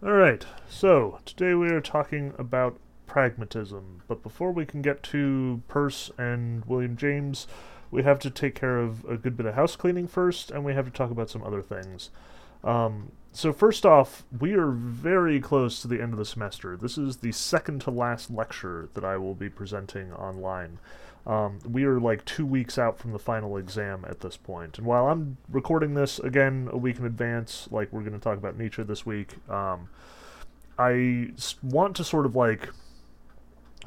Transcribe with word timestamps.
All 0.00 0.12
right, 0.12 0.46
so 0.68 1.18
today 1.24 1.54
we 1.54 1.70
are 1.70 1.80
talking 1.80 2.32
about 2.38 2.78
pragmatism, 3.08 4.02
but 4.06 4.22
before 4.22 4.52
we 4.52 4.64
can 4.64 4.80
get 4.80 5.02
to 5.04 5.60
Peirce 5.66 6.12
and 6.16 6.64
William 6.66 6.96
James, 6.96 7.48
we 7.90 8.04
have 8.04 8.20
to 8.20 8.30
take 8.30 8.54
care 8.54 8.78
of 8.78 9.04
a 9.06 9.16
good 9.16 9.36
bit 9.36 9.46
of 9.46 9.56
house 9.56 9.74
cleaning 9.74 10.06
first, 10.06 10.52
and 10.52 10.64
we 10.64 10.72
have 10.72 10.84
to 10.84 10.92
talk 10.92 11.10
about 11.10 11.30
some 11.30 11.42
other 11.42 11.62
things. 11.62 12.10
Um, 12.62 13.10
so, 13.32 13.52
first 13.52 13.84
off, 13.84 14.22
we 14.38 14.54
are 14.54 14.70
very 14.70 15.40
close 15.40 15.82
to 15.82 15.88
the 15.88 16.00
end 16.00 16.12
of 16.12 16.18
the 16.20 16.24
semester. 16.24 16.76
This 16.76 16.96
is 16.96 17.16
the 17.16 17.32
second 17.32 17.80
to 17.80 17.90
last 17.90 18.30
lecture 18.30 18.90
that 18.94 19.04
I 19.04 19.16
will 19.16 19.34
be 19.34 19.48
presenting 19.48 20.12
online. 20.12 20.78
Um, 21.28 21.58
we 21.68 21.84
are 21.84 22.00
like 22.00 22.24
two 22.24 22.46
weeks 22.46 22.78
out 22.78 22.98
from 22.98 23.12
the 23.12 23.18
final 23.18 23.58
exam 23.58 24.06
at 24.08 24.20
this 24.20 24.38
point. 24.38 24.78
And 24.78 24.86
while 24.86 25.08
I'm 25.08 25.36
recording 25.50 25.92
this 25.92 26.18
again 26.18 26.70
a 26.72 26.78
week 26.78 26.98
in 26.98 27.04
advance, 27.04 27.68
like 27.70 27.92
we're 27.92 28.00
going 28.00 28.14
to 28.14 28.18
talk 28.18 28.38
about 28.38 28.56
Nietzsche 28.56 28.82
this 28.82 29.04
week, 29.04 29.34
um, 29.50 29.90
I 30.78 31.32
want 31.62 31.96
to 31.96 32.04
sort 32.04 32.24
of 32.24 32.34
like 32.34 32.70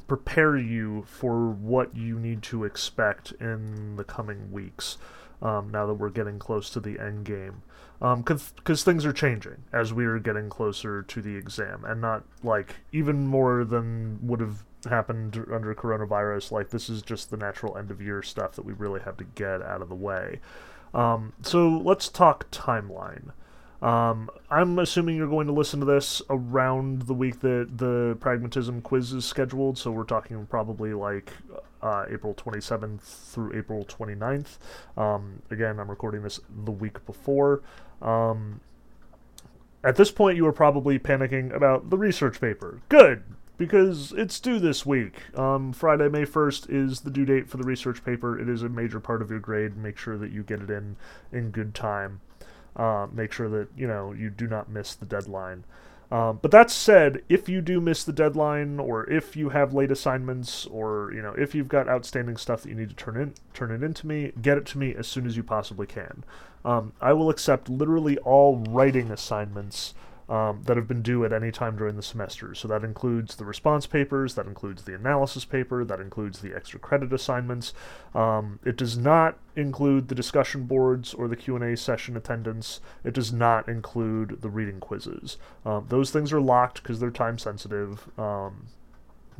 prepare 0.08 0.55
you 0.55 1.04
for 1.08 1.49
what 1.49 1.96
you 1.96 2.20
need 2.20 2.44
to 2.44 2.63
expect 2.63 3.32
in 3.40 3.96
the 3.96 4.04
coming 4.04 4.52
weeks. 4.52 4.98
Um, 5.41 5.71
now 5.71 5.88
that 5.88 5.96
we're 5.96 6.12
getting 6.12 6.38
close 6.38 6.70
to 6.70 6.80
the 6.80 6.99
end 6.99 7.26
game, 7.26 7.63
because 7.99 8.54
um, 8.68 8.76
things 8.76 9.08
are 9.08 9.13
changing 9.13 9.63
as 9.73 9.91
we 9.91 10.05
are 10.05 10.20
getting 10.20 10.49
closer 10.49 11.02
to 11.02 11.20
the 11.20 11.35
exam, 11.35 11.84
and 11.84 11.99
not 11.99 12.23
like 12.44 12.76
even 12.91 13.26
more 13.26 13.66
than 13.66 14.20
would 14.21 14.40
have 14.40 14.63
happened 14.90 15.45
under 15.52 15.73
coronavirus. 15.76 16.52
Like 16.52 16.70
this 16.70 16.90
is 16.90 17.02
just 17.02 17.30
the 17.30 17.38
natural 17.38 17.77
end 17.77 17.91
of 17.91 18.02
year 18.02 18.21
stuff 18.21 18.53
that 18.53 18.66
we 18.66 18.73
really 18.73 19.02
have 19.02 19.17
to 19.17 19.23
get 19.23 19.62
out 19.62 19.81
of 19.81 19.90
the 19.90 19.95
way. 19.95 20.40
Um, 20.94 21.34
so 21.41 21.70
let's 21.70 22.09
talk 22.09 22.49
timeline. 22.52 23.31
Um, 23.81 24.30
I'm 24.49 24.77
assuming 24.77 25.16
you're 25.16 25.27
going 25.27 25.48
to 25.48 25.54
listen 25.54 25.80
to 25.80 25.85
this 25.85 26.21
around 26.30 27.04
the 27.04 27.16
week 27.16 27.40
that 27.40 27.77
the 27.77 28.16
pragmatism 28.20 28.81
quiz 28.81 29.12
is 29.12 29.26
scheduled, 29.26 29.77
so 29.77 29.90
we're 29.91 30.04
talking 30.04 30.46
probably 30.46 30.93
like 30.93 31.32
uh, 31.82 32.05
April 32.09 32.35
27th 32.35 33.02
through 33.02 33.57
April 33.57 33.84
29th. 33.85 34.57
Um, 34.98 35.41
again, 35.49 35.79
I'm 35.79 35.90
recording 35.90 36.21
this 36.21 36.40
the 36.63 36.71
week 36.71 37.04
before. 37.07 37.63
Um, 38.04 38.62
at 39.84 39.96
this 39.96 40.12
point, 40.12 40.37
you 40.37 40.46
are 40.46 40.54
probably 40.54 40.99
panicking 40.99 41.52
about 41.52 41.90
the 41.90 41.98
research 41.98 42.40
paper. 42.40 42.82
Good, 42.87 43.24
because 43.62 44.12
it's 44.13 44.40
due 44.40 44.57
this 44.57 44.87
week. 44.87 45.37
Um, 45.37 45.71
Friday, 45.71 46.09
May 46.09 46.23
1st 46.23 46.65
is 46.67 47.01
the 47.01 47.12
due 47.12 47.26
date 47.26 47.48
for 47.48 47.57
the 47.57 47.63
research 47.63 48.03
paper. 48.03 48.40
It 48.40 48.49
is 48.49 48.63
a 48.63 48.70
major 48.70 48.99
part 48.99 49.21
of 49.21 49.29
your 49.29 49.40
grade. 49.40 49.77
Make 49.77 49.99
sure 49.99 50.18
that 50.18 50.31
you 50.31 50.41
get 50.41 50.62
it 50.62 50.71
in 50.71 50.95
in 51.31 51.51
good 51.51 51.76
time. 51.76 52.21
Uh, 52.76 53.05
make 53.13 53.31
sure 53.31 53.49
that 53.49 53.68
you 53.77 53.85
know 53.85 54.13
you 54.13 54.31
do 54.31 54.48
not 54.48 54.68
miss 54.68 54.95
the 54.95 55.05
deadline. 55.05 55.63
Um, 56.09 56.40
but 56.41 56.49
that 56.49 56.71
said, 56.71 57.21
if 57.29 57.48
you 57.48 57.62
do 57.62 57.79
miss 57.79 58.03
the 58.03 58.12
deadline, 58.12 58.79
or 58.79 59.07
if 59.07 59.35
you 59.35 59.49
have 59.49 59.75
late 59.75 59.91
assignments, 59.91 60.65
or 60.65 61.12
you 61.13 61.21
know 61.21 61.35
if 61.37 61.53
you've 61.53 61.70
got 61.70 61.87
outstanding 61.87 62.37
stuff 62.37 62.63
that 62.63 62.70
you 62.70 62.75
need 62.75 62.90
to 62.90 62.96
turn 62.96 63.15
in, 63.15 63.35
turn 63.53 63.70
it 63.70 63.84
into 63.84 64.07
me. 64.07 64.31
Get 64.41 64.57
it 64.57 64.66
to 64.68 64.79
me 64.79 64.96
as 64.96 65.07
soon 65.07 65.28
as 65.28 65.38
you 65.38 65.44
possibly 65.44 65.85
can. 65.85 66.23
Um, 66.66 66.94
I 67.00 67.13
will 67.13 67.29
accept 67.29 67.69
literally 67.69 68.18
all 68.18 68.66
writing 68.68 69.12
assignments 69.12 69.94
um, 70.31 70.62
that 70.63 70.78
have 70.78 70.88
been 70.88 71.01
due 71.01 71.25
at 71.25 71.34
any 71.34 71.51
time 71.51 71.75
during 71.75 71.97
the 71.97 72.01
semester. 72.01 72.56
So 72.56 72.66
that 72.69 72.85
includes 72.85 73.35
the 73.35 73.44
response 73.44 73.85
papers, 73.85 74.35
that 74.35 74.46
includes 74.46 74.85
the 74.85 74.96
analysis 74.96 75.44
paper, 75.44 75.84
that 75.84 76.00
includes 76.00 76.40
the 76.40 76.56
extra 76.56 76.79
credit 76.79 77.12
assignments. 77.12 77.74
Um, 78.16 78.59
it 78.63 78.78
does 78.78 78.97
not 78.97 79.38
include 79.57 80.07
the 80.07 80.16
discussion 80.16 80.63
boards 80.63 81.13
or 81.13 81.28
the 81.28 81.35
Q&A 81.35 81.75
session 81.75 82.16
attendance. 82.16 82.79
It 83.03 83.13
does 83.13 83.34
not 83.34 83.68
include 83.68 84.41
the 84.41 84.50
reading 84.50 84.79
quizzes. 84.79 85.38
Um, 85.66 85.88
those 85.90 86.12
things 86.12 86.31
are 86.31 86.40
locked 86.40 86.81
because 86.81 87.02
they're 87.02 87.12
time 87.12 87.38
sensitive. 87.38 88.07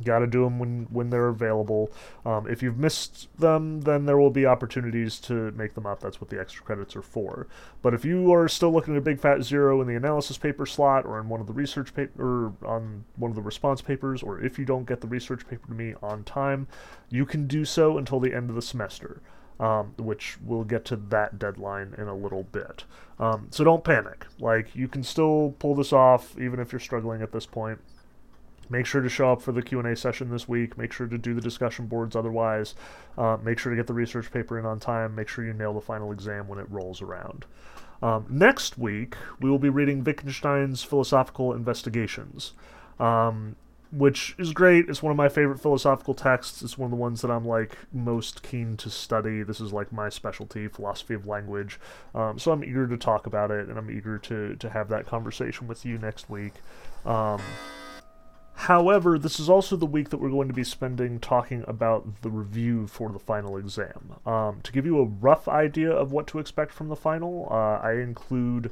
Got 0.04 0.20
to 0.20 0.26
do 0.26 0.44
them 0.44 0.58
when 0.58 0.86
when 0.90 1.10
they're 1.10 1.28
available. 1.28 1.90
Um, 2.24 2.48
if 2.48 2.62
you've 2.62 2.78
missed 2.78 3.28
them, 3.38 3.82
then 3.82 4.06
there 4.06 4.18
will 4.18 4.30
be 4.30 4.46
opportunities 4.46 5.18
to 5.20 5.50
make 5.52 5.74
them 5.74 5.86
up. 5.86 6.00
That's 6.00 6.20
what 6.20 6.30
the 6.30 6.40
extra 6.40 6.64
credits 6.64 6.96
are 6.96 7.02
for. 7.02 7.46
But 7.82 7.94
if 7.94 8.04
you 8.04 8.32
are 8.32 8.48
still 8.48 8.72
looking 8.72 8.94
at 8.94 8.98
a 8.98 9.02
big 9.02 9.20
fat 9.20 9.42
zero 9.42 9.80
in 9.80 9.86
the 9.86 9.94
analysis 9.94 10.38
paper 10.38 10.66
slot, 10.66 11.04
or 11.04 11.18
in 11.20 11.28
one 11.28 11.40
of 11.40 11.46
the 11.46 11.52
research 11.52 11.94
paper, 11.94 12.22
or 12.22 12.52
on 12.66 13.04
one 13.16 13.30
of 13.30 13.34
the 13.34 13.42
response 13.42 13.82
papers, 13.82 14.22
or 14.22 14.40
if 14.40 14.58
you 14.58 14.64
don't 14.64 14.86
get 14.86 15.00
the 15.00 15.06
research 15.06 15.46
paper 15.46 15.66
to 15.68 15.74
me 15.74 15.94
on 16.02 16.24
time, 16.24 16.66
you 17.10 17.26
can 17.26 17.46
do 17.46 17.64
so 17.64 17.98
until 17.98 18.20
the 18.20 18.34
end 18.34 18.50
of 18.50 18.56
the 18.56 18.62
semester. 18.62 19.20
Um, 19.60 19.94
which 19.96 20.38
we'll 20.42 20.64
get 20.64 20.84
to 20.86 20.96
that 20.96 21.38
deadline 21.38 21.94
in 21.96 22.08
a 22.08 22.16
little 22.16 22.42
bit. 22.42 22.84
Um, 23.20 23.46
so 23.50 23.62
don't 23.62 23.84
panic. 23.84 24.26
Like 24.40 24.74
you 24.74 24.88
can 24.88 25.04
still 25.04 25.54
pull 25.60 25.76
this 25.76 25.92
off 25.92 26.36
even 26.36 26.58
if 26.58 26.72
you're 26.72 26.80
struggling 26.80 27.22
at 27.22 27.30
this 27.30 27.46
point 27.46 27.78
make 28.72 28.86
sure 28.86 29.00
to 29.00 29.08
show 29.08 29.32
up 29.32 29.42
for 29.42 29.52
the 29.52 29.62
q&a 29.62 29.94
session 29.94 30.30
this 30.30 30.48
week. 30.48 30.76
Make 30.76 30.92
sure 30.92 31.06
to 31.06 31.18
do 31.18 31.34
the 31.34 31.40
discussion 31.40 31.86
boards 31.86 32.16
otherwise. 32.16 32.74
Uh, 33.16 33.36
make 33.42 33.58
sure 33.58 33.70
to 33.70 33.76
get 33.76 33.86
the 33.86 33.94
research 33.94 34.32
paper 34.32 34.58
in 34.58 34.66
on 34.66 34.80
time. 34.80 35.14
Make 35.14 35.28
sure 35.28 35.44
you 35.44 35.52
nail 35.52 35.74
the 35.74 35.80
final 35.80 36.10
exam 36.10 36.48
when 36.48 36.58
it 36.58 36.66
rolls 36.70 37.00
around. 37.02 37.44
Um, 38.02 38.26
next 38.28 38.78
week 38.78 39.14
we 39.40 39.48
will 39.48 39.60
be 39.60 39.68
reading 39.68 40.02
wittgenstein's 40.02 40.82
philosophical 40.82 41.52
investigations 41.52 42.54
um, 42.98 43.56
which 43.92 44.34
is 44.38 44.54
great. 44.54 44.88
It's 44.88 45.02
one 45.02 45.10
of 45.10 45.18
my 45.18 45.28
favorite 45.28 45.60
philosophical 45.60 46.14
texts. 46.14 46.62
It's 46.62 46.78
one 46.78 46.86
of 46.86 46.90
the 46.90 46.96
ones 46.96 47.20
that 47.20 47.30
i'm 47.30 47.44
like 47.44 47.76
most 47.92 48.42
keen 48.42 48.76
to 48.78 48.88
study. 48.88 49.42
This 49.42 49.60
is 49.60 49.72
like 49.72 49.92
my 49.92 50.08
specialty 50.08 50.66
philosophy 50.68 51.14
of 51.14 51.26
language. 51.26 51.78
Um, 52.14 52.38
so 52.38 52.52
i'm 52.52 52.64
eager 52.64 52.86
to 52.86 52.96
talk 52.96 53.26
about 53.26 53.50
it 53.50 53.68
and 53.68 53.78
i'm 53.78 53.90
eager 53.90 54.18
to, 54.18 54.56
to 54.56 54.70
have 54.70 54.88
that 54.88 55.06
conversation 55.06 55.66
with 55.66 55.84
you 55.84 55.98
next 55.98 56.30
week. 56.30 56.54
Um, 57.04 57.42
However, 58.62 59.18
this 59.18 59.40
is 59.40 59.48
also 59.48 59.74
the 59.74 59.86
week 59.86 60.10
that 60.10 60.18
we're 60.18 60.30
going 60.30 60.46
to 60.46 60.54
be 60.54 60.62
spending 60.62 61.18
talking 61.18 61.64
about 61.66 62.22
the 62.22 62.30
review 62.30 62.86
for 62.86 63.10
the 63.10 63.18
final 63.18 63.56
exam. 63.56 64.14
Um, 64.24 64.60
to 64.62 64.70
give 64.70 64.86
you 64.86 65.00
a 65.00 65.04
rough 65.04 65.48
idea 65.48 65.90
of 65.90 66.12
what 66.12 66.28
to 66.28 66.38
expect 66.38 66.72
from 66.72 66.88
the 66.88 66.94
final, 66.94 67.48
uh, 67.50 67.84
I 67.84 67.94
include 67.94 68.70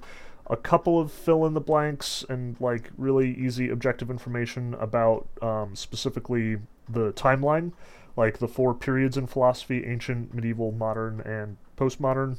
a 0.49 0.57
couple 0.57 1.01
of 1.01 1.11
fill 1.11 1.45
in 1.45 1.55
the 1.55 1.61
blanks 1.61 2.25
and 2.29 2.55
like 2.61 2.93
really 2.97 3.35
easy 3.35 3.69
objective 3.69 4.11
information 4.11 4.75
about 4.75 5.27
um, 5.43 5.75
specifically 5.75 6.59
the 6.89 7.13
timeline, 7.15 7.73
like 8.17 8.39
the 8.39 8.47
four 8.47 8.75
periods 8.75 9.17
in 9.17 9.27
philosophy 9.27 9.85
ancient, 9.85 10.33
medieval, 10.33 10.71
modern, 10.71 11.21
and 11.23 11.57
postmodern. 11.77 12.39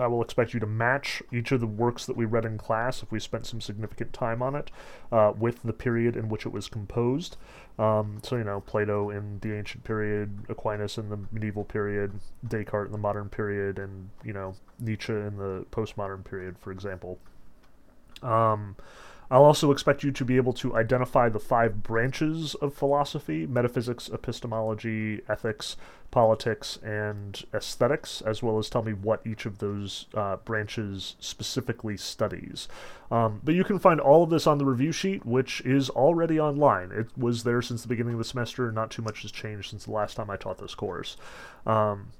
I 0.00 0.06
will 0.06 0.22
expect 0.22 0.54
you 0.54 0.60
to 0.60 0.66
match 0.66 1.22
each 1.32 1.52
of 1.52 1.60
the 1.60 1.66
works 1.66 2.06
that 2.06 2.16
we 2.16 2.24
read 2.24 2.44
in 2.44 2.58
class 2.58 3.02
if 3.02 3.10
we 3.10 3.20
spent 3.20 3.46
some 3.46 3.60
significant 3.60 4.12
time 4.12 4.42
on 4.42 4.54
it 4.54 4.70
uh, 5.10 5.32
with 5.36 5.62
the 5.62 5.72
period 5.72 6.16
in 6.16 6.28
which 6.28 6.46
it 6.46 6.52
was 6.52 6.68
composed. 6.68 7.36
Um, 7.78 8.20
so, 8.22 8.36
you 8.36 8.44
know, 8.44 8.60
Plato 8.60 9.10
in 9.10 9.38
the 9.40 9.56
ancient 9.56 9.84
period, 9.84 10.46
Aquinas 10.48 10.98
in 10.98 11.10
the 11.10 11.18
medieval 11.30 11.64
period, 11.64 12.12
Descartes 12.46 12.86
in 12.86 12.92
the 12.92 12.98
modern 12.98 13.28
period, 13.28 13.78
and, 13.78 14.10
you 14.24 14.32
know, 14.32 14.54
Nietzsche 14.80 15.12
in 15.12 15.36
the 15.36 15.64
postmodern 15.70 16.24
period, 16.24 16.58
for 16.58 16.72
example. 16.72 17.18
Um, 18.22 18.76
I'll 19.30 19.44
also 19.44 19.70
expect 19.72 20.02
you 20.02 20.10
to 20.12 20.24
be 20.24 20.36
able 20.36 20.54
to 20.54 20.74
identify 20.74 21.28
the 21.28 21.38
five 21.38 21.82
branches 21.82 22.54
of 22.56 22.72
philosophy 22.72 23.46
metaphysics, 23.46 24.08
epistemology, 24.08 25.20
ethics, 25.28 25.76
politics, 26.10 26.78
and 26.82 27.44
aesthetics, 27.52 28.22
as 28.22 28.42
well 28.42 28.58
as 28.58 28.70
tell 28.70 28.82
me 28.82 28.94
what 28.94 29.20
each 29.26 29.44
of 29.44 29.58
those 29.58 30.06
uh, 30.14 30.36
branches 30.36 31.16
specifically 31.20 31.96
studies. 31.96 32.68
Um, 33.10 33.40
but 33.44 33.54
you 33.54 33.64
can 33.64 33.78
find 33.78 34.00
all 34.00 34.22
of 34.22 34.30
this 34.30 34.46
on 34.46 34.56
the 34.56 34.64
review 34.64 34.92
sheet, 34.92 35.26
which 35.26 35.60
is 35.60 35.90
already 35.90 36.40
online. 36.40 36.90
It 36.92 37.08
was 37.16 37.44
there 37.44 37.60
since 37.60 37.82
the 37.82 37.88
beginning 37.88 38.14
of 38.14 38.18
the 38.18 38.24
semester, 38.24 38.72
not 38.72 38.90
too 38.90 39.02
much 39.02 39.22
has 39.22 39.30
changed 39.30 39.70
since 39.70 39.84
the 39.84 39.92
last 39.92 40.16
time 40.16 40.30
I 40.30 40.36
taught 40.36 40.58
this 40.58 40.74
course. 40.74 41.18
Um, 41.66 42.12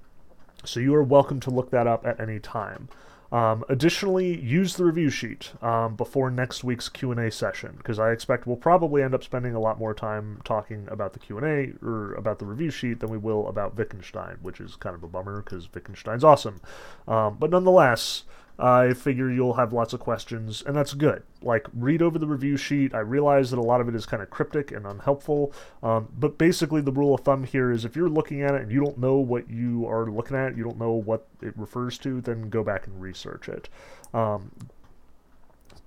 so 0.64 0.80
you 0.80 0.94
are 0.94 1.02
welcome 1.02 1.40
to 1.40 1.50
look 1.50 1.70
that 1.70 1.86
up 1.86 2.06
at 2.06 2.20
any 2.20 2.40
time. 2.40 2.88
Um, 3.30 3.62
additionally, 3.68 4.40
use 4.40 4.74
the 4.76 4.84
review 4.84 5.10
sheet 5.10 5.52
um, 5.60 5.96
before 5.96 6.30
next 6.30 6.64
week's 6.64 6.88
Q 6.88 7.10
and 7.10 7.20
A 7.20 7.30
session 7.30 7.74
because 7.76 7.98
I 7.98 8.10
expect 8.10 8.46
we'll 8.46 8.56
probably 8.56 9.02
end 9.02 9.14
up 9.14 9.22
spending 9.22 9.54
a 9.54 9.60
lot 9.60 9.78
more 9.78 9.92
time 9.92 10.40
talking 10.44 10.88
about 10.90 11.12
the 11.12 11.18
Q 11.18 11.38
and 11.38 11.46
A 11.46 11.86
or 11.86 12.14
about 12.14 12.38
the 12.38 12.46
review 12.46 12.70
sheet 12.70 13.00
than 13.00 13.10
we 13.10 13.18
will 13.18 13.46
about 13.48 13.76
Wittgenstein, 13.76 14.38
which 14.40 14.60
is 14.60 14.76
kind 14.76 14.94
of 14.96 15.02
a 15.02 15.08
bummer 15.08 15.42
because 15.42 15.68
Wittgenstein's 15.72 16.24
awesome. 16.24 16.60
Um, 17.06 17.36
but 17.38 17.50
nonetheless, 17.50 18.24
I 18.58 18.92
figure 18.92 19.30
you'll 19.30 19.54
have 19.54 19.72
lots 19.72 19.92
of 19.92 20.00
questions, 20.00 20.64
and 20.66 20.74
that's 20.74 20.92
good. 20.92 21.22
Like, 21.42 21.68
read 21.72 22.02
over 22.02 22.18
the 22.18 22.26
review 22.26 22.56
sheet. 22.56 22.92
I 22.92 22.98
realize 22.98 23.50
that 23.50 23.58
a 23.58 23.62
lot 23.62 23.80
of 23.80 23.88
it 23.88 23.94
is 23.94 24.04
kind 24.04 24.20
of 24.20 24.30
cryptic 24.30 24.72
and 24.72 24.84
unhelpful, 24.84 25.52
um, 25.80 26.08
but 26.18 26.38
basically, 26.38 26.80
the 26.80 26.90
rule 26.90 27.14
of 27.14 27.20
thumb 27.20 27.44
here 27.44 27.70
is 27.70 27.84
if 27.84 27.94
you're 27.94 28.08
looking 28.08 28.42
at 28.42 28.56
it 28.56 28.62
and 28.62 28.72
you 28.72 28.82
don't 28.82 28.98
know 28.98 29.16
what 29.16 29.48
you 29.48 29.86
are 29.86 30.10
looking 30.10 30.36
at, 30.36 30.56
you 30.56 30.64
don't 30.64 30.78
know 30.78 30.92
what 30.92 31.28
it 31.40 31.56
refers 31.56 31.98
to, 31.98 32.20
then 32.20 32.50
go 32.50 32.64
back 32.64 32.88
and 32.88 33.00
research 33.00 33.48
it. 33.48 33.68
Um, 34.12 34.50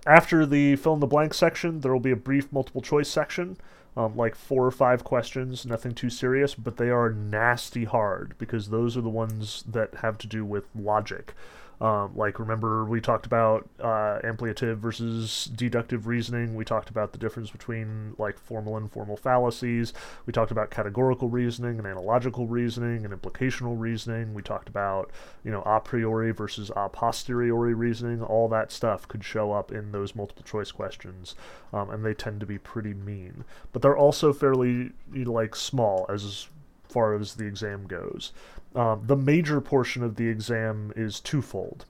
after 0.06 0.46
the 0.46 0.78
fill 0.78 0.94
in 0.94 1.00
the 1.02 1.08
blank 1.08 1.34
section, 1.34 1.82
there 1.82 1.92
will 1.92 2.00
be 2.00 2.12
a 2.12 2.16
brief 2.16 2.52
multiple 2.54 2.82
choice 2.82 3.10
section. 3.10 3.58
Um, 3.98 4.16
like 4.16 4.36
four 4.36 4.66
or 4.66 4.72
five 4.72 5.04
questions, 5.04 5.66
nothing 5.66 5.94
too 5.94 6.10
serious, 6.10 6.56
but 6.56 6.78
they 6.78 6.90
are 6.90 7.10
nasty 7.10 7.84
hard 7.84 8.36
because 8.38 8.70
those 8.70 8.96
are 8.96 9.02
the 9.02 9.10
ones 9.10 9.66
that 9.68 9.96
have 9.96 10.18
to 10.20 10.28
do 10.28 10.46
with 10.46 10.70
logic. 10.74 11.34
Um, 11.82 12.16
like, 12.16 12.38
remember 12.38 12.86
we 12.86 13.02
talked 13.02 13.26
about 13.26 13.68
uh, 13.80 14.20
ampliative 14.24 14.78
versus 14.78 15.46
deductive 15.46 16.06
reasoning. 16.06 16.54
We 16.54 16.64
talked 16.64 16.92
about 16.92 17.12
the 17.12 17.18
difference 17.18 17.50
between 17.50 18.14
like 18.20 18.38
formal 18.38 18.78
and 18.78 18.86
informal 18.86 19.18
fallacies. 19.18 19.92
We 20.28 20.32
talked 20.32 20.52
about 20.52 20.70
categorical 20.70 21.28
reasoning 21.28 21.80
and 21.80 21.88
analogical 21.88 22.46
reasoning 22.46 23.04
and 23.04 23.20
implicational 23.20 23.80
reasoning. 23.80 24.36
We 24.36 24.44
talked 24.44 24.70
about 24.70 25.10
you 25.44 25.50
know 25.50 25.64
a 25.64 25.80
priori 25.80 26.32
versus 26.32 26.70
a 26.76 26.88
posteriori 26.88 27.74
reasoning. 27.74 28.22
All 28.22 28.48
that 28.50 28.72
stuff 28.72 29.08
could 29.08 29.24
show 29.24 29.52
up 29.52 29.72
in 29.72 29.92
those 29.92 30.16
multiple 30.16 30.44
choice 30.44 30.72
questions, 30.72 31.34
um, 31.74 31.90
and 31.90 32.06
they 32.06 32.14
tend 32.14 32.42
to 32.42 32.46
be 32.46 32.60
pretty 32.60 32.94
mean. 32.94 33.44
But 33.74 33.82
they're 33.82 33.98
also 33.98 34.34
fairly 34.34 34.92
you 35.12 35.26
know, 35.26 35.32
like 35.32 35.56
small 35.56 36.06
as 36.10 36.48
far 36.92 37.16
as 37.16 37.36
the 37.36 37.46
exam 37.46 37.88
goes. 37.88 38.32
Um, 38.76 39.04
the 39.06 39.16
major 39.16 39.62
portion 39.62 40.04
of 40.04 40.16
the 40.16 40.28
exam 40.28 40.94
is 40.96 41.20
twofold. 41.20 41.86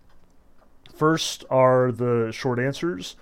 First 0.93 1.45
are 1.49 1.91
the 1.91 2.31
short 2.31 2.59
answers 2.59 3.15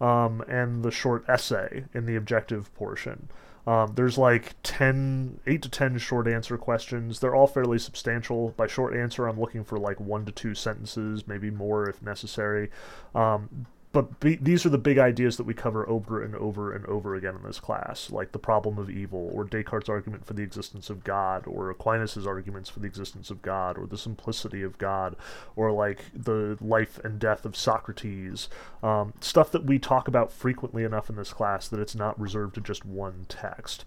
um, 0.00 0.42
and 0.48 0.82
the 0.82 0.90
short 0.90 1.24
essay 1.28 1.84
in 1.94 2.06
the 2.06 2.16
objective 2.16 2.74
portion. 2.74 3.28
Um, 3.66 3.94
there's 3.96 4.16
like 4.16 4.54
10, 4.62 5.40
8 5.46 5.62
to 5.62 5.68
10 5.68 5.98
short 5.98 6.28
answer 6.28 6.56
questions. 6.56 7.18
They're 7.18 7.34
all 7.34 7.48
fairly 7.48 7.78
substantial. 7.78 8.50
By 8.56 8.68
short 8.68 8.94
answer, 8.94 9.26
I'm 9.26 9.40
looking 9.40 9.64
for 9.64 9.76
like 9.76 9.98
one 9.98 10.24
to 10.26 10.32
two 10.32 10.54
sentences, 10.54 11.26
maybe 11.26 11.50
more 11.50 11.88
if 11.88 12.00
necessary. 12.00 12.70
Um, 13.14 13.66
but 13.92 14.20
be, 14.20 14.36
these 14.36 14.66
are 14.66 14.70
the 14.70 14.78
big 14.78 14.98
ideas 14.98 15.36
that 15.36 15.44
we 15.44 15.54
cover 15.54 15.88
over 15.88 16.22
and 16.22 16.34
over 16.36 16.72
and 16.72 16.84
over 16.86 17.14
again 17.14 17.34
in 17.34 17.42
this 17.42 17.60
class, 17.60 18.10
like 18.10 18.32
the 18.32 18.38
problem 18.38 18.78
of 18.78 18.90
evil, 18.90 19.30
or 19.32 19.44
Descartes' 19.44 19.88
argument 19.88 20.26
for 20.26 20.34
the 20.34 20.42
existence 20.42 20.90
of 20.90 21.02
God, 21.02 21.46
or 21.46 21.70
Aquinas' 21.70 22.26
arguments 22.26 22.68
for 22.68 22.80
the 22.80 22.86
existence 22.86 23.30
of 23.30 23.40
God, 23.42 23.78
or 23.78 23.86
the 23.86 23.96
simplicity 23.96 24.62
of 24.62 24.76
God, 24.76 25.16
or 25.54 25.72
like 25.72 26.04
the 26.14 26.58
life 26.60 26.98
and 27.04 27.18
death 27.18 27.46
of 27.46 27.56
Socrates. 27.56 28.48
Um, 28.82 29.14
stuff 29.20 29.50
that 29.52 29.64
we 29.64 29.78
talk 29.78 30.08
about 30.08 30.30
frequently 30.30 30.84
enough 30.84 31.08
in 31.08 31.16
this 31.16 31.32
class 31.32 31.66
that 31.68 31.80
it's 31.80 31.94
not 31.94 32.20
reserved 32.20 32.54
to 32.56 32.60
just 32.60 32.84
one 32.84 33.24
text. 33.28 33.86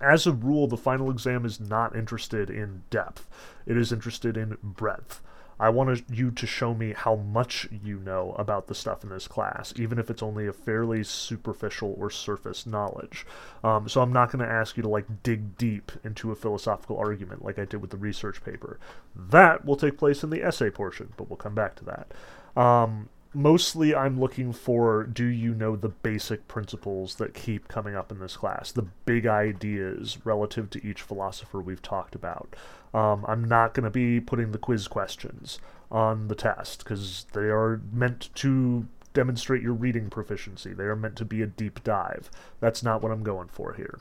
As 0.00 0.26
a 0.26 0.32
rule, 0.32 0.66
the 0.66 0.76
final 0.76 1.10
exam 1.10 1.46
is 1.46 1.60
not 1.60 1.96
interested 1.96 2.50
in 2.50 2.82
depth, 2.90 3.26
it 3.64 3.76
is 3.76 3.92
interested 3.92 4.36
in 4.36 4.58
breadth. 4.62 5.22
I 5.64 5.70
want 5.70 6.04
you 6.10 6.30
to 6.30 6.46
show 6.46 6.74
me 6.74 6.92
how 6.92 7.16
much 7.16 7.66
you 7.82 7.98
know 7.98 8.34
about 8.38 8.66
the 8.66 8.74
stuff 8.74 9.02
in 9.02 9.08
this 9.08 9.26
class, 9.26 9.72
even 9.76 9.98
if 9.98 10.10
it's 10.10 10.22
only 10.22 10.46
a 10.46 10.52
fairly 10.52 11.02
superficial 11.02 11.96
or 11.98 12.10
surface 12.10 12.66
knowledge. 12.66 13.26
Um, 13.62 13.88
so 13.88 14.02
I'm 14.02 14.12
not 14.12 14.30
going 14.30 14.46
to 14.46 14.52
ask 14.52 14.76
you 14.76 14.82
to 14.82 14.90
like 14.90 15.22
dig 15.22 15.56
deep 15.56 15.90
into 16.04 16.30
a 16.30 16.36
philosophical 16.36 16.98
argument 16.98 17.42
like 17.42 17.58
I 17.58 17.64
did 17.64 17.80
with 17.80 17.88
the 17.88 17.96
research 17.96 18.44
paper. 18.44 18.78
That 19.16 19.64
will 19.64 19.76
take 19.76 19.96
place 19.96 20.22
in 20.22 20.28
the 20.28 20.42
essay 20.42 20.68
portion, 20.68 21.14
but 21.16 21.30
we'll 21.30 21.38
come 21.38 21.54
back 21.54 21.76
to 21.76 21.84
that. 21.86 22.60
Um, 22.62 23.08
mostly 23.32 23.94
I'm 23.94 24.20
looking 24.20 24.52
for 24.52 25.04
do 25.04 25.24
you 25.24 25.54
know 25.54 25.76
the 25.76 25.88
basic 25.88 26.46
principles 26.46 27.14
that 27.14 27.32
keep 27.32 27.68
coming 27.68 27.96
up 27.96 28.12
in 28.12 28.20
this 28.20 28.36
class, 28.36 28.70
the 28.70 28.86
big 29.06 29.26
ideas 29.26 30.18
relative 30.24 30.68
to 30.70 30.86
each 30.86 31.00
philosopher 31.00 31.62
we've 31.62 31.80
talked 31.80 32.14
about. 32.14 32.54
Um, 32.94 33.24
I'm 33.26 33.44
not 33.44 33.74
going 33.74 33.84
to 33.84 33.90
be 33.90 34.20
putting 34.20 34.52
the 34.52 34.58
quiz 34.58 34.88
questions 34.88 35.58
on 35.90 36.28
the 36.28 36.34
test 36.34 36.78
because 36.78 37.26
they 37.32 37.48
are 37.48 37.82
meant 37.92 38.30
to 38.36 38.86
demonstrate 39.12 39.62
your 39.62 39.74
reading 39.74 40.08
proficiency. 40.08 40.72
They 40.72 40.84
are 40.84 40.96
meant 40.96 41.16
to 41.16 41.24
be 41.24 41.42
a 41.42 41.46
deep 41.46 41.82
dive. 41.84 42.30
That's 42.60 42.82
not 42.82 43.02
what 43.02 43.12
I'm 43.12 43.22
going 43.22 43.48
for 43.48 43.74
here. 43.74 43.98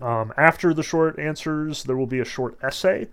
Um, 0.00 0.32
after 0.36 0.74
the 0.74 0.82
short 0.82 1.18
answers, 1.18 1.84
there 1.84 1.96
will 1.96 2.06
be 2.06 2.20
a 2.20 2.24
short 2.24 2.58
essay. 2.62 3.08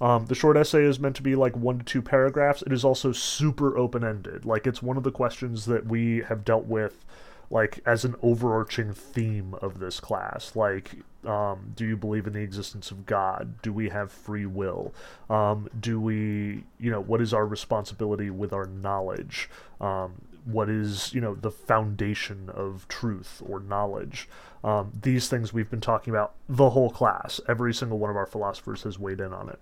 Um, 0.00 0.26
the 0.26 0.34
short 0.34 0.56
essay 0.56 0.84
is 0.84 0.98
meant 0.98 1.16
to 1.16 1.22
be 1.22 1.34
like 1.34 1.56
one 1.56 1.78
to 1.78 1.84
two 1.84 2.02
paragraphs. 2.02 2.62
It 2.62 2.72
is 2.72 2.84
also 2.84 3.12
super 3.12 3.76
open 3.76 4.02
ended. 4.02 4.44
Like, 4.44 4.66
it's 4.66 4.82
one 4.82 4.96
of 4.96 5.02
the 5.02 5.10
questions 5.10 5.66
that 5.66 5.86
we 5.86 6.22
have 6.28 6.44
dealt 6.44 6.66
with 6.66 7.04
like 7.50 7.80
as 7.84 8.04
an 8.04 8.14
overarching 8.22 8.94
theme 8.94 9.54
of 9.60 9.80
this 9.80 10.00
class 10.00 10.54
like 10.54 10.92
um, 11.26 11.72
do 11.76 11.86
you 11.86 11.96
believe 11.96 12.26
in 12.26 12.32
the 12.32 12.40
existence 12.40 12.90
of 12.90 13.06
god? 13.06 13.60
Do 13.62 13.72
we 13.72 13.90
have 13.90 14.10
free 14.10 14.46
will? 14.46 14.94
Um, 15.28 15.68
do 15.78 16.00
we 16.00 16.64
you 16.78 16.90
know 16.90 17.00
what 17.00 17.20
is 17.20 17.34
our 17.34 17.46
responsibility 17.46 18.30
with 18.30 18.52
our 18.52 18.66
knowledge? 18.66 19.50
Um, 19.80 20.22
what 20.44 20.68
is 20.70 21.12
you 21.12 21.20
know 21.20 21.34
the 21.34 21.50
foundation 21.50 22.50
of 22.52 22.86
truth 22.88 23.42
or 23.46 23.60
knowledge? 23.60 24.28
Um, 24.64 24.92
these 25.00 25.28
things 25.28 25.52
we've 25.52 25.70
been 25.70 25.80
talking 25.80 26.12
about 26.12 26.34
the 26.48 26.70
whole 26.70 26.90
class. 26.90 27.40
Every 27.48 27.74
single 27.74 27.98
one 27.98 28.10
of 28.10 28.16
our 28.16 28.26
philosophers 28.26 28.82
has 28.82 28.98
weighed 28.98 29.20
in 29.20 29.32
on 29.32 29.48
it. 29.48 29.60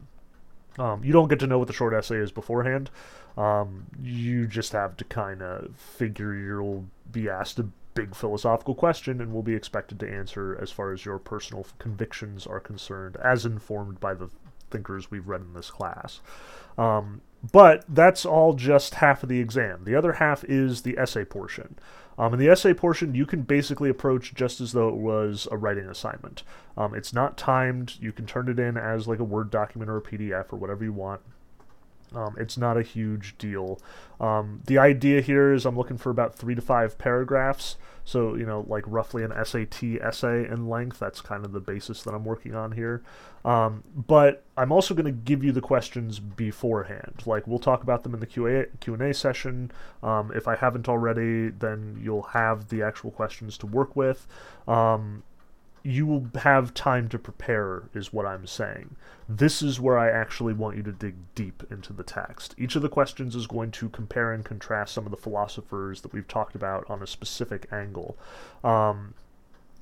Um, 0.79 1.03
you 1.03 1.13
don't 1.13 1.29
get 1.29 1.41
to 1.41 1.47
know 1.47 1.59
what 1.59 1.67
the 1.67 1.75
short 1.75 1.93
essay 1.93 2.19
is 2.19 2.31
beforehand. 2.31 2.91
Um, 3.37 3.87
you 4.03 4.47
just 4.47 4.73
have 4.73 4.97
to 4.99 5.05
kind 5.05 5.43
of 5.43 5.75
figure 5.77 6.35
you'll 6.35 6.87
be 7.11 7.29
asked 7.29 7.59
a 7.59 7.67
big 7.99 8.15
philosophical 8.15 8.77
question 8.77 9.21
and 9.21 9.33
will 9.33 9.43
be 9.43 9.57
expected 9.57 9.99
to 9.99 10.09
answer 10.09 10.57
as 10.63 10.71
far 10.71 10.93
as 10.93 11.05
your 11.05 11.19
personal 11.19 11.67
convictions 11.81 12.47
are 12.47 12.61
concerned, 12.61 13.17
as 13.17 13.45
informed 13.45 13.99
by 13.99 14.15
the 14.15 14.31
thinkers 14.71 15.11
we've 15.11 15.27
read 15.27 15.41
in 15.41 15.53
this 15.53 15.69
class. 15.69 16.21
Um, 16.79 17.23
but 17.53 17.85
that's 17.89 18.25
all 18.25 18.53
just 18.53 18.97
half 18.97 19.25
of 19.25 19.29
the 19.29 19.41
exam. 19.41 19.83
The 19.83 19.97
other 19.97 20.13
half 20.15 20.45
is 20.45 20.83
the 20.83 20.97
essay 20.97 21.25
portion. 21.25 21.77
Um, 22.17 22.35
in 22.35 22.39
the 22.39 22.49
essay 22.49 22.73
portion, 22.73 23.17
you 23.17 23.27
can 23.27 23.43
basically 23.43 23.91
approach 23.91 24.33
just 24.33 24.61
as 24.61 24.71
though 24.73 24.89
it 24.89 24.97
was 24.97 25.49
a 25.51 25.57
writing 25.57 25.87
assignment. 25.87 26.45
Um, 26.77 26.95
it's 26.95 27.13
not 27.13 27.37
timed. 27.37 27.97
You 28.01 28.13
can 28.13 28.27
turn 28.27 28.49
it 28.49 28.61
in 28.61 28.77
as 28.77 29.09
like 29.09 29.19
a 29.19 29.25
Word 29.25 29.51
document 29.51 29.91
or 29.91 29.97
a 29.97 30.03
PDF 30.03 30.53
or 30.53 30.57
whatever 30.57 30.85
you 30.85 30.93
want. 30.93 31.21
Um, 32.15 32.37
it's 32.39 32.57
not 32.57 32.77
a 32.77 32.83
huge 32.83 33.37
deal. 33.39 33.81
Um, 34.21 34.63
the 34.67 34.79
idea 34.79 35.21
here 35.21 35.53
is 35.53 35.67
I'm 35.67 35.77
looking 35.77 35.99
for 35.99 36.11
about 36.11 36.35
three 36.35 36.55
to 36.55 36.63
five 36.63 36.97
paragraphs. 36.97 37.77
So, 38.09 38.37
you 38.37 38.47
know, 38.47 38.65
like 38.67 38.85
roughly 38.87 39.23
an 39.23 39.33
SAT 39.45 39.83
essay 40.01 40.49
in 40.49 40.67
length. 40.67 40.99
That's 40.99 41.21
kind 41.21 41.45
of 41.45 41.53
the 41.53 41.61
basis 41.61 42.03
that 42.05 42.15
I'm 42.15 42.25
working 42.25 42.55
on 42.55 42.73
here. 42.73 43.03
Um, 43.45 43.85
but 43.95 44.45
I'm 44.57 44.73
also 44.73 44.95
going 44.95 45.05
to 45.05 45.13
give 45.13 45.45
you 45.45 45.53
the 45.53 45.61
questions 45.61 46.19
beforehand. 46.19 47.23
Like, 47.27 47.47
we'll 47.47 47.59
talk 47.59 47.83
about 47.83 48.05
them 48.05 48.15
in 48.15 48.21
the 48.21 48.27
QA, 48.27 48.69
Q&A 48.81 49.13
session. 49.13 49.73
Um, 50.03 50.33
if 50.35 50.49
I 50.49 50.57
haven't 50.57 50.89
already, 50.89 51.51
then 51.51 52.01
you'll 52.03 52.23
have 52.23 52.71
the 52.71 52.83
actual 52.83 53.11
questions 53.11 53.59
to 53.59 53.67
work 53.67 53.95
with. 53.95 54.27
Um, 54.67 55.23
you 55.83 56.07
will 56.07 56.29
have 56.43 56.75
time 56.75 57.09
to 57.09 57.19
prepare, 57.19 57.85
is 57.95 58.13
what 58.13 58.27
I'm 58.27 58.47
saying. 58.47 58.97
This 59.29 59.63
is 59.63 59.81
where 59.81 59.99
I 59.99 60.11
actually 60.11 60.55
want 60.55 60.77
you 60.77 60.83
to 60.85 60.93
dig 60.93 61.17
deep 61.35 61.63
into 61.71 61.93
the 61.93 62.03
text. 62.03 62.55
Each 62.59 62.77
of 62.77 62.83
the 62.83 62.89
questions 62.89 63.37
is 63.37 63.47
going 63.47 63.71
to 63.73 63.89
compare 63.89 64.33
and 64.33 64.45
contrast 64.45 64.95
some 64.95 65.05
of 65.05 65.11
the 65.11 65.17
philosophers 65.17 66.01
that 66.03 66.13
we've 66.13 66.29
talked 66.29 66.55
about 66.55 66.89
on 66.89 67.03
a 67.03 67.07
specific 67.07 67.67
angle. 67.73 68.17
Um, 68.65 69.15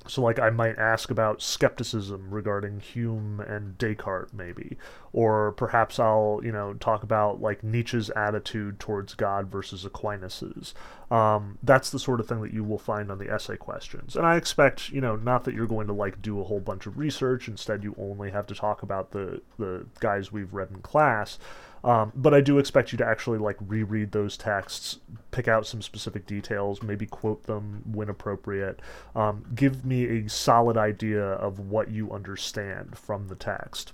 so, 0.07 0.21
like, 0.21 0.39
I 0.39 0.49
might 0.49 0.77
ask 0.77 1.11
about 1.11 1.41
skepticism 1.41 2.29
regarding 2.29 2.79
Hume 2.79 3.39
and 3.39 3.77
Descartes, 3.77 4.33
maybe. 4.33 4.77
Or 5.13 5.51
perhaps 5.51 5.99
I'll, 5.99 6.41
you 6.43 6.51
know, 6.51 6.73
talk 6.73 7.03
about, 7.03 7.41
like, 7.41 7.63
Nietzsche's 7.63 8.09
attitude 8.11 8.79
towards 8.79 9.13
God 9.13 9.51
versus 9.51 9.85
Aquinas's. 9.85 10.73
Um, 11.09 11.57
that's 11.63 11.89
the 11.89 11.99
sort 11.99 12.19
of 12.19 12.27
thing 12.27 12.41
that 12.41 12.53
you 12.53 12.63
will 12.63 12.77
find 12.77 13.11
on 13.11 13.17
the 13.17 13.31
essay 13.31 13.57
questions. 13.57 14.15
And 14.15 14.25
I 14.25 14.35
expect, 14.35 14.89
you 14.89 15.01
know, 15.01 15.15
not 15.15 15.43
that 15.45 15.53
you're 15.53 15.67
going 15.67 15.87
to, 15.87 15.93
like, 15.93 16.21
do 16.21 16.39
a 16.39 16.43
whole 16.43 16.59
bunch 16.59 16.85
of 16.85 16.97
research. 16.97 17.47
Instead, 17.47 17.83
you 17.83 17.95
only 17.97 18.31
have 18.31 18.47
to 18.47 18.55
talk 18.55 18.83
about 18.83 19.11
the, 19.11 19.41
the 19.57 19.85
guys 19.99 20.31
we've 20.31 20.53
read 20.53 20.69
in 20.71 20.81
class. 20.81 21.39
Um, 21.83 22.11
but 22.15 22.33
I 22.33 22.41
do 22.41 22.57
expect 22.59 22.91
you 22.91 22.97
to 22.97 23.05
actually 23.05 23.37
like 23.37 23.57
reread 23.59 24.11
those 24.11 24.37
texts, 24.37 24.99
pick 25.31 25.47
out 25.47 25.67
some 25.67 25.81
specific 25.81 26.25
details, 26.25 26.81
maybe 26.81 27.05
quote 27.05 27.43
them 27.43 27.83
when 27.91 28.09
appropriate. 28.09 28.81
Um, 29.15 29.45
give 29.55 29.85
me 29.85 30.05
a 30.05 30.29
solid 30.29 30.77
idea 30.77 31.23
of 31.23 31.59
what 31.59 31.89
you 31.89 32.11
understand 32.11 32.97
from 32.97 33.27
the 33.27 33.35
text. 33.35 33.93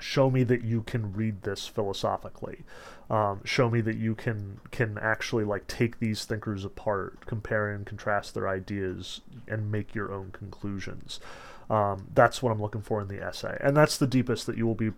Show 0.00 0.28
me 0.28 0.42
that 0.44 0.64
you 0.64 0.82
can 0.82 1.12
read 1.12 1.42
this 1.42 1.66
philosophically. 1.66 2.64
Um, 3.08 3.40
show 3.44 3.70
me 3.70 3.80
that 3.82 3.96
you 3.96 4.14
can 4.14 4.60
can 4.70 4.98
actually 5.00 5.44
like 5.44 5.66
take 5.66 5.98
these 5.98 6.24
thinkers 6.24 6.64
apart, 6.64 7.26
compare 7.26 7.70
and 7.70 7.86
contrast 7.86 8.34
their 8.34 8.48
ideas, 8.48 9.20
and 9.46 9.70
make 9.70 9.94
your 9.94 10.12
own 10.12 10.30
conclusions. 10.32 11.20
Um, 11.70 12.08
that's 12.12 12.42
what 12.42 12.50
I'm 12.50 12.60
looking 12.60 12.82
for 12.82 13.00
in 13.00 13.08
the 13.08 13.22
essay, 13.22 13.56
and 13.60 13.76
that's 13.76 13.96
the 13.96 14.06
deepest 14.06 14.46
that 14.46 14.58
you 14.58 14.66
will 14.66 14.74
be 14.74 14.90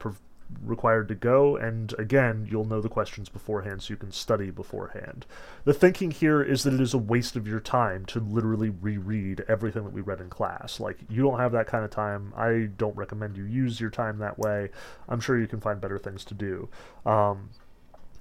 required 0.62 1.09
to 1.09 1.15
go, 1.15 1.57
and 1.57 1.95
again, 1.99 2.47
you'll 2.50 2.65
know 2.65 2.81
the 2.81 2.88
questions 2.88 3.29
beforehand 3.29 3.83
so 3.83 3.93
you 3.93 3.97
can 3.97 4.12
study 4.12 4.50
beforehand. 4.50 5.26
The 5.65 5.75
thinking 5.75 6.11
here 6.11 6.43
is 6.43 6.62
that 6.62 6.75
it 6.75 6.81
is 6.81 6.95
a 6.95 6.99
waste 6.99 7.37
of 7.37 7.47
your 7.47 7.61
time 7.61 8.05
to 8.07 8.21
literally 8.21 8.71
reread 8.71 9.45
everything 9.49 9.85
that 9.85 9.93
we 9.93 10.00
read 10.00 10.21
in 10.21 10.31
class. 10.31 10.79
Like, 10.81 10.99
you 11.09 11.23
don't 11.23 11.41
have 11.41 11.53
that 11.53 11.67
kind 11.67 11.85
of 11.85 11.91
time. 11.91 12.33
I 12.37 12.69
don't 12.76 12.97
recommend 12.97 13.37
you 13.37 13.45
use 13.45 13.81
your 13.81 13.91
time 13.91 14.19
that 14.19 14.38
way. 14.38 14.71
I'm 15.09 15.21
sure 15.21 15.38
you 15.38 15.47
can 15.47 15.61
find 15.61 15.81
better 15.81 15.99
things 15.99 16.25
to 16.26 16.35
do. 16.35 16.69
Um, 17.05 17.50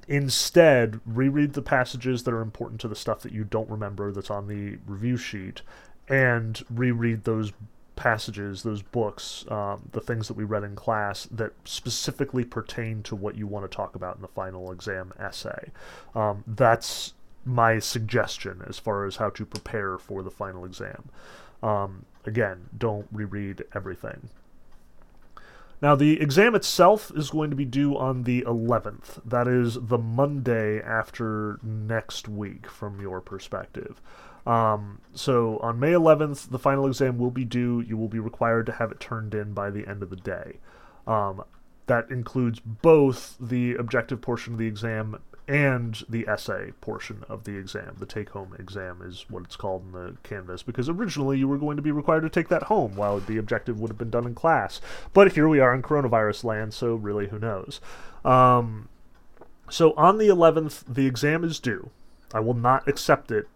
instead, 0.07 0.99
reread 1.05 1.53
the 1.53 1.61
passages 1.61 2.23
that 2.23 2.33
are 2.33 2.41
important 2.41 2.81
to 2.81 2.87
the 2.87 2.95
stuff 2.95 3.21
that 3.21 3.31
you 3.31 3.43
don't 3.43 3.69
remember 3.69 4.11
that's 4.11 4.31
on 4.31 4.47
the 4.47 4.77
review 4.85 5.17
sheet, 5.17 5.61
and 6.07 6.63
reread 6.69 7.23
those 7.23 7.51
passages, 7.95 8.63
those 8.63 8.81
books, 8.81 9.45
um, 9.49 9.89
the 9.91 10.01
things 10.01 10.27
that 10.27 10.35
we 10.35 10.43
read 10.43 10.63
in 10.63 10.75
class 10.75 11.27
that 11.31 11.53
specifically 11.63 12.43
pertain 12.43 13.03
to 13.03 13.15
what 13.15 13.35
you 13.35 13.47
want 13.47 13.69
to 13.69 13.75
talk 13.75 13.95
about 13.95 14.15
in 14.15 14.21
the 14.21 14.27
final 14.27 14.71
exam 14.71 15.13
essay. 15.19 15.71
Um, 16.13 16.43
that's 16.47 17.13
my 17.45 17.79
suggestion 17.79 18.63
as 18.67 18.79
far 18.79 19.05
as 19.05 19.17
how 19.17 19.29
to 19.29 19.45
prepare 19.45 19.97
for 19.97 20.23
the 20.23 20.31
final 20.31 20.65
exam. 20.65 21.09
Um, 21.61 22.05
again, 22.25 22.69
don't 22.77 23.07
reread 23.11 23.63
everything. 23.73 24.29
Now, 25.81 25.95
the 25.95 26.19
exam 26.21 26.55
itself 26.55 27.11
is 27.15 27.29
going 27.29 27.49
to 27.49 27.55
be 27.55 27.65
due 27.65 27.97
on 27.97 28.23
the 28.23 28.41
11th. 28.43 29.21
That 29.25 29.47
is 29.47 29.77
the 29.79 29.97
Monday 29.97 30.81
after 30.81 31.59
next 31.61 32.27
week, 32.27 32.67
from 32.67 33.01
your 33.01 33.21
perspective. 33.21 34.01
Um, 34.45 35.01
so 35.13 35.57
on 35.59 35.79
May 35.79 35.91
11th, 35.91 36.49
the 36.49 36.59
final 36.59 36.85
exam 36.85 37.17
will 37.17 37.31
be 37.31 37.45
due. 37.45 37.81
You 37.81 37.97
will 37.97 38.07
be 38.07 38.19
required 38.19 38.65
to 38.67 38.73
have 38.73 38.91
it 38.91 38.99
turned 38.99 39.33
in 39.33 39.53
by 39.53 39.69
the 39.69 39.87
end 39.87 40.03
of 40.03 40.09
the 40.09 40.15
day. 40.15 40.59
Um, 41.07 41.43
that 41.87 42.09
includes 42.09 42.59
both 42.59 43.35
the 43.39 43.75
objective 43.75 44.21
portion 44.21 44.53
of 44.53 44.59
the 44.59 44.67
exam 44.67 45.19
and 45.47 46.03
the 46.09 46.27
essay 46.27 46.71
portion 46.81 47.23
of 47.29 47.43
the 47.43 47.55
exam. 47.55 47.95
The 47.99 48.05
take 48.05 48.29
home 48.29 48.55
exam 48.57 49.01
is 49.03 49.25
what 49.29 49.43
it's 49.43 49.55
called 49.55 49.83
in 49.85 49.91
the 49.91 50.17
Canvas, 50.23 50.63
because 50.63 50.89
originally 50.89 51.37
you 51.37 51.47
were 51.47 51.57
going 51.57 51.77
to 51.77 51.83
be 51.83 51.91
required 51.91 52.21
to 52.21 52.29
take 52.29 52.47
that 52.49 52.63
home 52.63 52.95
while 52.95 53.19
the 53.19 53.37
objective 53.37 53.79
would 53.79 53.89
have 53.91 53.97
been 53.97 54.09
done 54.09 54.25
in 54.25 54.33
class. 54.33 54.81
But 55.13 55.33
here 55.33 55.47
we 55.47 55.59
are 55.59 55.73
in 55.73 55.83
coronavirus 55.83 56.43
land, 56.43 56.73
so 56.73 56.95
really, 56.95 57.27
who 57.27 57.37
knows? 57.37 57.79
Um, 58.23 58.89
so 59.69 59.93
on 59.93 60.17
the 60.17 60.27
11th, 60.27 60.83
the 60.87 61.05
exam 61.05 61.43
is 61.43 61.59
due. 61.59 61.91
I 62.33 62.39
will 62.39 62.55
not 62.55 62.87
accept 62.87 63.31
it 63.31 63.47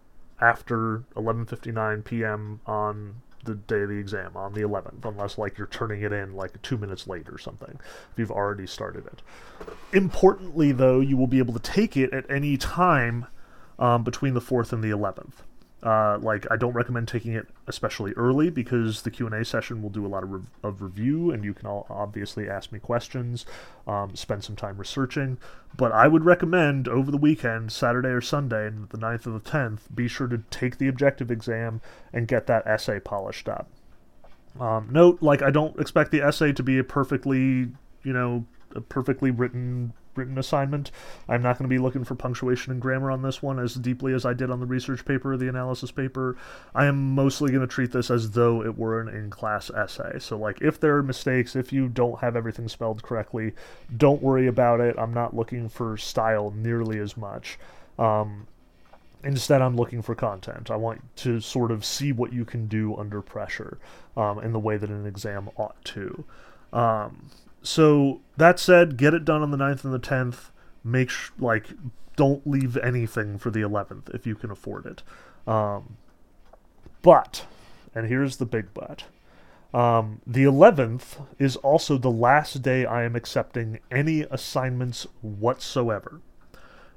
after 0.42 1.04
11:59 1.16 2.04
p.m. 2.04 2.62
on 2.66 3.22
the 3.44 3.56
day 3.56 3.82
of 3.82 3.90
the 3.90 3.96
exam 3.96 4.36
on 4.36 4.54
the 4.54 4.62
11th, 4.62 5.06
unless 5.06 5.38
like 5.38 5.58
you're 5.58 5.68
turning 5.68 6.02
it 6.02 6.12
in 6.12 6.36
like 6.36 6.62
two 6.62 6.78
minutes 6.78 7.08
late 7.08 7.30
or 7.30 7.38
something, 7.38 7.80
if 8.12 8.18
you've 8.20 8.32
already 8.32 8.68
started 8.68 9.06
it. 9.06 9.22
Importantly, 9.94 10.72
though, 10.72 11.00
you 11.00 11.16
will 11.18 11.28
be 11.28 11.40
able 11.40 11.54
to 11.54 11.60
take 11.60 11.96
it 11.96 12.14
at 12.14 12.30
any 12.30 12.58
time 12.58 13.28
um, 13.78 14.04
between 14.04 14.34
the 14.34 14.42
4th 14.42 14.74
and 14.74 14.84
the 14.84 14.90
11th. 14.90 15.44
Uh, 15.82 16.18
like 16.22 16.46
I 16.52 16.58
don't 16.58 16.74
recommend 16.74 17.08
taking 17.08 17.34
it 17.34 17.48
especially 17.68 18.12
early 18.14 18.50
because 18.50 19.04
the 19.04 19.12
Q 19.12 19.28
and 19.28 19.36
A 19.36 19.46
session 19.46 19.82
will 19.82 19.90
do 19.90 20.06
a 20.06 20.10
lot 20.10 20.24
of, 20.24 20.46
of 20.62 20.82
review, 20.82 21.32
and 21.32 21.44
you 21.44 21.54
can 21.54 21.68
all 21.68 21.88
obviously 21.90 22.50
ask 22.50 22.72
me 22.74 22.80
questions, 22.80 23.46
um, 23.88 24.14
spend 24.14 24.44
some 24.44 24.58
time 24.58 24.78
researching. 24.78 25.38
But 25.78 25.94
I 25.94 26.10
would 26.10 26.26
recommend 26.26 26.90
over 26.90 27.12
the 27.12 27.18
weekend, 27.18 27.72
Saturday 27.72 28.10
or 28.10 28.20
Sunday, 28.20 28.70
the 28.70 28.98
9th 28.98 29.28
or 29.28 29.32
the 29.32 29.40
10th, 29.40 29.82
be 29.96 30.10
sure 30.10 30.28
to 30.28 30.40
take 30.50 30.80
the 30.80 30.90
objective 30.90 31.32
exam 31.32 31.80
and 32.12 32.28
get 32.28 32.48
that 32.48 32.68
essay 32.68 33.00
polished 33.00 33.48
up. 33.48 33.70
Um, 34.60 34.90
note, 34.92 35.22
like 35.22 35.42
I 35.42 35.52
don't 35.52 35.80
expect 35.80 36.12
the 36.12 36.22
essay 36.22 36.52
to 36.54 36.64
be 36.64 36.78
a 36.78 36.84
perfectly, 36.84 37.70
you 38.04 38.14
know, 38.14 38.46
a 38.76 38.82
perfectly 38.82 39.32
written 39.32 39.94
written 40.20 40.38
assignment. 40.38 40.92
I'm 41.28 41.42
not 41.42 41.58
going 41.58 41.68
to 41.68 41.74
be 41.74 41.80
looking 41.80 42.04
for 42.04 42.14
punctuation 42.14 42.72
and 42.72 42.82
grammar 42.82 43.10
on 43.10 43.24
this 43.24 43.42
one 43.42 43.58
as 43.58 43.74
deeply 43.74 44.14
as 44.14 44.26
I 44.26 44.34
did 44.34 44.52
on 44.52 44.60
the 44.60 44.66
research 44.66 45.06
paper 45.06 45.34
or 45.34 45.38
the 45.38 45.48
analysis 45.48 45.92
paper. 45.92 46.38
I 46.76 46.86
am 46.86 47.16
mostly 47.16 47.50
going 47.50 47.62
to 47.62 47.68
treat 47.68 47.92
this 47.92 48.12
as 48.12 48.32
though 48.32 48.62
it 48.64 48.78
were 48.78 49.00
an 49.00 49.08
in 49.08 49.30
class 49.30 49.70
essay. 49.72 50.20
So, 50.20 50.38
like, 50.38 50.62
if 50.62 50.80
there 50.80 50.98
are 50.98 51.04
mistakes, 51.04 51.56
if 51.56 51.74
you 51.74 51.88
don't 51.88 52.20
have 52.20 52.36
everything 52.36 52.68
spelled 52.68 53.02
correctly, 53.02 53.54
don't 53.96 54.22
worry 54.22 54.48
about 54.48 54.82
it. 54.82 54.96
I'm 55.00 55.14
not 55.14 55.36
looking 55.36 55.70
for 55.70 55.98
style 55.98 56.54
nearly 56.56 57.00
as 57.00 57.18
much. 57.18 57.58
Um, 57.98 58.48
Instead, 59.24 59.62
I'm 59.62 59.76
looking 59.76 60.02
for 60.02 60.16
content. 60.16 60.72
I 60.72 60.78
want 60.78 61.02
to 61.18 61.42
sort 61.42 61.72
of 61.72 61.84
see 61.84 62.14
what 62.14 62.32
you 62.32 62.46
can 62.46 62.68
do 62.68 62.96
under 62.96 63.22
pressure 63.22 63.78
um, 64.16 64.40
in 64.40 64.54
the 64.54 64.60
way 64.60 64.78
that 64.78 64.90
an 64.90 65.06
exam 65.06 65.50
ought 65.58 65.84
to. 65.86 66.24
Um, 66.72 67.30
so 67.62 68.22
that 68.38 68.60
said, 68.60 68.98
get 68.98 69.14
it 69.14 69.26
done 69.26 69.42
on 69.42 69.52
the 69.52 69.58
9th 69.58 69.84
and 69.84 69.94
the 69.94 70.00
10th. 70.00 70.52
Make 70.84 71.10
sh- 71.10 71.32
like 71.38 71.68
don't 72.16 72.46
leave 72.46 72.78
anything 72.78 73.38
for 73.38 73.50
the 73.50 73.62
11th 73.62 74.14
if 74.14 74.26
you 74.26 74.36
can 74.36 74.52
afford 74.52 74.86
it. 74.86 75.04
Um, 75.48 75.98
but, 77.02 77.46
and 77.96 78.08
here's 78.08 78.38
the 78.38 78.46
big 78.46 78.74
but. 78.74 79.06
Um, 79.74 80.22
the 80.26 80.44
11th 80.44 81.26
is 81.38 81.56
also 81.58 81.98
the 81.98 82.12
last 82.12 82.62
day 82.62 82.86
I 82.86 83.04
am 83.04 83.16
accepting 83.16 83.80
any 83.92 84.22
assignments 84.22 85.06
whatsoever. 85.22 86.22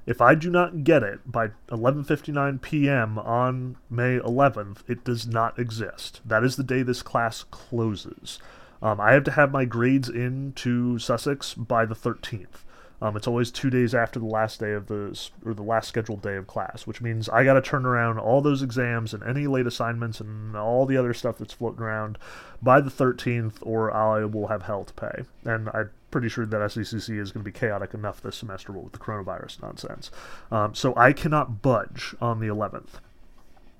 If 0.05 0.19
I 0.19 0.35
do 0.35 0.49
not 0.49 0.83
get 0.83 1.03
it 1.03 1.31
by 1.31 1.51
11:59 1.69 2.61
p.m. 2.61 3.17
on 3.17 3.77
May 3.89 4.19
11th, 4.19 4.79
it 4.87 5.05
does 5.05 5.25
not 5.25 5.57
exist. 5.57 6.19
That 6.25 6.43
is 6.43 6.57
the 6.57 6.63
day 6.63 6.81
this 6.81 7.01
class 7.01 7.45
closes. 7.51 8.39
Um, 8.83 8.99
I 8.99 9.13
have 9.13 9.23
to 9.23 9.31
have 9.31 9.51
my 9.51 9.63
grades 9.63 10.09
in 10.09 10.51
to 10.57 10.99
Sussex 10.99 11.53
by 11.53 11.85
the 11.85 11.95
13th. 11.95 12.63
Um, 13.01 13.17
it's 13.17 13.27
always 13.27 13.49
two 13.49 13.69
days 13.69 13.95
after 13.95 14.19
the 14.19 14.25
last 14.25 14.59
day 14.59 14.71
of 14.71 14.87
the 14.87 15.19
or 15.45 15.53
the 15.53 15.63
last 15.63 15.89
scheduled 15.89 16.21
day 16.21 16.35
of 16.35 16.47
class, 16.47 16.87
which 16.87 17.01
means 17.01 17.27
I 17.27 17.43
got 17.43 17.53
to 17.53 17.61
turn 17.61 17.85
around 17.85 18.17
all 18.19 18.41
those 18.41 18.61
exams 18.61 19.13
and 19.13 19.23
any 19.23 19.47
late 19.47 19.67
assignments 19.67 20.21
and 20.21 20.55
all 20.55 20.85
the 20.85 20.95
other 20.95 21.13
stuff 21.13 21.37
that's 21.37 21.53
floating 21.53 21.81
around 21.81 22.17
by 22.61 22.79
the 22.79 22.89
13th, 22.89 23.55
or 23.61 23.93
I 23.93 24.23
will 24.23 24.47
have 24.47 24.63
hell 24.63 24.85
to 24.85 24.93
pay. 24.93 25.23
And 25.43 25.69
I'm 25.73 25.89
pretty 26.11 26.29
sure 26.29 26.45
that 26.45 26.61
SECC 26.61 27.19
is 27.19 27.33
going 27.33 27.43
to 27.43 27.51
be 27.51 27.57
chaotic 27.57 27.93
enough 27.93 28.21
this 28.21 28.37
semester 28.37 28.71
with 28.71 28.93
the 28.93 28.99
coronavirus 28.99 29.61
nonsense. 29.61 30.09
Um, 30.49 30.73
so 30.73 30.93
I 30.95 31.11
cannot 31.11 31.61
budge 31.61 32.15
on 32.21 32.39
the 32.39 32.47
11th. 32.47 33.01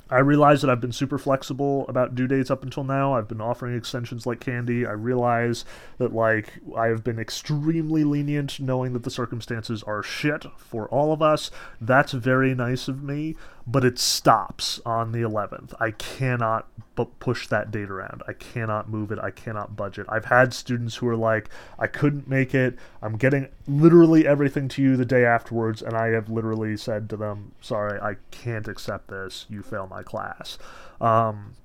I 0.10 0.20
realize 0.20 0.62
that 0.62 0.70
I've 0.70 0.82
been 0.82 0.92
super 0.92 1.18
flexible 1.18 1.88
about 1.88 2.14
due 2.14 2.28
dates 2.28 2.52
up 2.52 2.64
until 2.64 2.84
now. 2.84 3.14
I've 3.14 3.28
been 3.28 3.42
offering 3.42 3.76
extensions 3.76 4.26
like 4.26 4.40
candy. 4.40 4.86
I 4.86 4.92
realize 4.92 5.66
that 5.98 6.14
like 6.14 6.60
I 6.76 6.88
have 6.88 7.04
been 7.04 7.20
extremely 7.20 8.04
lenient 8.04 8.60
knowing 8.60 8.94
that 8.94 9.04
the 9.04 9.10
circumstances 9.10 9.82
are 9.84 10.04
shit 10.04 10.46
for 10.58 10.88
all 10.90 11.14
of 11.14 11.22
us. 11.22 11.52
That's 11.80 12.12
very 12.12 12.54
nice 12.54 12.88
of 12.88 13.02
me, 13.02 13.36
but 13.66 13.86
it 13.86 13.98
stops 13.98 14.80
on 14.86 15.14
the 15.14 15.22
11th. 15.22 15.74
I 15.80 15.92
cannot 15.92 16.68
but 16.96 17.20
push 17.20 17.48
that 17.48 17.72
date 17.72 17.90
around. 17.90 18.22
I 18.28 18.34
cannot 18.34 18.90
move 18.90 19.12
it. 19.12 19.20
I 19.20 19.32
cannot 19.32 19.76
budget. 19.76 20.06
I've 20.10 20.26
had 20.26 20.54
students 20.54 20.96
who 20.96 21.08
are 21.08 21.16
like, 21.16 21.50
I 21.80 21.88
couldn't 21.88 22.28
make 22.28 22.54
it. 22.54 22.78
I'm 23.02 23.18
getting 23.18 23.50
literally 23.68 24.28
everything 24.28 24.68
to 24.70 24.82
you 24.82 24.96
the 24.96 25.06
day 25.06 25.26
afterwards, 25.26 25.82
and 25.82 25.96
I 25.96 26.08
have 26.10 26.30
literally 26.30 26.78
said 26.78 27.10
to 27.10 27.18
them, 27.18 27.54
sorry, 27.62 28.00
I 28.00 28.16
can't 28.32 28.68
accept 28.68 29.08
this. 29.08 29.46
You 29.50 29.64
fail 29.64 29.88
my 29.88 30.04
class. 30.04 30.58
Um, 31.02 31.56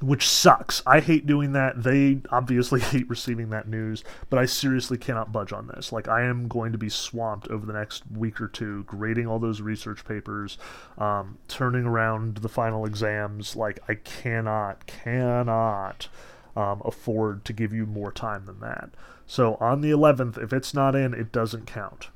which 0.00 0.28
sucks. 0.28 0.82
I 0.86 1.00
hate 1.00 1.26
doing 1.26 1.52
that. 1.52 1.82
They 1.82 2.20
obviously 2.30 2.80
hate 2.92 3.08
receiving 3.08 3.50
that 3.50 3.68
news, 3.68 4.04
but 4.28 4.38
I 4.38 4.46
seriously 4.46 4.98
cannot 4.98 5.32
budge 5.32 5.52
on 5.52 5.68
this. 5.68 5.92
Like, 5.92 6.08
I 6.08 6.22
am 6.22 6.48
going 6.48 6.72
to 6.72 6.78
be 6.78 6.88
swamped 6.88 7.48
over 7.48 7.64
the 7.64 7.72
next 7.72 8.04
week 8.10 8.40
or 8.40 8.48
two, 8.48 8.84
grading 8.84 9.26
all 9.26 9.38
those 9.38 9.60
research 9.60 10.04
papers, 10.04 10.58
um, 10.98 11.38
turning 11.48 11.84
around 11.84 12.38
the 12.38 12.48
final 12.48 12.84
exams. 12.84 13.56
Like, 13.56 13.80
I 13.88 13.94
cannot, 13.94 14.86
cannot 14.86 16.08
um, 16.56 16.82
afford 16.84 17.44
to 17.44 17.52
give 17.52 17.72
you 17.72 17.86
more 17.86 18.12
time 18.12 18.46
than 18.46 18.60
that. 18.60 18.90
So, 19.26 19.54
on 19.54 19.80
the 19.80 19.90
11th, 19.90 20.42
if 20.42 20.52
it's 20.52 20.74
not 20.74 20.94
in, 20.94 21.14
it 21.14 21.32
doesn't 21.32 21.66
count 21.66 22.08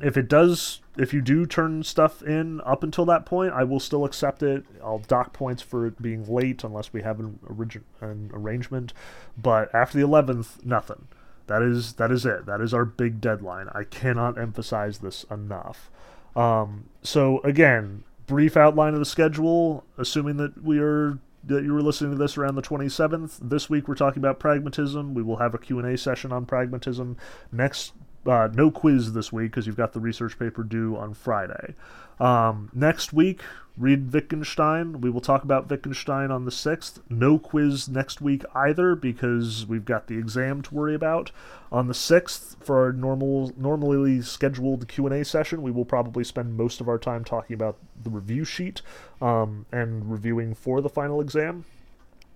if 0.00 0.16
it 0.16 0.28
does 0.28 0.80
if 0.98 1.12
you 1.12 1.20
do 1.20 1.46
turn 1.46 1.82
stuff 1.82 2.22
in 2.22 2.60
up 2.62 2.82
until 2.82 3.04
that 3.04 3.26
point 3.26 3.52
i 3.52 3.64
will 3.64 3.80
still 3.80 4.04
accept 4.04 4.42
it. 4.42 4.64
I'll 4.82 4.98
dock 4.98 5.32
points 5.32 5.62
for 5.62 5.86
it 5.86 6.00
being 6.00 6.26
late 6.32 6.64
unless 6.64 6.92
we 6.92 7.02
have 7.02 7.20
an, 7.20 7.38
origi- 7.48 7.82
an 8.00 8.30
arrangement. 8.32 8.92
But 9.36 9.74
after 9.74 9.98
the 9.98 10.06
11th 10.06 10.64
nothing. 10.64 11.08
That 11.46 11.62
is 11.62 11.94
that 11.94 12.10
is 12.10 12.26
it. 12.26 12.46
That 12.46 12.60
is 12.60 12.74
our 12.74 12.84
big 12.84 13.20
deadline. 13.20 13.68
I 13.72 13.84
cannot 13.84 14.36
emphasize 14.38 14.98
this 14.98 15.24
enough. 15.30 15.90
Um, 16.34 16.88
so 17.02 17.40
again 17.40 18.04
brief 18.26 18.56
outline 18.56 18.94
of 18.94 18.98
the 18.98 19.04
schedule. 19.04 19.84
Assuming 19.96 20.36
that 20.38 20.62
we 20.62 20.78
are 20.80 21.18
that 21.44 21.62
you 21.62 21.72
were 21.72 21.82
listening 21.82 22.10
to 22.10 22.18
this 22.18 22.36
around 22.36 22.56
the 22.56 22.62
27th 22.62 23.38
this 23.40 23.70
week 23.70 23.86
we're 23.86 23.94
talking 23.94 24.20
about 24.20 24.40
pragmatism. 24.40 25.14
We 25.14 25.22
will 25.22 25.36
have 25.36 25.54
a 25.54 25.58
q&a 25.58 25.96
session 25.96 26.32
on 26.32 26.44
pragmatism. 26.44 27.16
Next 27.52 27.92
uh, 28.26 28.48
no 28.52 28.70
quiz 28.70 29.12
this 29.12 29.32
week 29.32 29.50
because 29.50 29.66
you've 29.66 29.76
got 29.76 29.92
the 29.92 30.00
research 30.00 30.38
paper 30.38 30.62
due 30.62 30.96
on 30.96 31.14
Friday. 31.14 31.74
Um, 32.18 32.70
next 32.72 33.12
week, 33.12 33.42
read 33.76 34.12
Wittgenstein. 34.12 35.00
We 35.00 35.10
will 35.10 35.20
talk 35.20 35.42
about 35.42 35.68
Wittgenstein 35.68 36.30
on 36.30 36.44
the 36.44 36.50
6th. 36.50 37.00
No 37.10 37.38
quiz 37.38 37.88
next 37.88 38.20
week 38.20 38.42
either 38.54 38.94
because 38.94 39.66
we've 39.66 39.84
got 39.84 40.06
the 40.06 40.16
exam 40.16 40.62
to 40.62 40.74
worry 40.74 40.94
about. 40.94 41.30
On 41.70 41.88
the 41.88 41.94
6th, 41.94 42.56
for 42.64 42.84
our 42.84 42.92
normal, 42.92 43.52
normally 43.56 44.22
scheduled 44.22 44.88
Q&A 44.88 45.24
session, 45.24 45.62
we 45.62 45.70
will 45.70 45.84
probably 45.84 46.24
spend 46.24 46.56
most 46.56 46.80
of 46.80 46.88
our 46.88 46.98
time 46.98 47.24
talking 47.24 47.54
about 47.54 47.76
the 48.02 48.10
review 48.10 48.44
sheet 48.44 48.80
um, 49.20 49.66
and 49.70 50.10
reviewing 50.10 50.54
for 50.54 50.80
the 50.80 50.88
final 50.88 51.20
exam 51.20 51.64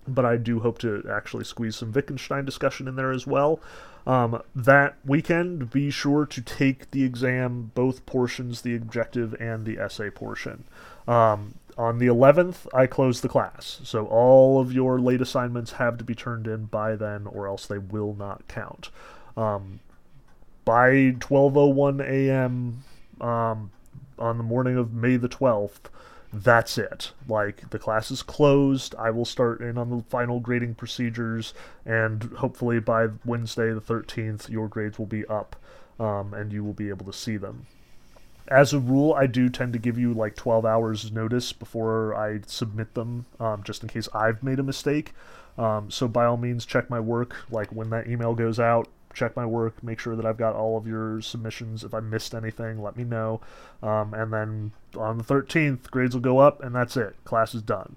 but 0.07 0.25
I 0.25 0.37
do 0.37 0.59
hope 0.59 0.79
to 0.79 1.03
actually 1.09 1.43
squeeze 1.43 1.75
some 1.75 1.91
Wittgenstein 1.91 2.45
discussion 2.45 2.87
in 2.87 2.95
there 2.95 3.11
as 3.11 3.27
well. 3.27 3.59
Um, 4.07 4.41
that 4.55 4.95
weekend, 5.05 5.69
be 5.69 5.91
sure 5.91 6.25
to 6.25 6.41
take 6.41 6.91
the 6.91 7.03
exam, 7.03 7.71
both 7.75 8.05
portions, 8.05 8.61
the 8.61 8.75
objective 8.75 9.35
and 9.39 9.65
the 9.65 9.77
essay 9.77 10.09
portion. 10.09 10.63
Um, 11.07 11.55
on 11.77 11.99
the 11.99 12.07
11th, 12.07 12.67
I 12.73 12.87
close 12.87 13.21
the 13.21 13.29
class. 13.29 13.79
So 13.83 14.05
all 14.07 14.59
of 14.59 14.73
your 14.73 14.99
late 14.99 15.21
assignments 15.21 15.73
have 15.73 15.97
to 15.99 16.03
be 16.03 16.15
turned 16.15 16.47
in 16.47 16.65
by 16.65 16.95
then, 16.95 17.27
or 17.27 17.47
else 17.47 17.65
they 17.65 17.77
will 17.77 18.15
not 18.15 18.47
count. 18.47 18.89
Um, 19.37 19.79
by 20.65 21.15
12:01 21.19 22.01
a.m. 22.01 22.83
Um, 23.19 23.71
on 24.19 24.37
the 24.37 24.43
morning 24.43 24.77
of 24.77 24.93
May 24.93 25.17
the 25.17 25.29
12th, 25.29 25.89
that's 26.33 26.77
it. 26.77 27.11
Like 27.27 27.69
the 27.69 27.79
class 27.79 28.11
is 28.11 28.23
closed. 28.23 28.95
I 28.97 29.09
will 29.11 29.25
start 29.25 29.61
in 29.61 29.77
on 29.77 29.89
the 29.89 30.03
final 30.09 30.39
grading 30.39 30.75
procedures, 30.75 31.53
and 31.85 32.23
hopefully 32.37 32.79
by 32.79 33.07
Wednesday 33.25 33.73
the 33.73 33.81
13th, 33.81 34.49
your 34.49 34.67
grades 34.67 34.97
will 34.97 35.05
be 35.05 35.25
up, 35.25 35.55
um, 35.99 36.33
and 36.33 36.53
you 36.53 36.63
will 36.63 36.73
be 36.73 36.89
able 36.89 37.05
to 37.05 37.13
see 37.13 37.37
them. 37.37 37.67
As 38.47 38.73
a 38.73 38.79
rule, 38.79 39.13
I 39.13 39.27
do 39.27 39.49
tend 39.49 39.73
to 39.73 39.79
give 39.79 39.97
you 39.97 40.13
like 40.13 40.35
12 40.35 40.65
hours 40.65 41.11
notice 41.11 41.53
before 41.53 42.15
I 42.15 42.41
submit 42.47 42.95
them, 42.95 43.25
um, 43.39 43.63
just 43.63 43.83
in 43.83 43.89
case 43.89 44.09
I've 44.13 44.43
made 44.43 44.59
a 44.59 44.63
mistake. 44.63 45.13
Um, 45.57 45.91
so 45.91 46.07
by 46.07 46.25
all 46.25 46.37
means, 46.37 46.65
check 46.65 46.89
my 46.89 46.99
work. 46.99 47.35
Like 47.49 47.71
when 47.71 47.89
that 47.91 48.07
email 48.07 48.35
goes 48.35 48.59
out, 48.59 48.87
check 49.13 49.35
my 49.35 49.45
work, 49.45 49.83
make 49.83 49.99
sure 49.99 50.15
that 50.15 50.25
I've 50.25 50.37
got 50.37 50.55
all 50.55 50.77
of 50.77 50.87
your 50.87 51.21
submissions. 51.21 51.83
If 51.83 51.93
I 51.93 51.99
missed 51.99 52.33
anything, 52.33 52.81
let 52.81 52.95
me 52.95 53.03
know. 53.03 53.41
Um, 53.81 54.13
and 54.13 54.33
then 54.33 54.71
on 54.95 55.17
the 55.17 55.23
13th, 55.23 55.89
grades 55.91 56.15
will 56.15 56.21
go 56.21 56.39
up, 56.39 56.63
and 56.63 56.75
that's 56.75 56.97
it. 56.97 57.15
Class 57.23 57.53
is 57.55 57.61
done. 57.61 57.95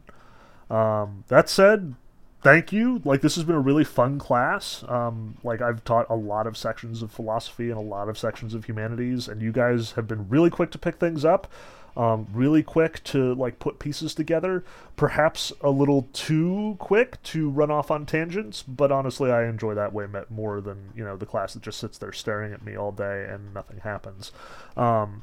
Um, 0.71 1.25
that 1.29 1.49
said, 1.49 1.95
thank 2.43 2.73
you. 2.73 3.01
Like, 3.05 3.21
this 3.21 3.35
has 3.37 3.45
been 3.45 3.57
a 3.57 3.61
really 3.61 3.85
fun 3.85 4.19
class. 4.19 4.85
Um, 4.89 5.37
like, 5.43 5.61
I've 5.61 5.85
taught 5.85 6.07
a 6.09 6.17
lot 6.17 6.47
of 6.47 6.57
sections 6.57 7.03
of 7.03 7.11
philosophy 7.11 7.71
and 7.71 7.79
a 7.79 7.83
lot 7.83 8.09
of 8.09 8.19
sections 8.19 8.55
of 8.55 8.65
humanities, 8.65 9.29
and 9.29 9.43
you 9.43 9.53
guys 9.53 9.93
have 9.93 10.07
been 10.07 10.29
really 10.29 10.51
quick 10.51 10.71
to 10.73 10.79
pick 10.79 10.97
things 10.97 11.25
up 11.25 11.51
um, 11.97 12.27
really 12.33 12.63
quick 12.63 13.03
to 13.05 13.35
like 13.35 13.59
put 13.59 13.79
pieces 13.79 14.15
together. 14.15 14.65
Perhaps 14.97 15.53
a 15.61 15.71
little 15.71 16.09
too 16.13 16.77
quick 16.79 17.23
to 17.25 17.49
run 17.51 17.71
off 17.71 17.91
on 17.91 18.07
tangents, 18.07 18.63
but 18.63 18.91
honestly, 18.91 19.31
I 19.31 19.47
enjoy 19.47 19.75
that 19.75 19.93
way 19.93 20.07
more 20.31 20.61
than 20.61 20.93
you 20.97 21.05
know 21.05 21.17
the 21.17 21.27
class 21.27 21.55
that 21.55 21.63
just 21.63 21.79
sits 21.79 21.99
there 21.99 22.13
staring 22.13 22.53
at 22.53 22.65
me 22.65 22.77
all 22.77 22.93
day 22.93 23.27
and 23.29 23.55
nothing 23.55 23.81
happens. 23.81 24.33
Um, 24.77 25.23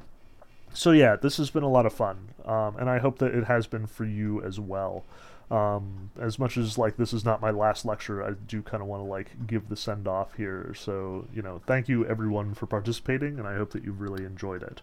so 0.73 0.91
yeah, 0.91 1.15
this 1.17 1.37
has 1.37 1.49
been 1.49 1.63
a 1.63 1.69
lot 1.69 1.85
of 1.85 1.93
fun, 1.93 2.29
um, 2.45 2.77
and 2.77 2.89
I 2.89 2.99
hope 2.99 3.19
that 3.19 3.35
it 3.35 3.45
has 3.45 3.67
been 3.67 3.87
for 3.87 4.05
you 4.05 4.41
as 4.41 4.59
well. 4.59 5.03
Um, 5.49 6.11
as 6.17 6.39
much 6.39 6.55
as 6.55 6.77
like 6.77 6.95
this 6.95 7.11
is 7.11 7.25
not 7.25 7.41
my 7.41 7.51
last 7.51 7.83
lecture, 7.83 8.23
I 8.23 8.31
do 8.47 8.61
kind 8.61 8.81
of 8.81 8.87
want 8.87 9.01
to 9.01 9.09
like 9.09 9.45
give 9.47 9.67
the 9.67 9.75
send 9.75 10.07
off 10.07 10.35
here. 10.35 10.73
So 10.77 11.27
you 11.33 11.41
know, 11.41 11.61
thank 11.67 11.89
you 11.89 12.05
everyone 12.05 12.53
for 12.53 12.67
participating, 12.67 13.37
and 13.37 13.45
I 13.45 13.55
hope 13.55 13.71
that 13.71 13.83
you've 13.83 13.99
really 13.99 14.23
enjoyed 14.23 14.63
it. 14.63 14.81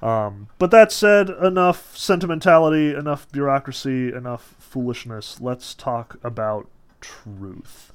Um, 0.00 0.48
but 0.58 0.70
that 0.70 0.92
said, 0.92 1.28
enough 1.30 1.96
sentimentality, 1.96 2.94
enough 2.94 3.30
bureaucracy, 3.32 4.12
enough 4.12 4.54
foolishness. 4.58 5.40
Let's 5.40 5.74
talk 5.74 6.16
about 6.22 6.68
truth. 7.00 7.92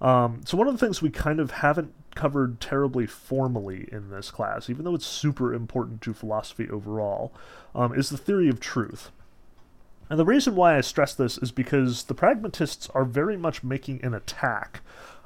Um, 0.00 0.40
so, 0.44 0.56
one 0.56 0.66
of 0.66 0.74
the 0.74 0.84
things 0.84 1.00
we 1.00 1.10
kind 1.10 1.40
of 1.40 1.52
haven't 1.52 1.94
covered 2.14 2.60
terribly 2.60 3.06
formally 3.06 3.88
in 3.92 4.10
this 4.10 4.30
class, 4.30 4.68
even 4.68 4.84
though 4.84 4.94
it's 4.94 5.06
super 5.06 5.54
important 5.54 6.00
to 6.02 6.14
philosophy 6.14 6.68
overall, 6.68 7.32
um, 7.74 7.94
is 7.94 8.08
the 8.08 8.18
theory 8.18 8.48
of 8.48 8.58
truth. 8.58 9.10
And 10.08 10.18
the 10.18 10.24
reason 10.24 10.54
why 10.54 10.76
I 10.76 10.80
stress 10.80 11.14
this 11.14 11.38
is 11.38 11.52
because 11.52 12.04
the 12.04 12.14
pragmatists 12.14 12.88
are 12.94 13.04
very 13.04 13.36
much 13.36 13.64
making 13.64 14.04
an 14.04 14.14
attack 14.14 14.80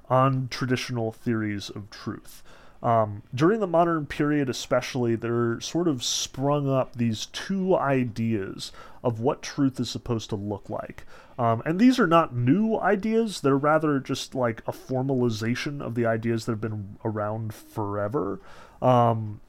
on 0.08 0.48
traditional 0.48 1.12
theories 1.12 1.70
of 1.70 1.90
truth. 1.90 2.42
Um, 2.82 3.22
during 3.34 3.60
the 3.60 3.66
modern 3.66 4.06
period, 4.06 4.48
especially, 4.48 5.14
there 5.14 5.60
sort 5.60 5.86
of 5.86 6.02
sprung 6.02 6.68
up 6.68 6.96
these 6.96 7.26
two 7.26 7.76
ideas 7.76 8.72
of 9.04 9.20
what 9.20 9.42
truth 9.42 9.78
is 9.78 9.90
supposed 9.90 10.30
to 10.30 10.36
look 10.36 10.70
like. 10.70 11.04
Um, 11.38 11.62
and 11.66 11.78
these 11.78 11.98
are 11.98 12.06
not 12.06 12.34
new 12.34 12.78
ideas, 12.78 13.40
they're 13.40 13.56
rather 13.56 13.98
just 13.98 14.34
like 14.34 14.62
a 14.66 14.72
formalization 14.72 15.82
of 15.82 15.94
the 15.94 16.06
ideas 16.06 16.46
that 16.46 16.52
have 16.52 16.60
been 16.60 16.96
around 17.04 17.52
forever. 17.52 18.40
Um, 18.80 19.40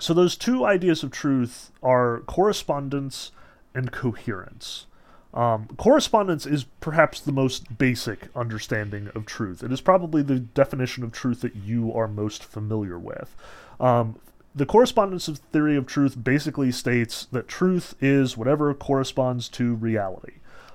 so, 0.00 0.12
those 0.14 0.36
two 0.36 0.64
ideas 0.64 1.02
of 1.02 1.10
truth 1.10 1.70
are 1.82 2.20
correspondence 2.26 3.30
and 3.74 3.92
coherence. 3.92 4.86
Um, 5.34 5.68
correspondence 5.76 6.46
is 6.46 6.64
perhaps 6.80 7.20
the 7.20 7.32
most 7.32 7.76
basic 7.78 8.28
understanding 8.34 9.10
of 9.14 9.26
truth. 9.26 9.62
It 9.62 9.72
is 9.72 9.80
probably 9.80 10.22
the 10.22 10.40
definition 10.40 11.04
of 11.04 11.12
truth 11.12 11.42
that 11.42 11.54
you 11.54 11.92
are 11.92 12.08
most 12.08 12.42
familiar 12.42 12.98
with. 12.98 13.36
Um, 13.78 14.18
the 14.54 14.66
correspondence 14.66 15.28
of 15.28 15.38
theory 15.38 15.76
of 15.76 15.86
truth 15.86 16.22
basically 16.22 16.72
states 16.72 17.26
that 17.30 17.46
truth 17.46 17.94
is 18.00 18.36
whatever 18.36 18.72
corresponds 18.74 19.48
to 19.50 19.74
reality. 19.74 20.34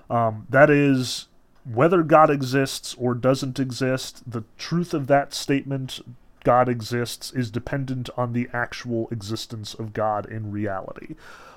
Um, 0.09 0.45
that 0.49 0.69
is, 0.69 1.27
whether 1.65 2.03
God 2.03 2.29
exists 2.29 2.95
or 2.97 3.13
doesn't 3.13 3.59
exist, 3.59 4.29
the 4.29 4.43
truth 4.57 4.93
of 4.93 5.07
that 5.07 5.33
statement, 5.33 5.99
God 6.43 6.69
exists, 6.69 7.31
is 7.31 7.49
dependent 7.49 8.09
on 8.15 8.33
the 8.33 8.47
actual 8.53 9.07
existence 9.11 9.73
of 9.73 9.93
God 9.93 10.25
in 10.29 10.51
reality. 10.51 11.15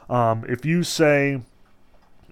Um, 0.08 0.44
if 0.48 0.64
you 0.64 0.82
say, 0.82 1.42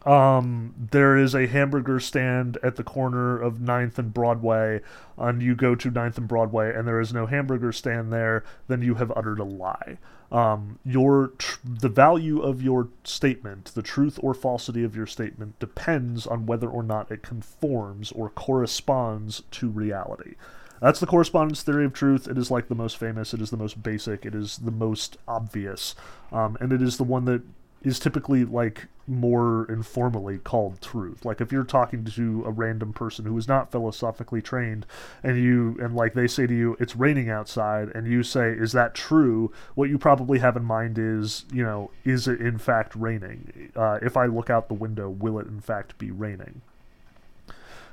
um, 0.04 0.74
there 0.90 1.16
is 1.16 1.34
a 1.34 1.46
hamburger 1.46 1.98
stand 1.98 2.58
at 2.62 2.76
the 2.76 2.84
corner 2.84 3.38
of 3.38 3.54
9th 3.54 3.98
and 3.98 4.12
Broadway, 4.12 4.80
and 5.16 5.42
you 5.42 5.54
go 5.54 5.74
to 5.74 5.90
9th 5.90 6.18
and 6.18 6.28
Broadway, 6.28 6.74
and 6.74 6.86
there 6.86 7.00
is 7.00 7.12
no 7.12 7.26
hamburger 7.26 7.72
stand 7.72 8.12
there, 8.12 8.44
then 8.68 8.82
you 8.82 8.96
have 8.96 9.12
uttered 9.16 9.38
a 9.38 9.44
lie. 9.44 9.98
Um, 10.30 10.78
your 10.84 11.28
tr- 11.38 11.58
the 11.64 11.88
value 11.88 12.40
of 12.42 12.60
your 12.60 12.88
statement, 13.04 13.66
the 13.74 13.82
truth 13.82 14.18
or 14.22 14.34
falsity 14.34 14.84
of 14.84 14.96
your 14.96 15.06
statement, 15.06 15.58
depends 15.58 16.26
on 16.26 16.46
whether 16.46 16.68
or 16.68 16.82
not 16.82 17.10
it 17.10 17.22
conforms 17.22 18.12
or 18.12 18.28
corresponds 18.30 19.42
to 19.52 19.68
reality. 19.68 20.34
That's 20.80 21.00
the 21.00 21.06
correspondence 21.06 21.62
theory 21.62 21.86
of 21.86 21.94
truth. 21.94 22.28
It 22.28 22.36
is 22.36 22.50
like 22.50 22.68
the 22.68 22.74
most 22.74 22.98
famous. 22.98 23.32
It 23.32 23.40
is 23.40 23.50
the 23.50 23.56
most 23.56 23.82
basic. 23.82 24.26
It 24.26 24.34
is 24.34 24.58
the 24.58 24.70
most 24.70 25.16
obvious, 25.26 25.94
um, 26.32 26.58
and 26.60 26.72
it 26.72 26.82
is 26.82 26.98
the 26.98 27.04
one 27.04 27.24
that 27.24 27.42
is 27.84 27.98
typically 27.98 28.44
like 28.44 28.86
more 29.06 29.66
informally 29.70 30.38
called 30.38 30.80
truth. 30.80 31.24
Like 31.24 31.40
if 31.40 31.52
you're 31.52 31.62
talking 31.64 32.04
to 32.04 32.44
a 32.46 32.50
random 32.50 32.92
person 32.94 33.26
who 33.26 33.36
is 33.36 33.46
not 33.46 33.70
philosophically 33.70 34.40
trained 34.40 34.86
and 35.22 35.38
you 35.38 35.76
and 35.80 35.94
like 35.94 36.14
they 36.14 36.26
say 36.26 36.46
to 36.46 36.54
you 36.54 36.76
it's 36.80 36.96
raining 36.96 37.28
outside 37.28 37.90
and 37.94 38.06
you 38.06 38.22
say 38.22 38.50
is 38.52 38.72
that 38.72 38.94
true? 38.94 39.52
What 39.74 39.90
you 39.90 39.98
probably 39.98 40.38
have 40.38 40.56
in 40.56 40.64
mind 40.64 40.98
is, 40.98 41.44
you 41.52 41.62
know, 41.62 41.90
is 42.04 42.26
it 42.26 42.40
in 42.40 42.58
fact 42.58 42.96
raining? 42.96 43.70
Uh, 43.76 43.98
if 44.00 44.16
I 44.16 44.26
look 44.26 44.48
out 44.48 44.68
the 44.68 44.74
window, 44.74 45.10
will 45.10 45.38
it 45.38 45.46
in 45.46 45.60
fact 45.60 45.98
be 45.98 46.10
raining? 46.10 46.62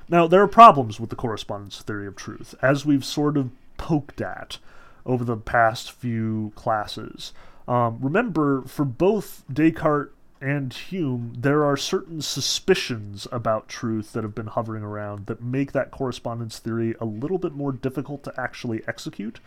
Now, 0.08 0.26
there 0.26 0.42
are 0.42 0.48
problems 0.48 0.98
with 0.98 1.10
the 1.10 1.16
correspondence 1.16 1.80
theory 1.80 2.06
of 2.06 2.16
truth, 2.16 2.54
as 2.60 2.84
we've 2.84 3.04
sort 3.04 3.36
of 3.36 3.50
poked 3.76 4.20
at 4.20 4.58
over 5.06 5.24
the 5.24 5.36
past 5.36 5.90
few 5.90 6.52
classes. 6.54 7.32
Um, 7.68 7.98
remember, 8.00 8.62
for 8.62 8.84
both 8.84 9.44
Descartes 9.52 10.12
and 10.40 10.72
Hume, 10.72 11.34
there 11.38 11.64
are 11.64 11.76
certain 11.76 12.20
suspicions 12.20 13.28
about 13.30 13.68
truth 13.68 14.12
that 14.12 14.24
have 14.24 14.34
been 14.34 14.48
hovering 14.48 14.82
around 14.82 15.26
that 15.26 15.42
make 15.42 15.70
that 15.72 15.92
correspondence 15.92 16.58
theory 16.58 16.94
a 17.00 17.04
little 17.04 17.38
bit 17.38 17.52
more 17.52 17.70
difficult 17.70 18.24
to 18.24 18.34
actually 18.36 18.82
execute. 18.88 19.38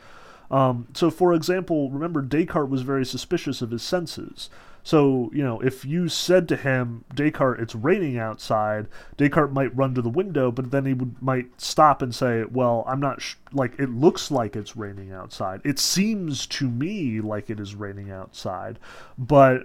Um, 0.50 0.88
so, 0.94 1.12
for 1.12 1.34
example, 1.34 1.90
remember 1.90 2.22
Descartes 2.22 2.70
was 2.70 2.84
very 2.84 3.06
suspicious 3.06 3.62
of 3.62 3.72
his 3.72 3.84
senses. 3.84 4.50
So, 4.86 5.32
you 5.34 5.44
know, 5.44 5.60
if 5.62 5.84
you 5.84 6.08
said 6.08 6.48
to 6.48 6.56
him, 6.56 7.06
Descartes, 7.16 7.60
it's 7.60 7.74
raining 7.74 8.20
outside, 8.20 8.86
Descartes 9.18 9.52
might 9.52 9.76
run 9.76 9.96
to 9.96 10.02
the 10.04 10.10
window, 10.10 10.52
but 10.52 10.70
then 10.70 10.86
he 10.86 10.94
would 10.94 11.20
might 11.24 11.60
stop 11.60 12.04
and 12.04 12.14
say, 12.14 12.44
well, 12.44 12.84
I'm 12.86 13.00
not 13.00 13.20
sh- 13.20 13.34
like 13.52 13.80
it 13.80 13.90
looks 13.90 14.30
like 14.30 14.56
it's 14.56 14.78
raining 14.78 15.12
outside. 15.12 15.62
It 15.64 15.80
seems 15.80 16.46
to 16.46 16.70
me 16.70 17.20
like 17.20 17.50
it 17.50 17.60
is 17.60 17.74
raining 17.74 18.12
outside, 18.12 18.78
but 19.18 19.64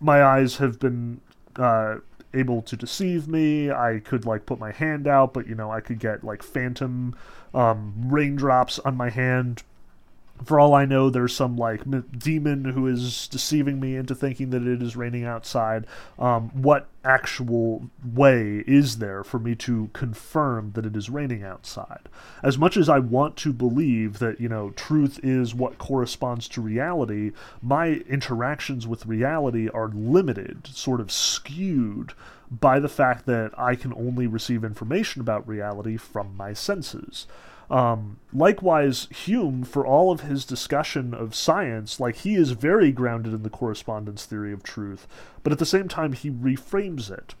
my 0.00 0.24
eyes 0.24 0.56
have 0.56 0.78
been 0.78 1.20
uh, 1.56 1.96
able 2.32 2.62
to 2.62 2.74
deceive 2.74 3.28
me. 3.28 3.70
I 3.70 4.00
could 4.02 4.24
like 4.24 4.46
put 4.46 4.58
my 4.58 4.72
hand 4.72 5.06
out, 5.06 5.34
but 5.34 5.46
you 5.46 5.54
know, 5.54 5.70
I 5.70 5.80
could 5.80 5.98
get 5.98 6.24
like 6.24 6.42
phantom 6.42 7.14
um, 7.52 7.92
raindrops 7.98 8.78
on 8.78 8.96
my 8.96 9.10
hand 9.10 9.62
for 10.42 10.58
all 10.58 10.74
I 10.74 10.84
know, 10.84 11.10
there's 11.10 11.34
some 11.34 11.56
like 11.56 11.82
demon 12.18 12.64
who 12.64 12.86
is 12.86 13.28
deceiving 13.28 13.78
me 13.78 13.96
into 13.96 14.14
thinking 14.14 14.50
that 14.50 14.66
it 14.66 14.82
is 14.82 14.96
raining 14.96 15.24
outside. 15.24 15.86
Um, 16.18 16.50
what 16.50 16.88
actual 17.04 17.90
way 18.04 18.64
is 18.66 18.98
there 18.98 19.22
for 19.22 19.38
me 19.38 19.54
to 19.54 19.90
confirm 19.92 20.72
that 20.72 20.86
it 20.86 20.96
is 20.96 21.08
raining 21.08 21.44
outside? 21.44 22.08
As 22.42 22.58
much 22.58 22.76
as 22.76 22.88
I 22.88 22.98
want 22.98 23.36
to 23.38 23.52
believe 23.52 24.18
that, 24.18 24.40
you 24.40 24.48
know, 24.48 24.70
truth 24.70 25.20
is 25.22 25.54
what 25.54 25.78
corresponds 25.78 26.48
to 26.48 26.60
reality, 26.60 27.32
my 27.62 28.02
interactions 28.08 28.86
with 28.86 29.06
reality 29.06 29.68
are 29.68 29.88
limited, 29.88 30.66
sort 30.66 31.00
of 31.00 31.12
skewed 31.12 32.12
by 32.50 32.78
the 32.78 32.88
fact 32.88 33.26
that 33.26 33.52
I 33.58 33.74
can 33.76 33.92
only 33.94 34.26
receive 34.26 34.64
information 34.64 35.20
about 35.20 35.48
reality 35.48 35.96
from 35.96 36.36
my 36.36 36.52
senses. 36.52 37.26
Um, 37.74 38.20
likewise, 38.32 39.08
Hume, 39.10 39.64
for 39.64 39.84
all 39.84 40.12
of 40.12 40.20
his 40.20 40.44
discussion 40.44 41.12
of 41.12 41.34
science, 41.34 41.98
like 41.98 42.18
he 42.18 42.36
is 42.36 42.52
very 42.52 42.92
grounded 42.92 43.34
in 43.34 43.42
the 43.42 43.50
correspondence 43.50 44.24
theory 44.24 44.52
of 44.52 44.62
truth, 44.62 45.08
but 45.42 45.52
at 45.52 45.58
the 45.58 45.66
same 45.66 45.88
time, 45.88 46.12
he 46.12 46.30
reframes 46.30 47.10
it. 47.10 47.34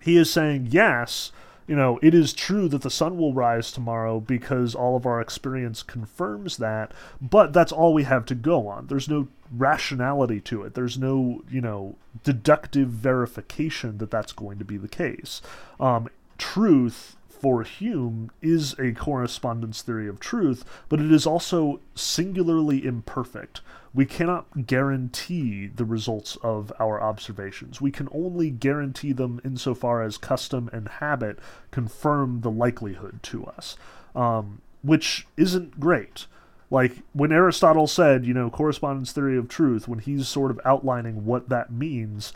He 0.00 0.16
is 0.16 0.28
saying, 0.28 0.70
yes, 0.72 1.30
you 1.68 1.76
know, 1.76 2.00
it 2.02 2.14
is 2.14 2.32
true 2.32 2.68
that 2.68 2.82
the 2.82 2.90
sun 2.90 3.16
will 3.16 3.32
rise 3.32 3.70
tomorrow 3.70 4.18
because 4.18 4.74
all 4.74 4.96
of 4.96 5.06
our 5.06 5.20
experience 5.20 5.84
confirms 5.84 6.56
that, 6.56 6.90
but 7.20 7.52
that's 7.52 7.70
all 7.70 7.94
we 7.94 8.02
have 8.02 8.26
to 8.26 8.34
go 8.34 8.66
on. 8.66 8.88
There's 8.88 9.08
no 9.08 9.28
rationality 9.52 10.40
to 10.40 10.64
it. 10.64 10.74
There's 10.74 10.98
no, 10.98 11.44
you 11.48 11.60
know, 11.60 11.94
deductive 12.24 12.88
verification 12.88 13.98
that 13.98 14.10
that's 14.10 14.32
going 14.32 14.58
to 14.58 14.64
be 14.64 14.78
the 14.78 14.88
case. 14.88 15.40
Um, 15.78 16.08
truth 16.38 17.14
for 17.44 17.62
Hume 17.62 18.30
is 18.40 18.74
a 18.78 18.92
correspondence 18.92 19.82
theory 19.82 20.08
of 20.08 20.18
truth, 20.18 20.64
but 20.88 20.98
it 20.98 21.12
is 21.12 21.26
also 21.26 21.78
singularly 21.94 22.86
imperfect. 22.86 23.60
We 23.92 24.06
cannot 24.06 24.66
guarantee 24.66 25.66
the 25.66 25.84
results 25.84 26.38
of 26.42 26.72
our 26.80 27.02
observations. 27.02 27.82
We 27.82 27.90
can 27.90 28.08
only 28.12 28.48
guarantee 28.48 29.12
them 29.12 29.42
insofar 29.44 30.02
as 30.02 30.16
custom 30.16 30.70
and 30.72 30.88
habit 30.88 31.38
confirm 31.70 32.40
the 32.40 32.50
likelihood 32.50 33.22
to 33.24 33.44
us, 33.44 33.76
um, 34.16 34.62
which 34.82 35.26
isn't 35.36 35.78
great. 35.78 36.26
Like 36.70 37.02
when 37.12 37.30
Aristotle 37.30 37.86
said, 37.86 38.24
you 38.24 38.32
know, 38.32 38.48
correspondence 38.48 39.12
theory 39.12 39.36
of 39.36 39.50
truth, 39.50 39.86
when 39.86 39.98
he's 39.98 40.26
sort 40.28 40.50
of 40.50 40.58
outlining 40.64 41.26
what 41.26 41.50
that 41.50 41.70
means, 41.70 42.32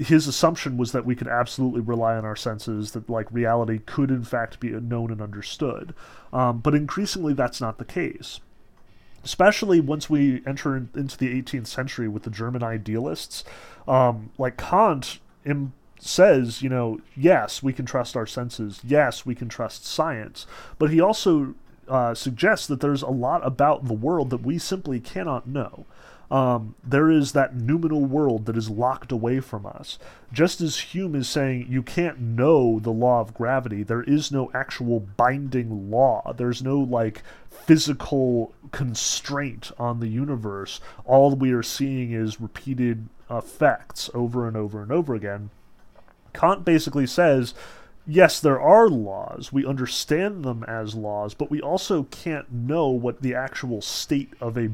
his 0.00 0.26
assumption 0.26 0.78
was 0.78 0.92
that 0.92 1.04
we 1.04 1.14
could 1.14 1.28
absolutely 1.28 1.82
rely 1.82 2.16
on 2.16 2.24
our 2.24 2.36
senses, 2.36 2.92
that 2.92 3.10
like 3.10 3.30
reality 3.30 3.78
could 3.78 4.10
in 4.10 4.24
fact 4.24 4.58
be 4.58 4.70
known 4.70 5.10
and 5.10 5.20
understood. 5.20 5.94
Um, 6.32 6.60
but 6.60 6.74
increasingly, 6.74 7.34
that's 7.34 7.60
not 7.60 7.78
the 7.78 7.84
case. 7.84 8.40
Especially 9.22 9.78
once 9.78 10.08
we 10.08 10.42
enter 10.46 10.74
in, 10.74 10.88
into 10.94 11.18
the 11.18 11.42
18th 11.42 11.66
century 11.66 12.08
with 12.08 12.22
the 12.22 12.30
German 12.30 12.62
idealists, 12.62 13.44
um, 13.86 14.30
like 14.38 14.56
Kant 14.56 15.18
Im- 15.44 15.74
says, 15.98 16.62
you 16.62 16.70
know, 16.70 17.00
yes, 17.14 17.62
we 17.62 17.74
can 17.74 17.84
trust 17.84 18.16
our 18.16 18.26
senses. 18.26 18.80
Yes, 18.82 19.26
we 19.26 19.34
can 19.34 19.50
trust 19.50 19.84
science. 19.84 20.46
But 20.78 20.88
he 20.88 20.98
also 20.98 21.54
uh, 21.88 22.14
suggests 22.14 22.66
that 22.68 22.80
there's 22.80 23.02
a 23.02 23.10
lot 23.10 23.46
about 23.46 23.86
the 23.86 23.92
world 23.92 24.30
that 24.30 24.40
we 24.40 24.56
simply 24.56 24.98
cannot 24.98 25.46
know 25.46 25.84
um, 26.30 26.76
there 26.84 27.10
is 27.10 27.32
that 27.32 27.56
noumenal 27.56 28.04
world 28.04 28.46
that 28.46 28.56
is 28.56 28.70
locked 28.70 29.10
away 29.10 29.40
from 29.40 29.66
us. 29.66 29.98
Just 30.32 30.60
as 30.60 30.78
Hume 30.78 31.16
is 31.16 31.28
saying 31.28 31.66
you 31.68 31.82
can't 31.82 32.20
know 32.20 32.78
the 32.78 32.92
law 32.92 33.20
of 33.20 33.34
gravity, 33.34 33.82
there 33.82 34.02
is 34.02 34.30
no 34.30 34.50
actual 34.54 35.00
binding 35.00 35.90
law. 35.90 36.32
There's 36.36 36.62
no 36.62 36.78
like 36.78 37.22
physical 37.50 38.54
constraint 38.70 39.72
on 39.76 39.98
the 39.98 40.08
universe. 40.08 40.80
All 41.04 41.34
we 41.34 41.50
are 41.52 41.64
seeing 41.64 42.12
is 42.12 42.40
repeated 42.40 43.08
effects 43.28 44.08
over 44.14 44.46
and 44.46 44.56
over 44.56 44.82
and 44.82 44.92
over 44.92 45.14
again. 45.14 45.50
Kant 46.32 46.64
basically 46.64 47.08
says 47.08 47.54
yes, 48.06 48.40
there 48.40 48.60
are 48.60 48.88
laws. 48.88 49.52
We 49.52 49.66
understand 49.66 50.44
them 50.44 50.64
as 50.64 50.94
laws, 50.94 51.34
but 51.34 51.50
we 51.50 51.60
also 51.60 52.04
can't 52.04 52.50
know 52.52 52.88
what 52.88 53.22
the 53.22 53.34
actual 53.34 53.80
state 53.82 54.32
of 54.40 54.56
a 54.56 54.70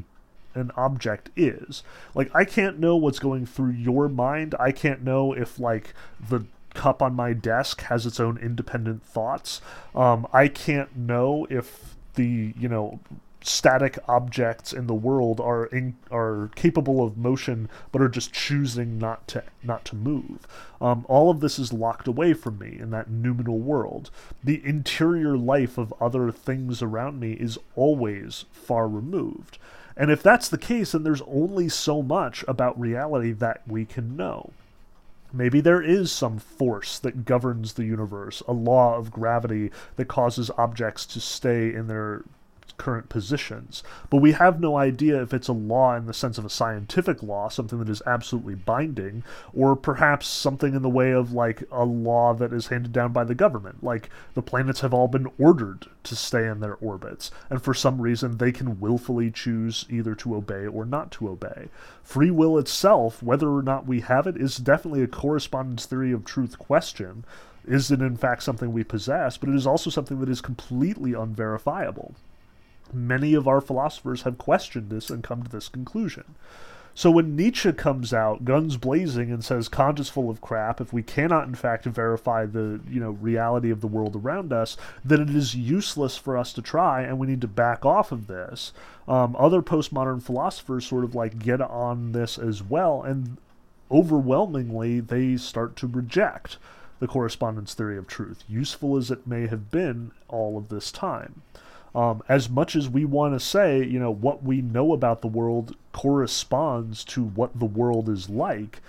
an 0.56 0.72
object 0.76 1.30
is. 1.36 1.82
Like 2.14 2.34
I 2.34 2.44
can't 2.44 2.78
know 2.78 2.96
what's 2.96 3.18
going 3.18 3.46
through 3.46 3.72
your 3.72 4.08
mind. 4.08 4.54
I 4.58 4.72
can't 4.72 5.02
know 5.02 5.32
if 5.32 5.58
like 5.58 5.94
the 6.28 6.44
cup 6.74 7.02
on 7.02 7.14
my 7.14 7.32
desk 7.32 7.82
has 7.82 8.06
its 8.06 8.20
own 8.20 8.38
independent 8.38 9.02
thoughts. 9.02 9.60
Um, 9.94 10.26
I 10.32 10.48
can't 10.48 10.94
know 10.96 11.46
if 11.50 11.94
the 12.14 12.54
you 12.58 12.68
know 12.68 13.00
static 13.46 13.96
objects 14.08 14.72
in 14.72 14.88
the 14.88 14.94
world 14.94 15.40
are 15.40 15.66
in, 15.66 15.96
are 16.10 16.50
capable 16.56 17.04
of 17.04 17.16
motion 17.16 17.68
but 17.92 18.02
are 18.02 18.08
just 18.08 18.32
choosing 18.32 18.98
not 18.98 19.26
to 19.28 19.42
not 19.62 19.84
to 19.84 19.96
move. 19.96 20.46
Um, 20.80 21.06
all 21.08 21.30
of 21.30 21.40
this 21.40 21.58
is 21.58 21.72
locked 21.72 22.08
away 22.08 22.34
from 22.34 22.58
me 22.58 22.76
in 22.78 22.90
that 22.90 23.08
noumenal 23.08 23.58
world. 23.58 24.10
The 24.42 24.64
interior 24.64 25.36
life 25.36 25.78
of 25.78 25.94
other 26.00 26.30
things 26.32 26.82
around 26.82 27.20
me 27.20 27.32
is 27.32 27.58
always 27.76 28.46
far 28.52 28.88
removed. 28.88 29.58
And 29.96 30.10
if 30.10 30.22
that's 30.22 30.48
the 30.48 30.58
case, 30.58 30.92
then 30.92 31.02
there's 31.02 31.22
only 31.22 31.68
so 31.68 32.02
much 32.02 32.44
about 32.46 32.78
reality 32.78 33.32
that 33.32 33.62
we 33.66 33.84
can 33.84 34.16
know. 34.16 34.50
Maybe 35.32 35.60
there 35.60 35.82
is 35.82 36.12
some 36.12 36.38
force 36.38 36.98
that 36.98 37.24
governs 37.24 37.72
the 37.72 37.84
universe, 37.84 38.42
a 38.46 38.52
law 38.52 38.96
of 38.96 39.10
gravity 39.10 39.70
that 39.96 40.06
causes 40.06 40.50
objects 40.56 41.06
to 41.06 41.20
stay 41.20 41.72
in 41.72 41.88
their 41.88 42.22
current 42.76 43.08
positions. 43.08 43.82
But 44.10 44.18
we 44.18 44.32
have 44.32 44.60
no 44.60 44.76
idea 44.76 45.22
if 45.22 45.32
it's 45.32 45.48
a 45.48 45.52
law 45.52 45.96
in 45.96 46.06
the 46.06 46.14
sense 46.14 46.38
of 46.38 46.44
a 46.44 46.50
scientific 46.50 47.22
law, 47.22 47.48
something 47.48 47.78
that 47.78 47.88
is 47.88 48.02
absolutely 48.06 48.54
binding, 48.54 49.24
or 49.54 49.76
perhaps 49.76 50.26
something 50.26 50.74
in 50.74 50.82
the 50.82 50.88
way 50.88 51.12
of 51.12 51.32
like 51.32 51.64
a 51.70 51.84
law 51.84 52.34
that 52.34 52.52
is 52.52 52.68
handed 52.68 52.92
down 52.92 53.12
by 53.12 53.24
the 53.24 53.34
government. 53.34 53.82
Like 53.82 54.10
the 54.34 54.42
planets 54.42 54.80
have 54.80 54.94
all 54.94 55.08
been 55.08 55.30
ordered 55.38 55.86
to 56.04 56.16
stay 56.16 56.46
in 56.46 56.60
their 56.60 56.76
orbits, 56.76 57.30
and 57.50 57.62
for 57.62 57.74
some 57.74 58.00
reason 58.00 58.38
they 58.38 58.52
can 58.52 58.80
willfully 58.80 59.30
choose 59.30 59.84
either 59.90 60.14
to 60.16 60.34
obey 60.36 60.66
or 60.66 60.84
not 60.84 61.10
to 61.12 61.28
obey. 61.28 61.68
Free 62.02 62.30
will 62.30 62.58
itself, 62.58 63.22
whether 63.22 63.48
or 63.50 63.62
not 63.62 63.86
we 63.86 64.00
have 64.00 64.26
it, 64.26 64.36
is 64.36 64.56
definitely 64.56 65.02
a 65.02 65.08
correspondence 65.08 65.86
theory 65.86 66.12
of 66.12 66.24
truth 66.24 66.58
question. 66.58 67.24
Is 67.66 67.90
it 67.90 68.00
in 68.00 68.16
fact 68.16 68.44
something 68.44 68.72
we 68.72 68.84
possess? 68.84 69.36
But 69.36 69.48
it 69.48 69.56
is 69.56 69.66
also 69.66 69.90
something 69.90 70.20
that 70.20 70.28
is 70.28 70.40
completely 70.40 71.14
unverifiable. 71.14 72.14
Many 72.96 73.34
of 73.34 73.46
our 73.46 73.60
philosophers 73.60 74.22
have 74.22 74.38
questioned 74.38 74.90
this 74.90 75.10
and 75.10 75.22
come 75.22 75.42
to 75.42 75.50
this 75.50 75.68
conclusion. 75.68 76.34
So 76.96 77.10
when 77.10 77.36
Nietzsche 77.36 77.74
comes 77.74 78.14
out, 78.14 78.46
guns 78.46 78.78
blazing, 78.78 79.30
and 79.30 79.44
says 79.44 79.68
Kant 79.68 80.00
is 80.00 80.08
full 80.08 80.30
of 80.30 80.40
crap, 80.40 80.80
if 80.80 80.94
we 80.94 81.02
cannot 81.02 81.46
in 81.46 81.54
fact 81.54 81.84
verify 81.84 82.46
the 82.46 82.80
you 82.88 82.98
know 83.00 83.10
reality 83.10 83.70
of 83.70 83.82
the 83.82 83.86
world 83.86 84.16
around 84.16 84.50
us, 84.50 84.78
then 85.04 85.20
it 85.20 85.28
is 85.28 85.54
useless 85.54 86.16
for 86.16 86.38
us 86.38 86.54
to 86.54 86.62
try, 86.62 87.02
and 87.02 87.18
we 87.18 87.26
need 87.26 87.42
to 87.42 87.48
back 87.48 87.84
off 87.84 88.12
of 88.12 88.28
this. 88.28 88.72
Um, 89.06 89.36
other 89.38 89.60
postmodern 89.60 90.22
philosophers 90.22 90.86
sort 90.86 91.04
of 91.04 91.14
like 91.14 91.38
get 91.38 91.60
on 91.60 92.12
this 92.12 92.38
as 92.38 92.62
well, 92.62 93.02
and 93.02 93.36
overwhelmingly 93.90 95.00
they 95.00 95.36
start 95.36 95.76
to 95.76 95.86
reject 95.86 96.56
the 96.98 97.06
correspondence 97.06 97.74
theory 97.74 97.98
of 97.98 98.06
truth, 98.06 98.42
useful 98.48 98.96
as 98.96 99.10
it 99.10 99.26
may 99.26 99.48
have 99.48 99.70
been 99.70 100.12
all 100.28 100.56
of 100.56 100.70
this 100.70 100.90
time. 100.90 101.42
Um, 101.96 102.22
as 102.28 102.50
much 102.50 102.76
as 102.76 102.90
we 102.90 103.06
want 103.06 103.32
to 103.34 103.40
say, 103.40 103.82
you 103.82 103.98
know, 103.98 104.12
what 104.12 104.42
we 104.42 104.60
know 104.60 104.92
about 104.92 105.22
the 105.22 105.28
world 105.28 105.74
corresponds 105.92 107.02
to 107.04 107.24
what 107.24 107.58
the 107.58 107.64
world 107.64 108.10
is 108.10 108.28
like, 108.28 108.82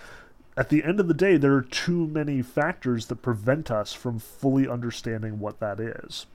at 0.57 0.67
the 0.67 0.83
end 0.83 0.99
of 0.99 1.07
the 1.07 1.13
day, 1.13 1.37
there 1.37 1.53
are 1.53 1.61
too 1.61 2.05
many 2.07 2.41
factors 2.41 3.05
that 3.05 3.21
prevent 3.21 3.71
us 3.71 3.93
from 3.93 4.19
fully 4.19 4.67
understanding 4.67 5.39
what 5.39 5.61
that 5.61 5.79
is. 5.79 6.25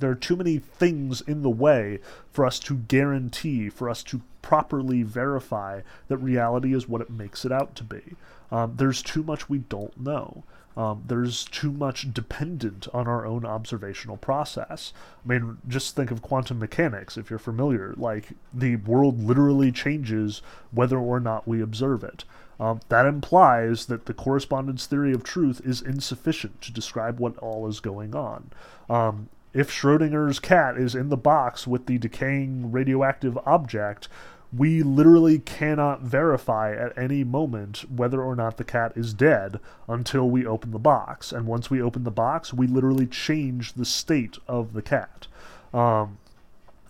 There 0.00 0.10
are 0.10 0.14
too 0.14 0.36
many 0.36 0.58
things 0.58 1.20
in 1.20 1.42
the 1.42 1.50
way 1.50 2.00
for 2.30 2.46
us 2.46 2.58
to 2.60 2.76
guarantee, 2.76 3.68
for 3.68 3.88
us 3.90 4.02
to 4.04 4.22
properly 4.42 5.02
verify 5.02 5.80
that 6.08 6.18
reality 6.18 6.74
is 6.74 6.88
what 6.88 7.00
it 7.00 7.10
makes 7.10 7.44
it 7.44 7.52
out 7.52 7.74
to 7.76 7.84
be. 7.84 8.16
Um, 8.50 8.74
there's 8.76 9.02
too 9.02 9.22
much 9.22 9.48
we 9.48 9.58
don't 9.58 10.00
know. 10.00 10.44
Um, 10.76 11.02
there's 11.08 11.44
too 11.44 11.72
much 11.72 12.14
dependent 12.14 12.86
on 12.94 13.08
our 13.08 13.26
own 13.26 13.44
observational 13.44 14.16
process. 14.16 14.92
I 15.24 15.28
mean, 15.28 15.58
just 15.66 15.96
think 15.96 16.12
of 16.12 16.22
quantum 16.22 16.60
mechanics 16.60 17.16
if 17.16 17.30
you're 17.30 17.40
familiar. 17.40 17.94
Like, 17.96 18.28
the 18.54 18.76
world 18.76 19.20
literally 19.20 19.72
changes 19.72 20.40
whether 20.70 20.96
or 20.96 21.18
not 21.18 21.48
we 21.48 21.60
observe 21.60 22.04
it. 22.04 22.24
Um, 22.60 22.80
that 22.90 23.06
implies 23.06 23.86
that 23.86 24.06
the 24.06 24.14
correspondence 24.14 24.86
theory 24.86 25.12
of 25.12 25.24
truth 25.24 25.60
is 25.64 25.82
insufficient 25.82 26.60
to 26.62 26.72
describe 26.72 27.18
what 27.18 27.36
all 27.38 27.66
is 27.68 27.80
going 27.80 28.14
on. 28.14 28.50
Um, 28.88 29.28
if 29.58 29.72
Schrodinger's 29.72 30.38
cat 30.38 30.78
is 30.78 30.94
in 30.94 31.08
the 31.08 31.16
box 31.16 31.66
with 31.66 31.86
the 31.86 31.98
decaying 31.98 32.70
radioactive 32.70 33.36
object, 33.44 34.06
we 34.52 34.84
literally 34.84 35.40
cannot 35.40 36.02
verify 36.02 36.72
at 36.72 36.96
any 36.96 37.24
moment 37.24 37.78
whether 37.90 38.22
or 38.22 38.36
not 38.36 38.56
the 38.56 38.62
cat 38.62 38.92
is 38.94 39.12
dead 39.12 39.58
until 39.88 40.30
we 40.30 40.46
open 40.46 40.70
the 40.70 40.78
box. 40.78 41.32
And 41.32 41.44
once 41.44 41.70
we 41.70 41.82
open 41.82 42.04
the 42.04 42.12
box, 42.12 42.54
we 42.54 42.68
literally 42.68 43.04
change 43.04 43.72
the 43.72 43.84
state 43.84 44.38
of 44.46 44.74
the 44.74 44.80
cat. 44.80 45.26
Um, 45.74 46.18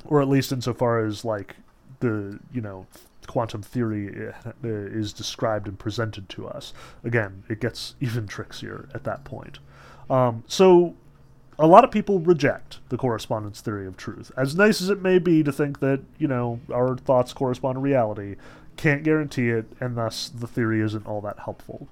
or 0.05 0.21
at 0.21 0.29
least 0.29 0.53
insofar 0.53 1.03
as, 1.03 1.25
like, 1.25 1.57
the, 2.01 2.39
you 2.53 2.61
know, 2.61 2.87
quantum 3.27 3.63
theory 3.63 4.29
uh, 4.29 4.53
is 4.63 5.15
described 5.15 5.69
and 5.69 5.79
presented 5.79 6.29
to 6.29 6.47
us. 6.47 6.75
Again, 7.03 7.45
it 7.49 7.61
gets 7.61 7.95
even 8.03 8.27
trickier 8.27 8.91
at 8.93 9.05
that 9.05 9.25
point. 9.25 9.59
Um, 10.11 10.45
so 10.47 10.95
a 11.59 11.67
lot 11.67 11.85
of 11.85 11.91
people 11.91 12.21
reject 12.21 12.79
the 12.89 12.97
correspondence 12.97 13.61
theory 13.61 13.87
of 13.87 13.97
truth. 13.97 14.31
As 14.37 14.55
nice 14.55 14.81
as 14.81 14.91
it 14.91 15.03
may 15.03 15.19
be 15.19 15.43
to 15.43 15.53
think 15.53 15.81
that, 15.81 16.01
you 16.19 16.29
know, 16.29 16.61
our 16.73 16.97
thoughts 16.97 17.33
correspond 17.33 17.77
to 17.77 17.81
reality, 17.81 18.37
can't 18.77 19.03
guarantee 19.03 19.51
it, 19.51 19.67
and 19.81 19.97
thus 19.97 20.29
the 20.29 20.47
theory 20.47 20.81
isn't 20.81 21.07
all 21.07 21.21
that 21.23 21.41
helpful. 21.41 21.89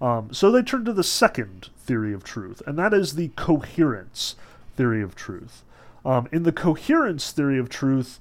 Um, 0.00 0.32
so 0.32 0.50
they 0.50 0.62
turn 0.62 0.84
to 0.84 0.92
the 0.92 1.02
second 1.02 1.70
theory 1.78 2.12
of 2.12 2.22
truth, 2.22 2.62
and 2.66 2.78
that 2.78 2.92
is 2.92 3.14
the 3.14 3.28
coherence 3.36 4.36
theory 4.76 5.02
of 5.02 5.14
truth. 5.14 5.64
Um, 6.04 6.28
in 6.30 6.42
the 6.42 6.52
coherence 6.52 7.32
theory 7.32 7.58
of 7.58 7.70
truth, 7.70 8.20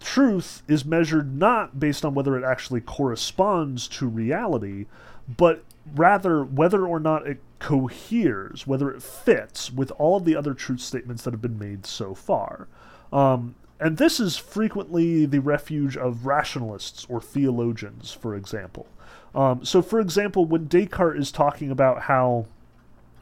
truth 0.00 0.62
is 0.66 0.86
measured 0.86 1.36
not 1.36 1.78
based 1.78 2.04
on 2.04 2.14
whether 2.14 2.38
it 2.38 2.44
actually 2.44 2.80
corresponds 2.80 3.86
to 3.88 4.08
reality, 4.08 4.86
but 5.28 5.62
rather 5.94 6.42
whether 6.42 6.86
or 6.86 6.98
not 6.98 7.26
it 7.26 7.40
coheres, 7.58 8.66
whether 8.66 8.90
it 8.90 9.02
fits 9.02 9.72
with 9.72 9.90
all 9.92 10.16
of 10.16 10.24
the 10.24 10.36
other 10.36 10.54
truth 10.54 10.80
statements 10.80 11.24
that 11.24 11.32
have 11.32 11.42
been 11.42 11.58
made 11.58 11.86
so 11.86 12.14
far. 12.14 12.68
Um, 13.12 13.54
and 13.78 13.98
this 13.98 14.20
is 14.20 14.36
frequently 14.36 15.26
the 15.26 15.40
refuge 15.40 15.96
of 15.96 16.26
rationalists 16.26 17.06
or 17.08 17.20
theologians, 17.20 18.12
for 18.12 18.34
example. 18.34 18.86
Um, 19.34 19.64
so, 19.64 19.82
for 19.82 20.00
example, 20.00 20.46
when 20.46 20.66
Descartes 20.66 21.20
is 21.20 21.30
talking 21.30 21.70
about 21.70 22.02
how 22.02 22.46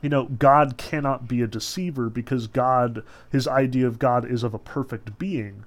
you 0.04 0.10
know, 0.10 0.26
God 0.26 0.76
cannot 0.76 1.26
be 1.26 1.40
a 1.40 1.46
deceiver 1.46 2.10
because 2.10 2.46
God, 2.46 3.02
his 3.32 3.48
idea 3.48 3.86
of 3.86 3.98
God 3.98 4.30
is 4.30 4.42
of 4.42 4.52
a 4.52 4.58
perfect 4.58 5.18
being. 5.18 5.64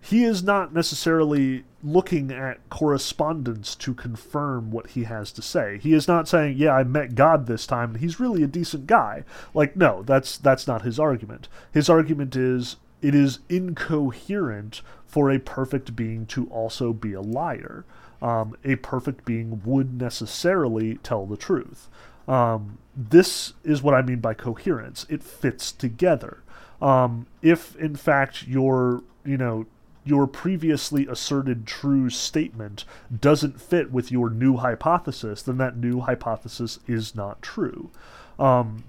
He 0.00 0.22
is 0.22 0.44
not 0.44 0.72
necessarily 0.72 1.64
looking 1.82 2.30
at 2.30 2.68
correspondence 2.68 3.74
to 3.74 3.94
confirm 3.94 4.70
what 4.70 4.88
he 4.88 5.04
has 5.04 5.32
to 5.32 5.42
say. 5.42 5.78
He 5.78 5.94
is 5.94 6.06
not 6.06 6.28
saying, 6.28 6.56
"Yeah, 6.56 6.74
I 6.74 6.84
met 6.84 7.14
God 7.14 7.46
this 7.46 7.66
time, 7.66 7.92
and 7.92 8.00
he's 8.00 8.20
really 8.20 8.42
a 8.42 8.46
decent 8.48 8.86
guy." 8.86 9.24
Like, 9.54 9.76
no, 9.76 10.02
that's 10.02 10.36
that's 10.36 10.66
not 10.66 10.82
his 10.82 10.98
argument. 11.00 11.48
His 11.72 11.88
argument 11.88 12.36
is 12.36 12.76
it 13.02 13.14
is 13.14 13.40
incoherent 13.48 14.82
for 15.06 15.30
a 15.30 15.38
perfect 15.38 15.96
being 15.96 16.26
to 16.26 16.46
also 16.48 16.92
be 16.92 17.12
a 17.12 17.20
liar. 17.20 17.84
Um, 18.22 18.54
a 18.64 18.76
perfect 18.76 19.24
being 19.24 19.62
would 19.64 19.98
necessarily 19.98 20.96
tell 20.96 21.24
the 21.24 21.38
truth. 21.38 21.88
Um, 22.28 22.78
this 22.94 23.54
is 23.64 23.82
what 23.82 23.94
I 23.94 24.02
mean 24.02 24.20
by 24.20 24.34
coherence. 24.34 25.06
It 25.08 25.22
fits 25.22 25.72
together. 25.72 26.42
Um, 26.82 27.26
if 27.42 27.74
in 27.76 27.96
fact 27.96 28.46
your 28.46 29.02
you 29.24 29.36
know 29.36 29.66
your 30.10 30.26
previously 30.26 31.06
asserted 31.06 31.66
true 31.66 32.10
statement 32.10 32.84
doesn't 33.20 33.60
fit 33.60 33.90
with 33.90 34.12
your 34.12 34.28
new 34.28 34.56
hypothesis, 34.56 35.40
then 35.40 35.56
that 35.58 35.76
new 35.76 36.00
hypothesis 36.00 36.80
is 36.86 37.14
not 37.14 37.40
true. 37.40 37.90
Um, 38.38 38.84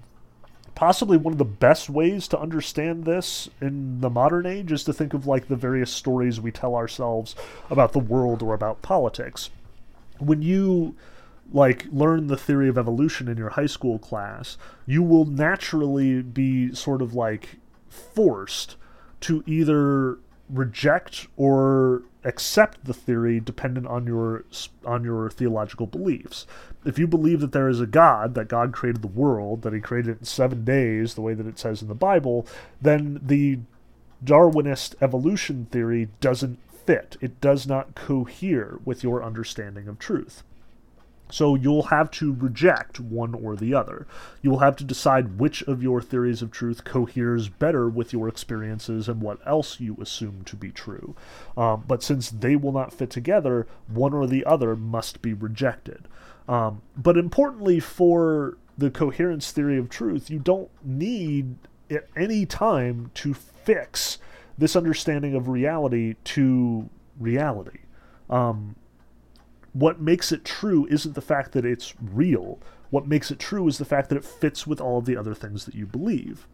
possibly 0.74 1.16
one 1.16 1.32
of 1.32 1.38
the 1.38 1.44
best 1.44 1.88
ways 1.88 2.26
to 2.28 2.38
understand 2.38 3.04
this 3.04 3.48
in 3.60 4.00
the 4.00 4.10
modern 4.10 4.46
age 4.46 4.72
is 4.72 4.84
to 4.84 4.92
think 4.92 5.14
of 5.14 5.26
like 5.26 5.48
the 5.48 5.56
various 5.56 5.92
stories 5.92 6.40
we 6.40 6.50
tell 6.50 6.74
ourselves 6.74 7.36
about 7.70 7.92
the 7.92 7.98
world 7.98 8.42
or 8.42 8.52
about 8.52 8.82
politics. 8.82 9.48
When 10.18 10.42
you 10.42 10.96
like 11.52 11.86
learn 11.92 12.26
the 12.26 12.36
theory 12.36 12.68
of 12.68 12.78
evolution 12.78 13.28
in 13.28 13.36
your 13.36 13.50
high 13.50 13.66
school 13.66 13.98
class, 13.98 14.58
you 14.86 15.02
will 15.02 15.24
naturally 15.24 16.20
be 16.20 16.74
sort 16.74 17.00
of 17.00 17.14
like 17.14 17.60
forced 17.88 18.76
to 19.20 19.44
either 19.46 20.18
reject 20.52 21.26
or 21.36 22.02
accept 22.24 22.84
the 22.84 22.94
theory 22.94 23.40
dependent 23.40 23.86
on 23.86 24.06
your 24.06 24.44
on 24.84 25.02
your 25.02 25.30
theological 25.30 25.86
beliefs. 25.86 26.46
If 26.84 26.98
you 26.98 27.06
believe 27.06 27.40
that 27.40 27.52
there 27.52 27.68
is 27.68 27.80
a 27.80 27.86
God, 27.86 28.34
that 28.34 28.48
God 28.48 28.72
created 28.72 29.02
the 29.02 29.08
world, 29.08 29.62
that 29.62 29.72
he 29.72 29.80
created 29.80 30.16
it 30.16 30.18
in 30.20 30.24
7 30.24 30.64
days 30.64 31.14
the 31.14 31.20
way 31.20 31.34
that 31.34 31.46
it 31.46 31.58
says 31.58 31.80
in 31.82 31.88
the 31.88 31.94
Bible, 31.94 32.46
then 32.80 33.20
the 33.22 33.60
Darwinist 34.24 34.94
evolution 35.00 35.66
theory 35.70 36.08
doesn't 36.20 36.58
fit. 36.86 37.16
It 37.20 37.40
does 37.40 37.66
not 37.66 37.94
cohere 37.94 38.78
with 38.84 39.02
your 39.02 39.22
understanding 39.22 39.88
of 39.88 39.98
truth. 39.98 40.42
So 41.32 41.54
you'll 41.54 41.84
have 41.84 42.10
to 42.12 42.34
reject 42.34 43.00
one 43.00 43.34
or 43.34 43.56
the 43.56 43.72
other. 43.72 44.06
You 44.42 44.50
will 44.50 44.58
have 44.58 44.76
to 44.76 44.84
decide 44.84 45.38
which 45.38 45.62
of 45.62 45.82
your 45.82 46.02
theories 46.02 46.42
of 46.42 46.50
truth 46.50 46.84
coheres 46.84 47.48
better 47.48 47.88
with 47.88 48.12
your 48.12 48.28
experiences 48.28 49.08
and 49.08 49.22
what 49.22 49.38
else 49.46 49.80
you 49.80 49.96
assume 49.98 50.44
to 50.44 50.56
be 50.56 50.70
true. 50.70 51.16
Um, 51.56 51.84
but 51.88 52.02
since 52.02 52.28
they 52.28 52.54
will 52.54 52.72
not 52.72 52.92
fit 52.92 53.08
together, 53.08 53.66
one 53.88 54.12
or 54.12 54.26
the 54.26 54.44
other 54.44 54.76
must 54.76 55.22
be 55.22 55.32
rejected. 55.32 56.06
Um, 56.46 56.82
but 56.98 57.16
importantly, 57.16 57.80
for 57.80 58.58
the 58.76 58.90
coherence 58.90 59.50
theory 59.52 59.78
of 59.78 59.88
truth, 59.88 60.28
you 60.28 60.38
don't 60.38 60.70
need 60.84 61.56
at 61.90 62.08
any 62.14 62.44
time 62.44 63.10
to 63.14 63.32
fix 63.32 64.18
this 64.58 64.76
understanding 64.76 65.34
of 65.34 65.48
reality 65.48 66.16
to 66.24 66.90
reality. 67.18 67.78
Um, 68.28 68.76
what 69.72 70.00
makes 70.00 70.32
it 70.32 70.44
true 70.44 70.86
isn't 70.86 71.14
the 71.14 71.20
fact 71.20 71.52
that 71.52 71.64
it's 71.64 71.94
real. 72.00 72.58
What 72.90 73.06
makes 73.06 73.30
it 73.30 73.38
true 73.38 73.66
is 73.68 73.78
the 73.78 73.84
fact 73.84 74.08
that 74.10 74.16
it 74.16 74.24
fits 74.24 74.66
with 74.66 74.80
all 74.80 74.98
of 74.98 75.06
the 75.06 75.16
other 75.16 75.34
things 75.34 75.64
that 75.64 75.74
you 75.74 75.86
believe. 75.86 76.46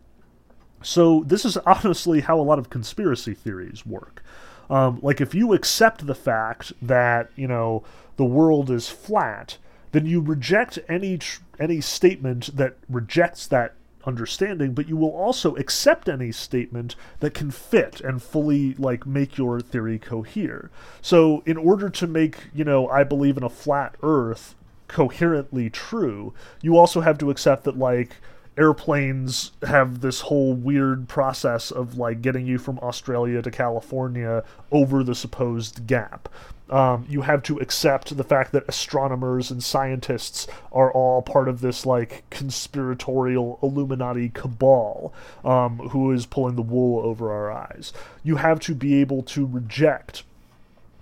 So, 0.83 1.25
this 1.27 1.45
is 1.45 1.57
honestly 1.59 2.21
how 2.21 2.39
a 2.39 2.43
lot 2.43 2.59
of 2.59 2.71
conspiracy 2.71 3.35
theories 3.35 3.85
work. 3.85 4.23
Um, 4.71 5.01
like, 5.03 5.21
if 5.21 5.35
you 5.35 5.53
accept 5.53 6.07
the 6.07 6.15
fact 6.15 6.73
that, 6.81 7.31
you 7.35 7.49
know, 7.49 7.83
the 8.17 8.25
world 8.25 8.71
is 8.71 8.89
flat, 8.89 9.59
then 9.93 10.07
you 10.07 10.21
reject 10.21 10.79
any 10.89 11.19
tr- 11.19 11.41
any 11.59 11.81
statement 11.81 12.57
that 12.57 12.77
rejects 12.89 13.47
that 13.49 13.75
understanding, 14.05 14.73
but 14.73 14.89
you 14.89 14.97
will 14.97 15.11
also 15.11 15.55
accept 15.57 16.09
any 16.09 16.33
statement 16.33 16.97
that 17.21 17.35
can 17.35 17.51
fit 17.51 18.01
and 18.01 18.23
fully 18.23 18.75
like 18.75 19.07
make 19.07 19.37
your 19.37 19.61
theory 19.61 19.99
cohere. 19.99 20.71
So 21.01 21.43
in 21.47 21.57
order 21.57 21.91
to 21.91 22.07
make, 22.07 22.49
you 22.55 22.65
know, 22.65 22.89
I 22.89 23.05
believe 23.05 23.37
in 23.37 23.43
a 23.43 23.51
flat 23.51 23.97
earth 24.03 24.55
coherently 24.87 25.71
true, 25.71 26.33
you 26.63 26.77
also 26.77 27.01
have 27.01 27.19
to 27.19 27.31
accept 27.31 27.65
that 27.65 27.79
like 27.79 28.17
airplanes 28.57 29.53
have 29.63 30.01
this 30.01 30.23
whole 30.23 30.53
weird 30.53 31.09
process 31.09 31.71
of 31.71 31.97
like 31.97 32.21
getting 32.21 32.45
you 32.47 32.59
from 32.59 32.79
Australia 32.81 33.41
to 33.41 33.51
California 33.51 34.43
over 34.73 35.05
the 35.05 35.15
supposed 35.15 35.87
gap. 35.87 36.29
Um, 36.71 37.07
you 37.09 37.23
have 37.23 37.43
to 37.45 37.59
accept 37.59 38.17
the 38.17 38.25
fact 38.25 38.53
that 38.53 38.69
astronomers 38.69 39.51
and 39.51 39.63
scientists 39.63 40.47
are 40.71 40.93
all 40.93 41.23
part 41.23 41.49
of 41.49 41.61
this 41.61 41.87
like 41.87 42.25
conspiratorial 42.31 43.59
Illuminati 43.63 44.29
cabal 44.29 45.15
um, 45.45 45.79
who 45.91 46.13
is 46.13 46.27
pulling 46.27 46.57
the 46.57 46.63
wool 46.63 47.05
over 47.05 47.33
our 47.33 47.51
eyes. 47.51 47.93
You 48.23 48.37
have 48.37 48.61
to 48.61 48.75
be 48.75 49.01
able 49.01 49.23
to 49.25 49.47
reject 49.47 50.25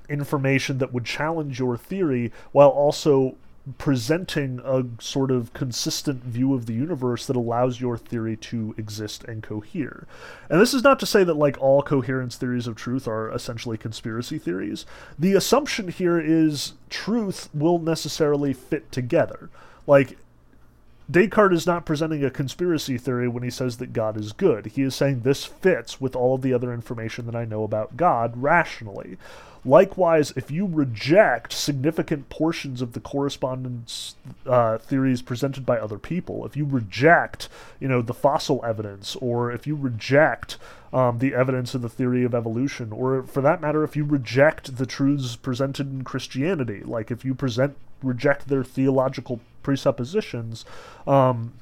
information 0.08 0.78
that 0.78 0.92
would 0.92 1.04
challenge 1.04 1.58
your 1.58 1.76
theory 1.76 2.32
while 2.52 2.68
also 2.68 3.34
presenting 3.78 4.60
a 4.64 4.84
sort 5.02 5.30
of 5.30 5.52
consistent 5.52 6.22
view 6.22 6.54
of 6.54 6.66
the 6.66 6.72
universe 6.72 7.26
that 7.26 7.36
allows 7.36 7.80
your 7.80 7.98
theory 7.98 8.36
to 8.36 8.74
exist 8.78 9.24
and 9.24 9.42
cohere. 9.42 10.06
And 10.48 10.60
this 10.60 10.72
is 10.72 10.84
not 10.84 11.00
to 11.00 11.06
say 11.06 11.24
that 11.24 11.34
like 11.34 11.60
all 11.60 11.82
coherence 11.82 12.36
theories 12.36 12.68
of 12.68 12.76
truth 12.76 13.08
are 13.08 13.30
essentially 13.32 13.76
conspiracy 13.76 14.38
theories. 14.38 14.86
The 15.18 15.34
assumption 15.34 15.88
here 15.88 16.20
is 16.20 16.74
truth 16.90 17.48
will 17.52 17.80
necessarily 17.80 18.52
fit 18.52 18.92
together. 18.92 19.50
Like 19.86 20.16
Descartes 21.10 21.52
is 21.54 21.66
not 21.66 21.86
presenting 21.86 22.24
a 22.24 22.30
conspiracy 22.30 22.98
theory 22.98 23.28
when 23.28 23.44
he 23.44 23.50
says 23.50 23.76
that 23.76 23.92
God 23.92 24.16
is 24.16 24.32
good. 24.32 24.66
He 24.66 24.82
is 24.82 24.94
saying 24.94 25.20
this 25.20 25.44
fits 25.44 26.00
with 26.00 26.16
all 26.16 26.34
of 26.34 26.42
the 26.42 26.52
other 26.52 26.72
information 26.72 27.26
that 27.26 27.36
I 27.36 27.44
know 27.44 27.62
about 27.62 27.96
God 27.96 28.32
rationally. 28.36 29.16
Likewise, 29.66 30.32
if 30.36 30.48
you 30.48 30.64
reject 30.64 31.52
significant 31.52 32.28
portions 32.28 32.80
of 32.80 32.92
the 32.92 33.00
correspondence 33.00 34.14
uh, 34.46 34.78
theories 34.78 35.22
presented 35.22 35.66
by 35.66 35.76
other 35.76 35.98
people, 35.98 36.46
if 36.46 36.56
you 36.56 36.64
reject, 36.64 37.48
you 37.80 37.88
know, 37.88 38.00
the 38.00 38.14
fossil 38.14 38.64
evidence, 38.64 39.16
or 39.16 39.50
if 39.50 39.66
you 39.66 39.74
reject 39.74 40.56
um, 40.92 41.18
the 41.18 41.34
evidence 41.34 41.74
of 41.74 41.82
the 41.82 41.88
theory 41.88 42.22
of 42.22 42.32
evolution, 42.32 42.92
or 42.92 43.24
for 43.24 43.40
that 43.40 43.60
matter, 43.60 43.82
if 43.82 43.96
you 43.96 44.04
reject 44.04 44.76
the 44.76 44.86
truths 44.86 45.34
presented 45.34 45.90
in 45.90 46.04
Christianity, 46.04 46.84
like 46.84 47.10
if 47.10 47.24
you 47.24 47.34
present 47.34 47.76
reject 48.04 48.46
their 48.46 48.62
theological 48.62 49.40
presuppositions, 49.64 50.64
um, 51.08 51.54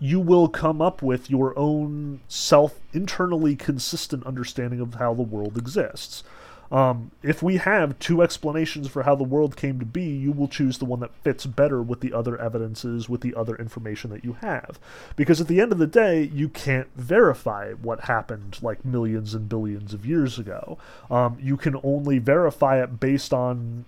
you 0.00 0.18
will 0.18 0.48
come 0.48 0.82
up 0.82 1.00
with 1.00 1.30
your 1.30 1.56
own 1.56 2.20
self 2.26 2.80
internally 2.92 3.54
consistent 3.54 4.26
understanding 4.26 4.80
of 4.80 4.94
how 4.94 5.14
the 5.14 5.22
world 5.22 5.56
exists. 5.56 6.24
Um, 6.72 7.10
if 7.22 7.42
we 7.42 7.56
have 7.58 7.98
two 7.98 8.22
explanations 8.22 8.88
for 8.88 9.02
how 9.04 9.14
the 9.14 9.24
world 9.24 9.56
came 9.56 9.78
to 9.78 9.84
be, 9.84 10.04
you 10.04 10.32
will 10.32 10.48
choose 10.48 10.78
the 10.78 10.84
one 10.84 11.00
that 11.00 11.14
fits 11.22 11.46
better 11.46 11.82
with 11.82 12.00
the 12.00 12.12
other 12.12 12.40
evidences, 12.40 13.08
with 13.08 13.20
the 13.20 13.34
other 13.34 13.56
information 13.56 14.10
that 14.10 14.24
you 14.24 14.34
have. 14.40 14.78
Because 15.16 15.40
at 15.40 15.48
the 15.48 15.60
end 15.60 15.72
of 15.72 15.78
the 15.78 15.86
day, 15.86 16.22
you 16.22 16.48
can't 16.48 16.88
verify 16.96 17.72
what 17.72 18.02
happened 18.02 18.58
like 18.62 18.84
millions 18.84 19.34
and 19.34 19.48
billions 19.48 19.94
of 19.94 20.06
years 20.06 20.38
ago. 20.38 20.78
Um, 21.10 21.38
you 21.40 21.56
can 21.56 21.76
only 21.82 22.18
verify 22.18 22.82
it 22.82 22.98
based 23.00 23.32
on 23.32 23.84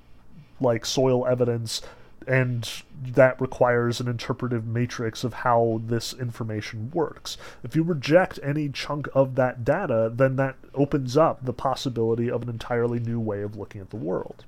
like 0.60 0.86
soil 0.86 1.26
evidence 1.26 1.82
and 2.26 2.82
that 3.02 3.40
requires 3.40 4.00
an 4.00 4.08
interpretive 4.08 4.66
matrix 4.66 5.22
of 5.22 5.34
how 5.34 5.80
this 5.86 6.12
information 6.12 6.90
works. 6.92 7.36
If 7.62 7.76
you 7.76 7.82
reject 7.82 8.40
any 8.42 8.68
chunk 8.68 9.08
of 9.14 9.36
that 9.36 9.64
data, 9.64 10.10
then 10.14 10.36
that 10.36 10.56
opens 10.74 11.16
up 11.16 11.44
the 11.44 11.52
possibility 11.52 12.30
of 12.30 12.42
an 12.42 12.48
entirely 12.48 12.98
new 12.98 13.20
way 13.20 13.42
of 13.42 13.56
looking 13.56 13.80
at 13.80 13.90
the 13.90 13.96
world. 13.96 14.44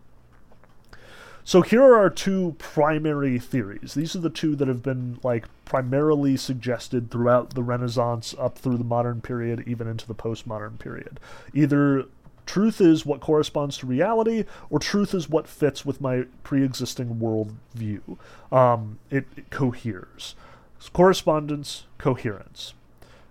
So 1.44 1.62
here 1.62 1.82
are 1.82 1.96
our 1.96 2.10
two 2.10 2.56
primary 2.58 3.38
theories. 3.38 3.94
These 3.94 4.14
are 4.14 4.20
the 4.20 4.28
two 4.28 4.54
that 4.56 4.68
have 4.68 4.82
been 4.82 5.18
like 5.22 5.46
primarily 5.64 6.36
suggested 6.36 7.10
throughout 7.10 7.54
the 7.54 7.62
Renaissance 7.62 8.34
up 8.38 8.58
through 8.58 8.76
the 8.76 8.84
modern 8.84 9.22
period, 9.22 9.64
even 9.66 9.88
into 9.88 10.06
the 10.06 10.14
postmodern 10.14 10.78
period. 10.78 11.18
Either 11.54 12.04
truth 12.48 12.80
is 12.80 13.06
what 13.06 13.20
corresponds 13.20 13.76
to 13.78 13.86
reality, 13.86 14.44
or 14.70 14.78
truth 14.78 15.14
is 15.14 15.28
what 15.28 15.46
fits 15.46 15.84
with 15.84 16.00
my 16.00 16.24
pre-existing 16.42 17.20
world 17.20 17.54
view. 17.74 18.18
Um, 18.50 18.98
it, 19.10 19.26
it 19.36 19.50
coheres. 19.50 20.34
Correspondence, 20.92 21.84
coherence. 21.98 22.72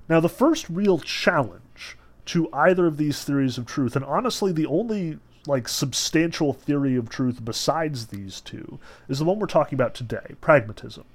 Now, 0.08 0.19
the 0.19 0.30
first 0.30 0.69
real 0.69 0.99
challenge 0.99 1.97
to 2.27 2.47
either 2.53 2.86
of 2.86 2.97
these 2.97 3.23
theories 3.23 3.58
of 3.58 3.65
truth, 3.65 3.95
and 3.95 4.06
honestly, 4.06 4.51
the 4.51 4.67
only 4.67 5.17
like 5.47 5.67
substantial 5.67 6.53
theory 6.53 6.95
of 6.95 7.10
truth 7.10 7.43
besides 7.43 8.08
these 8.08 8.41
two 8.41 8.80
is 9.08 9.19
the 9.19 9.25
one 9.25 9.39
we're 9.39 9.47
talking 9.47 9.75
about 9.77 9.93
today 9.93 10.36
pragmatism 10.41 11.06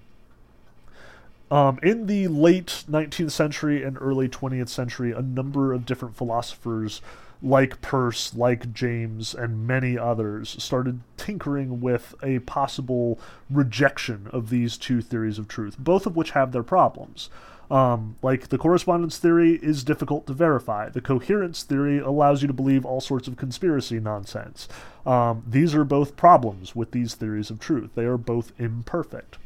um, 1.50 1.78
in 1.82 2.06
the 2.06 2.28
late 2.28 2.84
19th 2.90 3.30
century 3.30 3.82
and 3.82 3.98
early 4.00 4.30
20th 4.30 4.70
century 4.70 5.12
a 5.12 5.20
number 5.20 5.74
of 5.74 5.84
different 5.84 6.16
philosophers 6.16 7.02
like 7.42 7.80
Peirce, 7.80 8.34
like 8.34 8.72
James, 8.72 9.34
and 9.34 9.66
many 9.66 9.98
others 9.98 10.62
started 10.62 11.00
tinkering 11.16 11.80
with 11.80 12.14
a 12.22 12.38
possible 12.40 13.18
rejection 13.50 14.28
of 14.32 14.48
these 14.48 14.76
two 14.76 15.00
theories 15.02 15.38
of 15.38 15.48
truth, 15.48 15.76
both 15.78 16.06
of 16.06 16.16
which 16.16 16.30
have 16.30 16.52
their 16.52 16.62
problems. 16.62 17.28
Um, 17.70 18.16
like 18.22 18.48
the 18.48 18.58
correspondence 18.58 19.18
theory 19.18 19.54
is 19.62 19.82
difficult 19.82 20.26
to 20.26 20.34
verify. 20.34 20.90
The 20.90 21.00
coherence 21.00 21.62
theory 21.62 21.98
allows 21.98 22.42
you 22.42 22.48
to 22.48 22.54
believe 22.54 22.84
all 22.84 23.00
sorts 23.00 23.26
of 23.26 23.38
conspiracy 23.38 23.98
nonsense. 23.98 24.68
Um, 25.06 25.42
these 25.46 25.74
are 25.74 25.84
both 25.84 26.16
problems 26.16 26.76
with 26.76 26.90
these 26.90 27.14
theories 27.14 27.50
of 27.50 27.58
truth. 27.58 27.90
They 27.94 28.04
are 28.04 28.18
both 28.18 28.52
imperfect. 28.60 29.38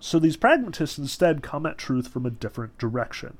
So 0.00 0.18
these 0.18 0.36
pragmatists 0.36 0.96
instead 0.98 1.42
come 1.42 1.66
at 1.66 1.76
truth 1.76 2.08
from 2.08 2.24
a 2.24 2.30
different 2.30 2.78
direction. 2.78 3.36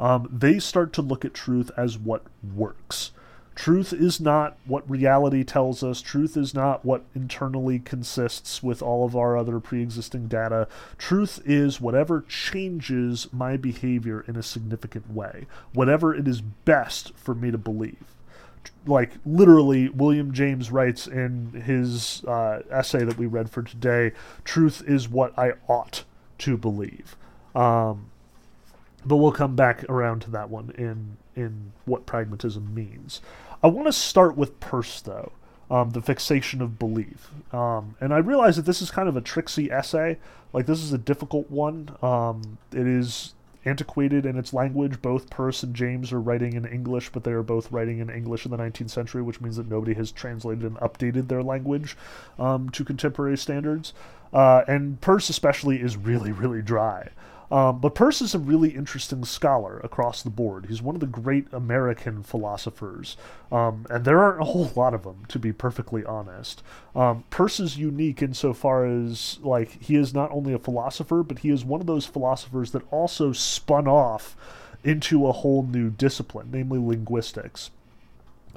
Um, 0.00 0.28
they 0.32 0.58
start 0.58 0.92
to 0.94 1.02
look 1.02 1.24
at 1.24 1.34
truth 1.34 1.70
as 1.76 1.98
what 1.98 2.22
works. 2.56 3.12
Truth 3.54 3.92
is 3.92 4.20
not 4.20 4.56
what 4.64 4.88
reality 4.88 5.44
tells 5.44 5.82
us. 5.82 6.00
Truth 6.00 6.34
is 6.34 6.54
not 6.54 6.82
what 6.82 7.04
internally 7.14 7.78
consists 7.78 8.62
with 8.62 8.80
all 8.80 9.04
of 9.04 9.14
our 9.14 9.36
other 9.36 9.60
pre 9.60 9.82
existing 9.82 10.28
data. 10.28 10.66
Truth 10.96 11.42
is 11.44 11.78
whatever 11.78 12.24
changes 12.26 13.28
my 13.32 13.58
behavior 13.58 14.24
in 14.26 14.36
a 14.36 14.42
significant 14.42 15.12
way, 15.12 15.46
whatever 15.74 16.14
it 16.14 16.26
is 16.26 16.40
best 16.40 17.12
for 17.16 17.34
me 17.34 17.50
to 17.50 17.58
believe. 17.58 18.16
Like, 18.86 19.12
literally, 19.26 19.90
William 19.90 20.32
James 20.32 20.70
writes 20.70 21.06
in 21.06 21.62
his 21.66 22.24
uh, 22.24 22.62
essay 22.70 23.04
that 23.04 23.18
we 23.18 23.26
read 23.26 23.50
for 23.50 23.62
today 23.62 24.12
truth 24.44 24.82
is 24.86 25.06
what 25.06 25.38
I 25.38 25.52
ought 25.68 26.04
to 26.38 26.56
believe. 26.56 27.14
Um, 27.54 28.09
but 29.04 29.16
we'll 29.16 29.32
come 29.32 29.56
back 29.56 29.84
around 29.88 30.20
to 30.22 30.30
that 30.30 30.50
one 30.50 30.70
in 30.76 31.16
in 31.34 31.72
what 31.84 32.06
pragmatism 32.06 32.74
means. 32.74 33.20
I 33.62 33.68
want 33.68 33.86
to 33.86 33.92
start 33.92 34.36
with 34.36 34.58
Peirce, 34.60 35.00
though, 35.00 35.32
um, 35.70 35.90
the 35.90 36.02
fixation 36.02 36.62
of 36.62 36.78
belief. 36.78 37.30
Um, 37.52 37.96
and 38.00 38.12
I 38.12 38.18
realize 38.18 38.56
that 38.56 38.66
this 38.66 38.82
is 38.82 38.90
kind 38.90 39.08
of 39.08 39.16
a 39.16 39.20
tricksy 39.20 39.70
essay. 39.70 40.18
Like, 40.52 40.66
this 40.66 40.82
is 40.82 40.92
a 40.92 40.98
difficult 40.98 41.50
one. 41.50 41.90
Um, 42.02 42.58
it 42.72 42.86
is 42.86 43.34
antiquated 43.64 44.24
in 44.24 44.38
its 44.38 44.54
language. 44.54 45.02
Both 45.02 45.28
Peirce 45.28 45.62
and 45.62 45.74
James 45.74 46.12
are 46.12 46.20
writing 46.20 46.54
in 46.54 46.64
English, 46.64 47.10
but 47.10 47.24
they 47.24 47.32
are 47.32 47.42
both 47.42 47.70
writing 47.70 47.98
in 47.98 48.08
English 48.08 48.46
in 48.46 48.50
the 48.50 48.56
19th 48.56 48.90
century, 48.90 49.22
which 49.22 49.40
means 49.40 49.56
that 49.56 49.68
nobody 49.68 49.94
has 49.94 50.10
translated 50.10 50.64
and 50.64 50.76
updated 50.78 51.28
their 51.28 51.42
language 51.42 51.96
um, 52.38 52.70
to 52.70 52.84
contemporary 52.84 53.36
standards. 53.36 53.92
Uh, 54.32 54.62
and 54.66 55.00
Peirce, 55.00 55.28
especially, 55.28 55.80
is 55.80 55.96
really, 55.96 56.32
really 56.32 56.62
dry. 56.62 57.10
Um, 57.50 57.80
but 57.80 57.96
Peirce 57.96 58.22
is 58.22 58.34
a 58.34 58.38
really 58.38 58.70
interesting 58.70 59.24
scholar 59.24 59.80
across 59.80 60.22
the 60.22 60.30
board. 60.30 60.66
He's 60.66 60.82
one 60.82 60.94
of 60.94 61.00
the 61.00 61.06
great 61.06 61.46
American 61.52 62.22
philosophers, 62.22 63.16
um, 63.50 63.86
and 63.90 64.04
there 64.04 64.20
aren't 64.20 64.40
a 64.40 64.44
whole 64.44 64.70
lot 64.76 64.94
of 64.94 65.02
them, 65.02 65.24
to 65.28 65.38
be 65.38 65.52
perfectly 65.52 66.04
honest. 66.04 66.62
Um, 66.94 67.24
Peirce 67.30 67.58
is 67.58 67.76
unique 67.76 68.22
insofar 68.22 68.86
as, 68.86 69.38
like, 69.42 69.82
he 69.82 69.96
is 69.96 70.14
not 70.14 70.30
only 70.30 70.52
a 70.52 70.58
philosopher, 70.60 71.24
but 71.24 71.40
he 71.40 71.50
is 71.50 71.64
one 71.64 71.80
of 71.80 71.88
those 71.88 72.06
philosophers 72.06 72.70
that 72.70 72.90
also 72.92 73.32
spun 73.32 73.88
off 73.88 74.36
into 74.84 75.26
a 75.26 75.32
whole 75.32 75.64
new 75.64 75.90
discipline, 75.90 76.50
namely 76.52 76.78
linguistics. 76.78 77.70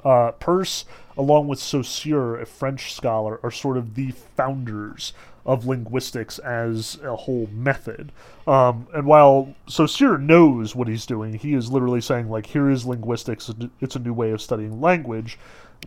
Uh, 0.04 0.32
Peirce, 0.32 0.84
along 1.16 1.48
with 1.48 1.58
Saussure, 1.58 2.38
a 2.38 2.46
French 2.46 2.92
scholar, 2.92 3.40
are 3.42 3.50
sort 3.50 3.76
of 3.76 3.94
the 3.94 4.10
founders 4.10 5.12
of 5.46 5.66
linguistics 5.66 6.38
as 6.38 6.98
a 7.02 7.14
whole 7.14 7.48
method. 7.52 8.12
Um, 8.46 8.86
and 8.94 9.06
while 9.06 9.54
Saussure 9.66 10.18
knows 10.18 10.74
what 10.74 10.88
he's 10.88 11.06
doing, 11.06 11.34
he 11.34 11.54
is 11.54 11.70
literally 11.70 12.00
saying, 12.00 12.30
like, 12.30 12.46
here 12.46 12.70
is 12.70 12.86
linguistics, 12.86 13.50
it's 13.80 13.96
a 13.96 13.98
new 14.00 14.14
way 14.14 14.30
of 14.30 14.40
studying 14.40 14.80
language. 14.80 15.38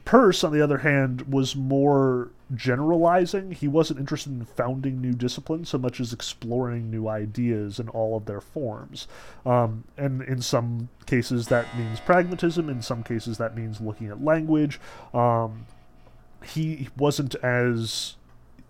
Peirce, 0.05 0.43
on 0.43 0.53
the 0.53 0.61
other 0.61 0.77
hand, 0.79 1.21
was 1.33 1.55
more 1.55 2.29
generalizing. 2.53 3.51
He 3.51 3.67
wasn't 3.67 3.99
interested 3.99 4.31
in 4.31 4.45
founding 4.45 5.01
new 5.01 5.13
disciplines 5.13 5.69
so 5.69 5.79
much 5.79 5.99
as 5.99 6.13
exploring 6.13 6.91
new 6.91 7.07
ideas 7.07 7.79
in 7.79 7.89
all 7.89 8.15
of 8.15 8.25
their 8.25 8.41
forms. 8.41 9.07
Um, 9.45 9.85
and 9.97 10.21
in 10.21 10.41
some 10.41 10.89
cases, 11.07 11.47
that 11.47 11.75
means 11.75 11.99
pragmatism. 11.99 12.69
In 12.69 12.81
some 12.81 13.03
cases, 13.03 13.37
that 13.39 13.55
means 13.55 13.81
looking 13.81 14.07
at 14.07 14.23
language. 14.23 14.79
Um, 15.13 15.65
he 16.43 16.89
wasn't 16.95 17.35
as 17.35 18.15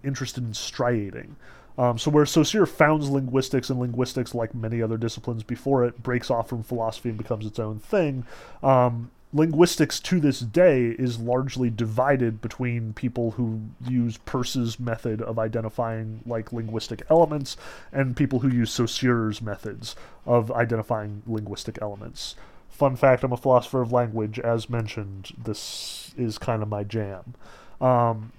interested 0.07 0.43
in 0.43 0.53
striating. 0.53 1.35
Um, 1.77 1.99
so 1.99 2.09
where 2.09 2.25
Saussure 2.25 2.65
founds 2.65 3.09
linguistics, 3.09 3.69
and 3.69 3.79
linguistics, 3.79 4.33
like 4.33 4.55
many 4.55 4.81
other 4.81 4.97
disciplines 4.97 5.43
before 5.43 5.85
it, 5.85 6.01
breaks 6.01 6.31
off 6.31 6.49
from 6.49 6.63
philosophy 6.63 7.09
and 7.09 7.17
becomes 7.17 7.45
its 7.45 7.59
own 7.59 7.77
thing, 7.79 8.25
um, 8.63 9.11
linguistics 9.33 9.99
to 9.99 10.19
this 10.19 10.39
day 10.39 10.87
is 10.97 11.19
largely 11.19 11.69
divided 11.69 12.41
between 12.41 12.93
people 12.93 13.31
who 13.31 13.61
use 13.87 14.17
Peirce's 14.19 14.79
method 14.79 15.21
of 15.21 15.37
identifying 15.37 16.21
like 16.25 16.53
linguistic 16.53 17.03
elements 17.09 17.57
and 17.91 18.15
people 18.15 18.39
who 18.39 18.49
use 18.49 18.71
Saussure's 18.71 19.41
methods 19.41 19.95
of 20.25 20.51
identifying 20.51 21.21
linguistic 21.27 21.77
elements. 21.81 22.35
Fun 22.69 22.95
fact: 22.95 23.23
I'm 23.23 23.33
a 23.33 23.37
philosopher 23.37 23.81
of 23.81 23.91
language, 23.91 24.39
as 24.39 24.69
mentioned. 24.69 25.31
This 25.37 26.13
is 26.17 26.37
kind 26.37 26.63
of 26.63 26.69
my 26.69 26.83
jam. 26.83 27.35
Um, 27.81 28.31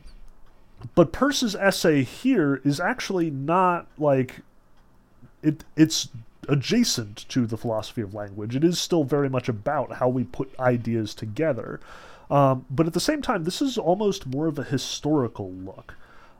but 0.94 1.12
Peirce's 1.12 1.54
essay 1.54 2.02
here 2.02 2.60
is 2.64 2.80
actually 2.80 3.30
not 3.30 3.86
like 3.98 4.40
it 5.42 5.64
it's 5.76 6.08
adjacent 6.48 7.28
to 7.28 7.46
the 7.46 7.56
philosophy 7.56 8.00
of 8.00 8.14
language. 8.14 8.56
It 8.56 8.64
is 8.64 8.78
still 8.78 9.04
very 9.04 9.28
much 9.28 9.48
about 9.48 9.94
how 9.94 10.08
we 10.08 10.24
put 10.24 10.58
ideas 10.58 11.14
together. 11.14 11.78
Um, 12.30 12.64
but 12.70 12.86
at 12.86 12.94
the 12.94 13.00
same 13.00 13.22
time, 13.22 13.44
this 13.44 13.60
is 13.62 13.78
almost 13.78 14.26
more 14.26 14.46
of 14.46 14.58
a 14.58 14.64
historical 14.64 15.50
look. 15.50 15.94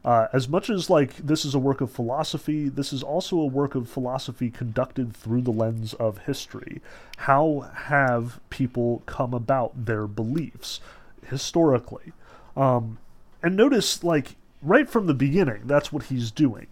Uh, 0.04 0.28
as 0.32 0.48
much 0.48 0.70
as 0.70 0.88
like 0.88 1.16
this 1.16 1.44
is 1.44 1.54
a 1.54 1.58
work 1.58 1.80
of 1.80 1.90
philosophy, 1.90 2.68
this 2.68 2.92
is 2.92 3.02
also 3.02 3.38
a 3.38 3.46
work 3.46 3.74
of 3.74 3.88
philosophy 3.88 4.50
conducted 4.50 5.14
through 5.14 5.42
the 5.42 5.50
lens 5.50 5.92
of 5.94 6.18
history. 6.18 6.80
How 7.18 7.70
have 7.74 8.40
people 8.48 9.02
come 9.06 9.34
about 9.34 9.86
their 9.86 10.06
beliefs 10.06 10.80
historically? 11.26 12.12
Um, 12.56 12.98
and 13.42 13.56
notice, 13.56 14.02
like, 14.02 14.36
right 14.62 14.88
from 14.88 15.06
the 15.06 15.14
beginning, 15.14 15.62
that's 15.66 15.92
what 15.92 16.04
he's 16.04 16.30
doing. 16.30 16.66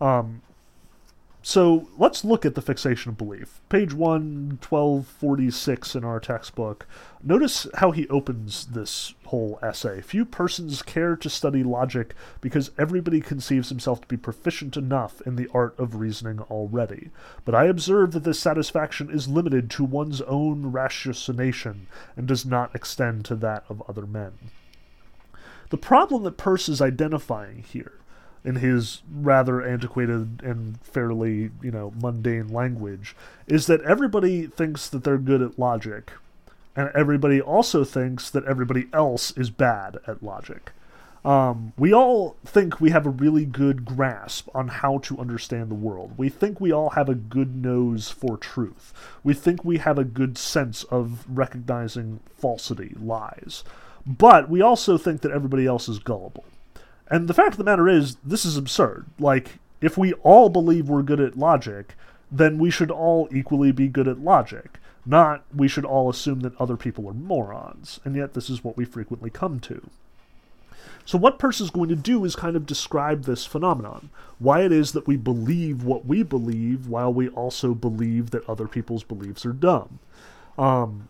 Um, 0.00 0.42
so 1.42 1.88
let's 1.96 2.24
look 2.24 2.44
at 2.44 2.54
the 2.56 2.60
fixation 2.60 3.10
of 3.10 3.16
belief. 3.16 3.62
Page 3.68 3.94
1, 3.94 4.58
1246 4.60 5.94
in 5.94 6.04
our 6.04 6.20
textbook. 6.20 6.86
Notice 7.22 7.66
how 7.76 7.92
he 7.92 8.08
opens 8.08 8.66
this 8.66 9.14
whole 9.26 9.58
essay. 9.62 10.02
Few 10.02 10.24
persons 10.24 10.82
care 10.82 11.16
to 11.16 11.30
study 11.30 11.62
logic 11.62 12.14
because 12.40 12.72
everybody 12.76 13.20
conceives 13.20 13.68
himself 13.68 14.00
to 14.00 14.08
be 14.08 14.16
proficient 14.16 14.76
enough 14.76 15.22
in 15.22 15.36
the 15.36 15.48
art 15.54 15.78
of 15.78 15.94
reasoning 15.94 16.40
already. 16.50 17.10
But 17.44 17.54
I 17.54 17.64
observe 17.64 18.12
that 18.12 18.24
this 18.24 18.40
satisfaction 18.40 19.08
is 19.08 19.28
limited 19.28 19.70
to 19.70 19.84
one's 19.84 20.20
own 20.22 20.72
ratiocination 20.72 21.86
and 22.16 22.26
does 22.26 22.44
not 22.44 22.74
extend 22.74 23.24
to 23.26 23.36
that 23.36 23.64
of 23.68 23.82
other 23.88 24.06
men. 24.06 24.32
The 25.70 25.76
problem 25.76 26.22
that 26.24 26.36
Peirce 26.36 26.68
is 26.68 26.80
identifying 26.80 27.62
here 27.62 27.92
in 28.44 28.56
his 28.56 29.02
rather 29.12 29.60
antiquated 29.60 30.40
and 30.42 30.80
fairly, 30.80 31.50
you 31.62 31.70
know, 31.70 31.92
mundane 32.00 32.48
language 32.48 33.14
is 33.46 33.66
that 33.66 33.82
everybody 33.82 34.46
thinks 34.46 34.88
that 34.88 35.04
they're 35.04 35.18
good 35.18 35.42
at 35.42 35.58
logic, 35.58 36.12
and 36.74 36.90
everybody 36.94 37.40
also 37.40 37.84
thinks 37.84 38.30
that 38.30 38.44
everybody 38.44 38.88
else 38.92 39.32
is 39.32 39.50
bad 39.50 39.98
at 40.06 40.22
logic. 40.22 40.72
Um, 41.24 41.72
we 41.76 41.92
all 41.92 42.36
think 42.46 42.80
we 42.80 42.90
have 42.90 43.04
a 43.04 43.10
really 43.10 43.44
good 43.44 43.84
grasp 43.84 44.48
on 44.54 44.68
how 44.68 44.98
to 44.98 45.18
understand 45.18 45.68
the 45.68 45.74
world. 45.74 46.14
We 46.16 46.28
think 46.28 46.60
we 46.60 46.72
all 46.72 46.90
have 46.90 47.08
a 47.08 47.14
good 47.14 47.56
nose 47.56 48.08
for 48.08 48.36
truth. 48.36 48.94
We 49.24 49.34
think 49.34 49.64
we 49.64 49.78
have 49.78 49.98
a 49.98 50.04
good 50.04 50.38
sense 50.38 50.84
of 50.84 51.26
recognizing 51.28 52.20
falsity, 52.36 52.94
lies. 52.98 53.64
But 54.08 54.48
we 54.48 54.62
also 54.62 54.96
think 54.96 55.20
that 55.20 55.32
everybody 55.32 55.66
else 55.66 55.86
is 55.86 55.98
gullible. 55.98 56.46
And 57.08 57.28
the 57.28 57.34
fact 57.34 57.52
of 57.52 57.58
the 57.58 57.64
matter 57.64 57.86
is, 57.88 58.16
this 58.24 58.46
is 58.46 58.56
absurd. 58.56 59.06
Like, 59.18 59.58
if 59.82 59.98
we 59.98 60.14
all 60.14 60.48
believe 60.48 60.88
we're 60.88 61.02
good 61.02 61.20
at 61.20 61.36
logic, 61.38 61.94
then 62.32 62.58
we 62.58 62.70
should 62.70 62.90
all 62.90 63.28
equally 63.30 63.70
be 63.70 63.86
good 63.86 64.08
at 64.08 64.18
logic. 64.18 64.78
Not 65.04 65.44
we 65.54 65.68
should 65.68 65.84
all 65.84 66.08
assume 66.08 66.40
that 66.40 66.58
other 66.60 66.76
people 66.76 67.06
are 67.06 67.14
morons. 67.14 68.00
And 68.04 68.16
yet, 68.16 68.32
this 68.32 68.48
is 68.48 68.64
what 68.64 68.78
we 68.78 68.86
frequently 68.86 69.30
come 69.30 69.60
to. 69.60 69.88
So, 71.04 71.16
what 71.16 71.38
Peirce 71.38 71.60
is 71.60 71.70
going 71.70 71.88
to 71.90 71.96
do 71.96 72.24
is 72.24 72.36
kind 72.36 72.56
of 72.56 72.66
describe 72.66 73.24
this 73.24 73.46
phenomenon 73.46 74.10
why 74.38 74.62
it 74.62 74.72
is 74.72 74.92
that 74.92 75.06
we 75.06 75.16
believe 75.16 75.82
what 75.82 76.04
we 76.04 76.22
believe 76.22 76.86
while 76.86 77.12
we 77.12 77.28
also 77.28 77.74
believe 77.74 78.30
that 78.30 78.48
other 78.48 78.68
people's 78.68 79.04
beliefs 79.04 79.46
are 79.46 79.52
dumb. 79.52 79.98
Um, 80.58 81.08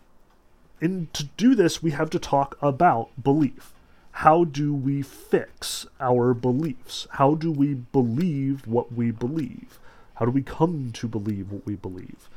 and 0.81 1.13
to 1.13 1.25
do 1.37 1.55
this, 1.55 1.83
we 1.83 1.91
have 1.91 2.09
to 2.11 2.19
talk 2.19 2.57
about 2.61 3.09
belief. 3.21 3.73
How 4.11 4.43
do 4.43 4.73
we 4.73 5.01
fix 5.01 5.85
our 5.99 6.33
beliefs? 6.33 7.07
How 7.11 7.35
do 7.35 7.51
we 7.51 7.73
believe 7.73 8.67
what 8.67 8.91
we 8.91 9.11
believe? 9.11 9.79
How 10.15 10.25
do 10.25 10.31
we 10.31 10.41
come 10.41 10.91
to 10.93 11.07
believe 11.07 11.51
what 11.51 11.65
we 11.65 11.75
believe? 11.75 12.29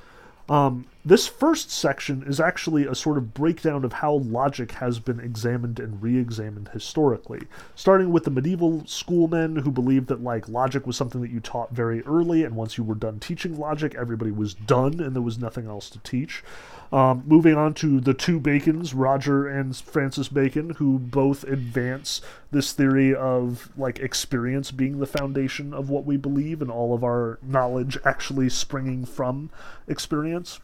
Um, 0.48 0.86
this 1.04 1.26
first 1.26 1.68
section 1.68 2.22
is 2.22 2.38
actually 2.38 2.86
a 2.86 2.94
sort 2.94 3.18
of 3.18 3.34
breakdown 3.34 3.84
of 3.84 3.94
how 3.94 4.14
logic 4.14 4.72
has 4.72 5.00
been 5.00 5.18
examined 5.18 5.80
and 5.80 6.00
re-examined 6.00 6.68
historically, 6.68 7.40
starting 7.74 8.12
with 8.12 8.22
the 8.22 8.30
medieval 8.30 8.86
schoolmen 8.86 9.56
who 9.56 9.72
believed 9.72 10.06
that 10.06 10.22
like 10.22 10.48
logic 10.48 10.86
was 10.86 10.96
something 10.96 11.20
that 11.20 11.32
you 11.32 11.40
taught 11.40 11.72
very 11.72 12.02
early, 12.02 12.44
and 12.44 12.54
once 12.54 12.78
you 12.78 12.84
were 12.84 12.94
done 12.94 13.18
teaching 13.18 13.58
logic, 13.58 13.96
everybody 13.96 14.30
was 14.30 14.54
done 14.54 15.00
and 15.00 15.16
there 15.16 15.22
was 15.22 15.38
nothing 15.38 15.66
else 15.66 15.90
to 15.90 15.98
teach. 16.00 16.44
Um, 16.92 17.24
moving 17.26 17.56
on 17.56 17.74
to 17.74 18.00
the 18.00 18.14
two 18.14 18.38
Bacons, 18.38 18.94
Roger 18.94 19.48
and 19.48 19.74
Francis 19.74 20.28
Bacon, 20.28 20.70
who 20.70 21.00
both 21.00 21.42
advance 21.44 22.20
this 22.52 22.72
theory 22.72 23.12
of 23.12 23.70
like 23.76 23.98
experience 23.98 24.70
being 24.70 25.00
the 25.00 25.06
foundation 25.06 25.74
of 25.74 25.90
what 25.90 26.04
we 26.04 26.16
believe 26.16 26.62
and 26.62 26.70
all 26.70 26.94
of 26.94 27.02
our 27.02 27.40
knowledge 27.42 27.98
actually 28.04 28.50
springing 28.50 29.04
from 29.04 29.50
experience 29.88 30.60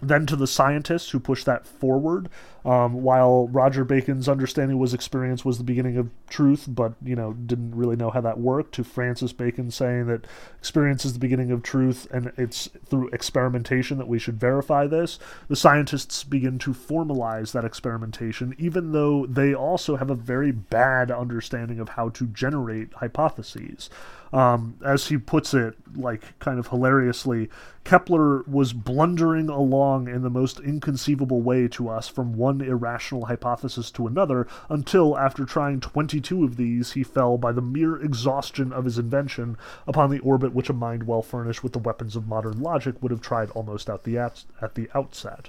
then 0.00 0.26
to 0.26 0.36
the 0.36 0.46
scientists 0.46 1.10
who 1.10 1.20
pushed 1.20 1.46
that 1.46 1.66
forward. 1.66 2.28
Um, 2.64 3.02
while 3.02 3.48
Roger 3.48 3.84
Bacon's 3.84 4.28
understanding 4.28 4.78
was 4.78 4.92
experience 4.92 5.44
was 5.44 5.58
the 5.58 5.64
beginning 5.64 5.96
of 5.96 6.10
truth, 6.28 6.66
but 6.68 6.94
you 7.02 7.16
know 7.16 7.32
didn't 7.32 7.74
really 7.74 7.96
know 7.96 8.10
how 8.10 8.20
that 8.20 8.38
worked. 8.38 8.74
To 8.74 8.84
Francis 8.84 9.32
Bacon 9.32 9.70
saying 9.70 10.06
that 10.08 10.26
experience 10.58 11.04
is 11.04 11.14
the 11.14 11.18
beginning 11.18 11.50
of 11.50 11.62
truth, 11.62 12.06
and 12.10 12.32
it's 12.36 12.68
through 12.86 13.08
experimentation 13.08 13.96
that 13.98 14.08
we 14.08 14.18
should 14.18 14.38
verify 14.38 14.86
this. 14.86 15.18
The 15.48 15.56
scientists 15.56 16.24
begin 16.24 16.58
to 16.60 16.74
formalize 16.74 17.52
that 17.52 17.64
experimentation, 17.64 18.54
even 18.58 18.92
though 18.92 19.24
they 19.24 19.54
also 19.54 19.96
have 19.96 20.10
a 20.10 20.14
very 20.14 20.52
bad 20.52 21.10
understanding 21.10 21.80
of 21.80 21.90
how 21.90 22.10
to 22.10 22.26
generate 22.26 22.92
hypotheses. 22.94 23.88
Um, 24.32 24.76
as 24.84 25.06
he 25.06 25.16
puts 25.16 25.54
it, 25.54 25.74
like 25.96 26.38
kind 26.38 26.58
of 26.58 26.68
hilariously, 26.68 27.48
Kepler 27.84 28.42
was 28.42 28.74
blundering 28.74 29.48
along 29.48 30.08
in 30.08 30.22
the 30.22 30.28
most 30.28 30.60
inconceivable 30.60 31.40
way 31.40 31.68
to 31.68 31.88
us 31.88 32.08
from 32.08 32.34
one 32.34 32.60
irrational 32.60 33.26
hypothesis 33.26 33.90
to 33.92 34.06
another 34.06 34.46
until, 34.68 35.16
after 35.16 35.46
trying 35.46 35.80
22 35.80 36.44
of 36.44 36.56
these, 36.56 36.92
he 36.92 37.02
fell 37.02 37.38
by 37.38 37.52
the 37.52 37.62
mere 37.62 37.96
exhaustion 37.96 38.72
of 38.72 38.84
his 38.84 38.98
invention 38.98 39.56
upon 39.86 40.10
the 40.10 40.18
orbit 40.18 40.52
which 40.52 40.68
a 40.68 40.74
mind 40.74 41.04
well 41.04 41.22
furnished 41.22 41.62
with 41.62 41.72
the 41.72 41.78
weapons 41.78 42.14
of 42.14 42.28
modern 42.28 42.60
logic 42.60 42.96
would 43.00 43.10
have 43.10 43.22
tried 43.22 43.50
almost 43.50 43.88
at 43.88 44.04
the, 44.04 44.18
at, 44.18 44.44
at 44.60 44.74
the 44.74 44.90
outset. 44.94 45.48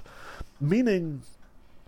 Meaning, 0.58 1.20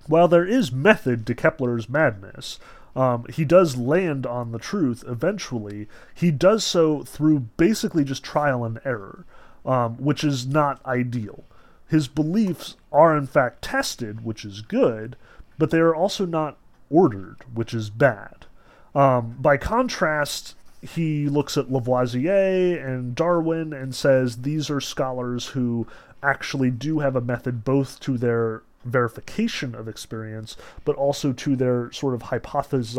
while 0.07 0.29
there 0.29 0.47
is 0.47 0.71
method 0.71 1.27
to 1.27 1.35
Kepler's 1.35 1.89
madness, 1.89 2.59
um, 2.95 3.25
he 3.33 3.45
does 3.45 3.77
land 3.77 4.27
on 4.27 4.53
the 4.53 4.59
truth 4.59 5.05
eventually. 5.07 5.89
He 6.15 6.31
does 6.31 6.65
so 6.65 7.03
through 7.03 7.41
basically 7.57 8.05
just 8.05 8.23
trial 8.23 8.65
and 8.65 8.81
error, 8.85 9.25
um, 9.65 9.97
which 9.97 10.25
is 10.25 10.47
not 10.47 10.85
ideal. 10.85 11.45
His 11.89 12.09
beliefs 12.09 12.77
are 12.91 13.17
in 13.17 13.27
fact 13.27 13.63
tested, 13.63 14.25
which 14.25 14.45
is 14.45 14.61
good, 14.61 15.17
but 15.59 15.71
they 15.71 15.79
are 15.79 15.95
also 15.95 16.27
not 16.27 16.59
ordered, 16.91 17.37
which 17.55 17.73
is 17.73 17.91
bad. 17.91 18.47
Um, 18.95 19.37
by 19.39 19.57
contrast, 19.57 20.55
he 20.83 21.29
looks 21.29 21.57
at 21.57 21.71
Lavoisier 21.71 22.77
and 22.77 23.15
Darwin 23.15 23.73
and 23.73 23.95
says 23.95 24.39
these 24.39 24.69
are 24.69 24.81
scholars 24.81 25.49
who 25.49 25.87
actually 26.23 26.71
do 26.71 26.99
have 26.99 27.17
a 27.17 27.21
method 27.21 27.65
both 27.65 28.01
to 28.01 28.19
their 28.19 28.63
verification 28.85 29.75
of 29.75 29.89
experience, 29.89 30.57
but 30.85 30.97
also 30.97 31.33
to 31.33 31.57
their 31.57 31.91
sort 31.93 32.15
of 32.15 32.23
hypotheses 32.23 32.95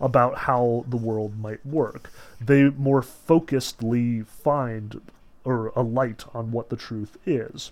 about 0.00 0.38
how 0.38 0.84
the 0.88 0.96
world 0.96 1.38
might 1.38 1.64
work. 1.64 2.10
They 2.40 2.70
more 2.70 3.02
focusedly 3.02 4.26
find 4.26 5.00
or 5.44 5.68
a 5.76 5.82
light 5.82 6.24
on 6.34 6.50
what 6.50 6.70
the 6.70 6.76
truth 6.76 7.16
is. 7.24 7.70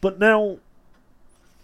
But 0.00 0.18
now, 0.18 0.58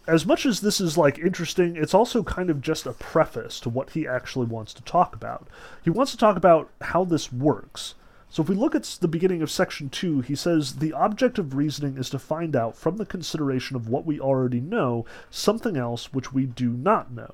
as 0.07 0.24
much 0.24 0.47
as 0.47 0.61
this 0.61 0.80
is 0.80 0.97
like 0.97 1.18
interesting, 1.18 1.76
it's 1.76 1.94
also 1.94 2.22
kind 2.22 2.49
of 2.49 2.61
just 2.61 2.86
a 2.86 2.92
preface 2.92 3.59
to 3.61 3.68
what 3.68 3.90
he 3.90 4.07
actually 4.07 4.47
wants 4.47 4.72
to 4.74 4.82
talk 4.82 5.14
about. 5.14 5.49
He 5.82 5.90
wants 5.90 6.12
to 6.12 6.18
talk 6.18 6.36
about 6.36 6.70
how 6.80 7.05
this 7.05 7.32
works 7.32 7.94
so 8.37 8.43
if 8.43 8.51
we 8.51 8.55
look 8.55 8.74
at 8.74 8.82
the 9.01 9.09
beginning 9.09 9.41
of 9.41 9.51
section 9.51 9.89
2, 9.89 10.20
he 10.20 10.34
says 10.34 10.74
the 10.74 10.93
object 10.93 11.39
of 11.39 11.55
reasoning 11.55 11.97
is 11.97 12.11
to 12.11 12.18
find 12.18 12.55
out 12.55 12.76
from 12.76 12.99
the 12.99 13.07
consideration 13.07 13.76
of 13.76 13.89
what 13.89 14.05
we 14.05 14.20
already 14.20 14.61
know 14.61 15.07
something 15.30 15.74
else 15.74 16.12
which 16.12 16.34
we 16.34 16.45
do 16.45 16.68
not 16.68 17.11
know. 17.11 17.32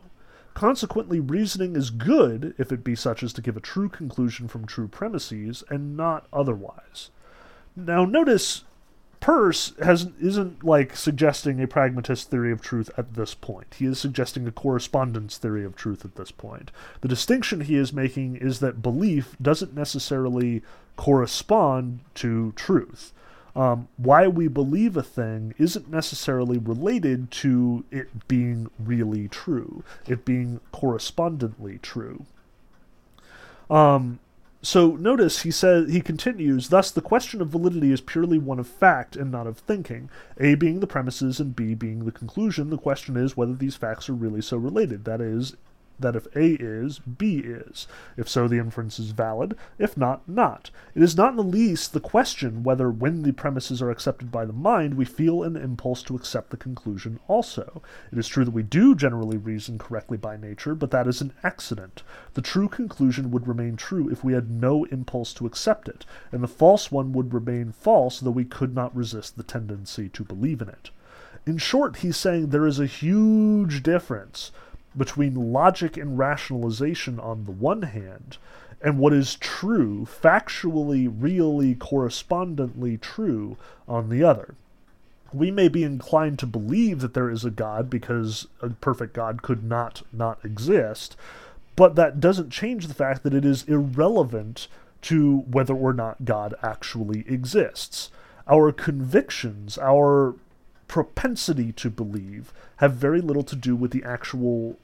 Consequently, 0.55 1.19
reasoning 1.19 1.75
is 1.75 1.91
good 1.91 2.55
if 2.57 2.71
it 2.71 2.85
be 2.85 2.95
such 2.95 3.25
as 3.25 3.33
to 3.33 3.43
give 3.43 3.57
a 3.57 3.61
true 3.61 3.89
conclusion 3.89 4.47
from 4.47 4.65
true 4.65 4.87
premises, 4.87 5.65
and 5.69 5.97
not 5.97 6.29
otherwise. 6.33 7.11
Now, 7.75 8.05
notice 8.05 8.63
Peirce 9.23 9.73
has 9.81 10.09
isn't 10.21 10.65
like 10.65 10.97
suggesting 10.97 11.63
a 11.63 11.69
pragmatist 11.69 12.29
theory 12.29 12.51
of 12.51 12.61
truth 12.61 12.91
at 12.99 13.15
this 13.15 13.35
point. 13.35 13.77
He 13.79 13.87
is 13.87 14.01
suggesting 14.01 14.49
a 14.49 14.51
correspondence 14.51 15.39
theory 15.39 15.65
of 15.65 15.77
truth 15.77 16.05
at 16.05 16.17
this 16.17 16.33
point. 16.33 16.73
The 17.03 17.09
distinction 17.09 17.61
he 17.61 17.77
is 17.77 17.93
making 17.93 18.35
is 18.35 18.59
that 18.59 18.83
belief 18.83 19.37
doesn't 19.41 19.77
necessarily 19.77 20.61
correspond 20.97 22.01
to 22.17 22.53
truth. 22.57 23.13
Um, 23.55 23.87
why 23.97 24.27
we 24.27 24.49
believe 24.49 24.97
a 24.97 25.05
thing 25.05 25.55
isn't 25.57 25.89
necessarily 25.89 26.59
related 26.59 27.31
to 27.31 27.85
it 27.93 28.27
being 28.27 28.71
really 28.77 29.29
true, 29.29 29.85
it 30.05 30.25
being 30.25 30.59
correspondently 30.73 31.79
true. 31.81 32.27
Um, 33.71 34.19
so 34.63 34.97
notice 34.97 35.43
he 35.43 35.51
says 35.51 35.91
he 35.91 36.01
continues, 36.01 36.69
thus 36.69 36.91
the 36.91 37.01
question 37.01 37.41
of 37.41 37.49
validity 37.49 37.93
is 37.93 38.01
purely 38.01 38.39
one 38.39 38.61
of 38.61 38.69
fact 38.69 39.17
and 39.17 39.31
not 39.31 39.47
of 39.47 39.59
thinking. 39.59 40.09
A 40.39 40.55
being 40.55 40.81
the 40.81 40.87
premises 40.87 41.41
and 41.41 41.55
B 41.55 41.75
being 41.75 42.05
the 42.05 42.13
conclusion, 42.13 42.71
the 42.71 42.79
question 42.79 43.17
is 43.17 43.37
whether 43.37 43.55
these 43.55 43.77
facts 43.77 44.09
are 44.09 44.15
really 44.15 44.41
so 44.41 44.57
related. 44.57 45.05
That 45.05 45.21
is, 45.21 45.57
that 46.03 46.17
if 46.17 46.27
A 46.37 46.57
is, 46.61 46.99
B 46.99 47.39
is. 47.39 47.87
If 48.17 48.29
so, 48.29 48.47
the 48.47 48.59
inference 48.59 48.99
is 48.99 49.13
valid. 49.13 49.57
If 49.79 49.97
not, 49.97 50.29
not. 50.29 50.71
It 50.95 51.03
is 51.03 51.17
not 51.17 51.31
in 51.31 51.37
the 51.37 51.43
least 51.43 51.93
the 51.93 52.01
question 52.01 52.63
whether, 52.63 52.91
when 52.91 53.23
the 53.23 53.33
premises 53.33 53.81
are 53.81 53.91
accepted 53.91 54.31
by 54.31 54.45
the 54.45 54.53
mind, 54.53 54.95
we 54.95 55.05
feel 55.05 55.43
an 55.43 55.57
impulse 55.57 56.03
to 56.05 56.17
accept 56.17 56.51
the 56.51 56.57
conclusion 56.57 57.19
also. 57.29 57.83
It 58.13 58.19
is 58.19 58.29
true 58.29 58.45
that 58.45 58.51
we 58.51 58.63
do 58.63 58.95
generally 58.95 59.37
reason 59.37 59.79
correctly 59.79 60.19
by 60.19 60.37
nature, 60.37 60.75
but 60.75 60.91
that 60.91 61.07
is 61.07 61.21
an 61.21 61.33
accident. 61.43 62.03
The 62.35 62.43
true 62.43 62.69
conclusion 62.69 63.31
would 63.31 63.49
remain 63.49 63.77
true 63.77 64.09
if 64.11 64.23
we 64.23 64.33
had 64.33 64.51
no 64.51 64.85
impulse 64.85 65.33
to 65.35 65.47
accept 65.47 65.89
it, 65.89 66.05
and 66.31 66.43
the 66.43 66.49
false 66.49 66.91
one 66.91 67.13
would 67.13 67.33
remain 67.33 67.73
false, 67.73 68.21
though 68.21 68.31
we 68.31 68.45
could 68.45 68.75
not 68.75 68.95
resist 68.95 69.37
the 69.37 69.43
tendency 69.43 70.09
to 70.09 70.25
believe 70.25 70.61
in 70.61 70.69
it. 70.69 70.91
In 71.45 71.59
short, 71.59 71.97
he's 71.97 72.17
saying 72.17 72.49
there 72.49 72.67
is 72.67 72.79
a 72.79 72.87
huge 72.87 73.83
difference 73.83 74.53
between 74.97 75.53
logic 75.53 75.97
and 75.97 76.19
rationalization 76.19 77.19
on 77.19 77.45
the 77.45 77.51
one 77.51 77.83
hand, 77.83 78.39
and 78.81 78.99
what 78.99 79.13
is 79.13 79.37
true, 79.37 80.07
factually, 80.07 81.13
really, 81.13 81.75
correspondently 81.75 82.99
true 82.99 83.57
on 83.89 84.09
the 84.09 84.25
other. 84.25 84.55
We 85.33 85.51
may 85.51 85.69
be 85.69 85.85
inclined 85.85 86.39
to 86.41 86.47
believe 86.47 87.01
that 87.01 87.15
there 87.15 87.31
is 87.31 87.45
a 87.45 87.51
God 87.51 87.89
because 87.89 88.47
a 88.61 88.71
perfect 88.71 89.15
God 89.15 89.43
could 89.43 89.65
not 89.65 90.03
not 90.13 90.45
exist, 90.45 91.17
but 91.77 91.95
that 91.95 92.21
doesn't 92.21 92.51
change 92.51 92.87
the 92.87 92.95
fact 92.95 93.23
that 93.23 93.35
it 93.35 93.45
is 93.45 93.63
irrelevant 93.65 94.69
to 95.03 95.39
whether 95.51 95.75
or 95.75 95.93
not 95.93 96.25
God 96.25 96.55
actually 96.63 97.25
exists. 97.27 98.11
Our 98.47 98.73
convictions, 98.73 99.79
our 99.79 100.35
propensity 100.87 101.73
to 101.73 101.89
believe 101.89 102.53
have 102.77 102.95
very 102.95 103.21
little 103.21 103.45
to 103.45 103.57
do 103.57 103.75
with 103.75 103.93
the 103.93 104.05
actual 104.05 104.77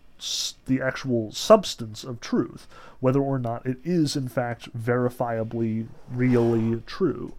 the 0.67 0.81
actual 0.81 1.33
substance 1.33 2.05
of 2.05 2.21
truth, 2.21 2.67
whether 3.01 3.21
or 3.21 3.39
not 3.39 3.67
it 3.67 3.79
is 3.85 4.17
in 4.17 4.29
fact 4.29 4.77
verifiably, 4.77 5.87
really 6.11 6.83
true. 6.87 7.35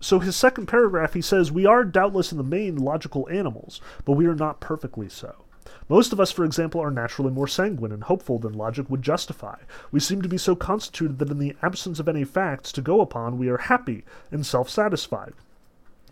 So 0.00 0.18
his 0.18 0.34
second 0.34 0.66
paragraph, 0.66 1.12
he 1.12 1.20
says, 1.20 1.52
We 1.52 1.66
are 1.66 1.84
doubtless 1.84 2.32
in 2.32 2.38
the 2.38 2.44
main 2.44 2.76
logical 2.76 3.28
animals, 3.30 3.80
but 4.04 4.12
we 4.12 4.26
are 4.26 4.34
not 4.34 4.60
perfectly 4.60 5.08
so. 5.08 5.44
Most 5.90 6.12
of 6.12 6.20
us, 6.20 6.30
for 6.30 6.44
example, 6.44 6.80
are 6.80 6.90
naturally 6.90 7.30
more 7.30 7.48
sanguine 7.48 7.92
and 7.92 8.04
hopeful 8.04 8.38
than 8.38 8.54
logic 8.54 8.88
would 8.88 9.02
justify. 9.02 9.56
We 9.90 10.00
seem 10.00 10.22
to 10.22 10.28
be 10.28 10.38
so 10.38 10.56
constituted 10.56 11.18
that 11.18 11.30
in 11.30 11.38
the 11.38 11.56
absence 11.62 11.98
of 11.98 12.08
any 12.08 12.24
facts 12.24 12.72
to 12.72 12.80
go 12.80 13.00
upon, 13.00 13.38
we 13.38 13.48
are 13.48 13.58
happy 13.58 14.04
and 14.30 14.46
self 14.46 14.70
satisfied, 14.70 15.34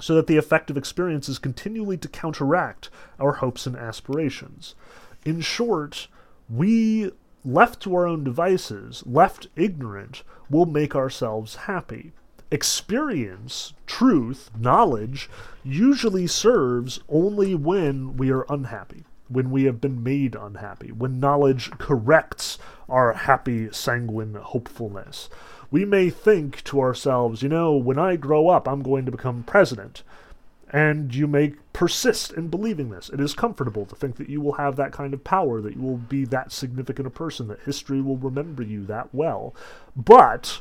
so 0.01 0.15
that 0.17 0.27
the 0.27 0.37
effect 0.37 0.69
of 0.69 0.77
experience 0.77 1.29
is 1.29 1.39
continually 1.39 1.97
to 1.97 2.09
counteract 2.09 2.91
our 3.19 3.35
hopes 3.35 3.67
and 3.67 3.77
aspirations. 3.77 4.75
In 5.25 5.41
short, 5.41 6.09
we, 6.49 7.11
left 7.45 7.81
to 7.83 7.95
our 7.95 8.07
own 8.07 8.25
devices, 8.25 9.03
left 9.07 9.49
ignorant, 9.57 10.23
will 10.51 10.67
make 10.67 10.95
ourselves 10.95 11.55
happy 11.55 12.13
experience, 12.51 13.75
truth, 13.87 14.51
knowledge, 14.59 15.29
usually 15.63 16.27
serves 16.27 17.01
only 17.09 17.55
when 17.55 18.17
we 18.17 18.31
are 18.31 18.47
unhappy, 18.49 19.05
when 19.29 19.51
we 19.51 19.65
have 19.65 19.81
been 19.81 20.03
made 20.03 20.35
unhappy, 20.35 20.91
when 20.91 21.21
knowledge 21.21 21.71
corrects 21.73 22.59
our 22.89 23.13
happy, 23.13 23.69
sanguine 23.71 24.35
hopefulness. 24.35 25.29
We 25.71 25.85
may 25.85 26.09
think 26.09 26.65
to 26.65 26.81
ourselves, 26.81 27.43
you 27.43 27.51
know, 27.51 27.77
when 27.77 27.99
I 27.99 28.17
grow 28.17 28.49
up, 28.49 28.67
I'm 28.67 28.83
going 28.83 29.05
to 29.05 29.13
become 29.13 29.43
president. 29.43 30.03
And 30.71 31.15
you 31.15 31.27
may 31.27 31.55
persist 31.73 32.33
in 32.33 32.49
believing 32.49 32.91
this. 32.91 33.09
It 33.09 33.21
is 33.21 33.35
comfortable 33.35 33.87
to 33.87 33.95
think 33.95 34.17
that 34.17 34.29
you 34.29 34.41
will 34.41 34.55
have 34.55 34.77
that 34.77 34.93
kind 34.93 35.15
of 35.15 35.25
power, 35.25 35.61
that 35.61 35.77
you 35.77 35.83
will 35.83 35.97
be 35.97 36.25
that 36.27 36.53
significant 36.53 37.07
a 37.07 37.11
person, 37.11 37.49
that 37.49 37.61
history 37.61 38.01
will 38.03 38.17
remember 38.17 38.63
you 38.63 38.85
that 38.87 39.15
well. 39.15 39.55
But 39.97 40.61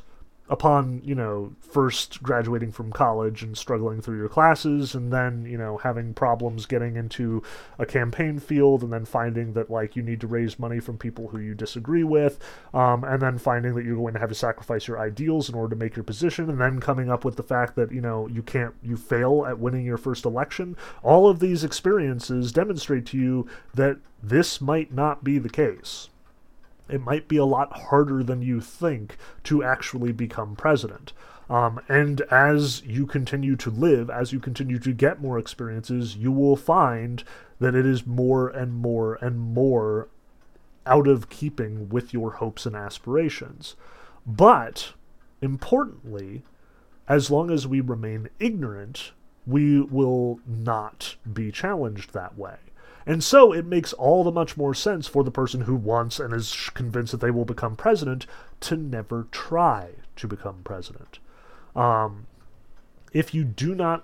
upon 0.49 1.01
you 1.03 1.13
know 1.13 1.53
first 1.59 2.23
graduating 2.23 2.71
from 2.71 2.91
college 2.91 3.43
and 3.43 3.57
struggling 3.57 4.01
through 4.01 4.17
your 4.17 4.29
classes 4.29 4.95
and 4.95 5.11
then 5.11 5.45
you 5.45 5.57
know 5.57 5.77
having 5.77 6.13
problems 6.13 6.65
getting 6.65 6.95
into 6.95 7.43
a 7.77 7.85
campaign 7.85 8.39
field 8.39 8.81
and 8.81 8.93
then 8.93 9.03
finding 9.03 9.53
that 9.53 9.69
like 9.69 9.95
you 9.95 10.01
need 10.01 10.21
to 10.21 10.27
raise 10.27 10.57
money 10.57 10.79
from 10.79 10.97
people 10.97 11.27
who 11.27 11.37
you 11.37 11.53
disagree 11.53 12.03
with 12.03 12.39
um, 12.73 13.03
and 13.03 13.21
then 13.21 13.37
finding 13.37 13.75
that 13.75 13.83
you're 13.83 13.97
going 13.97 14.13
to 14.13 14.19
have 14.19 14.29
to 14.29 14.35
sacrifice 14.35 14.87
your 14.87 14.99
ideals 14.99 15.49
in 15.49 15.55
order 15.55 15.75
to 15.75 15.79
make 15.79 15.95
your 15.95 16.03
position 16.03 16.49
and 16.49 16.61
then 16.61 16.79
coming 16.79 17.11
up 17.11 17.25
with 17.25 17.35
the 17.35 17.43
fact 17.43 17.75
that 17.75 17.91
you 17.91 18.01
know 18.01 18.27
you 18.27 18.41
can't 18.41 18.73
you 18.81 18.95
fail 18.95 19.45
at 19.45 19.59
winning 19.59 19.85
your 19.85 19.97
first 19.97 20.25
election. 20.25 20.75
All 21.03 21.29
of 21.29 21.39
these 21.39 21.63
experiences 21.63 22.51
demonstrate 22.51 23.05
to 23.07 23.17
you 23.17 23.47
that 23.73 23.97
this 24.23 24.61
might 24.61 24.93
not 24.93 25.23
be 25.23 25.37
the 25.37 25.49
case 25.49 26.09
it 26.89 27.01
might 27.01 27.27
be 27.27 27.37
a 27.37 27.45
lot 27.45 27.71
harder 27.73 28.23
than 28.23 28.41
you 28.41 28.61
think 28.61 29.17
to 29.43 29.63
actually 29.63 30.11
become 30.11 30.55
president. 30.55 31.13
Um, 31.49 31.79
and 31.87 32.21
as 32.29 32.83
you 32.83 33.05
continue 33.05 33.55
to 33.57 33.69
live, 33.69 34.09
as 34.09 34.33
you 34.33 34.39
continue 34.39 34.79
to 34.79 34.91
get 34.91 35.21
more 35.21 35.39
experiences, 35.39 36.15
you 36.15 36.31
will 36.31 36.57
find 36.57 37.23
that 37.59 37.75
it 37.75 37.85
is 37.85 38.05
more 38.05 38.49
and 38.49 38.73
more 38.73 39.15
and 39.15 39.39
more 39.39 40.09
out 40.85 41.07
of 41.07 41.29
keeping 41.29 41.89
with 41.89 42.13
your 42.13 42.31
hopes 42.33 42.65
and 42.65 42.75
aspirations. 42.75 43.75
But 44.25 44.93
importantly, 45.41 46.43
as 47.07 47.31
long 47.31 47.49
as 47.49 47.65
we 47.65 47.79
remain 47.79 48.29
ignorant, 48.39 49.11
we 49.45 49.79
will 49.79 50.41
not 50.45 51.15
be 51.31 51.51
challenged 51.51 52.13
that 52.13 52.37
way. 52.37 52.57
And 53.07 53.23
so 53.23 53.53
it 53.53 53.65
makes 53.65 53.93
all 53.93 54.25
the 54.25 54.31
much 54.31 54.57
more 54.57 54.73
sense 54.73 55.07
for 55.07 55.23
the 55.23 55.31
person 55.31 55.61
who 55.61 55.75
wants 55.75 56.19
and 56.19 56.33
is 56.33 56.69
convinced 56.73 57.13
that 57.13 57.21
they 57.21 57.31
will 57.31 57.45
become 57.45 57.77
president 57.77 58.27
to 58.59 58.75
never 58.75 59.27
try 59.31 59.91
to 60.17 60.27
become 60.27 60.59
president. 60.65 61.19
Um, 61.73 62.27
if 63.13 63.33
you 63.33 63.45
do 63.45 63.73
not 63.73 64.03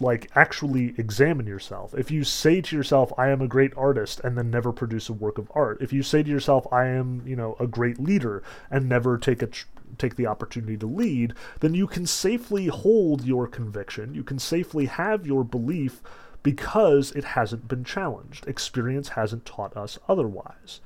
like 0.00 0.30
actually 0.34 0.94
examine 0.96 1.46
yourself 1.46 1.94
if 1.94 2.10
you 2.10 2.24
say 2.24 2.60
to 2.60 2.74
yourself 2.74 3.12
i 3.18 3.28
am 3.28 3.42
a 3.42 3.46
great 3.46 3.72
artist 3.76 4.18
and 4.24 4.36
then 4.36 4.50
never 4.50 4.72
produce 4.72 5.08
a 5.08 5.12
work 5.12 5.36
of 5.36 5.50
art 5.54 5.76
if 5.82 5.92
you 5.92 6.02
say 6.02 6.22
to 6.22 6.30
yourself 6.30 6.66
i 6.72 6.86
am 6.86 7.22
you 7.26 7.36
know 7.36 7.54
a 7.60 7.66
great 7.66 8.00
leader 8.00 8.42
and 8.70 8.88
never 8.88 9.18
take 9.18 9.42
a 9.42 9.46
tr- 9.46 9.66
take 9.98 10.16
the 10.16 10.26
opportunity 10.26 10.76
to 10.76 10.86
lead 10.86 11.34
then 11.60 11.74
you 11.74 11.86
can 11.86 12.06
safely 12.06 12.66
hold 12.66 13.24
your 13.24 13.46
conviction 13.46 14.14
you 14.14 14.24
can 14.24 14.38
safely 14.38 14.86
have 14.86 15.26
your 15.26 15.44
belief 15.44 16.00
because 16.42 17.12
it 17.12 17.24
hasn't 17.24 17.68
been 17.68 17.84
challenged. 17.84 18.46
Experience 18.46 19.10
hasn't 19.10 19.44
taught 19.44 19.76
us 19.76 19.98
otherwise. 20.08 20.80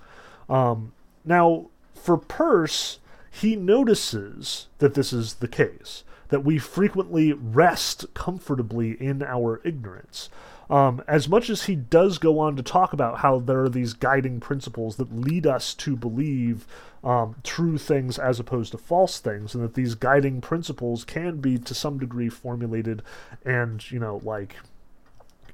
Um, 0.49 0.93
now, 1.25 1.67
for 1.95 2.19
Peirce, 2.19 2.99
he 3.31 3.57
notices 3.57 4.69
that 4.79 4.95
this 4.95 5.13
is 5.13 5.35
the 5.35 5.49
case, 5.49 6.05
that 6.29 6.45
we 6.45 6.59
frequently 6.59 7.33
rest 7.33 8.07
comfortably 8.15 8.93
in 8.93 9.23
our 9.23 9.61
ignorance. 9.65 10.29
Um, 10.71 11.03
as 11.07 11.29
much 11.29 11.51
as 11.51 11.65
he 11.65 11.77
does 11.77 12.19
go 12.19 12.39
on 12.39 12.57
to 12.57 12.63
talk 12.63 12.93
about 12.93 13.19
how 13.19 13.39
there 13.39 13.63
are 13.63 13.69
these 13.69 13.93
guiding 13.93 14.41
principles 14.41 14.97
that 14.97 15.15
lead 15.15 15.47
us 15.47 15.75
to 15.75 15.95
believe 15.95 16.67
um, 17.03 17.37
true 17.45 17.77
things 17.77 18.19
as 18.19 18.41
opposed 18.41 18.73
to 18.73 18.79
false 18.79 19.19
things, 19.19 19.55
and 19.55 19.63
that 19.63 19.75
these 19.75 19.95
guiding 19.95 20.41
principles 20.41 21.05
can 21.05 21.37
be 21.37 21.59
to 21.59 21.75
some 21.75 21.99
degree 21.99 22.31
formulated 22.31 23.03
and, 23.45 23.91
you 23.91 23.99
know, 23.99 24.21
like 24.25 24.57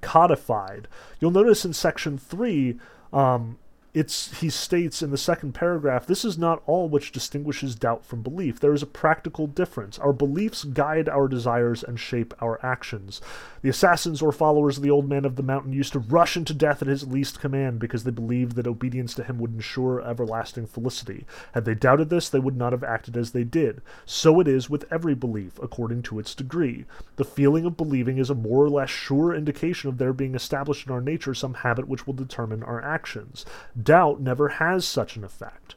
codified. 0.00 0.88
You'll 1.18 1.30
notice 1.30 1.64
in 1.64 1.72
section 1.72 2.18
three, 2.18 2.78
um, 3.12 3.58
it's 3.92 4.38
he 4.40 4.48
states 4.48 5.02
in 5.02 5.10
the 5.10 5.18
second 5.18 5.52
paragraph 5.52 6.06
this 6.06 6.24
is 6.24 6.38
not 6.38 6.62
all 6.66 6.88
which 6.88 7.10
distinguishes 7.10 7.74
doubt 7.74 8.04
from 8.04 8.22
belief. 8.22 8.60
There 8.60 8.72
is 8.72 8.84
a 8.84 8.86
practical 8.86 9.48
difference. 9.48 9.98
Our 9.98 10.12
beliefs 10.12 10.62
guide 10.62 11.08
our 11.08 11.26
desires 11.26 11.82
and 11.82 11.98
shape 11.98 12.32
our 12.40 12.64
actions. 12.64 13.20
The 13.62 13.68
assassins 13.68 14.22
or 14.22 14.30
followers 14.30 14.76
of 14.76 14.84
the 14.84 14.90
old 14.90 15.08
man 15.08 15.24
of 15.24 15.34
the 15.34 15.42
mountain 15.42 15.72
used 15.72 15.92
to 15.94 15.98
rush 15.98 16.36
into 16.36 16.54
death 16.54 16.82
at 16.82 16.88
his 16.88 17.06
least 17.08 17.40
command 17.40 17.80
because 17.80 18.04
they 18.04 18.12
believed 18.12 18.54
that 18.56 18.66
obedience 18.66 19.12
to 19.14 19.24
him 19.24 19.38
would 19.38 19.54
ensure 19.54 20.00
everlasting 20.00 20.66
felicity. 20.66 21.26
Had 21.52 21.64
they 21.64 21.74
doubted 21.74 22.10
this 22.10 22.28
they 22.28 22.38
would 22.38 22.56
not 22.56 22.72
have 22.72 22.84
acted 22.84 23.16
as 23.16 23.32
they 23.32 23.44
did. 23.44 23.82
So 24.06 24.38
it 24.38 24.46
is 24.46 24.70
with 24.70 24.90
every 24.92 25.16
belief 25.16 25.58
according 25.60 26.02
to 26.04 26.20
its 26.20 26.34
degree. 26.34 26.84
The 27.16 27.24
feeling 27.24 27.66
of 27.66 27.76
believing 27.76 28.18
is 28.18 28.30
a 28.30 28.34
more 28.36 28.64
or 28.64 28.70
less 28.70 28.90
sure 28.90 29.34
indication 29.34 29.88
of 29.88 29.98
there 29.98 30.12
being 30.12 30.36
established 30.36 30.86
in 30.86 30.92
our 30.92 31.00
nature 31.00 31.34
some 31.34 31.54
habit 31.54 31.88
which 31.88 32.06
will 32.06 32.14
determine 32.14 32.62
our 32.62 32.82
actions 32.82 33.44
Doubt 33.82 34.20
never 34.20 34.48
has 34.48 34.84
such 34.84 35.16
an 35.16 35.24
effect. 35.24 35.74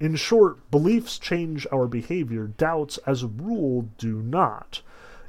In 0.00 0.16
short, 0.16 0.70
beliefs 0.70 1.18
change 1.18 1.66
our 1.70 1.86
behavior, 1.86 2.46
doubts, 2.46 2.98
as 3.06 3.22
a 3.22 3.28
rule, 3.28 3.88
do 3.98 4.22
not. 4.22 4.82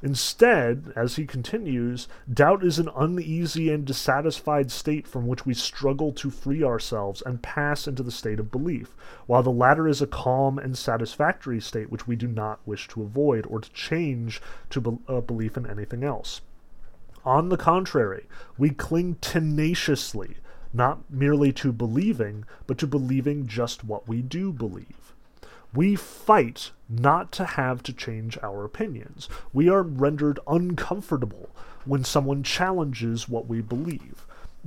Instead, 0.04 0.92
as 0.96 1.18
he 1.18 1.28
continues, 1.28 2.08
doubt 2.32 2.64
is 2.64 2.80
an 2.80 2.90
uneasy 2.96 3.72
and 3.72 3.86
dissatisfied 3.86 4.72
state 4.72 5.06
from 5.06 5.28
which 5.28 5.46
we 5.46 5.54
struggle 5.54 6.12
to 6.14 6.32
free 6.32 6.64
ourselves 6.64 7.22
and 7.24 7.44
pass 7.44 7.88
into 7.88 8.02
the 8.02 8.12
state 8.12 8.40
of 8.40 8.50
belief, 8.50 8.96
while 9.28 9.44
the 9.44 9.52
latter 9.52 9.88
is 9.88 10.02
a 10.02 10.08
calm 10.08 10.58
and 10.58 10.76
satisfactory 10.76 11.60
state 11.60 11.92
which 11.92 12.08
we 12.08 12.16
do 12.16 12.28
not 12.28 12.60
wish 12.66 12.88
to 12.88 13.04
avoid 13.04 13.46
or 13.46 13.60
to 13.60 13.72
change 13.74 14.42
to 14.72 14.82
be- 14.82 14.98
a 15.08 15.22
belief 15.22 15.56
in 15.56 15.68
anything 15.68 16.04
else. 16.04 16.42
On 17.24 17.50
the 17.50 17.58
contrary, 17.58 18.26
we 18.58 18.72
cling 18.72 19.18
tenaciously 19.22 20.38
not 20.74 21.10
merely 21.10 21.52
to 21.54 21.72
believing, 21.72 22.46
but 22.68 22.78
to 22.80 22.88
believing 22.88 23.48
just 23.48 23.84
what 23.84 24.08
we 24.08 24.22
do 24.22 24.52
believe. 24.52 25.14
We 25.74 25.96
fight 25.96 26.72
not 26.90 27.32
to 27.34 27.46
have 27.46 27.82
to 27.84 27.94
change 27.94 28.38
our 28.44 28.66
opinions. 28.66 29.30
We 29.54 29.70
are 29.70 29.84
rendered 29.84 30.40
uncomfortable 30.48 31.50
when 31.86 32.04
someone 32.04 32.44
challenges 32.44 33.30
what 33.30 33.48
we 33.48 33.62
believe. 33.62 34.26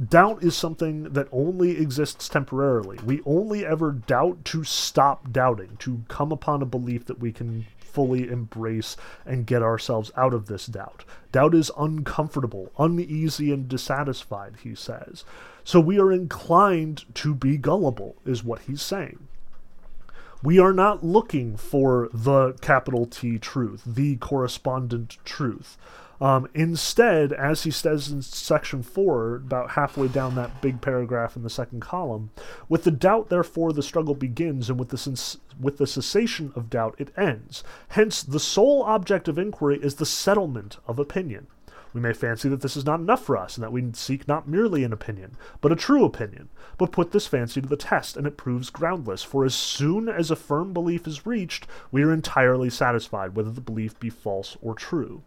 Doubt 0.09 0.43
is 0.43 0.57
something 0.57 1.13
that 1.13 1.29
only 1.31 1.81
exists 1.81 2.29
temporarily. 2.29 2.99
We 3.05 3.21
only 3.25 3.65
ever 3.65 3.93
doubt 3.93 4.45
to 4.47 4.65
stop 4.65 5.31
doubting, 5.31 5.77
to 5.81 6.03
come 6.09 6.33
upon 6.33 6.63
a 6.63 6.67
belief 6.67 7.05
that 7.07 7.21
we 7.21 7.31
can 7.31 7.67
fully 7.95 8.29
embrace 8.29 8.97
and 9.25 9.47
get 9.47 9.63
ourselves 9.63 10.11
out 10.17 10.35
of 10.35 10.47
this 10.47 10.67
doubt. 10.67 11.05
Doubt 11.31 11.55
is 11.55 11.71
uncomfortable, 11.79 12.73
uneasy, 12.77 13.53
and 13.53 13.69
dissatisfied, 13.69 14.57
he 14.65 14.75
says. 14.75 15.25
So 15.63 15.79
we 15.79 15.99
are 16.01 16.13
inclined 16.13 17.05
to 17.15 17.35
be 17.35 17.57
gullible, 17.57 18.17
is 18.27 18.43
what 18.43 18.63
he's 18.63 18.83
saying. 18.83 19.29
We 20.43 20.59
are 20.59 20.75
not 20.75 21.05
looking 21.05 21.57
for 21.57 22.11
the 22.13 22.53
capital 22.61 23.07
T 23.07 23.39
truth, 23.39 23.83
the 23.87 24.17
correspondent 24.17 25.17
truth. 25.25 25.79
Um, 26.25 26.49
instead, 26.55 27.35
as 27.35 27.65
he 27.65 27.71
says 27.71 28.09
in 28.09 28.23
section 28.23 28.83
4, 28.83 29.35
about 29.35 29.73
halfway 29.73 30.09
down 30.09 30.37
that 30.37 30.63
big 30.63 30.81
paragraph 30.81 31.37
in 31.37 31.43
the 31.43 31.51
second 31.51 31.81
column, 31.81 32.31
with 32.67 32.85
the 32.85 32.91
doubt, 32.91 33.29
therefore, 33.29 33.75
the 33.75 33.83
struggle 33.83 34.15
begins, 34.15 34.71
and 34.71 34.79
with 34.79 34.89
the, 34.89 35.39
with 35.61 35.77
the 35.77 35.87
cessation 35.87 36.51
of 36.57 36.71
doubt, 36.71 36.95
it 36.97 37.13
ends. 37.19 37.63
Hence, 37.89 38.23
the 38.23 38.41
sole 38.41 38.85
object 38.85 39.29
of 39.29 39.39
inquiry 39.39 39.79
is 39.83 39.97
the 39.97 40.07
settlement 40.07 40.79
of 40.87 40.99
opinion. 40.99 41.47
We 41.93 42.01
may 42.01 42.15
fancy 42.15 42.49
that 42.49 42.63
this 42.63 42.75
is 42.75 42.87
not 42.87 43.01
enough 43.01 43.23
for 43.23 43.37
us, 43.37 43.59
and 43.59 43.63
that 43.63 43.73
we 43.73 43.93
seek 43.93 44.27
not 44.27 44.49
merely 44.49 44.83
an 44.83 44.95
opinion, 44.95 45.37
but 45.61 45.73
a 45.73 45.77
true 45.77 46.07
opinion. 46.07 46.49
But 46.79 46.91
put 46.91 47.11
this 47.11 47.27
fancy 47.27 47.61
to 47.61 47.69
the 47.69 47.77
test, 47.77 48.17
and 48.17 48.27
it 48.27 48.39
proves 48.39 48.71
groundless, 48.71 49.23
for 49.23 49.45
as 49.45 49.55
soon 49.55 50.09
as 50.09 50.31
a 50.31 50.37
firm 50.37 50.73
belief 50.73 51.07
is 51.07 51.27
reached, 51.27 51.67
we 51.93 52.03
are 52.03 52.15
entirely 52.15 52.71
satisfied 52.71 53.37
whether 53.37 53.51
the 53.51 53.61
belief 53.61 54.01
be 54.01 54.09
false 54.09 54.57
or 54.63 54.75
true. 54.75 55.23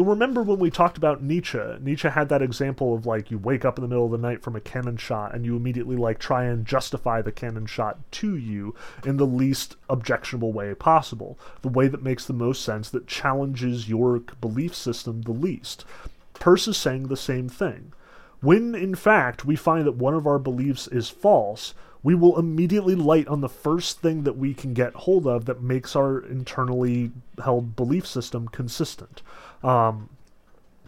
You'll 0.00 0.08
remember 0.08 0.42
when 0.42 0.58
we 0.58 0.70
talked 0.70 0.96
about 0.96 1.22
Nietzsche. 1.22 1.60
Nietzsche 1.78 2.08
had 2.08 2.30
that 2.30 2.40
example 2.40 2.94
of 2.94 3.04
like 3.04 3.30
you 3.30 3.36
wake 3.36 3.66
up 3.66 3.76
in 3.76 3.82
the 3.82 3.88
middle 3.88 4.06
of 4.06 4.10
the 4.10 4.16
night 4.16 4.42
from 4.42 4.56
a 4.56 4.60
cannon 4.60 4.96
shot 4.96 5.34
and 5.34 5.44
you 5.44 5.54
immediately 5.54 5.94
like 5.94 6.18
try 6.18 6.44
and 6.44 6.64
justify 6.64 7.20
the 7.20 7.30
cannon 7.30 7.66
shot 7.66 7.98
to 8.12 8.34
you 8.34 8.74
in 9.04 9.18
the 9.18 9.26
least 9.26 9.76
objectionable 9.90 10.54
way 10.54 10.72
possible, 10.72 11.38
the 11.60 11.68
way 11.68 11.86
that 11.86 12.02
makes 12.02 12.24
the 12.24 12.32
most 12.32 12.64
sense, 12.64 12.88
that 12.88 13.06
challenges 13.06 13.90
your 13.90 14.20
belief 14.40 14.74
system 14.74 15.20
the 15.20 15.32
least. 15.32 15.84
Peirce 16.32 16.66
is 16.66 16.78
saying 16.78 17.08
the 17.08 17.14
same 17.14 17.50
thing. 17.50 17.92
When 18.40 18.74
in 18.74 18.94
fact 18.94 19.44
we 19.44 19.54
find 19.54 19.86
that 19.86 19.96
one 19.96 20.14
of 20.14 20.26
our 20.26 20.38
beliefs 20.38 20.88
is 20.88 21.10
false, 21.10 21.74
we 22.02 22.14
will 22.14 22.38
immediately 22.38 22.94
light 22.94 23.28
on 23.28 23.40
the 23.40 23.48
first 23.48 24.00
thing 24.00 24.24
that 24.24 24.36
we 24.36 24.54
can 24.54 24.72
get 24.72 24.94
hold 24.94 25.26
of 25.26 25.44
that 25.44 25.62
makes 25.62 25.94
our 25.94 26.20
internally 26.20 27.10
held 27.42 27.76
belief 27.76 28.06
system 28.06 28.48
consistent. 28.48 29.22
Um, 29.62 30.08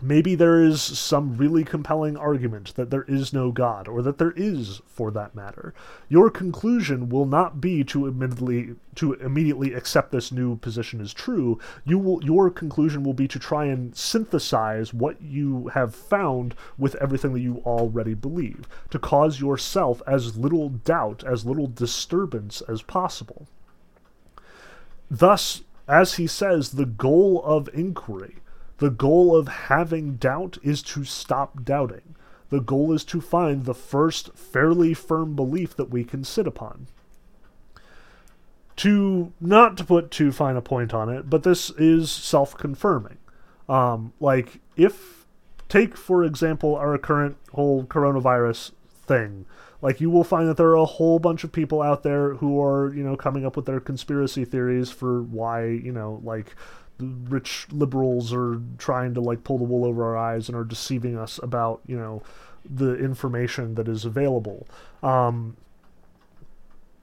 maybe 0.03 0.34
there 0.34 0.62
is 0.62 0.82
some 0.82 1.36
really 1.36 1.64
compelling 1.64 2.16
argument 2.16 2.74
that 2.74 2.90
there 2.90 3.05
is 3.05 3.32
no 3.32 3.53
God, 3.53 3.86
or 3.88 4.03
that 4.03 4.18
there 4.18 4.32
is, 4.36 4.82
for 4.86 5.11
that 5.12 5.34
matter. 5.34 5.72
Your 6.09 6.30
conclusion 6.30 7.09
will 7.09 7.26
not 7.26 7.61
be 7.61 7.84
to 7.84 8.07
immediately 8.07 8.74
to 8.96 9.14
immediately 9.14 9.72
accept 9.72 10.12
this 10.12 10.30
new 10.32 10.57
position 10.57 11.00
as 11.00 11.14
true. 11.14 11.59
You 11.84 11.98
will 11.98 12.22
your 12.24 12.50
conclusion 12.50 13.05
will 13.05 13.14
be 13.14 13.28
to 13.28 13.38
try 13.38 13.66
and 13.66 13.96
synthesize 13.96 14.92
what 14.92 15.22
you 15.22 15.68
have 15.68 15.94
found 15.94 16.55
with 16.76 16.94
everything 16.96 17.32
that 17.32 17.40
you 17.40 17.62
already 17.64 18.14
believe, 18.14 18.68
to 18.90 18.98
cause 18.98 19.40
yourself 19.40 20.03
as 20.07 20.36
little 20.36 20.68
doubt, 20.68 21.24
as 21.24 21.46
little 21.46 21.66
disturbance 21.66 22.61
as 22.62 22.82
possible. 22.82 23.46
Thus, 25.11 25.62
as 25.86 26.14
he 26.14 26.26
says, 26.26 26.70
the 26.70 26.86
goal 26.86 27.42
of 27.44 27.68
inquiry 27.72 28.36
the 28.83 28.91
goal 28.91 29.37
of 29.37 29.47
having 29.47 30.16
doubt 30.16 30.59
is 30.61 30.83
to 30.83 31.05
stop 31.05 31.62
doubting. 31.62 32.16
The 32.51 32.59
goal 32.59 32.93
is 32.93 33.05
to 33.05 33.20
find 33.20 33.64
the 33.64 33.76
first 33.76 34.37
fairly 34.37 34.93
firm 34.93 35.37
belief 35.37 35.76
that 35.76 35.91
we 35.91 36.03
can 36.03 36.24
sit 36.24 36.49
upon. 36.49 36.89
To 38.78 39.33
not 39.41 39.76
to 39.76 39.85
put 39.85 40.11
too 40.11 40.33
fine 40.33 40.57
a 40.57 40.61
point 40.61 40.93
on 40.93 41.09
it, 41.09 41.30
but 41.30 41.45
this 41.45 41.70
is 41.70 42.11
self 42.11 42.57
confirming. 42.57 43.18
Um, 43.68 44.14
like, 44.18 44.59
if, 44.76 45.26
take 45.68 45.97
for 45.97 46.24
example, 46.24 46.74
our 46.74 46.99
current 46.99 47.37
whole 47.53 47.85
coronavirus 47.85 48.72
thing. 48.89 49.47
Like, 49.80 50.01
you 50.01 50.11
will 50.11 50.24
find 50.24 50.49
that 50.49 50.57
there 50.57 50.70
are 50.70 50.74
a 50.74 50.85
whole 50.85 51.20
bunch 51.20 51.45
of 51.45 51.53
people 51.53 51.83
out 51.83 52.03
there 52.03 52.35
who 52.35 52.61
are, 52.61 52.93
you 52.93 53.05
know, 53.05 53.16
coming 53.16 53.47
up 53.47 53.55
with 53.55 53.66
their 53.66 53.78
conspiracy 53.78 54.45
theories 54.45 54.91
for 54.91 55.22
why, 55.22 55.66
you 55.66 55.93
know, 55.93 56.20
like, 56.24 56.57
rich 57.03 57.66
liberals 57.70 58.32
are 58.32 58.61
trying 58.78 59.14
to 59.14 59.20
like 59.20 59.44
pull 59.44 59.59
the 59.59 59.64
wool 59.64 59.84
over 59.84 60.05
our 60.05 60.16
eyes 60.16 60.48
and 60.48 60.57
are 60.57 60.64
deceiving 60.64 61.16
us 61.18 61.38
about 61.42 61.80
you 61.86 61.96
know 61.96 62.22
the 62.68 62.96
information 62.96 63.74
that 63.74 63.88
is 63.88 64.05
available. 64.05 64.66
Um, 65.03 65.57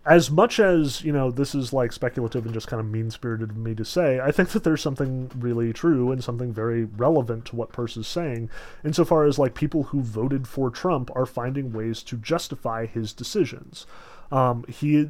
as 0.05 0.31
much 0.31 0.59
as 0.59 1.03
you 1.03 1.11
know 1.11 1.29
this 1.29 1.53
is 1.53 1.73
like 1.73 1.91
speculative 1.91 2.45
and 2.45 2.53
just 2.53 2.67
kind 2.67 2.79
of 2.79 2.87
mean 2.87 3.11
spirited 3.11 3.51
of 3.51 3.57
me 3.57 3.75
to 3.75 3.85
say, 3.85 4.19
I 4.19 4.31
think 4.31 4.49
that 4.49 4.63
there's 4.63 4.81
something 4.81 5.29
really 5.35 5.73
true 5.73 6.11
and 6.11 6.23
something 6.23 6.51
very 6.53 6.85
relevant 6.85 7.45
to 7.45 7.55
what 7.55 7.71
Peirce 7.71 7.97
is 7.97 8.07
saying, 8.07 8.49
insofar 8.83 9.25
as 9.25 9.37
like 9.37 9.53
people 9.53 9.83
who 9.83 10.01
voted 10.01 10.47
for 10.47 10.69
Trump 10.69 11.11
are 11.15 11.25
finding 11.25 11.73
ways 11.73 12.01
to 12.03 12.17
justify 12.17 12.85
his 12.85 13.13
decisions. 13.13 13.85
Um, 14.31 14.63
he 14.67 15.09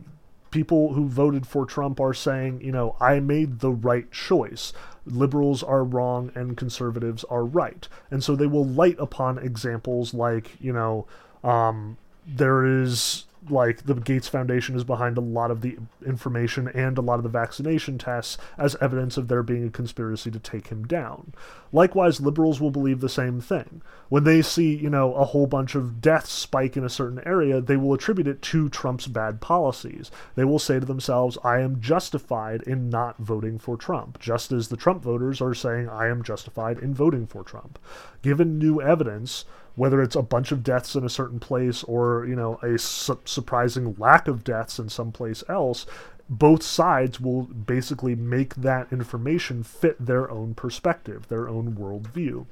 people 0.52 0.94
who 0.94 1.08
voted 1.08 1.46
for 1.46 1.66
Trump 1.66 2.00
are 2.00 2.14
saying, 2.14 2.62
you 2.62 2.72
know, 2.72 2.96
I 3.00 3.20
made 3.20 3.60
the 3.60 3.72
right 3.72 4.12
choice. 4.12 4.74
Liberals 5.06 5.64
are 5.64 5.84
wrong 5.84 6.32
and 6.36 6.58
conservatives 6.58 7.24
are 7.26 7.46
right. 7.46 7.88
And 8.12 8.24
so 8.24 8.36
they 8.36 8.48
will 8.48 8.66
light 8.66 8.98
upon 9.00 9.38
examples 9.38 10.14
like, 10.14 10.60
you 10.60 10.74
know, 10.74 11.06
um, 11.44 11.98
there 12.26 12.66
is 12.66 13.26
like 13.52 13.86
the 13.86 13.96
Gates 13.96 14.28
Foundation 14.28 14.76
is 14.76 14.84
behind 14.84 15.18
a 15.18 15.22
lot 15.22 15.52
of 15.52 15.62
the 15.62 15.78
information 16.06 16.68
and 16.70 16.98
a 16.98 17.02
lot 17.02 17.20
of 17.20 17.24
the 17.24 17.30
vaccination 17.30 17.98
tests 17.98 18.38
as 18.58 18.76
evidence 18.82 19.18
of 19.18 19.28
there 19.28 19.44
being 19.44 19.68
a 19.68 19.72
conspiracy 19.72 20.32
to 20.32 20.40
take 20.40 20.68
him 20.68 20.86
down. 20.86 21.34
Likewise, 21.72 22.20
liberals 22.20 22.60
will 22.60 22.72
believe 22.72 23.00
the 23.00 23.10
same 23.10 23.40
thing. 23.40 23.82
When 24.10 24.24
they 24.24 24.42
see, 24.42 24.76
you 24.76 24.90
know, 24.90 25.14
a 25.14 25.26
whole 25.26 25.46
bunch 25.46 25.76
of 25.76 26.02
deaths 26.02 26.32
spike 26.32 26.76
in 26.76 26.84
a 26.84 26.90
certain 26.90 27.22
area, 27.26 27.62
they 27.62 27.78
will 27.78 27.94
attribute 27.94 28.28
it 28.28 28.42
to 28.44 28.70
Trump's 28.70 29.08
bad 29.08 29.40
policies. 29.40 30.10
They 30.36 30.46
will 30.46 30.60
say 30.60 30.80
to 30.80 30.86
themselves, 30.86 31.38
I 31.44 31.60
am 31.60 31.80
justified 31.80 32.64
in 32.64 32.90
not 32.90 33.18
voting 33.18 33.60
for 33.60 33.78
Trump, 33.78 34.20
just 34.20 34.52
as 34.52 34.70
the 34.70 34.78
Trump 34.78 35.04
voters 35.04 35.42
are 35.42 35.54
saying, 35.54 35.90
I 35.90 36.08
am 36.08 36.24
justified 36.24 36.80
in 36.80 36.94
voting 36.94 37.28
for 37.28 37.44
Trump. 37.44 37.78
Given 38.22 38.58
new 38.58 38.82
evidence, 38.82 39.46
whether 39.80 40.02
it's 40.02 40.16
a 40.16 40.22
bunch 40.22 40.52
of 40.52 40.62
deaths 40.62 40.94
in 40.94 41.06
a 41.06 41.10
certain 41.10 41.40
place 41.40 41.84
or 41.84 42.26
you 42.28 42.36
know 42.36 42.56
a 42.62 42.78
su- 42.78 43.20
surprising 43.24 43.96
lack 43.98 44.28
of 44.28 44.44
deaths 44.44 44.78
in 44.78 44.90
some 44.90 45.12
place 45.12 45.42
else 45.48 45.86
both 46.30 46.62
sides 46.62 47.20
will 47.20 47.44
basically 47.44 48.14
make 48.14 48.54
that 48.56 48.92
information 48.92 49.64
fit 49.64 49.96
their 50.06 50.30
own 50.30 50.54
perspective 50.54 51.28
their 51.30 51.48
own 51.48 51.76
worldview 51.76 52.46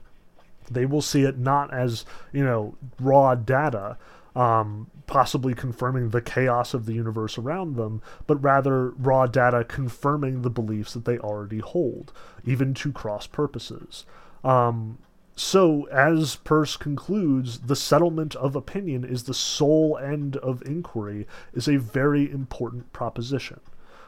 they 0.72 0.86
will 0.86 1.02
see 1.02 1.24
it 1.24 1.38
not 1.38 1.72
as 1.74 2.06
you 2.32 2.44
know 2.44 2.76
raw 3.00 3.36
data 3.36 3.98
um, 4.34 4.90
possibly 5.08 5.56
confirming 5.56 6.12
the 6.12 6.22
chaos 6.22 6.76
of 6.76 6.86
the 6.86 6.94
universe 6.94 7.40
around 7.40 7.76
them, 7.76 8.04
but 8.28 8.36
rather 8.36 8.90
raw 8.92 9.26
data 9.26 9.64
confirming 9.64 10.44
the 10.44 10.50
beliefs 10.50 10.94
that 10.94 11.06
they 11.06 11.18
already 11.18 11.58
hold, 11.58 12.14
even 12.46 12.76
to 12.76 12.92
cross 12.92 13.26
purposes. 13.26 14.06
Um, 14.44 15.00
so, 15.40 15.84
as 15.90 16.38
Peirce 16.38 16.78
concludes, 16.78 17.60
the 17.60 17.76
settlement 17.76 18.36
of 18.36 18.56
opinion 18.56 19.04
is 19.04 19.24
the 19.24 19.36
sole 19.36 19.96
end 19.96 20.36
of 20.38 20.64
inquiry 20.64 21.28
is 21.54 21.68
a 21.68 21.78
very 21.78 22.30
important 22.32 22.92
proposition. 22.92 23.60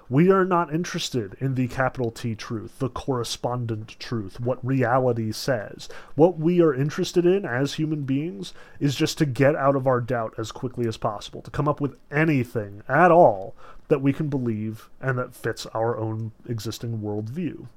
We 0.09 0.31
are 0.31 0.43
not 0.43 0.73
interested 0.73 1.37
in 1.39 1.53
the 1.53 1.67
capital 1.67 2.09
T 2.09 2.33
truth, 2.33 2.79
the 2.79 2.89
correspondent 2.89 3.95
truth, 3.99 4.39
what 4.39 4.65
reality 4.65 5.31
says. 5.31 5.87
What 6.15 6.39
we 6.39 6.63
are 6.63 6.73
interested 6.73 7.27
in 7.27 7.45
as 7.45 7.75
human 7.75 8.05
beings 8.05 8.51
is 8.79 8.95
just 8.95 9.19
to 9.19 9.27
get 9.27 9.55
out 9.55 9.75
of 9.75 9.85
our 9.85 10.01
doubt 10.01 10.33
as 10.39 10.51
quickly 10.51 10.87
as 10.87 10.97
possible, 10.97 11.43
to 11.43 11.51
come 11.51 11.67
up 11.67 11.79
with 11.79 11.95
anything 12.09 12.81
at 12.89 13.11
all 13.11 13.53
that 13.89 14.01
we 14.01 14.13
can 14.13 14.29
believe 14.29 14.89
and 14.99 15.19
that 15.19 15.35
fits 15.35 15.67
our 15.67 15.95
own 15.95 16.31
existing 16.47 17.01
worldview. 17.01 17.67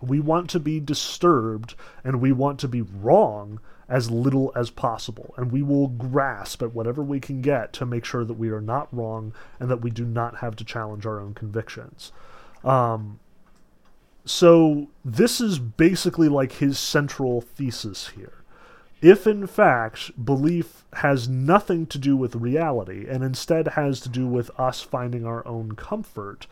We 0.00 0.20
want 0.20 0.50
to 0.50 0.60
be 0.60 0.80
disturbed 0.80 1.74
and 2.04 2.20
we 2.20 2.32
want 2.32 2.58
to 2.60 2.68
be 2.68 2.82
wrong 2.82 3.60
as 3.88 4.10
little 4.10 4.52
as 4.56 4.70
possible. 4.70 5.34
And 5.36 5.52
we 5.52 5.62
will 5.62 5.88
grasp 5.88 6.62
at 6.62 6.74
whatever 6.74 7.02
we 7.02 7.20
can 7.20 7.40
get 7.40 7.72
to 7.74 7.86
make 7.86 8.04
sure 8.04 8.24
that 8.24 8.34
we 8.34 8.50
are 8.50 8.60
not 8.60 8.88
wrong 8.94 9.32
and 9.60 9.70
that 9.70 9.80
we 9.80 9.90
do 9.90 10.04
not 10.04 10.38
have 10.38 10.56
to 10.56 10.64
challenge 10.64 11.06
our 11.06 11.20
own 11.20 11.34
convictions. 11.34 12.12
Um, 12.64 13.20
so, 14.24 14.88
this 15.04 15.40
is 15.40 15.60
basically 15.60 16.28
like 16.28 16.52
his 16.52 16.80
central 16.80 17.40
thesis 17.40 18.08
here. 18.08 18.42
If 19.00 19.26
in 19.26 19.46
fact 19.46 20.24
belief 20.24 20.84
has 20.94 21.28
nothing 21.28 21.86
to 21.86 21.98
do 21.98 22.16
with 22.16 22.34
reality 22.34 23.06
and 23.08 23.22
instead 23.22 23.68
has 23.68 24.00
to 24.00 24.08
do 24.08 24.26
with 24.26 24.50
us 24.58 24.80
finding 24.80 25.26
our 25.26 25.46
own 25.46 25.72
comfort, 25.72 26.46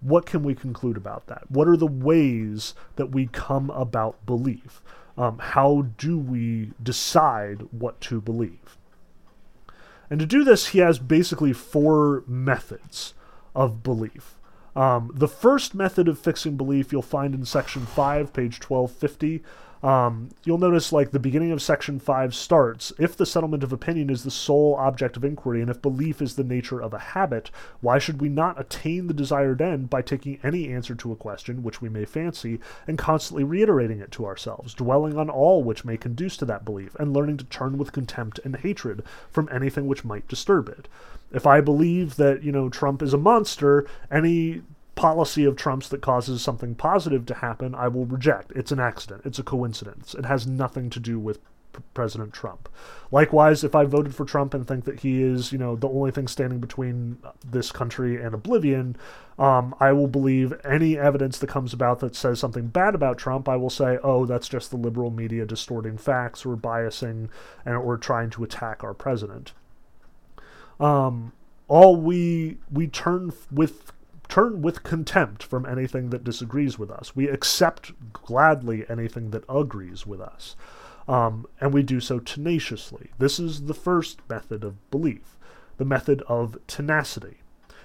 what 0.00 0.26
can 0.26 0.42
we 0.42 0.54
conclude 0.54 0.96
about 0.96 1.26
that? 1.26 1.50
What 1.50 1.68
are 1.68 1.76
the 1.76 1.86
ways 1.86 2.74
that 2.96 3.12
we 3.12 3.26
come 3.26 3.70
about 3.70 4.24
belief? 4.26 4.82
Um, 5.16 5.38
how 5.38 5.86
do 5.98 6.18
we 6.18 6.72
decide 6.82 7.66
what 7.72 8.00
to 8.02 8.20
believe? 8.20 8.78
And 10.08 10.18
to 10.18 10.26
do 10.26 10.42
this, 10.42 10.68
he 10.68 10.78
has 10.78 10.98
basically 10.98 11.52
four 11.52 12.24
methods 12.26 13.14
of 13.54 13.82
belief. 13.82 14.36
Um, 14.74 15.10
the 15.14 15.28
first 15.28 15.74
method 15.74 16.08
of 16.08 16.18
fixing 16.18 16.56
belief 16.56 16.92
you'll 16.92 17.02
find 17.02 17.34
in 17.34 17.44
section 17.44 17.86
5, 17.86 18.32
page 18.32 18.60
1250. 18.60 19.42
Um, 19.82 20.28
you'll 20.44 20.58
notice 20.58 20.92
like 20.92 21.10
the 21.10 21.18
beginning 21.18 21.52
of 21.52 21.62
section 21.62 21.98
5 21.98 22.34
starts 22.34 22.92
if 22.98 23.16
the 23.16 23.24
settlement 23.24 23.62
of 23.62 23.72
opinion 23.72 24.10
is 24.10 24.24
the 24.24 24.30
sole 24.30 24.76
object 24.78 25.16
of 25.16 25.24
inquiry 25.24 25.62
and 25.62 25.70
if 25.70 25.80
belief 25.80 26.20
is 26.20 26.36
the 26.36 26.44
nature 26.44 26.82
of 26.82 26.92
a 26.92 26.98
habit 26.98 27.50
why 27.80 27.98
should 27.98 28.20
we 28.20 28.28
not 28.28 28.60
attain 28.60 29.06
the 29.06 29.14
desired 29.14 29.62
end 29.62 29.88
by 29.88 30.02
taking 30.02 30.38
any 30.42 30.70
answer 30.70 30.94
to 30.94 31.12
a 31.12 31.16
question 31.16 31.62
which 31.62 31.80
we 31.80 31.88
may 31.88 32.04
fancy 32.04 32.60
and 32.86 32.98
constantly 32.98 33.42
reiterating 33.42 34.00
it 34.00 34.10
to 34.10 34.26
ourselves 34.26 34.74
dwelling 34.74 35.16
on 35.16 35.30
all 35.30 35.64
which 35.64 35.84
may 35.84 35.96
conduce 35.96 36.36
to 36.36 36.44
that 36.44 36.64
belief 36.64 36.94
and 36.96 37.14
learning 37.14 37.38
to 37.38 37.44
turn 37.44 37.78
with 37.78 37.90
contempt 37.90 38.38
and 38.44 38.56
hatred 38.56 39.02
from 39.30 39.48
anything 39.50 39.86
which 39.86 40.04
might 40.04 40.28
disturb 40.28 40.68
it. 40.68 40.88
If 41.32 41.46
i 41.46 41.62
believe 41.62 42.16
that 42.16 42.42
you 42.42 42.52
know 42.52 42.68
trump 42.68 43.00
is 43.00 43.14
a 43.14 43.18
monster 43.18 43.86
any 44.10 44.62
policy 45.00 45.46
of 45.46 45.56
Trump's 45.56 45.88
that 45.88 46.02
causes 46.02 46.42
something 46.42 46.74
positive 46.74 47.24
to 47.24 47.34
happen, 47.36 47.74
I 47.74 47.88
will 47.88 48.04
reject. 48.04 48.52
It's 48.54 48.70
an 48.70 48.80
accident. 48.80 49.22
It's 49.24 49.38
a 49.38 49.42
coincidence. 49.42 50.12
It 50.12 50.26
has 50.26 50.46
nothing 50.46 50.90
to 50.90 51.00
do 51.00 51.18
with 51.18 51.38
President 51.94 52.34
Trump. 52.34 52.68
Likewise, 53.10 53.64
if 53.64 53.74
I 53.74 53.84
voted 53.86 54.14
for 54.14 54.26
Trump 54.26 54.52
and 54.52 54.68
think 54.68 54.84
that 54.84 55.00
he 55.00 55.22
is, 55.22 55.52
you 55.52 55.58
know, 55.58 55.74
the 55.74 55.88
only 55.88 56.10
thing 56.10 56.28
standing 56.28 56.60
between 56.60 57.16
this 57.48 57.72
country 57.72 58.22
and 58.22 58.34
oblivion, 58.34 58.94
um, 59.38 59.74
I 59.80 59.92
will 59.92 60.06
believe 60.06 60.52
any 60.66 60.98
evidence 60.98 61.38
that 61.38 61.46
comes 61.46 61.72
about 61.72 62.00
that 62.00 62.14
says 62.14 62.38
something 62.38 62.66
bad 62.66 62.94
about 62.94 63.16
Trump. 63.16 63.48
I 63.48 63.56
will 63.56 63.70
say, 63.70 63.98
oh, 64.02 64.26
that's 64.26 64.50
just 64.50 64.70
the 64.70 64.76
liberal 64.76 65.10
media 65.10 65.46
distorting 65.46 65.96
facts 65.96 66.44
or 66.44 66.58
biasing 66.58 67.30
and 67.64 67.74
or 67.74 67.96
trying 67.96 68.28
to 68.30 68.44
attack 68.44 68.84
our 68.84 68.92
president. 68.92 69.54
Um, 70.78 71.32
all 71.68 71.96
we 71.96 72.58
we 72.70 72.86
turn 72.86 73.32
with 73.50 73.92
turn 74.30 74.62
with 74.62 74.84
contempt 74.84 75.42
from 75.42 75.66
anything 75.66 76.10
that 76.10 76.24
disagrees 76.24 76.78
with 76.78 76.90
us. 76.90 77.14
We 77.14 77.28
accept 77.28 77.92
gladly 78.12 78.86
anything 78.88 79.30
that 79.32 79.44
agrees 79.48 80.06
with 80.06 80.20
us. 80.20 80.56
Um, 81.08 81.46
and 81.60 81.74
we 81.74 81.82
do 81.82 82.00
so 82.00 82.20
tenaciously. 82.20 83.10
This 83.18 83.40
is 83.40 83.62
the 83.62 83.74
first 83.74 84.20
method 84.28 84.62
of 84.62 84.90
belief, 84.90 85.36
the 85.76 85.84
method 85.84 86.22
of 86.28 86.56
tenacity. 86.68 87.38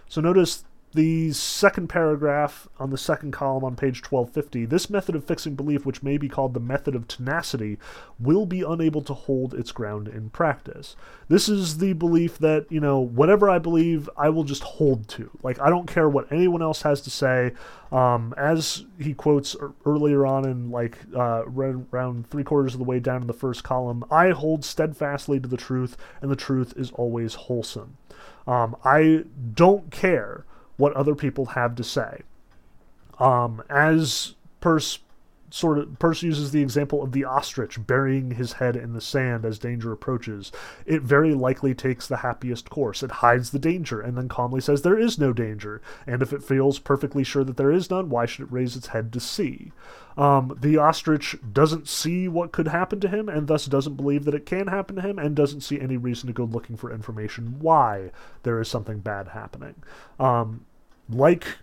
So 0.07 0.21
notice 0.21 0.63
the 0.95 1.31
second 1.33 1.87
paragraph 1.87 2.67
on 2.79 2.89
the 2.89 2.97
second 2.97 3.31
column 3.31 3.63
on 3.63 3.75
page 3.75 4.01
1250, 4.01 4.65
this 4.65 4.89
method 4.89 5.13
of 5.13 5.25
fixing 5.25 5.53
belief, 5.53 5.85
which 5.85 6.01
may 6.01 6.17
be 6.17 6.29
called 6.29 6.53
the 6.53 6.59
method 6.59 6.95
of 6.95 7.07
tenacity, 7.07 7.77
will 8.19 8.45
be 8.45 8.61
unable 8.61 9.01
to 9.01 9.13
hold 9.13 9.53
its 9.53 9.71
ground 9.71 10.07
in 10.07 10.29
practice. 10.29 10.95
This 11.27 11.49
is 11.49 11.77
the 11.79 11.93
belief 11.93 12.37
that, 12.39 12.65
you 12.69 12.79
know, 12.79 12.99
whatever 12.99 13.49
I 13.49 13.59
believe, 13.59 14.09
I 14.17 14.29
will 14.29 14.45
just 14.45 14.63
hold 14.63 15.07
to. 15.09 15.29
Like, 15.43 15.59
I 15.59 15.69
don't 15.69 15.87
care 15.87 16.09
what 16.09 16.31
anyone 16.31 16.61
else 16.61 16.81
has 16.83 17.01
to 17.01 17.09
say. 17.09 17.51
Um, 17.91 18.33
as 18.37 18.85
he 18.99 19.13
quotes 19.13 19.55
earlier 19.85 20.25
on 20.25 20.47
in, 20.47 20.71
like, 20.71 20.97
uh, 21.15 21.43
around 21.45 22.29
three 22.29 22.43
quarters 22.43 22.73
of 22.73 22.79
the 22.79 22.85
way 22.85 22.99
down 22.99 23.21
in 23.21 23.27
the 23.27 23.33
first 23.33 23.63
column, 23.63 24.03
I 24.09 24.29
hold 24.29 24.63
steadfastly 24.63 25.39
to 25.41 25.47
the 25.47 25.57
truth, 25.57 25.97
and 26.21 26.31
the 26.31 26.35
truth 26.35 26.73
is 26.77 26.91
always 26.91 27.35
wholesome. 27.35 27.97
Um, 28.47 28.75
I 28.83 29.25
don't 29.53 29.91
care 29.91 30.45
what 30.77 30.93
other 30.93 31.15
people 31.15 31.47
have 31.47 31.75
to 31.75 31.83
say. 31.83 32.21
Um, 33.19 33.63
as 33.69 34.35
Peirce 34.61 34.99
sort 35.55 35.77
of 35.77 35.97
Peirce 35.99 36.21
uses 36.21 36.51
the 36.51 36.61
example 36.61 37.01
of 37.01 37.13
the 37.13 37.23
ostrich 37.23 37.87
burying 37.87 38.31
his 38.31 38.53
head 38.53 38.75
in 38.75 38.91
the 38.91 38.99
sand 38.99 39.45
as 39.45 39.57
danger 39.57 39.93
approaches. 39.93 40.51
It 40.85 41.01
very 41.01 41.33
likely 41.33 41.73
takes 41.73 42.07
the 42.07 42.17
happiest 42.17 42.69
course. 42.69 43.01
It 43.01 43.11
hides 43.11 43.51
the 43.51 43.59
danger 43.59 44.01
and 44.01 44.17
then 44.17 44.27
calmly 44.27 44.59
says 44.59 44.81
there 44.81 44.99
is 44.99 45.17
no 45.17 45.31
danger. 45.31 45.81
And 46.05 46.21
if 46.21 46.33
it 46.33 46.43
feels 46.43 46.77
perfectly 46.77 47.23
sure 47.23 47.45
that 47.45 47.55
there 47.55 47.71
is 47.71 47.89
none, 47.89 48.09
why 48.09 48.25
should 48.25 48.47
it 48.47 48.51
raise 48.51 48.75
its 48.75 48.87
head 48.87 49.13
to 49.13 49.21
see? 49.21 49.71
Um, 50.17 50.57
the 50.59 50.75
ostrich 50.77 51.37
doesn't 51.53 51.87
see 51.87 52.27
what 52.27 52.51
could 52.51 52.67
happen 52.67 52.99
to 52.99 53.07
him 53.07 53.29
and 53.29 53.47
thus 53.47 53.65
doesn't 53.65 53.95
believe 53.95 54.25
that 54.25 54.35
it 54.35 54.45
can 54.45 54.67
happen 54.67 54.97
to 54.97 55.01
him 55.01 55.17
and 55.17 55.37
doesn't 55.37 55.61
see 55.61 55.79
any 55.79 55.95
reason 55.95 56.27
to 56.27 56.33
go 56.33 56.43
looking 56.43 56.75
for 56.75 56.91
information 56.91 57.59
why 57.61 58.11
there 58.43 58.59
is 58.59 58.67
something 58.67 58.99
bad 58.99 59.29
happening. 59.29 59.75
Um, 60.19 60.65
like 61.09 61.59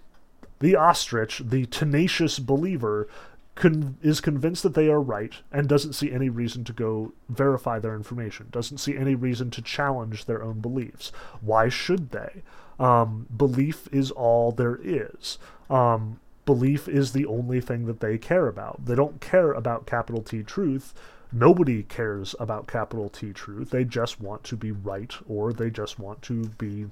the 0.62 0.76
ostrich, 0.76 1.42
the 1.44 1.66
tenacious 1.66 2.38
believer, 2.38 3.08
con- 3.54 3.96
is 4.02 4.20
convinced 4.20 4.62
that 4.62 4.74
they 4.74 4.88
are 4.88 5.00
right 5.00 5.34
and 5.50 5.68
doesn't 5.68 5.94
see 5.94 6.12
any 6.12 6.28
reason 6.28 6.64
to 6.64 6.72
go 6.72 7.12
verify 7.28 7.78
their 7.78 7.94
information, 7.94 8.48
doesn't 8.50 8.78
see 8.78 8.96
any 8.96 9.14
reason 9.14 9.50
to 9.50 9.62
challenge 9.62 10.24
their 10.24 10.42
own 10.42 10.60
beliefs. 10.60 11.12
Why 11.40 11.68
should 11.68 12.10
they? 12.10 12.42
Um, 12.78 13.26
belief 13.34 13.88
is 13.92 14.10
all 14.10 14.52
there 14.52 14.78
is. 14.82 15.38
Um, 15.70 16.20
belief 16.46 16.88
is 16.88 17.12
the 17.12 17.26
only 17.26 17.60
thing 17.60 17.86
that 17.86 18.00
they 18.00 18.18
care 18.18 18.48
about. 18.48 18.84
They 18.86 18.94
don't 18.94 19.20
care 19.20 19.52
about 19.52 19.86
capital 19.86 20.22
T 20.22 20.42
truth. 20.42 20.94
Nobody 21.30 21.82
cares 21.82 22.34
about 22.40 22.66
capital 22.66 23.08
T 23.08 23.32
truth. 23.32 23.70
They 23.70 23.84
just 23.84 24.20
want 24.20 24.44
to 24.44 24.56
be 24.56 24.72
right 24.72 25.14
or 25.28 25.52
they 25.52 25.70
just 25.70 25.98
want 25.98 26.22
to 26.22 26.46
be 26.58 26.86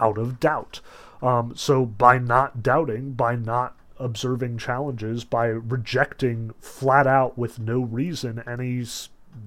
out 0.00 0.18
of 0.18 0.40
doubt. 0.40 0.80
Um, 1.22 1.54
so 1.56 1.84
by 1.86 2.18
not 2.18 2.62
doubting, 2.62 3.12
by 3.12 3.36
not 3.36 3.74
observing 3.98 4.58
challenges 4.58 5.24
by 5.24 5.46
rejecting 5.46 6.52
flat 6.60 7.06
out 7.06 7.36
with 7.36 7.58
no 7.58 7.80
reason 7.80 8.42
any 8.46 8.84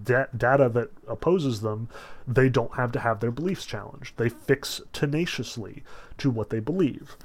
da- 0.03 0.25
data 0.35 0.69
that 0.69 0.89
opposes 1.07 1.61
them, 1.61 1.89
they 2.27 2.49
don't 2.49 2.75
have 2.75 2.91
to 2.91 2.99
have 2.99 3.19
their 3.19 3.31
beliefs 3.31 3.65
challenged. 3.65 4.17
They 4.17 4.29
fix 4.29 4.81
tenaciously 4.93 5.83
to 6.17 6.29
what 6.29 6.49
they 6.49 6.59
believe. 6.59 7.15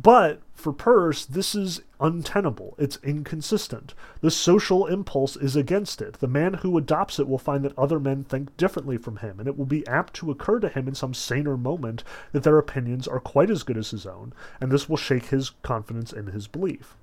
But 0.00 0.40
for 0.54 0.72
Peirce, 0.72 1.26
this 1.26 1.54
is 1.54 1.82
untenable. 2.00 2.74
It's 2.78 2.98
inconsistent. 3.02 3.94
The 4.20 4.30
social 4.30 4.86
impulse 4.86 5.36
is 5.36 5.56
against 5.56 6.00
it. 6.00 6.14
The 6.14 6.28
man 6.28 6.54
who 6.54 6.78
adopts 6.78 7.18
it 7.18 7.28
will 7.28 7.38
find 7.38 7.64
that 7.64 7.78
other 7.78 8.00
men 8.00 8.24
think 8.24 8.56
differently 8.56 8.96
from 8.96 9.16
him, 9.18 9.38
and 9.38 9.48
it 9.48 9.58
will 9.58 9.66
be 9.66 9.86
apt 9.86 10.14
to 10.14 10.30
occur 10.30 10.60
to 10.60 10.68
him 10.68 10.88
in 10.88 10.94
some 10.94 11.14
saner 11.14 11.56
moment 11.56 12.04
that 12.32 12.42
their 12.42 12.58
opinions 12.58 13.06
are 13.06 13.20
quite 13.20 13.50
as 13.50 13.64
good 13.64 13.76
as 13.76 13.90
his 13.90 14.06
own, 14.06 14.32
and 14.60 14.70
this 14.70 14.88
will 14.88 14.96
shake 14.96 15.26
his 15.26 15.50
confidence 15.62 16.12
in 16.12 16.28
his 16.28 16.46
belief. 16.46 16.96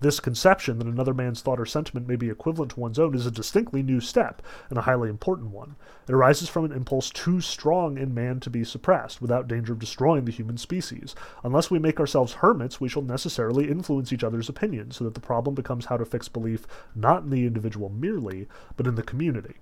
This 0.00 0.20
conception 0.20 0.78
that 0.78 0.86
another 0.86 1.12
man's 1.12 1.40
thought 1.40 1.58
or 1.58 1.66
sentiment 1.66 2.06
may 2.06 2.14
be 2.14 2.30
equivalent 2.30 2.72
to 2.72 2.80
one's 2.80 2.98
own 2.98 3.14
is 3.14 3.26
a 3.26 3.32
distinctly 3.32 3.82
new 3.82 4.00
step, 4.00 4.42
and 4.70 4.78
a 4.78 4.82
highly 4.82 5.08
important 5.08 5.50
one. 5.50 5.74
It 6.06 6.12
arises 6.12 6.48
from 6.48 6.64
an 6.64 6.72
impulse 6.72 7.10
too 7.10 7.40
strong 7.40 7.98
in 7.98 8.14
man 8.14 8.38
to 8.40 8.50
be 8.50 8.62
suppressed, 8.62 9.20
without 9.20 9.48
danger 9.48 9.72
of 9.72 9.80
destroying 9.80 10.24
the 10.24 10.32
human 10.32 10.56
species. 10.56 11.16
Unless 11.42 11.70
we 11.70 11.78
make 11.78 11.98
ourselves 11.98 12.34
hermits, 12.34 12.80
we 12.80 12.88
shall 12.88 13.02
necessarily 13.02 13.68
influence 13.68 14.12
each 14.12 14.24
other's 14.24 14.48
opinions, 14.48 14.96
so 14.96 15.04
that 15.04 15.14
the 15.14 15.20
problem 15.20 15.54
becomes 15.54 15.86
how 15.86 15.96
to 15.96 16.04
fix 16.04 16.28
belief 16.28 16.66
not 16.94 17.24
in 17.24 17.30
the 17.30 17.46
individual 17.46 17.88
merely, 17.88 18.46
but 18.76 18.86
in 18.86 18.94
the 18.94 19.02
community 19.02 19.56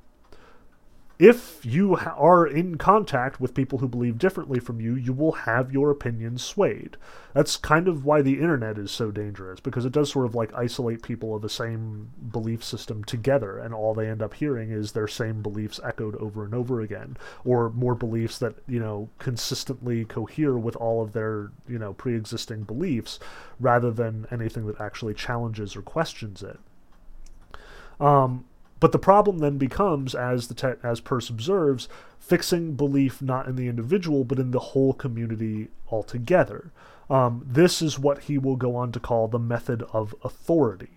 if 1.19 1.65
you 1.65 1.97
are 1.97 2.47
in 2.47 2.77
contact 2.77 3.41
with 3.41 3.55
people 3.55 3.79
who 3.79 3.89
believe 3.89 4.19
differently 4.19 4.61
from 4.61 4.81
you, 4.81 4.95
you 4.95 5.15
will 5.15 5.33
have 5.33 5.73
your 5.73 5.91
opinions 5.91 6.45
swayed. 6.45 6.99
That's 7.33 7.57
kind 7.57 7.89
of 7.89 8.05
why 8.05 8.21
the 8.21 8.35
internet 8.35 8.77
is 8.77 8.91
so 8.91 9.11
dangerous, 9.11 9.59
because 9.61 9.87
it 9.87 9.93
does 9.93 10.13
sort 10.13 10.27
of 10.27 10.35
like 10.35 10.53
isolate 10.55 11.03
people 11.03 11.35
of 11.35 11.41
the 11.41 11.49
same 11.49 12.11
belief 12.31 12.63
system 12.63 13.03
together, 13.03 13.59
and 13.59 13.73
all 13.73 13.95
they 13.95 14.09
end 14.09 14.23
up 14.23 14.35
hearing 14.35 14.71
is 14.71 14.93
their 14.93 15.09
same 15.09 15.43
beliefs 15.43 15.81
echoed 15.83 16.17
over 16.17 16.45
and 16.45 16.55
over 16.55 16.83
again, 16.83 17.17
or 17.47 17.71
more 17.71 17.95
beliefs 17.95 18.39
that, 18.39 18.55
you 18.69 18.79
know, 18.79 19.09
consistently 19.19 20.05
cohere 20.05 20.59
with 20.59 20.77
all 20.77 21.03
of 21.03 21.13
their, 21.15 21.51
you 21.67 21.79
know, 21.79 21.95
pre 21.95 22.15
existing 22.15 22.65
beliefs, 22.65 23.19
rather 23.59 23.91
than 23.91 24.27
anything 24.31 24.67
that 24.67 24.81
actually 24.81 25.15
challenges 25.15 25.77
or 25.77 25.83
questions 25.83 26.43
it. 26.43 26.59
Um, 27.99 28.45
but 28.81 28.93
the 28.93 28.99
problem 28.99 29.39
then 29.39 29.59
becomes, 29.59 30.15
as 30.15 30.49
the 30.49 30.55
te- 30.55 30.81
as 30.83 31.01
Peirce 31.01 31.31
observes, 31.31 31.89
fixing 32.19 32.75
belief 32.75 33.23
not 33.23 33.47
in 33.47 33.57
the 33.57 33.69
individual 33.69 34.25
but 34.25 34.39
in 34.39 34.51
the 34.51 34.59
whole 34.59 34.93
community 34.93 35.69
altogether. 35.91 36.73
Um, 37.09 37.45
this 37.47 37.81
is 37.81 37.99
what 37.99 38.25
he 38.25 38.37
will 38.37 38.57
go 38.57 38.75
on 38.75 38.93
to 38.93 39.01
call 39.01 39.29
the 39.29 39.39
method 39.39 39.83
of 39.93 40.15
authority. 40.25 40.97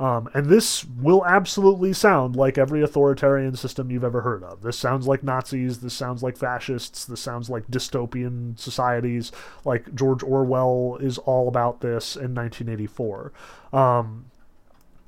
Um, 0.00 0.30
and 0.32 0.46
this 0.46 0.86
will 0.86 1.26
absolutely 1.26 1.92
sound 1.92 2.34
like 2.34 2.56
every 2.56 2.82
authoritarian 2.82 3.54
system 3.54 3.90
you've 3.90 4.02
ever 4.02 4.22
heard 4.22 4.42
of. 4.42 4.62
This 4.62 4.78
sounds 4.78 5.06
like 5.06 5.22
Nazis. 5.22 5.80
This 5.80 5.92
sounds 5.92 6.22
like 6.22 6.38
fascists. 6.38 7.04
This 7.04 7.20
sounds 7.20 7.50
like 7.50 7.70
dystopian 7.70 8.58
societies. 8.58 9.30
Like 9.62 9.94
George 9.94 10.22
Orwell 10.22 10.96
is 11.02 11.18
all 11.18 11.48
about 11.48 11.82
this 11.82 12.16
in 12.16 12.34
1984. 12.34 13.32
Um, 13.74 14.29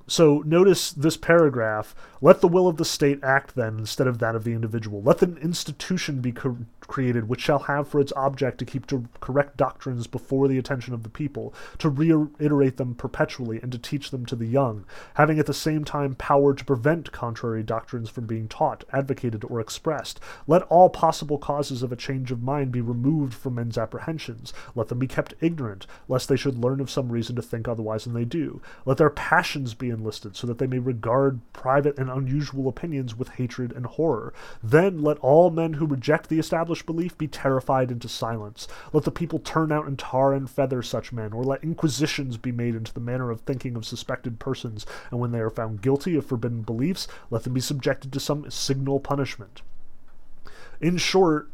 so 0.06 0.42
notice 0.44 0.92
this 0.92 1.16
paragraph. 1.16 1.94
Let 2.20 2.40
the 2.40 2.48
will 2.48 2.68
of 2.68 2.76
the 2.76 2.84
state 2.84 3.22
act 3.22 3.54
then 3.54 3.78
instead 3.78 4.06
of 4.06 4.18
that 4.18 4.34
of 4.34 4.44
the 4.44 4.52
individual. 4.52 5.02
Let 5.02 5.22
an 5.22 5.38
institution 5.38 6.20
be 6.20 6.32
co- 6.32 6.58
created 6.80 7.28
which 7.28 7.40
shall 7.40 7.60
have 7.60 7.88
for 7.88 8.00
its 8.00 8.12
object 8.14 8.58
to 8.58 8.64
keep 8.64 8.86
to 8.86 9.08
correct 9.20 9.56
doctrines 9.56 10.06
before 10.06 10.48
the 10.48 10.58
attention 10.58 10.92
of 10.94 11.02
the 11.02 11.08
people, 11.08 11.54
to 11.78 11.88
reiterate 11.88 12.76
them 12.76 12.94
perpetually, 12.94 13.60
and 13.62 13.72
to 13.72 13.78
teach 13.78 14.10
them 14.10 14.26
to 14.26 14.36
the 14.36 14.46
young, 14.46 14.84
having 15.14 15.38
at 15.38 15.46
the 15.46 15.54
same 15.54 15.84
time 15.84 16.14
power 16.14 16.54
to 16.54 16.64
prevent 16.64 17.12
contrary 17.12 17.62
doctrines 17.62 18.08
from 18.08 18.26
being 18.26 18.48
taught, 18.48 18.84
advocated, 18.92 19.44
or 19.44 19.60
expressed. 19.60 20.20
Let 20.46 20.62
all 20.62 20.90
possible 20.90 21.38
causes 21.38 21.82
of 21.82 21.92
a 21.92 21.96
change 21.96 22.30
of 22.30 22.42
mind 22.42 22.72
be 22.72 22.80
removed 22.80 23.34
from 23.34 23.54
men's 23.54 23.78
apprehensions. 23.78 24.52
Let 24.74 24.88
them 24.88 24.98
be 24.98 25.06
kept 25.06 25.34
ignorant, 25.40 25.86
lest 26.08 26.28
they 26.28 26.36
should 26.36 26.58
learn 26.58 26.80
of 26.80 26.90
some 26.90 27.10
reason 27.10 27.36
to 27.36 27.42
think 27.42 27.66
otherwise 27.66 28.04
than 28.04 28.14
they 28.14 28.24
do. 28.24 28.60
Let 28.84 28.98
their 28.98 29.10
passions 29.10 29.74
be 29.74 29.91
enlisted, 29.92 30.34
so 30.34 30.48
that 30.48 30.58
they 30.58 30.66
may 30.66 30.80
regard 30.80 31.40
private 31.52 31.96
and 31.98 32.10
unusual 32.10 32.68
opinions 32.68 33.16
with 33.16 33.28
hatred 33.28 33.70
and 33.70 33.86
horror. 33.86 34.34
Then 34.62 35.02
let 35.02 35.18
all 35.18 35.50
men 35.50 35.74
who 35.74 35.86
reject 35.86 36.28
the 36.28 36.40
established 36.40 36.86
belief 36.86 37.16
be 37.16 37.28
terrified 37.28 37.92
into 37.92 38.08
silence. 38.08 38.66
Let 38.92 39.04
the 39.04 39.12
people 39.12 39.38
turn 39.38 39.70
out 39.70 39.86
and 39.86 39.96
tar 39.98 40.32
and 40.32 40.50
feather 40.50 40.82
such 40.82 41.12
men, 41.12 41.32
or 41.32 41.44
let 41.44 41.62
inquisitions 41.62 42.36
be 42.36 42.50
made 42.50 42.74
into 42.74 42.92
the 42.92 42.98
manner 42.98 43.30
of 43.30 43.42
thinking 43.42 43.76
of 43.76 43.84
suspected 43.84 44.40
persons, 44.40 44.84
and 45.10 45.20
when 45.20 45.30
they 45.30 45.40
are 45.40 45.50
found 45.50 45.82
guilty 45.82 46.16
of 46.16 46.26
forbidden 46.26 46.62
beliefs, 46.62 47.06
let 47.30 47.44
them 47.44 47.52
be 47.52 47.60
subjected 47.60 48.12
to 48.12 48.20
some 48.20 48.50
signal 48.50 48.98
punishment. 48.98 49.62
In 50.80 50.96
short, 50.96 51.51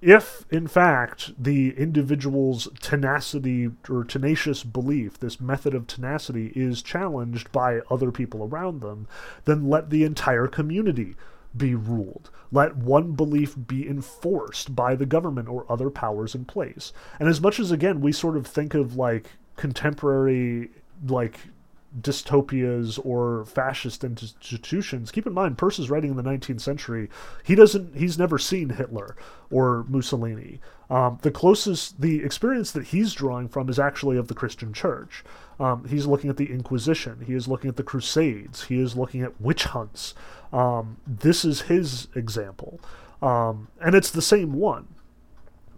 if 0.00 0.44
in 0.50 0.66
fact 0.66 1.32
the 1.42 1.76
individual's 1.76 2.68
tenacity 2.80 3.70
or 3.88 4.04
tenacious 4.04 4.62
belief, 4.62 5.18
this 5.18 5.40
method 5.40 5.74
of 5.74 5.86
tenacity, 5.86 6.52
is 6.54 6.82
challenged 6.82 7.50
by 7.52 7.80
other 7.90 8.12
people 8.12 8.44
around 8.44 8.80
them, 8.80 9.08
then 9.44 9.68
let 9.68 9.90
the 9.90 10.04
entire 10.04 10.46
community 10.46 11.16
be 11.56 11.74
ruled. 11.74 12.30
Let 12.52 12.76
one 12.76 13.12
belief 13.12 13.56
be 13.66 13.88
enforced 13.88 14.74
by 14.74 14.94
the 14.94 15.06
government 15.06 15.48
or 15.48 15.70
other 15.70 15.90
powers 15.90 16.34
in 16.34 16.44
place. 16.44 16.92
And 17.18 17.28
as 17.28 17.40
much 17.40 17.58
as, 17.58 17.70
again, 17.70 18.00
we 18.00 18.12
sort 18.12 18.36
of 18.36 18.46
think 18.46 18.74
of 18.74 18.96
like 18.96 19.30
contemporary, 19.56 20.70
like 21.06 21.38
dystopias 22.00 22.98
or 23.04 23.44
fascist 23.46 24.04
institutions 24.04 25.10
keep 25.10 25.26
in 25.26 25.32
mind 25.32 25.56
Peirce 25.56 25.78
is 25.78 25.90
writing 25.90 26.10
in 26.10 26.16
the 26.16 26.22
19th 26.22 26.60
century. 26.60 27.08
He 27.44 27.54
doesn't 27.54 27.96
he's 27.96 28.18
never 28.18 28.38
seen 28.38 28.70
hitler 28.70 29.16
or 29.50 29.86
mussolini. 29.88 30.60
Um, 30.90 31.18
the 31.22 31.30
closest 31.30 32.00
the 32.00 32.22
experience 32.22 32.72
that 32.72 32.88
he's 32.88 33.14
drawing 33.14 33.48
from 33.48 33.68
is 33.68 33.78
actually 33.78 34.16
of 34.18 34.28
the 34.28 34.34
christian 34.34 34.72
church. 34.72 35.24
Um, 35.58 35.86
he's 35.88 36.06
looking 36.06 36.30
at 36.30 36.36
the 36.36 36.52
inquisition. 36.52 37.24
He 37.26 37.34
is 37.34 37.48
looking 37.48 37.68
at 37.68 37.76
the 37.76 37.82
crusades. 37.82 38.64
He 38.64 38.78
is 38.78 38.96
looking 38.96 39.22
at 39.22 39.40
witch 39.40 39.64
hunts. 39.64 40.14
Um, 40.52 40.98
this 41.06 41.44
is 41.44 41.62
his 41.62 42.08
example. 42.14 42.80
Um, 43.20 43.68
and 43.80 43.94
it's 43.94 44.10
the 44.10 44.22
same 44.22 44.52
one 44.52 44.86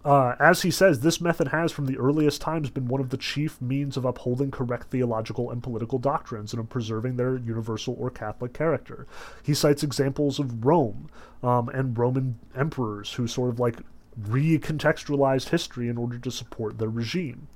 uh, 0.03 0.35
as 0.39 0.63
he 0.63 0.71
says, 0.71 0.99
this 0.99 1.21
method 1.21 1.49
has 1.49 1.71
from 1.71 1.85
the 1.85 1.97
earliest 1.97 2.41
times 2.41 2.69
been 2.69 2.87
one 2.87 3.01
of 3.01 3.09
the 3.09 3.17
chief 3.17 3.61
means 3.61 3.97
of 3.97 4.05
upholding 4.05 4.49
correct 4.49 4.89
theological 4.89 5.51
and 5.51 5.61
political 5.61 5.99
doctrines 5.99 6.53
and 6.53 6.59
of 6.59 6.69
preserving 6.69 7.17
their 7.17 7.37
universal 7.37 7.95
or 7.99 8.09
Catholic 8.09 8.53
character. 8.53 9.05
He 9.43 9.53
cites 9.53 9.83
examples 9.83 10.39
of 10.39 10.65
Rome 10.65 11.09
um, 11.43 11.69
and 11.69 11.97
Roman 11.97 12.39
emperors 12.55 13.13
who 13.13 13.27
sort 13.27 13.49
of 13.49 13.59
like 13.59 13.77
recontextualized 14.19 15.49
history 15.49 15.87
in 15.87 15.97
order 15.97 16.17
to 16.17 16.31
support 16.31 16.77
their 16.77 16.89
regime. 16.89 17.47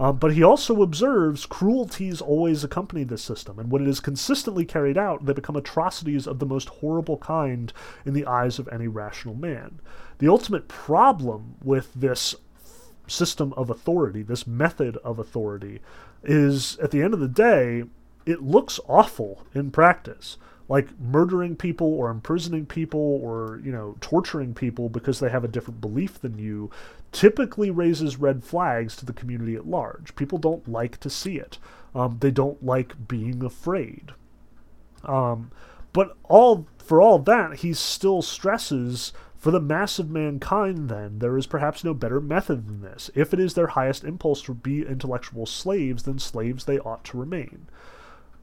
Um, 0.00 0.16
but 0.16 0.32
he 0.32 0.42
also 0.42 0.80
observes 0.80 1.44
cruelties 1.44 2.22
always 2.22 2.64
accompany 2.64 3.04
this 3.04 3.22
system, 3.22 3.58
and 3.58 3.70
when 3.70 3.82
it 3.82 3.88
is 3.88 4.00
consistently 4.00 4.64
carried 4.64 4.96
out, 4.96 5.26
they 5.26 5.34
become 5.34 5.56
atrocities 5.56 6.26
of 6.26 6.38
the 6.38 6.46
most 6.46 6.70
horrible 6.70 7.18
kind 7.18 7.70
in 8.06 8.14
the 8.14 8.24
eyes 8.24 8.58
of 8.58 8.66
any 8.72 8.88
rational 8.88 9.34
man. 9.34 9.78
The 10.16 10.28
ultimate 10.28 10.68
problem 10.68 11.56
with 11.62 11.92
this 11.94 12.34
system 13.06 13.52
of 13.58 13.68
authority, 13.68 14.22
this 14.22 14.46
method 14.46 14.96
of 15.04 15.18
authority, 15.18 15.80
is 16.24 16.78
at 16.78 16.92
the 16.92 17.02
end 17.02 17.12
of 17.12 17.20
the 17.20 17.28
day, 17.28 17.84
it 18.24 18.42
looks 18.42 18.80
awful 18.88 19.44
in 19.54 19.70
practice 19.70 20.38
like 20.70 20.88
murdering 21.00 21.56
people 21.56 21.92
or 21.92 22.10
imprisoning 22.10 22.64
people 22.64 23.20
or 23.22 23.60
you 23.62 23.72
know 23.72 23.96
torturing 24.00 24.54
people 24.54 24.88
because 24.88 25.18
they 25.18 25.28
have 25.28 25.42
a 25.42 25.48
different 25.48 25.80
belief 25.80 26.20
than 26.20 26.38
you 26.38 26.70
typically 27.10 27.72
raises 27.72 28.18
red 28.18 28.44
flags 28.44 28.94
to 28.94 29.04
the 29.04 29.12
community 29.12 29.56
at 29.56 29.66
large. 29.66 30.14
People 30.14 30.38
don't 30.38 30.66
like 30.68 30.98
to 31.00 31.10
see 31.10 31.36
it. 31.36 31.58
Um, 31.92 32.18
they 32.20 32.30
don't 32.30 32.64
like 32.64 33.08
being 33.08 33.44
afraid. 33.44 34.12
Um, 35.04 35.50
but 35.92 36.16
all 36.28 36.68
for 36.78 37.02
all 37.02 37.18
that 37.18 37.56
he 37.58 37.74
still 37.74 38.22
stresses 38.22 39.12
for 39.36 39.50
the 39.50 39.60
mass 39.60 39.98
of 39.98 40.08
mankind 40.08 40.88
then. 40.88 41.18
There 41.18 41.36
is 41.36 41.48
perhaps 41.48 41.82
no 41.82 41.94
better 41.94 42.20
method 42.20 42.68
than 42.68 42.80
this. 42.80 43.10
If 43.16 43.34
it 43.34 43.40
is 43.40 43.54
their 43.54 43.68
highest 43.68 44.04
impulse 44.04 44.40
to 44.42 44.54
be 44.54 44.86
intellectual 44.86 45.46
slaves 45.46 46.04
then 46.04 46.20
slaves 46.20 46.66
they 46.66 46.78
ought 46.78 47.02
to 47.06 47.18
remain 47.18 47.66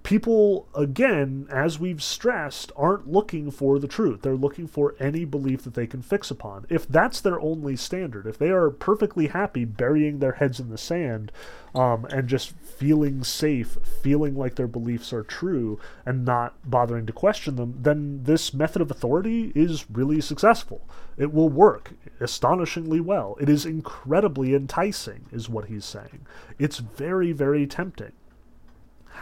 people, 0.08 0.70
again, 0.74 1.46
as 1.52 1.80
we've 1.80 2.02
stressed, 2.02 2.72
aren't 2.78 3.12
looking 3.12 3.52
for 3.52 3.78
the 3.78 3.90
truth. 3.90 4.22
They're 4.22 4.38
looking 4.38 4.66
for 4.66 4.96
any 5.02 5.26
belief 5.26 5.66
that 5.66 5.74
they 5.74 5.86
can 5.86 6.02
fix 6.02 6.32
upon. 6.32 6.66
If 6.70 6.88
that's 6.88 7.20
their 7.20 7.42
only 7.42 7.76
standard, 7.76 8.26
if 8.26 8.38
they 8.38 8.50
are 8.50 8.70
perfectly 8.70 9.28
happy 9.28 9.66
burying 9.66 10.20
their 10.20 10.32
heads 10.32 10.62
in 10.62 10.70
the 10.70 10.78
sand 10.78 11.34
um, 11.76 12.06
and 12.06 12.30
just 12.30 12.52
feeling 12.52 13.22
safe, 13.26 13.78
feeling 14.02 14.38
like 14.38 14.56
their 14.56 14.66
beliefs 14.66 15.12
are 15.12 15.24
true, 15.24 15.78
and 16.06 16.24
not 16.24 16.54
bothering 16.64 17.06
to 17.08 17.12
question 17.12 17.58
them, 17.58 17.78
then 17.82 18.24
this 18.24 18.54
method 18.54 18.82
of 18.82 18.90
authority 18.90 19.52
is 19.56 19.92
really 19.92 20.22
successful. 20.22 20.88
It 21.18 21.34
will 21.34 21.50
work 21.50 21.92
astonishingly 22.22 23.02
well. 23.02 23.36
It 23.42 23.50
is 23.50 23.66
incredibly 23.66 24.56
enticing, 24.56 25.26
is 25.34 25.50
what 25.50 25.66
he's 25.66 25.84
saying. 25.84 26.26
It's 26.58 26.78
very, 26.78 27.34
very 27.34 27.68
tempting. 27.68 28.14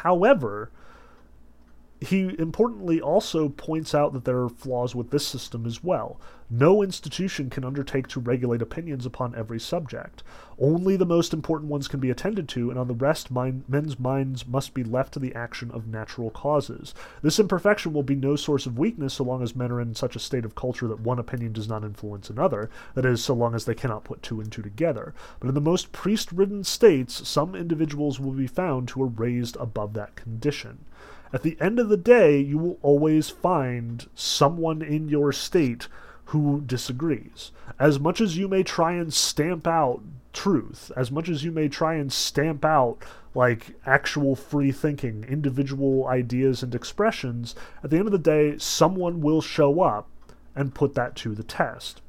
However, 0.05 0.69
he 2.01 2.35
importantly 2.37 2.99
also 2.99 3.49
points 3.49 3.95
out 3.95 4.13
that 4.13 4.25
there 4.25 4.41
are 4.41 4.49
flaws 4.49 4.93
with 4.93 5.11
this 5.11 5.25
system 5.25 5.65
as 5.65 5.83
well. 5.83 6.19
No 6.49 6.83
institution 6.83 7.49
can 7.49 7.63
undertake 7.63 8.07
to 8.09 8.19
regulate 8.19 8.61
opinions 8.61 9.05
upon 9.05 9.33
every 9.33 9.59
subject. 9.59 10.21
Only 10.59 10.95
the 10.95 11.05
most 11.05 11.33
important 11.33 11.71
ones 11.71 11.87
can 11.87 11.99
be 11.99 12.11
attended 12.11 12.47
to, 12.49 12.69
and 12.69 12.77
on 12.77 12.87
the 12.87 12.93
rest, 12.93 13.31
mind, 13.31 13.63
men's 13.67 13.99
minds 13.99 14.45
must 14.45 14.73
be 14.73 14.83
left 14.83 15.13
to 15.13 15.19
the 15.19 15.33
action 15.33 15.71
of 15.71 15.87
natural 15.87 16.29
causes. 16.29 16.93
This 17.21 17.39
imperfection 17.39 17.93
will 17.93 18.03
be 18.03 18.15
no 18.15 18.35
source 18.35 18.65
of 18.65 18.77
weakness 18.77 19.15
so 19.15 19.23
long 19.23 19.41
as 19.41 19.55
men 19.55 19.71
are 19.71 19.81
in 19.81 19.95
such 19.95 20.15
a 20.15 20.19
state 20.19 20.45
of 20.45 20.53
culture 20.53 20.87
that 20.87 20.99
one 20.99 21.17
opinion 21.17 21.53
does 21.53 21.67
not 21.67 21.83
influence 21.83 22.29
another, 22.29 22.69
that 22.93 23.05
is, 23.05 23.23
so 23.23 23.33
long 23.33 23.55
as 23.55 23.65
they 23.65 23.73
cannot 23.73 24.03
put 24.03 24.21
two 24.21 24.39
and 24.39 24.51
two 24.51 24.61
together. 24.61 25.13
But 25.39 25.47
in 25.47 25.55
the 25.55 25.61
most 25.61 25.91
priest 25.91 26.31
ridden 26.31 26.63
states, 26.63 27.27
some 27.27 27.55
individuals 27.55 28.19
will 28.19 28.33
be 28.33 28.47
found 28.47 28.89
who 28.89 29.01
are 29.01 29.07
raised 29.07 29.55
above 29.55 29.93
that 29.93 30.15
condition. 30.15 30.85
At 31.35 31.41
the 31.41 31.57
end 31.59 31.79
of 31.79 31.89
the 31.89 31.97
day, 31.97 32.39
you 32.39 32.57
will 32.57 32.77
always 32.81 33.29
find 33.29 34.07
someone 34.15 34.81
in 34.81 35.09
your 35.09 35.33
state 35.33 35.89
who 36.27 36.61
disagrees. 36.61 37.51
As 37.77 37.99
much 37.99 38.21
as 38.21 38.37
you 38.37 38.47
may 38.47 38.63
try 38.63 38.93
and 38.93 39.13
stamp 39.13 39.67
out 39.67 40.01
truth, 40.31 40.93
as 40.95 41.11
much 41.11 41.27
as 41.27 41.43
you 41.43 41.51
may 41.51 41.67
try 41.67 41.95
and 41.95 42.09
stamp 42.09 42.63
out 42.63 42.99
like 43.33 43.75
actual 43.85 44.37
free 44.37 44.71
thinking, 44.71 45.25
individual 45.27 46.07
ideas 46.07 46.63
and 46.63 46.73
expressions, 46.73 47.53
at 47.83 47.89
the 47.89 47.97
end 47.97 48.07
of 48.07 48.13
the 48.13 48.17
day, 48.17 48.57
someone 48.57 49.19
will 49.19 49.41
show 49.41 49.81
up 49.81 50.07
and 50.55 50.73
put 50.73 50.95
that 50.95 51.17
to 51.17 51.35
the 51.35 51.43
test. 51.43 51.99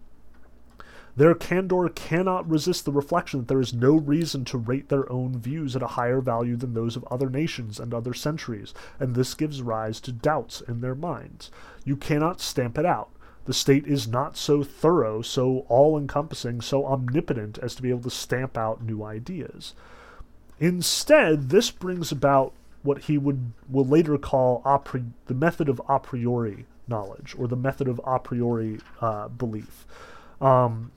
Their 1.16 1.34
candor 1.34 1.88
cannot 1.88 2.48
resist 2.48 2.84
the 2.84 2.92
reflection 2.92 3.40
that 3.40 3.48
there 3.48 3.60
is 3.60 3.72
no 3.72 3.96
reason 3.96 4.44
to 4.46 4.58
rate 4.58 4.90
their 4.90 5.10
own 5.10 5.38
views 5.38 5.74
at 5.74 5.82
a 5.82 5.86
higher 5.86 6.20
value 6.20 6.56
than 6.56 6.74
those 6.74 6.94
of 6.94 7.04
other 7.04 7.30
nations 7.30 7.80
and 7.80 7.94
other 7.94 8.12
centuries, 8.12 8.74
and 9.00 9.14
this 9.14 9.34
gives 9.34 9.62
rise 9.62 9.98
to 10.00 10.12
doubts 10.12 10.60
in 10.60 10.82
their 10.82 10.94
minds. 10.94 11.50
You 11.84 11.96
cannot 11.96 12.42
stamp 12.42 12.76
it 12.76 12.84
out. 12.84 13.08
The 13.46 13.54
state 13.54 13.86
is 13.86 14.06
not 14.06 14.36
so 14.36 14.62
thorough, 14.62 15.22
so 15.22 15.64
all 15.68 15.96
encompassing, 15.96 16.60
so 16.60 16.84
omnipotent 16.84 17.58
as 17.58 17.74
to 17.76 17.82
be 17.82 17.90
able 17.90 18.02
to 18.02 18.10
stamp 18.10 18.58
out 18.58 18.82
new 18.82 19.02
ideas. 19.02 19.72
Instead, 20.58 21.48
this 21.48 21.70
brings 21.70 22.12
about 22.12 22.52
what 22.82 23.04
he 23.04 23.16
would 23.16 23.52
will 23.70 23.86
later 23.86 24.18
call 24.18 24.60
pri- 24.84 25.04
the 25.26 25.34
method 25.34 25.68
of 25.68 25.80
a 25.88 25.98
priori 25.98 26.66
knowledge, 26.88 27.34
or 27.38 27.48
the 27.48 27.56
method 27.56 27.88
of 27.88 28.00
a 28.04 28.18
priori 28.18 28.80
uh, 29.00 29.28
belief. 29.28 29.86
Um, 30.40 30.92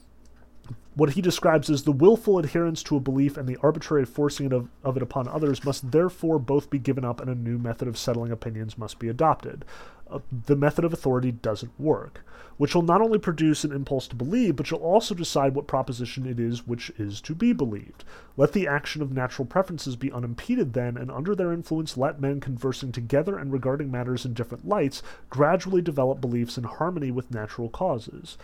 what 0.99 1.11
he 1.11 1.21
describes 1.21 1.69
as 1.69 1.83
the 1.83 1.93
willful 1.93 2.37
adherence 2.37 2.83
to 2.83 2.97
a 2.97 2.99
belief 2.99 3.37
and 3.37 3.47
the 3.47 3.57
arbitrary 3.63 4.03
forcing 4.03 4.51
of, 4.51 4.67
of, 4.83 4.97
it 4.97 5.03
upon 5.03 5.29
others 5.29 5.63
must 5.63 5.91
therefore 5.91 6.37
both 6.37 6.69
be 6.69 6.77
given 6.77 7.05
up 7.05 7.21
and 7.21 7.29
a 7.29 7.35
new 7.35 7.57
method 7.57 7.87
of 7.87 7.97
settling 7.97 8.33
opinions 8.33 8.77
must 8.77 8.99
be 8.99 9.07
adopted. 9.07 9.63
Uh, 10.11 10.19
the 10.47 10.57
method 10.57 10.83
of 10.83 10.91
authority 10.91 11.31
doesn't 11.31 11.71
work, 11.79 12.25
which 12.57 12.75
will 12.75 12.81
not 12.81 13.01
only 13.01 13.17
produce 13.17 13.63
an 13.63 13.71
impulse 13.71 14.09
to 14.09 14.15
believe, 14.15 14.57
but 14.57 14.69
will 14.73 14.79
also 14.79 15.15
decide 15.15 15.55
what 15.55 15.67
proposition 15.67 16.25
it 16.25 16.37
is 16.37 16.67
which 16.67 16.89
is 16.97 17.21
to 17.21 17.33
be 17.33 17.53
believed. 17.53 18.03
Let 18.35 18.51
the 18.51 18.67
action 18.67 19.01
of 19.01 19.13
natural 19.13 19.45
preferences 19.45 19.95
be 19.95 20.11
unimpeded 20.11 20.73
then, 20.73 20.97
and 20.97 21.09
under 21.09 21.33
their 21.33 21.53
influence 21.53 21.95
let 21.95 22.19
men 22.19 22.41
conversing 22.41 22.91
together 22.91 23.37
and 23.37 23.53
regarding 23.53 23.89
matters 23.89 24.25
in 24.25 24.33
different 24.33 24.67
lights 24.67 25.01
gradually 25.29 25.81
develop 25.81 26.19
beliefs 26.19 26.57
in 26.57 26.65
harmony 26.65 27.09
with 27.09 27.31
natural 27.31 27.69
causes. 27.69 28.37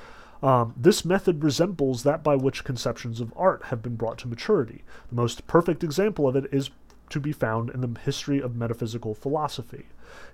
Um, 0.45 0.75
this 0.77 1.03
method 1.03 1.43
resembles 1.43 2.03
that 2.03 2.23
by 2.23 2.35
which 2.35 2.63
conceptions 2.63 3.19
of 3.19 3.33
art 3.35 3.63
have 3.65 3.81
been 3.81 3.95
brought 3.95 4.19
to 4.19 4.27
maturity. 4.27 4.83
The 5.09 5.15
most 5.15 5.47
perfect 5.47 5.83
example 5.83 6.27
of 6.27 6.35
it 6.35 6.45
is 6.51 6.69
to 7.09 7.19
be 7.19 7.31
found 7.31 7.69
in 7.69 7.81
the 7.81 7.99
history 7.99 8.41
of 8.41 8.55
metaphysical 8.55 9.13
philosophy. 9.13 9.85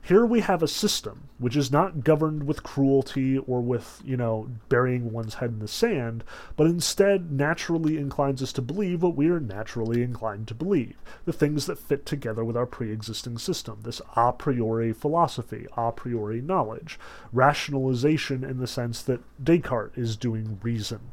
Here 0.03 0.26
we 0.26 0.41
have 0.41 0.61
a 0.61 0.67
system 0.67 1.30
which 1.38 1.55
is 1.55 1.72
not 1.72 2.03
governed 2.03 2.43
with 2.43 2.63
cruelty 2.63 3.38
or 3.38 3.61
with, 3.61 4.01
you 4.03 4.17
know, 4.17 4.49
burying 4.67 5.11
one's 5.11 5.36
head 5.36 5.51
in 5.51 5.59
the 5.59 5.67
sand, 5.67 6.24
but 6.55 6.67
instead 6.67 7.32
naturally 7.32 7.97
inclines 7.97 8.41
us 8.41 8.51
to 8.53 8.61
believe 8.61 9.01
what 9.01 9.15
we 9.15 9.30
are 9.30 9.39
naturally 9.39 10.03
inclined 10.03 10.47
to 10.47 10.55
believe, 10.55 10.97
the 11.26 11.34
things 11.34 11.65
that 11.65 11.80
fit 11.80 12.05
together 12.05 12.43
with 12.43 12.57
our 12.57 12.65
pre 12.65 12.91
existing 12.91 13.38
system, 13.38 13.80
this 13.84 14.01
a 14.15 14.34
priori 14.34 14.93
philosophy, 14.93 15.67
a 15.78 15.91
priori 15.91 16.41
knowledge, 16.41 16.99
rationalization 17.32 18.43
in 18.43 18.57
the 18.59 18.67
sense 18.67 19.01
that 19.03 19.22
Descartes 19.43 19.97
is 19.97 20.17
doing 20.17 20.59
reason. 20.61 21.11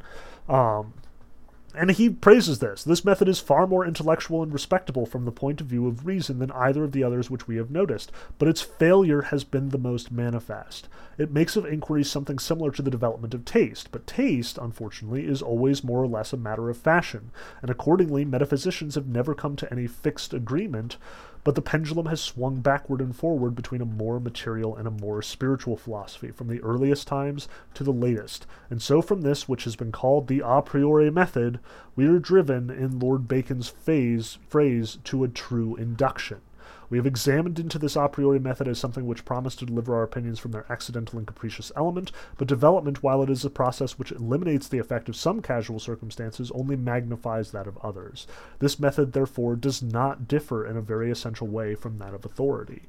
Um, 0.48 0.94
and 1.78 1.92
he 1.92 2.10
praises 2.10 2.58
this. 2.58 2.82
This 2.82 3.04
method 3.04 3.28
is 3.28 3.38
far 3.38 3.66
more 3.66 3.86
intellectual 3.86 4.42
and 4.42 4.52
respectable 4.52 5.06
from 5.06 5.24
the 5.24 5.30
point 5.30 5.60
of 5.60 5.68
view 5.68 5.86
of 5.86 6.04
reason 6.04 6.40
than 6.40 6.50
either 6.50 6.82
of 6.82 6.90
the 6.90 7.04
others 7.04 7.30
which 7.30 7.46
we 7.46 7.56
have 7.56 7.70
noticed, 7.70 8.10
but 8.36 8.48
its 8.48 8.60
failure 8.60 9.22
has 9.22 9.44
been 9.44 9.68
the 9.68 9.78
most 9.78 10.10
manifest. 10.10 10.88
It 11.18 11.30
makes 11.30 11.54
of 11.54 11.64
inquiry 11.64 12.02
something 12.02 12.40
similar 12.40 12.72
to 12.72 12.82
the 12.82 12.90
development 12.90 13.32
of 13.32 13.44
taste, 13.44 13.90
but 13.92 14.08
taste, 14.08 14.58
unfortunately, 14.60 15.26
is 15.26 15.40
always 15.40 15.84
more 15.84 16.02
or 16.02 16.08
less 16.08 16.32
a 16.32 16.36
matter 16.36 16.68
of 16.68 16.76
fashion, 16.76 17.30
and 17.62 17.70
accordingly 17.70 18.24
metaphysicians 18.24 18.96
have 18.96 19.06
never 19.06 19.34
come 19.34 19.54
to 19.54 19.70
any 19.72 19.86
fixed 19.86 20.34
agreement 20.34 20.96
but 21.44 21.54
the 21.54 21.62
pendulum 21.62 22.06
has 22.06 22.20
swung 22.20 22.60
backward 22.60 23.00
and 23.00 23.14
forward 23.14 23.54
between 23.54 23.80
a 23.80 23.86
more 23.86 24.18
material 24.20 24.76
and 24.76 24.88
a 24.88 24.90
more 24.90 25.22
spiritual 25.22 25.76
philosophy, 25.76 26.30
from 26.30 26.48
the 26.48 26.60
earliest 26.62 27.06
times 27.06 27.48
to 27.74 27.84
the 27.84 27.92
latest. 27.92 28.46
And 28.70 28.82
so, 28.82 29.00
from 29.00 29.22
this, 29.22 29.48
which 29.48 29.64
has 29.64 29.76
been 29.76 29.92
called 29.92 30.26
the 30.26 30.42
a 30.44 30.62
priori 30.62 31.10
method, 31.10 31.60
we 31.96 32.06
are 32.06 32.18
driven, 32.18 32.70
in 32.70 32.98
Lord 32.98 33.28
Bacon's 33.28 33.68
phase, 33.68 34.38
phrase, 34.48 34.98
to 35.04 35.24
a 35.24 35.28
true 35.28 35.76
induction. 35.76 36.40
We 36.90 36.96
have 36.96 37.06
examined 37.06 37.58
into 37.58 37.78
this 37.78 37.96
a 37.96 38.08
priori 38.08 38.38
method 38.38 38.66
as 38.66 38.78
something 38.78 39.06
which 39.06 39.24
promised 39.24 39.58
to 39.58 39.66
deliver 39.66 39.94
our 39.94 40.02
opinions 40.02 40.38
from 40.38 40.52
their 40.52 40.64
accidental 40.70 41.18
and 41.18 41.26
capricious 41.26 41.70
element, 41.76 42.12
but 42.38 42.48
development, 42.48 43.02
while 43.02 43.22
it 43.22 43.28
is 43.28 43.44
a 43.44 43.50
process 43.50 43.98
which 43.98 44.12
eliminates 44.12 44.68
the 44.68 44.78
effect 44.78 45.08
of 45.08 45.16
some 45.16 45.42
casual 45.42 45.80
circumstances, 45.80 46.50
only 46.52 46.76
magnifies 46.76 47.50
that 47.50 47.66
of 47.66 47.78
others. 47.78 48.26
This 48.58 48.80
method, 48.80 49.12
therefore, 49.12 49.56
does 49.56 49.82
not 49.82 50.28
differ 50.28 50.66
in 50.66 50.76
a 50.76 50.82
very 50.82 51.10
essential 51.10 51.46
way 51.46 51.74
from 51.74 51.98
that 51.98 52.14
of 52.14 52.24
authority 52.24 52.82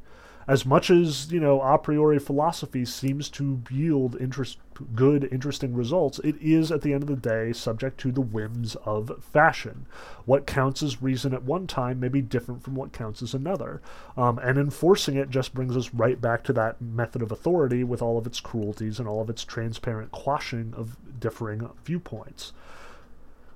as 0.47 0.65
much 0.65 0.89
as 0.89 1.31
you 1.31 1.39
know 1.39 1.61
a 1.61 1.77
priori 1.77 2.19
philosophy 2.19 2.85
seems 2.85 3.29
to 3.29 3.61
yield 3.69 4.15
interest 4.19 4.57
good 4.95 5.27
interesting 5.31 5.73
results 5.73 6.19
it 6.19 6.35
is 6.41 6.71
at 6.71 6.81
the 6.81 6.93
end 6.93 7.03
of 7.03 7.09
the 7.09 7.15
day 7.15 7.51
subject 7.51 7.99
to 7.99 8.11
the 8.11 8.21
whims 8.21 8.75
of 8.85 9.11
fashion. 9.23 9.85
What 10.25 10.47
counts 10.47 10.81
as 10.83 11.01
reason 11.01 11.33
at 11.33 11.43
one 11.43 11.67
time 11.67 11.99
may 11.99 12.07
be 12.07 12.21
different 12.21 12.63
from 12.63 12.75
what 12.75 12.93
counts 12.93 13.21
as 13.21 13.33
another. 13.33 13.81
Um, 14.15 14.39
and 14.39 14.57
enforcing 14.57 15.15
it 15.15 15.29
just 15.29 15.53
brings 15.53 15.75
us 15.75 15.93
right 15.93 16.19
back 16.19 16.43
to 16.45 16.53
that 16.53 16.81
method 16.81 17.21
of 17.21 17.31
authority 17.31 17.83
with 17.83 18.01
all 18.01 18.17
of 18.17 18.27
its 18.27 18.39
cruelties 18.39 18.99
and 18.99 19.07
all 19.07 19.21
of 19.21 19.29
its 19.29 19.43
transparent 19.43 20.11
quashing 20.11 20.73
of 20.75 20.97
differing 21.19 21.69
viewpoints. 21.83 22.53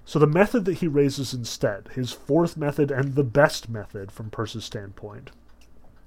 So 0.06 0.20
the 0.20 0.28
method 0.28 0.66
that 0.66 0.80
he 0.80 0.88
raises 0.88 1.34
instead, 1.34 1.90
his 1.96 2.12
fourth 2.12 2.58
method 2.58 2.92
and 2.92 3.16
the 3.16 3.24
best 3.24 3.70
method 3.70 4.12
from 4.12 4.30
Peirce's 4.30 4.66
standpoint, 4.66 5.32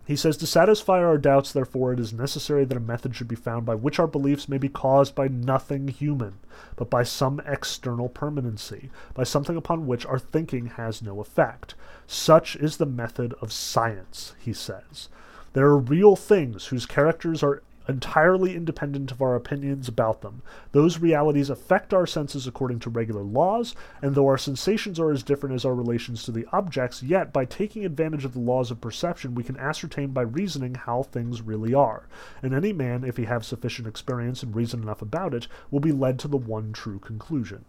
he 0.06 0.14
says, 0.14 0.36
To 0.36 0.46
satisfy 0.46 1.02
our 1.02 1.18
doubts, 1.18 1.52
therefore, 1.52 1.92
it 1.92 1.98
is 1.98 2.12
necessary 2.12 2.64
that 2.64 2.76
a 2.76 2.80
method 2.80 3.16
should 3.16 3.26
be 3.26 3.34
found 3.34 3.66
by 3.66 3.74
which 3.74 3.98
our 3.98 4.06
beliefs 4.06 4.48
may 4.48 4.56
be 4.56 4.68
caused 4.68 5.16
by 5.16 5.26
nothing 5.26 5.88
human, 5.88 6.34
but 6.76 6.88
by 6.88 7.02
some 7.02 7.40
external 7.44 8.08
permanency, 8.08 8.90
by 9.14 9.24
something 9.24 9.56
upon 9.56 9.86
which 9.86 10.06
our 10.06 10.18
thinking 10.18 10.66
has 10.66 11.02
no 11.02 11.20
effect. 11.20 11.74
Such 12.06 12.54
is 12.54 12.76
the 12.76 12.86
method 12.86 13.34
of 13.42 13.52
science, 13.52 14.34
he 14.38 14.52
says. 14.52 15.08
There 15.54 15.66
are 15.66 15.78
real 15.78 16.14
things 16.14 16.66
whose 16.66 16.86
characters 16.86 17.42
are 17.42 17.62
entirely 17.88 18.54
independent 18.54 19.10
of 19.10 19.22
our 19.22 19.34
opinions 19.34 19.88
about 19.88 20.20
them. 20.20 20.42
Those 20.72 20.98
realities 20.98 21.50
affect 21.50 21.94
our 21.94 22.06
senses 22.06 22.46
according 22.46 22.80
to 22.80 22.90
regular 22.90 23.22
laws, 23.22 23.74
and 24.02 24.14
though 24.14 24.26
our 24.26 24.38
sensations 24.38 24.98
are 24.98 25.10
as 25.10 25.22
different 25.22 25.54
as 25.54 25.64
our 25.64 25.74
relations 25.74 26.24
to 26.24 26.32
the 26.32 26.46
objects, 26.52 27.02
yet 27.02 27.32
by 27.32 27.44
taking 27.44 27.84
advantage 27.84 28.24
of 28.24 28.32
the 28.32 28.40
laws 28.40 28.70
of 28.70 28.80
perception, 28.80 29.34
we 29.34 29.44
can 29.44 29.56
ascertain 29.56 30.08
by 30.08 30.22
reasoning 30.22 30.74
how 30.74 31.02
things 31.02 31.42
really 31.42 31.74
are. 31.74 32.08
And 32.42 32.54
any 32.54 32.72
man, 32.72 33.04
if 33.04 33.16
he 33.16 33.24
have 33.24 33.44
sufficient 33.44 33.86
experience 33.86 34.42
and 34.42 34.54
reason 34.54 34.82
enough 34.82 35.02
about 35.02 35.34
it, 35.34 35.48
will 35.70 35.80
be 35.80 35.92
led 35.92 36.18
to 36.20 36.28
the 36.28 36.36
one 36.36 36.72
true 36.72 36.98
conclusion. 36.98 37.64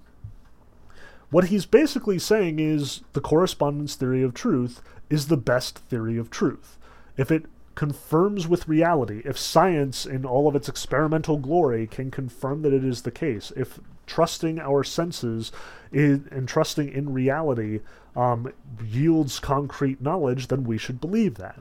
What 1.30 1.46
he's 1.46 1.66
basically 1.66 2.20
saying 2.20 2.60
is 2.60 3.02
the 3.14 3.22
correspondence 3.22 3.96
theory 3.96 4.24
of 4.24 4.34
truth 4.34 4.82
is 5.10 5.28
the 5.28 5.38
best 5.38 5.80
theory 5.80 6.18
of 6.18 6.30
truth. 6.30 6.78
If 7.18 7.32
it 7.32 7.46
confirms 7.78 8.48
with 8.48 8.68
reality, 8.68 9.22
if 9.24 9.38
science 9.38 10.04
in 10.04 10.26
all 10.26 10.48
of 10.48 10.56
its 10.56 10.68
experimental 10.68 11.38
glory 11.38 11.86
can 11.86 12.10
confirm 12.10 12.64
that 12.64 12.74
it 12.74 12.84
is 12.84 13.04
the 13.04 13.12
case, 13.12 13.54
if 13.56 13.80
trusting 14.08 14.60
our 14.60 14.84
senses 14.84 15.52
in, 15.92 16.28
and 16.32 16.48
trusting 16.48 16.90
in 16.90 17.14
reality 17.14 17.82
um, 18.16 18.52
yields 18.84 19.40
concrete 19.40 20.02
knowledge, 20.02 20.48
then 20.48 20.64
we 20.64 20.76
should 20.76 21.00
believe 21.00 21.36
that. 21.36 21.60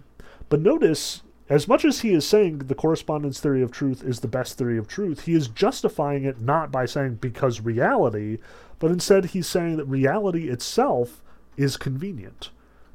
But 0.48 0.62
notice, 0.62 1.20
as 1.50 1.68
much 1.68 1.84
as 1.84 2.00
he 2.00 2.14
is 2.14 2.26
saying 2.26 2.60
the 2.60 2.74
correspondence 2.74 3.38
theory 3.38 3.60
of 3.60 3.70
truth 3.70 4.02
is 4.02 4.20
the 4.20 4.26
best 4.26 4.56
theory 4.56 4.78
of 4.78 4.88
truth, 4.88 5.26
he 5.26 5.34
is 5.34 5.48
justifying 5.48 6.24
it 6.24 6.40
not 6.40 6.72
by 6.72 6.86
saying 6.86 7.16
because 7.16 7.60
reality, 7.60 8.38
but 8.78 8.90
instead 8.90 9.26
he's 9.26 9.46
saying 9.46 9.76
that 9.76 9.84
reality 9.84 10.48
itself 10.48 11.22
is 11.58 11.76
convenient. 11.76 12.48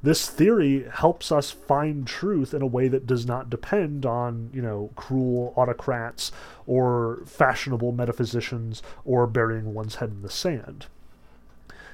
This 0.04 0.28
theory 0.30 0.88
helps 0.91 1.32
us 1.32 1.52
find 1.52 2.08
truth 2.08 2.54
in 2.54 2.62
a 2.62 2.68
way 2.68 2.88
that 2.88 3.06
does 3.06 3.26
not 3.26 3.49
depend 3.49 4.06
on, 4.06 4.49
you 4.52 4.62
know, 4.62 4.89
cruel 4.95 5.54
autocrats 5.56 6.32
or 6.66 7.20
fashionable 7.26 7.91
metaphysicians 7.91 8.82
or 9.06 9.28
burying 9.28 9.74
one's 9.74 9.95
head 9.95 10.10
in 10.10 10.22
the 10.24 10.30
sand. 10.30 10.88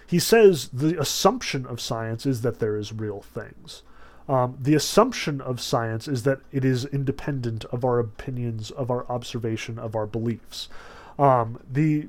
He 0.06 0.20
says 0.20 0.70
the 0.70 0.98
assumption 0.98 1.66
of 1.66 1.82
science 1.82 2.26
is 2.26 2.42
that 2.42 2.60
there 2.60 2.78
is 2.78 2.94
real 2.94 3.22
things. 3.22 3.84
Um, 4.30 4.58
the 4.60 4.76
assumption 4.76 5.42
of 5.42 5.60
science 5.62 6.08
is 6.08 6.24
that 6.24 6.40
it 6.52 6.64
is 6.64 6.86
independent 6.86 7.66
of 7.66 7.84
our 7.84 8.00
opinions, 8.00 8.72
of 8.72 8.90
our 8.90 9.10
observation, 9.10 9.78
of 9.78 9.96
our 9.96 10.06
beliefs. 10.06 10.70
Um, 11.20 11.60
the 11.70 12.08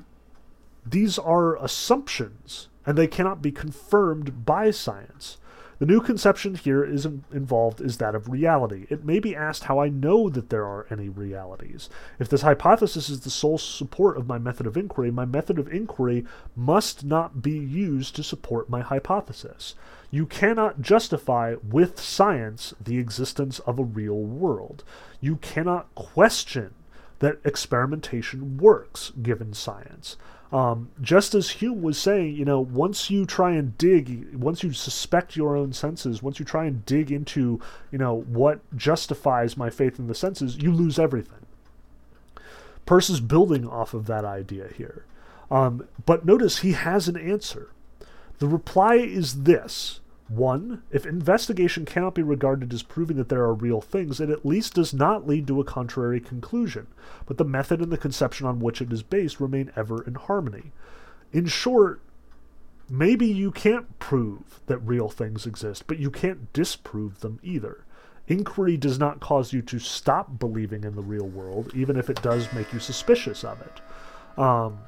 these 0.86 1.18
are 1.18 1.56
assumptions, 1.56 2.68
and 2.86 2.96
they 2.96 3.06
cannot 3.06 3.42
be 3.42 3.52
confirmed 3.52 4.46
by 4.46 4.70
science. 4.70 5.36
The 5.78 5.86
new 5.86 6.00
conception 6.00 6.56
here 6.56 6.84
is 6.84 7.06
involved 7.06 7.80
is 7.80 7.98
that 7.98 8.16
of 8.16 8.28
reality. 8.28 8.86
It 8.90 9.04
may 9.04 9.20
be 9.20 9.36
asked 9.36 9.64
how 9.64 9.78
I 9.78 9.88
know 9.88 10.28
that 10.28 10.50
there 10.50 10.64
are 10.64 10.86
any 10.90 11.08
realities. 11.08 11.88
If 12.18 12.28
this 12.28 12.42
hypothesis 12.42 13.08
is 13.08 13.20
the 13.20 13.30
sole 13.30 13.58
support 13.58 14.16
of 14.16 14.26
my 14.26 14.38
method 14.38 14.66
of 14.66 14.76
inquiry, 14.76 15.12
my 15.12 15.24
method 15.24 15.56
of 15.56 15.72
inquiry 15.72 16.24
must 16.56 17.04
not 17.04 17.42
be 17.42 17.56
used 17.56 18.16
to 18.16 18.24
support 18.24 18.68
my 18.68 18.80
hypothesis. 18.80 19.76
You 20.10 20.26
cannot 20.26 20.80
justify 20.80 21.54
with 21.62 22.00
science 22.00 22.74
the 22.82 22.98
existence 22.98 23.60
of 23.60 23.78
a 23.78 23.84
real 23.84 24.18
world. 24.18 24.82
You 25.20 25.36
cannot 25.36 25.94
question 25.94 26.74
that 27.20 27.38
experimentation 27.44 28.58
works 28.58 29.12
given 29.22 29.52
science. 29.52 30.16
Um, 30.50 30.90
just 31.02 31.34
as 31.34 31.50
Hume 31.50 31.82
was 31.82 31.98
saying, 31.98 32.34
you 32.34 32.44
know, 32.44 32.60
once 32.60 33.10
you 33.10 33.26
try 33.26 33.52
and 33.52 33.76
dig, 33.76 34.34
once 34.34 34.62
you 34.62 34.72
suspect 34.72 35.36
your 35.36 35.54
own 35.54 35.74
senses, 35.74 36.22
once 36.22 36.38
you 36.38 36.44
try 36.44 36.64
and 36.64 36.86
dig 36.86 37.12
into, 37.12 37.60
you 37.92 37.98
know, 37.98 38.22
what 38.22 38.60
justifies 38.76 39.58
my 39.58 39.68
faith 39.68 39.98
in 39.98 40.06
the 40.06 40.14
senses, 40.14 40.56
you 40.56 40.72
lose 40.72 40.98
everything. 40.98 41.46
Peirce 42.86 43.10
is 43.10 43.20
building 43.20 43.68
off 43.68 43.92
of 43.92 44.06
that 44.06 44.24
idea 44.24 44.68
here. 44.74 45.04
Um, 45.50 45.86
but 46.06 46.24
notice 46.24 46.58
he 46.58 46.72
has 46.72 47.08
an 47.08 47.16
answer. 47.18 47.68
The 48.38 48.48
reply 48.48 48.94
is 48.94 49.42
this 49.42 50.00
one, 50.28 50.82
if 50.90 51.06
investigation 51.06 51.84
cannot 51.84 52.14
be 52.14 52.22
regarded 52.22 52.72
as 52.72 52.82
proving 52.82 53.16
that 53.16 53.30
there 53.30 53.42
are 53.42 53.54
real 53.54 53.80
things, 53.80 54.20
it 54.20 54.28
at 54.28 54.44
least 54.44 54.74
does 54.74 54.92
not 54.92 55.26
lead 55.26 55.46
to 55.46 55.60
a 55.60 55.64
contrary 55.64 56.20
conclusion, 56.20 56.86
but 57.26 57.38
the 57.38 57.44
method 57.44 57.80
and 57.80 57.90
the 57.90 57.96
conception 57.96 58.46
on 58.46 58.60
which 58.60 58.82
it 58.82 58.92
is 58.92 59.02
based 59.02 59.40
remain 59.40 59.72
ever 59.74 60.02
in 60.02 60.14
harmony. 60.14 60.72
In 61.32 61.46
short, 61.46 62.02
maybe 62.90 63.26
you 63.26 63.50
can't 63.50 63.98
prove 63.98 64.60
that 64.66 64.78
real 64.78 65.08
things 65.08 65.46
exist, 65.46 65.86
but 65.86 65.98
you 65.98 66.10
can't 66.10 66.52
disprove 66.52 67.20
them 67.20 67.38
either. 67.42 67.84
Inquiry 68.26 68.76
does 68.76 68.98
not 68.98 69.20
cause 69.20 69.54
you 69.54 69.62
to 69.62 69.78
stop 69.78 70.38
believing 70.38 70.84
in 70.84 70.94
the 70.94 71.02
real 71.02 71.26
world, 71.26 71.72
even 71.74 71.96
if 71.96 72.10
it 72.10 72.20
does 72.20 72.52
make 72.52 72.70
you 72.74 72.78
suspicious 72.78 73.44
of 73.44 73.58
it. 73.62 74.38
Um, 74.38 74.80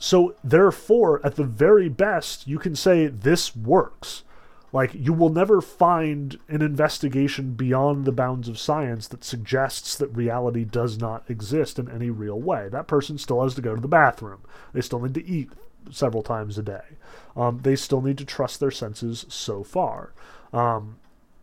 so, 0.00 0.34
therefore, 0.42 1.24
at 1.24 1.36
the 1.36 1.44
very 1.44 1.88
best, 1.88 2.48
you 2.48 2.58
can 2.58 2.74
say 2.74 3.06
this 3.06 3.54
works 3.54 4.24
like, 4.72 4.94
you 4.94 5.12
will 5.12 5.30
never 5.30 5.60
find 5.60 6.38
an 6.48 6.60
investigation 6.60 7.54
beyond 7.54 8.04
the 8.04 8.12
bounds 8.12 8.48
of 8.48 8.58
science 8.58 9.08
that 9.08 9.24
suggests 9.24 9.96
that 9.96 10.08
reality 10.08 10.64
does 10.64 10.98
not 10.98 11.28
exist 11.28 11.78
in 11.78 11.90
any 11.90 12.10
real 12.10 12.38
way. 12.38 12.68
That 12.68 12.86
person 12.86 13.16
still 13.18 13.42
has 13.42 13.54
to 13.54 13.62
go 13.62 13.74
to 13.74 13.80
the 13.80 13.88
bathroom. 13.88 14.40
They 14.72 14.82
still 14.82 15.00
need 15.00 15.14
to 15.14 15.26
eat 15.26 15.50
several 15.90 16.22
times 16.22 16.58
a 16.58 16.62
day. 16.62 16.84
Um, 17.34 17.60
they 17.62 17.76
still 17.76 18.02
need 18.02 18.18
to 18.18 18.24
trust 18.24 18.60
their 18.60 18.70
senses 18.70 19.24
so 19.28 19.62
far. 19.62 20.12
Um, 20.52 20.98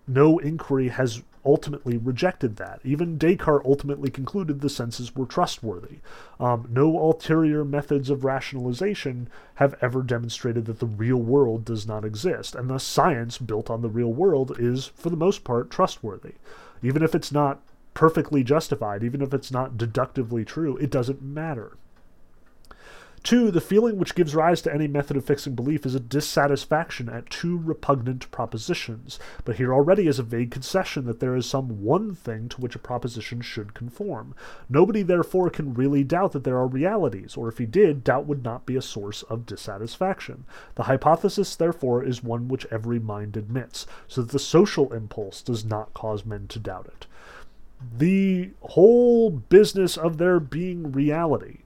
no 0.07 0.37
inquiry 0.37 0.89
has 0.89 1.23
ultimately 1.45 1.97
rejected 1.97 2.55
that. 2.55 2.79
Even 2.83 3.17
Descartes 3.17 3.65
ultimately 3.65 4.09
concluded 4.09 4.61
the 4.61 4.69
senses 4.69 5.15
were 5.15 5.25
trustworthy. 5.25 5.97
Um, 6.39 6.67
no 6.69 6.97
ulterior 6.99 7.63
methods 7.63 8.09
of 8.09 8.25
rationalization 8.25 9.29
have 9.55 9.75
ever 9.81 10.01
demonstrated 10.01 10.65
that 10.65 10.79
the 10.79 10.85
real 10.85 11.17
world 11.17 11.63
does 11.65 11.87
not 11.87 12.03
exist, 12.03 12.55
and 12.55 12.69
thus 12.69 12.83
science 12.83 13.37
built 13.37 13.69
on 13.69 13.81
the 13.81 13.89
real 13.89 14.11
world 14.11 14.55
is, 14.59 14.87
for 14.87 15.09
the 15.09 15.15
most 15.15 15.43
part, 15.43 15.69
trustworthy. 15.69 16.33
Even 16.81 17.03
if 17.03 17.15
it's 17.15 17.31
not 17.31 17.61
perfectly 17.93 18.43
justified, 18.43 19.03
even 19.03 19.21
if 19.21 19.33
it's 19.33 19.51
not 19.51 19.77
deductively 19.77 20.43
true, 20.43 20.75
it 20.77 20.89
doesn't 20.89 21.21
matter. 21.21 21.77
Two, 23.25 23.49
the 23.49 23.59
feeling 23.59 23.97
which 23.97 24.13
gives 24.13 24.35
rise 24.35 24.61
to 24.61 24.71
any 24.71 24.87
method 24.87 25.17
of 25.17 25.25
fixing 25.25 25.55
belief 25.55 25.83
is 25.83 25.95
a 25.95 25.99
dissatisfaction 25.99 27.09
at 27.09 27.27
two 27.27 27.57
repugnant 27.57 28.29
propositions, 28.29 29.17
but 29.43 29.55
here 29.55 29.73
already 29.73 30.05
is 30.05 30.19
a 30.19 30.23
vague 30.23 30.51
concession 30.51 31.05
that 31.05 31.19
there 31.19 31.35
is 31.35 31.47
some 31.47 31.81
one 31.81 32.13
thing 32.13 32.47
to 32.49 32.61
which 32.61 32.75
a 32.75 32.79
proposition 32.79 33.41
should 33.41 33.73
conform. 33.73 34.35
Nobody 34.69 35.01
therefore 35.01 35.49
can 35.49 35.73
really 35.73 36.03
doubt 36.03 36.33
that 36.33 36.43
there 36.43 36.59
are 36.59 36.67
realities, 36.67 37.35
or 37.35 37.47
if 37.47 37.57
he 37.57 37.65
did, 37.65 38.03
doubt 38.03 38.27
would 38.27 38.43
not 38.43 38.67
be 38.67 38.75
a 38.75 38.81
source 38.81 39.23
of 39.23 39.47
dissatisfaction. 39.47 40.45
The 40.75 40.83
hypothesis, 40.83 41.55
therefore, 41.55 42.03
is 42.03 42.23
one 42.23 42.47
which 42.47 42.67
every 42.69 42.99
mind 42.99 43.35
admits, 43.35 43.87
so 44.07 44.21
that 44.21 44.33
the 44.33 44.37
social 44.37 44.93
impulse 44.93 45.41
does 45.41 45.65
not 45.65 45.95
cause 45.95 46.27
men 46.27 46.45
to 46.49 46.59
doubt 46.59 46.85
it. 46.85 47.07
The 47.97 48.51
whole 48.61 49.31
business 49.31 49.97
of 49.97 50.19
there 50.19 50.39
being 50.39 50.91
reality 50.91 51.61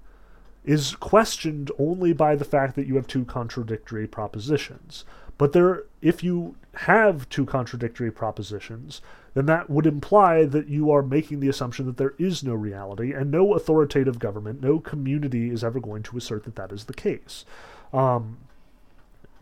is 0.69 0.95
questioned 0.97 1.71
only 1.79 2.13
by 2.13 2.35
the 2.35 2.45
fact 2.45 2.75
that 2.75 2.85
you 2.85 2.95
have 2.95 3.07
two 3.07 3.25
contradictory 3.25 4.05
propositions. 4.05 5.03
But 5.35 5.51
there, 5.51 5.85
if 5.99 6.23
you 6.23 6.57
have 6.75 7.27
two 7.29 7.43
contradictory 7.43 8.11
propositions, 8.11 9.01
then 9.33 9.47
that 9.47 9.67
would 9.67 9.87
imply 9.87 10.45
that 10.45 10.67
you 10.67 10.91
are 10.91 11.01
making 11.01 11.39
the 11.39 11.49
assumption 11.49 11.87
that 11.87 11.97
there 11.97 12.13
is 12.19 12.43
no 12.43 12.53
reality, 12.53 13.13
and 13.13 13.31
no 13.31 13.55
authoritative 13.55 14.19
government, 14.19 14.61
no 14.61 14.79
community 14.79 15.49
is 15.49 15.63
ever 15.63 15.79
going 15.79 16.03
to 16.03 16.17
assert 16.17 16.43
that 16.43 16.55
that 16.55 16.71
is 16.71 16.83
the 16.83 16.93
case. 16.93 17.45
Um, 17.91 18.37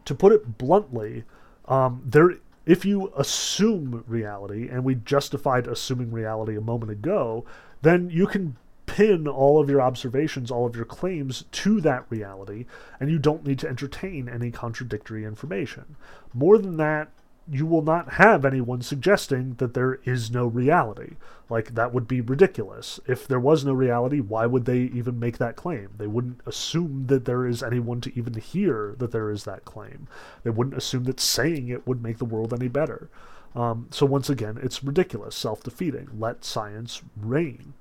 to 0.06 0.16
put 0.16 0.32
it 0.32 0.58
bluntly, 0.58 1.26
um, 1.66 2.04
there, 2.06 2.36
if 2.66 2.86
you 2.86 3.12
assume 3.18 4.06
reality, 4.08 4.70
and 4.70 4.86
we 4.86 4.96
justified 4.96 5.68
assuming 5.68 6.10
reality 6.10 6.56
a 6.56 6.62
moment 6.62 6.90
ago, 6.90 7.44
then 7.82 8.10
you 8.10 8.28
can 8.28 8.56
pin 8.98 9.28
all 9.28 9.62
of 9.62 9.70
your 9.70 9.80
observations, 9.80 10.50
all 10.50 10.66
of 10.66 10.76
your 10.76 10.84
claims 10.84 11.46
to 11.52 11.80
that 11.80 12.04
reality, 12.10 12.66
and 13.00 13.12
you 13.12 13.20
don't 13.20 13.46
need 13.46 13.60
to 13.60 13.70
entertain 13.70 14.28
any 14.28 14.50
contradictory 14.50 15.24
information. 15.24 15.96
More 16.34 16.58
than 16.58 16.78
that, 16.78 17.10
you 17.48 17.68
will 17.68 17.84
not 17.84 18.14
have 18.14 18.44
anyone 18.44 18.82
suggesting 18.82 19.54
that 19.60 19.76
there 19.76 20.00
is 20.06 20.32
no 20.32 20.48
reality. 20.48 21.12
Like, 21.48 21.76
that 21.76 21.94
would 21.94 22.08
be 22.08 22.22
ridiculous. 22.22 23.00
If 23.06 23.28
there 23.28 23.40
was 23.40 23.64
no 23.64 23.72
reality, 23.72 24.20
why 24.20 24.48
would 24.48 24.66
they 24.66 24.80
even 24.80 25.20
make 25.20 25.38
that 25.38 25.56
claim? 25.56 25.90
They 26.00 26.08
wouldn't 26.08 26.42
assume 26.48 27.06
that 27.06 27.26
there 27.26 27.46
is 27.46 27.62
anyone 27.62 28.02
to 28.02 28.18
even 28.18 28.34
hear 28.34 28.96
that 28.98 29.12
there 29.12 29.30
is 29.30 29.44
that 29.44 29.64
claim. 29.64 30.08
They 30.42 30.50
wouldn't 30.50 30.76
assume 30.76 31.04
that 31.04 31.20
saying 31.20 31.70
it 31.70 31.86
would 31.86 32.02
make 32.02 32.18
the 32.18 32.26
world 32.26 32.52
any 32.52 32.68
better. 32.68 33.12
Um, 33.56 33.90
so, 33.92 34.08
once 34.08 34.28
again, 34.28 34.60
it's 34.60 34.84
ridiculous, 34.84 35.36
self 35.36 35.62
defeating. 35.62 36.10
Let 36.18 36.44
science 36.44 37.04
reign. 37.16 37.76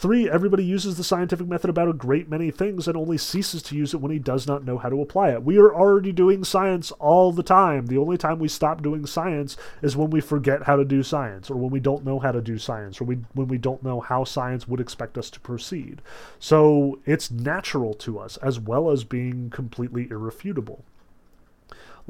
Three, 0.00 0.30
everybody 0.30 0.64
uses 0.64 0.96
the 0.96 1.04
scientific 1.04 1.46
method 1.46 1.68
about 1.68 1.90
a 1.90 1.92
great 1.92 2.26
many 2.26 2.50
things 2.50 2.88
and 2.88 2.96
only 2.96 3.18
ceases 3.18 3.62
to 3.64 3.76
use 3.76 3.92
it 3.92 4.00
when 4.00 4.10
he 4.10 4.18
does 4.18 4.46
not 4.46 4.64
know 4.64 4.78
how 4.78 4.88
to 4.88 5.02
apply 5.02 5.28
it. 5.32 5.44
We 5.44 5.58
are 5.58 5.74
already 5.74 6.10
doing 6.10 6.42
science 6.42 6.90
all 6.92 7.32
the 7.32 7.42
time. 7.42 7.84
The 7.84 7.98
only 7.98 8.16
time 8.16 8.38
we 8.38 8.48
stop 8.48 8.80
doing 8.80 9.04
science 9.04 9.58
is 9.82 9.98
when 9.98 10.08
we 10.08 10.22
forget 10.22 10.62
how 10.62 10.76
to 10.76 10.86
do 10.86 11.02
science, 11.02 11.50
or 11.50 11.56
when 11.56 11.70
we 11.70 11.80
don't 11.80 12.02
know 12.02 12.18
how 12.18 12.32
to 12.32 12.40
do 12.40 12.56
science, 12.56 12.98
or 12.98 13.04
we, 13.04 13.16
when 13.34 13.48
we 13.48 13.58
don't 13.58 13.82
know 13.82 14.00
how 14.00 14.24
science 14.24 14.66
would 14.66 14.80
expect 14.80 15.18
us 15.18 15.28
to 15.28 15.40
proceed. 15.40 16.00
So 16.38 16.98
it's 17.04 17.30
natural 17.30 17.92
to 17.92 18.20
us, 18.20 18.38
as 18.38 18.58
well 18.58 18.88
as 18.90 19.04
being 19.04 19.50
completely 19.50 20.08
irrefutable. 20.10 20.82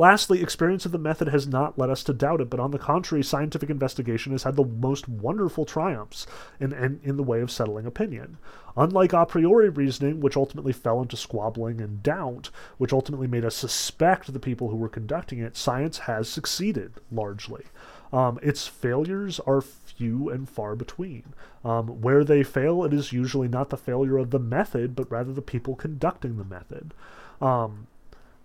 Lastly, 0.00 0.40
experience 0.40 0.86
of 0.86 0.92
the 0.92 0.98
method 0.98 1.28
has 1.28 1.46
not 1.46 1.78
led 1.78 1.90
us 1.90 2.02
to 2.04 2.14
doubt 2.14 2.40
it, 2.40 2.48
but 2.48 2.58
on 2.58 2.70
the 2.70 2.78
contrary, 2.78 3.22
scientific 3.22 3.68
investigation 3.68 4.32
has 4.32 4.44
had 4.44 4.56
the 4.56 4.64
most 4.64 5.06
wonderful 5.10 5.66
triumphs 5.66 6.26
in, 6.58 6.72
in, 6.72 7.00
in 7.04 7.18
the 7.18 7.22
way 7.22 7.42
of 7.42 7.50
settling 7.50 7.84
opinion. 7.84 8.38
Unlike 8.78 9.12
a 9.12 9.26
priori 9.26 9.68
reasoning, 9.68 10.22
which 10.22 10.38
ultimately 10.38 10.72
fell 10.72 11.02
into 11.02 11.18
squabbling 11.18 11.82
and 11.82 12.02
doubt, 12.02 12.48
which 12.78 12.94
ultimately 12.94 13.26
made 13.26 13.44
us 13.44 13.54
suspect 13.54 14.32
the 14.32 14.40
people 14.40 14.70
who 14.70 14.76
were 14.76 14.88
conducting 14.88 15.38
it, 15.38 15.54
science 15.54 15.98
has 15.98 16.30
succeeded 16.30 16.94
largely. 17.12 17.64
Um, 18.10 18.38
its 18.42 18.66
failures 18.66 19.38
are 19.40 19.60
few 19.60 20.30
and 20.30 20.48
far 20.48 20.76
between. 20.76 21.34
Um, 21.62 22.00
where 22.00 22.24
they 22.24 22.42
fail, 22.42 22.84
it 22.84 22.94
is 22.94 23.12
usually 23.12 23.48
not 23.48 23.68
the 23.68 23.76
failure 23.76 24.16
of 24.16 24.30
the 24.30 24.38
method, 24.38 24.96
but 24.96 25.10
rather 25.10 25.34
the 25.34 25.42
people 25.42 25.76
conducting 25.76 26.38
the 26.38 26.44
method. 26.44 26.94
Um, 27.42 27.86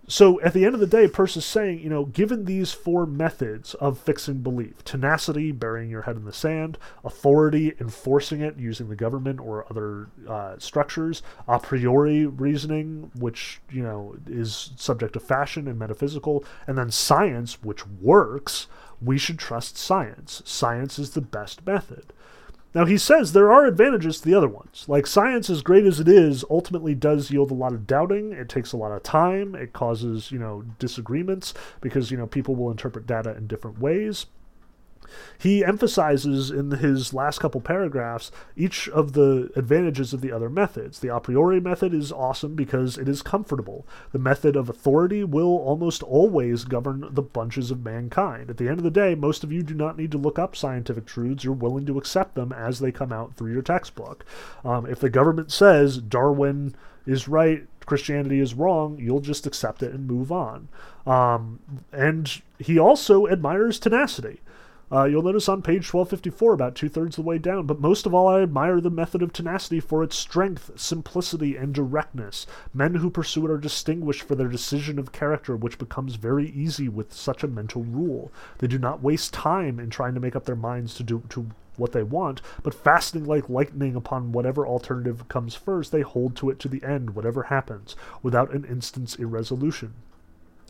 so 0.08 0.40
at 0.40 0.52
the 0.52 0.64
end 0.64 0.74
of 0.74 0.80
the 0.80 0.86
day, 0.86 1.08
Peirce 1.08 1.36
is 1.36 1.44
saying, 1.44 1.80
you 1.80 1.88
know, 1.88 2.04
given 2.04 2.44
these 2.44 2.72
four 2.72 3.06
methods 3.06 3.74
of 3.74 3.98
fixing 3.98 4.38
belief 4.38 4.84
tenacity, 4.84 5.50
burying 5.52 5.90
your 5.90 6.02
head 6.02 6.16
in 6.16 6.24
the 6.24 6.32
sand, 6.32 6.78
authority, 7.04 7.74
enforcing 7.80 8.40
it 8.40 8.56
using 8.56 8.88
the 8.88 8.96
government 8.96 9.40
or 9.40 9.66
other 9.68 10.08
uh, 10.28 10.56
structures, 10.58 11.22
a 11.48 11.58
priori 11.58 12.24
reasoning, 12.26 13.10
which, 13.18 13.60
you 13.70 13.82
know, 13.82 14.14
is 14.26 14.70
subject 14.76 15.14
to 15.14 15.20
fashion 15.20 15.66
and 15.66 15.78
metaphysical, 15.78 16.44
and 16.66 16.78
then 16.78 16.90
science, 16.90 17.62
which 17.62 17.86
works, 17.86 18.68
we 19.02 19.18
should 19.18 19.38
trust 19.38 19.76
science. 19.76 20.40
Science 20.44 20.98
is 20.98 21.10
the 21.10 21.20
best 21.20 21.66
method. 21.66 22.12
Now, 22.76 22.84
he 22.84 22.98
says 22.98 23.32
there 23.32 23.50
are 23.50 23.64
advantages 23.64 24.20
to 24.20 24.28
the 24.28 24.34
other 24.34 24.48
ones. 24.48 24.84
Like, 24.86 25.06
science, 25.06 25.48
as 25.48 25.62
great 25.62 25.86
as 25.86 25.98
it 25.98 26.08
is, 26.08 26.44
ultimately 26.50 26.94
does 26.94 27.30
yield 27.30 27.50
a 27.50 27.54
lot 27.54 27.72
of 27.72 27.86
doubting. 27.86 28.32
It 28.32 28.50
takes 28.50 28.74
a 28.74 28.76
lot 28.76 28.92
of 28.92 29.02
time. 29.02 29.54
It 29.54 29.72
causes, 29.72 30.30
you 30.30 30.38
know, 30.38 30.62
disagreements 30.78 31.54
because, 31.80 32.10
you 32.10 32.18
know, 32.18 32.26
people 32.26 32.54
will 32.54 32.70
interpret 32.70 33.06
data 33.06 33.34
in 33.34 33.46
different 33.46 33.78
ways. 33.78 34.26
He 35.38 35.64
emphasizes 35.64 36.50
in 36.50 36.70
his 36.70 37.14
last 37.14 37.38
couple 37.38 37.60
paragraphs 37.60 38.30
each 38.56 38.88
of 38.88 39.12
the 39.12 39.50
advantages 39.56 40.12
of 40.12 40.20
the 40.20 40.32
other 40.32 40.48
methods. 40.50 40.98
The 40.98 41.14
a 41.14 41.20
priori 41.20 41.60
method 41.60 41.94
is 41.94 42.12
awesome 42.12 42.54
because 42.54 42.98
it 42.98 43.08
is 43.08 43.22
comfortable. 43.22 43.86
The 44.12 44.18
method 44.18 44.56
of 44.56 44.68
authority 44.68 45.24
will 45.24 45.56
almost 45.56 46.02
always 46.02 46.64
govern 46.64 47.06
the 47.10 47.22
bunches 47.22 47.70
of 47.70 47.84
mankind. 47.84 48.50
At 48.50 48.56
the 48.56 48.68
end 48.68 48.78
of 48.78 48.84
the 48.84 48.90
day, 48.90 49.14
most 49.14 49.44
of 49.44 49.52
you 49.52 49.62
do 49.62 49.74
not 49.74 49.96
need 49.96 50.12
to 50.12 50.18
look 50.18 50.38
up 50.38 50.56
scientific 50.56 51.06
truths. 51.06 51.44
You're 51.44 51.54
willing 51.54 51.86
to 51.86 51.98
accept 51.98 52.34
them 52.34 52.52
as 52.52 52.78
they 52.78 52.92
come 52.92 53.12
out 53.12 53.34
through 53.36 53.52
your 53.52 53.62
textbook. 53.62 54.24
Um, 54.64 54.86
if 54.86 55.00
the 55.00 55.10
government 55.10 55.52
says 55.52 55.98
Darwin 55.98 56.74
is 57.06 57.28
right, 57.28 57.66
Christianity 57.86 58.40
is 58.40 58.54
wrong, 58.54 58.98
you'll 58.98 59.20
just 59.20 59.46
accept 59.46 59.82
it 59.82 59.94
and 59.94 60.06
move 60.06 60.32
on. 60.32 60.68
Um, 61.06 61.60
and 61.92 62.42
he 62.58 62.78
also 62.78 63.26
admires 63.28 63.78
tenacity. 63.78 64.40
Uh, 64.90 65.02
you'll 65.02 65.22
notice 65.22 65.48
on 65.48 65.62
page 65.62 65.92
1254, 65.92 66.52
about 66.52 66.76
two 66.76 66.88
thirds 66.88 67.18
of 67.18 67.24
the 67.24 67.28
way 67.28 67.38
down, 67.38 67.66
but 67.66 67.80
most 67.80 68.06
of 68.06 68.14
all, 68.14 68.28
I 68.28 68.40
admire 68.40 68.80
the 68.80 68.88
method 68.88 69.20
of 69.20 69.32
tenacity 69.32 69.80
for 69.80 70.04
its 70.04 70.16
strength, 70.16 70.70
simplicity, 70.76 71.56
and 71.56 71.74
directness. 71.74 72.46
Men 72.72 72.94
who 72.94 73.10
pursue 73.10 73.46
it 73.46 73.50
are 73.50 73.58
distinguished 73.58 74.22
for 74.22 74.36
their 74.36 74.46
decision 74.46 75.00
of 75.00 75.10
character, 75.10 75.56
which 75.56 75.78
becomes 75.78 76.14
very 76.14 76.50
easy 76.50 76.88
with 76.88 77.12
such 77.12 77.42
a 77.42 77.48
mental 77.48 77.82
rule. 77.82 78.30
They 78.58 78.68
do 78.68 78.78
not 78.78 79.02
waste 79.02 79.34
time 79.34 79.80
in 79.80 79.90
trying 79.90 80.14
to 80.14 80.20
make 80.20 80.36
up 80.36 80.44
their 80.44 80.54
minds 80.54 80.94
to 80.94 81.02
do 81.02 81.24
to 81.30 81.48
what 81.76 81.90
they 81.90 82.04
want, 82.04 82.40
but 82.62 82.72
fastening 82.72 83.26
like 83.26 83.48
lightning 83.48 83.96
upon 83.96 84.30
whatever 84.30 84.64
alternative 84.66 85.28
comes 85.28 85.56
first, 85.56 85.90
they 85.90 86.02
hold 86.02 86.36
to 86.36 86.48
it 86.48 86.60
to 86.60 86.68
the 86.68 86.82
end, 86.84 87.10
whatever 87.10 87.44
happens, 87.44 87.96
without 88.22 88.52
an 88.52 88.64
instant's 88.64 89.16
irresolution. 89.16 89.94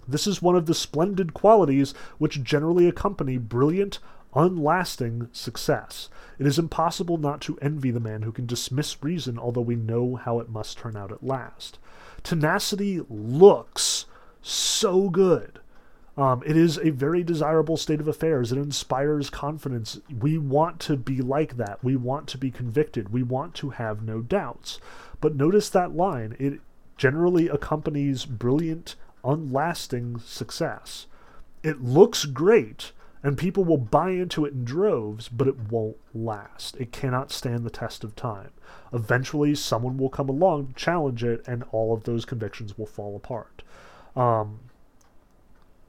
This 0.08 0.26
is 0.26 0.42
one 0.42 0.56
of 0.56 0.66
the 0.66 0.74
splendid 0.74 1.34
qualities 1.34 1.94
which 2.18 2.42
generally 2.42 2.86
accompany 2.88 3.38
brilliant, 3.38 3.98
unlasting 4.34 5.28
success. 5.32 6.08
It 6.38 6.46
is 6.46 6.58
impossible 6.58 7.16
not 7.16 7.40
to 7.42 7.58
envy 7.60 7.90
the 7.90 8.00
man 8.00 8.22
who 8.22 8.32
can 8.32 8.46
dismiss 8.46 9.02
reason, 9.02 9.38
although 9.38 9.60
we 9.60 9.76
know 9.76 10.16
how 10.16 10.38
it 10.40 10.50
must 10.50 10.78
turn 10.78 10.96
out 10.96 11.12
at 11.12 11.24
last. 11.24 11.78
Tenacity 12.22 13.00
looks 13.08 14.06
so 14.42 15.08
good. 15.10 15.60
Um, 16.16 16.42
it 16.46 16.56
is 16.56 16.78
a 16.78 16.90
very 16.90 17.22
desirable 17.22 17.76
state 17.76 18.00
of 18.00 18.08
affairs. 18.08 18.50
It 18.50 18.58
inspires 18.58 19.28
confidence. 19.28 20.00
We 20.18 20.38
want 20.38 20.80
to 20.80 20.96
be 20.96 21.20
like 21.20 21.58
that. 21.58 21.82
We 21.84 21.94
want 21.96 22.26
to 22.28 22.38
be 22.38 22.50
convicted. 22.50 23.10
We 23.10 23.22
want 23.22 23.54
to 23.56 23.70
have 23.70 24.02
no 24.02 24.22
doubts. 24.22 24.80
But 25.20 25.36
notice 25.36 25.68
that 25.70 25.94
line. 25.94 26.34
It 26.38 26.60
generally 26.96 27.48
accompanies 27.48 28.24
brilliant, 28.24 28.96
unlasting 29.26 30.18
success. 30.20 31.06
It 31.62 31.82
looks 31.82 32.24
great, 32.26 32.92
and 33.22 33.36
people 33.36 33.64
will 33.64 33.78
buy 33.78 34.10
into 34.10 34.44
it 34.44 34.52
in 34.52 34.64
droves, 34.64 35.28
but 35.28 35.48
it 35.48 35.70
won't 35.70 35.96
last. 36.14 36.76
It 36.76 36.92
cannot 36.92 37.32
stand 37.32 37.64
the 37.64 37.70
test 37.70 38.04
of 38.04 38.14
time. 38.14 38.50
Eventually, 38.92 39.54
someone 39.54 39.96
will 39.96 40.08
come 40.08 40.28
along, 40.28 40.74
challenge 40.76 41.24
it, 41.24 41.42
and 41.46 41.64
all 41.72 41.92
of 41.92 42.04
those 42.04 42.24
convictions 42.24 42.78
will 42.78 42.86
fall 42.86 43.16
apart. 43.16 43.62
Um, 44.14 44.60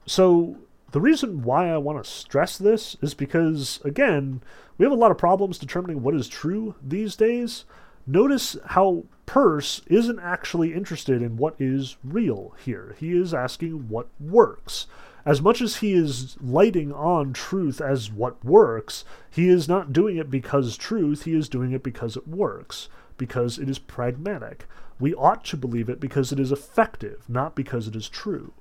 so, 0.06 0.56
the 0.90 1.00
reason 1.00 1.42
why 1.42 1.70
I 1.70 1.76
want 1.76 2.02
to 2.02 2.10
stress 2.10 2.56
this 2.56 2.96
is 3.02 3.14
because, 3.14 3.80
again, 3.84 4.42
we 4.78 4.84
have 4.84 4.92
a 4.92 4.96
lot 4.96 5.10
of 5.10 5.18
problems 5.18 5.58
determining 5.58 6.02
what 6.02 6.14
is 6.14 6.28
true 6.28 6.74
these 6.82 7.14
days. 7.14 7.64
Notice 8.06 8.56
how 8.66 9.04
Peirce 9.28 9.82
isn't 9.88 10.18
actually 10.20 10.72
interested 10.72 11.20
in 11.20 11.36
what 11.36 11.54
is 11.58 11.98
real 12.02 12.54
here. 12.64 12.96
He 12.98 13.14
is 13.14 13.34
asking 13.34 13.90
what 13.90 14.08
works. 14.18 14.86
As 15.26 15.42
much 15.42 15.60
as 15.60 15.76
he 15.76 15.92
is 15.92 16.38
lighting 16.40 16.94
on 16.94 17.34
truth 17.34 17.78
as 17.78 18.10
what 18.10 18.42
works, 18.42 19.04
he 19.30 19.50
is 19.50 19.68
not 19.68 19.92
doing 19.92 20.16
it 20.16 20.30
because 20.30 20.78
truth, 20.78 21.24
he 21.24 21.34
is 21.34 21.50
doing 21.50 21.72
it 21.72 21.82
because 21.82 22.16
it 22.16 22.26
works, 22.26 22.88
because 23.18 23.58
it 23.58 23.68
is 23.68 23.78
pragmatic. 23.78 24.64
We 24.98 25.14
ought 25.14 25.44
to 25.44 25.58
believe 25.58 25.90
it 25.90 26.00
because 26.00 26.32
it 26.32 26.40
is 26.40 26.50
effective, 26.50 27.24
not 27.28 27.54
because 27.54 27.86
it 27.86 27.94
is 27.94 28.08
true. 28.08 28.54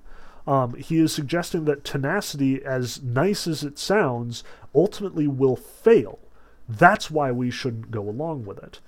Um, 0.46 0.74
he 0.74 0.98
is 1.00 1.14
suggesting 1.14 1.64
that 1.64 1.86
tenacity, 1.86 2.62
as 2.62 3.02
nice 3.02 3.48
as 3.48 3.64
it 3.64 3.80
sounds, 3.80 4.44
ultimately 4.76 5.28
will 5.28 5.56
fail. 5.56 6.20
That's 6.68 7.10
why 7.10 7.32
we 7.32 7.52
shouldn't 7.52 7.90
go 7.90 8.02
along 8.02 8.44
with 8.44 8.62
it. 8.62 8.82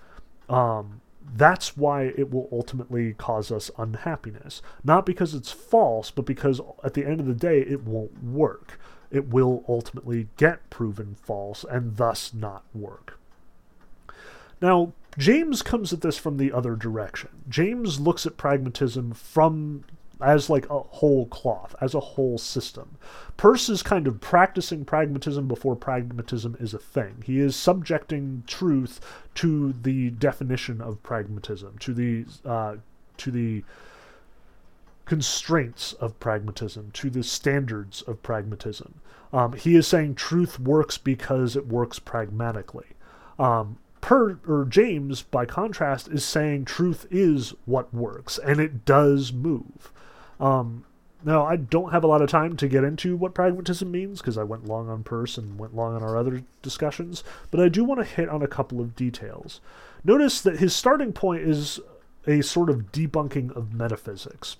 Um, 0.49 0.99
that's 1.35 1.77
why 1.77 2.03
it 2.03 2.31
will 2.31 2.49
ultimately 2.51 3.13
cause 3.13 3.51
us 3.51 3.71
unhappiness. 3.77 4.61
Not 4.83 5.05
because 5.05 5.33
it's 5.33 5.51
false, 5.51 6.11
but 6.11 6.25
because 6.25 6.61
at 6.83 6.93
the 6.93 7.05
end 7.05 7.19
of 7.19 7.27
the 7.27 7.33
day, 7.33 7.61
it 7.61 7.83
won't 7.83 8.23
work. 8.23 8.79
It 9.11 9.27
will 9.29 9.63
ultimately 9.67 10.27
get 10.37 10.69
proven 10.69 11.15
false 11.15 11.65
and 11.69 11.97
thus 11.97 12.33
not 12.33 12.63
work. 12.73 13.19
Now, 14.61 14.93
James 15.17 15.61
comes 15.61 15.91
at 15.93 16.01
this 16.01 16.17
from 16.17 16.37
the 16.37 16.51
other 16.51 16.75
direction. 16.75 17.29
James 17.47 17.99
looks 17.99 18.25
at 18.25 18.37
pragmatism 18.37 19.13
from 19.13 19.83
as 20.21 20.49
like 20.49 20.69
a 20.69 20.79
whole 20.79 21.25
cloth, 21.27 21.75
as 21.79 21.93
a 21.93 21.99
whole 21.99 22.37
system. 22.37 22.97
Peirce 23.37 23.69
is 23.69 23.81
kind 23.81 24.07
of 24.07 24.19
practicing 24.19 24.83
pragmatism 24.83 25.47
before 25.47 25.75
pragmatism 25.75 26.57
is 26.59 26.73
a 26.73 26.79
thing. 26.79 27.23
He 27.25 27.39
is 27.39 27.55
subjecting 27.55 28.43
truth 28.47 28.99
to 29.35 29.73
the 29.81 30.09
definition 30.09 30.81
of 30.81 31.01
pragmatism, 31.03 31.77
to 31.79 31.93
the 31.93 32.25
uh, 32.45 32.75
to 33.17 33.31
the 33.31 33.63
constraints 35.05 35.93
of 35.93 36.19
pragmatism, 36.19 36.91
to 36.91 37.09
the 37.09 37.23
standards 37.23 38.01
of 38.03 38.21
pragmatism. 38.21 39.01
Um, 39.31 39.53
he 39.53 39.75
is 39.75 39.87
saying 39.87 40.15
truth 40.15 40.59
works 40.59 40.97
because 40.97 41.55
it 41.55 41.67
works 41.67 41.99
pragmatically. 41.99 42.87
Um, 43.37 43.77
per 44.01 44.39
or 44.47 44.65
James, 44.65 45.21
by 45.21 45.45
contrast, 45.45 46.07
is 46.09 46.25
saying 46.25 46.65
truth 46.65 47.05
is 47.09 47.53
what 47.65 47.93
works 47.93 48.37
and 48.37 48.59
it 48.59 48.85
does 48.85 49.31
move. 49.31 49.91
Um, 50.39 50.85
now, 51.23 51.45
I 51.45 51.57
don't 51.57 51.91
have 51.91 52.03
a 52.03 52.07
lot 52.07 52.21
of 52.21 52.29
time 52.29 52.55
to 52.57 52.67
get 52.67 52.85
into 52.85 53.17
what 53.17 53.33
pragmatism 53.33 53.91
means 53.91 54.21
because 54.21 54.37
I 54.37 54.43
went 54.43 54.65
long 54.65 54.89
on 54.89 55.03
Peirce 55.03 55.37
and 55.37 55.59
went 55.59 55.75
long 55.75 55.95
on 55.95 56.01
our 56.01 56.15
other 56.17 56.43
discussions, 56.61 57.23
but 57.51 57.59
I 57.59 57.67
do 57.67 57.83
want 57.83 57.99
to 57.99 58.05
hit 58.05 58.29
on 58.29 58.41
a 58.41 58.47
couple 58.47 58.79
of 58.79 58.95
details. 58.95 59.59
Notice 60.03 60.39
that 60.41 60.59
his 60.59 60.73
starting 60.73 61.11
point 61.11 61.43
is 61.43 61.79
a 62.25 62.41
sort 62.41 62.69
of 62.69 62.91
debunking 62.93 63.55
of 63.55 63.73
metaphysics 63.73 64.55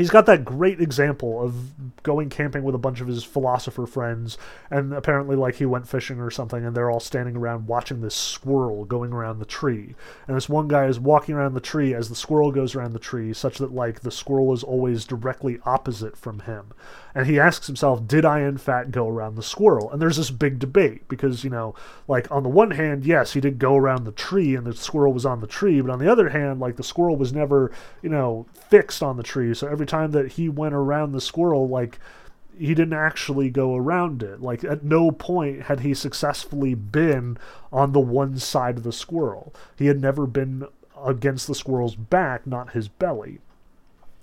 he's 0.00 0.10
got 0.10 0.24
that 0.24 0.46
great 0.46 0.80
example 0.80 1.42
of 1.42 2.02
going 2.02 2.30
camping 2.30 2.64
with 2.64 2.74
a 2.74 2.78
bunch 2.78 3.02
of 3.02 3.06
his 3.06 3.22
philosopher 3.22 3.86
friends 3.86 4.38
and 4.70 4.94
apparently 4.94 5.36
like 5.36 5.56
he 5.56 5.66
went 5.66 5.86
fishing 5.86 6.18
or 6.18 6.30
something 6.30 6.64
and 6.64 6.74
they're 6.74 6.90
all 6.90 7.00
standing 7.00 7.36
around 7.36 7.66
watching 7.66 8.00
this 8.00 8.14
squirrel 8.14 8.86
going 8.86 9.12
around 9.12 9.38
the 9.38 9.44
tree. 9.44 9.94
And 10.26 10.34
this 10.34 10.48
one 10.48 10.68
guy 10.68 10.86
is 10.86 10.98
walking 10.98 11.34
around 11.34 11.52
the 11.52 11.60
tree 11.60 11.92
as 11.92 12.08
the 12.08 12.14
squirrel 12.14 12.50
goes 12.50 12.74
around 12.74 12.94
the 12.94 12.98
tree 12.98 13.34
such 13.34 13.58
that 13.58 13.74
like 13.74 14.00
the 14.00 14.10
squirrel 14.10 14.54
is 14.54 14.62
always 14.62 15.04
directly 15.04 15.58
opposite 15.64 16.16
from 16.16 16.40
him. 16.40 16.72
And 17.14 17.26
he 17.26 17.38
asks 17.38 17.66
himself 17.66 18.06
did 18.06 18.24
i 18.24 18.40
in 18.40 18.56
fact 18.56 18.90
go 18.90 19.06
around 19.06 19.34
the 19.34 19.42
squirrel? 19.42 19.92
And 19.92 20.00
there's 20.00 20.16
this 20.16 20.30
big 20.30 20.58
debate 20.58 21.08
because 21.08 21.44
you 21.44 21.50
know 21.50 21.74
like 22.08 22.30
on 22.30 22.42
the 22.42 22.48
one 22.48 22.70
hand 22.70 23.04
yes 23.04 23.34
he 23.34 23.40
did 23.40 23.58
go 23.58 23.76
around 23.76 24.04
the 24.04 24.12
tree 24.12 24.54
and 24.54 24.66
the 24.66 24.74
squirrel 24.74 25.12
was 25.12 25.26
on 25.26 25.40
the 25.40 25.46
tree 25.46 25.82
but 25.82 25.90
on 25.90 25.98
the 25.98 26.10
other 26.10 26.30
hand 26.30 26.58
like 26.58 26.76
the 26.76 26.82
squirrel 26.82 27.16
was 27.16 27.34
never 27.34 27.70
you 28.00 28.08
know 28.08 28.46
fixed 28.70 29.02
on 29.02 29.18
the 29.18 29.22
tree 29.22 29.52
so 29.52 29.68
every 29.68 29.86
time 29.90 30.12
that 30.12 30.32
he 30.32 30.48
went 30.48 30.74
around 30.74 31.12
the 31.12 31.20
squirrel, 31.20 31.68
like 31.68 31.98
he 32.58 32.74
didn't 32.74 32.92
actually 32.92 33.50
go 33.50 33.74
around 33.74 34.22
it. 34.22 34.40
Like 34.40 34.64
at 34.64 34.84
no 34.84 35.10
point 35.10 35.62
had 35.62 35.80
he 35.80 35.94
successfully 35.94 36.74
been 36.74 37.38
on 37.72 37.92
the 37.92 38.00
one 38.00 38.38
side 38.38 38.78
of 38.78 38.82
the 38.82 38.92
squirrel. 38.92 39.54
He 39.76 39.86
had 39.86 40.00
never 40.00 40.26
been 40.26 40.66
against 41.02 41.46
the 41.46 41.54
squirrel's 41.54 41.96
back, 41.96 42.46
not 42.46 42.72
his 42.72 42.88
belly. 42.88 43.38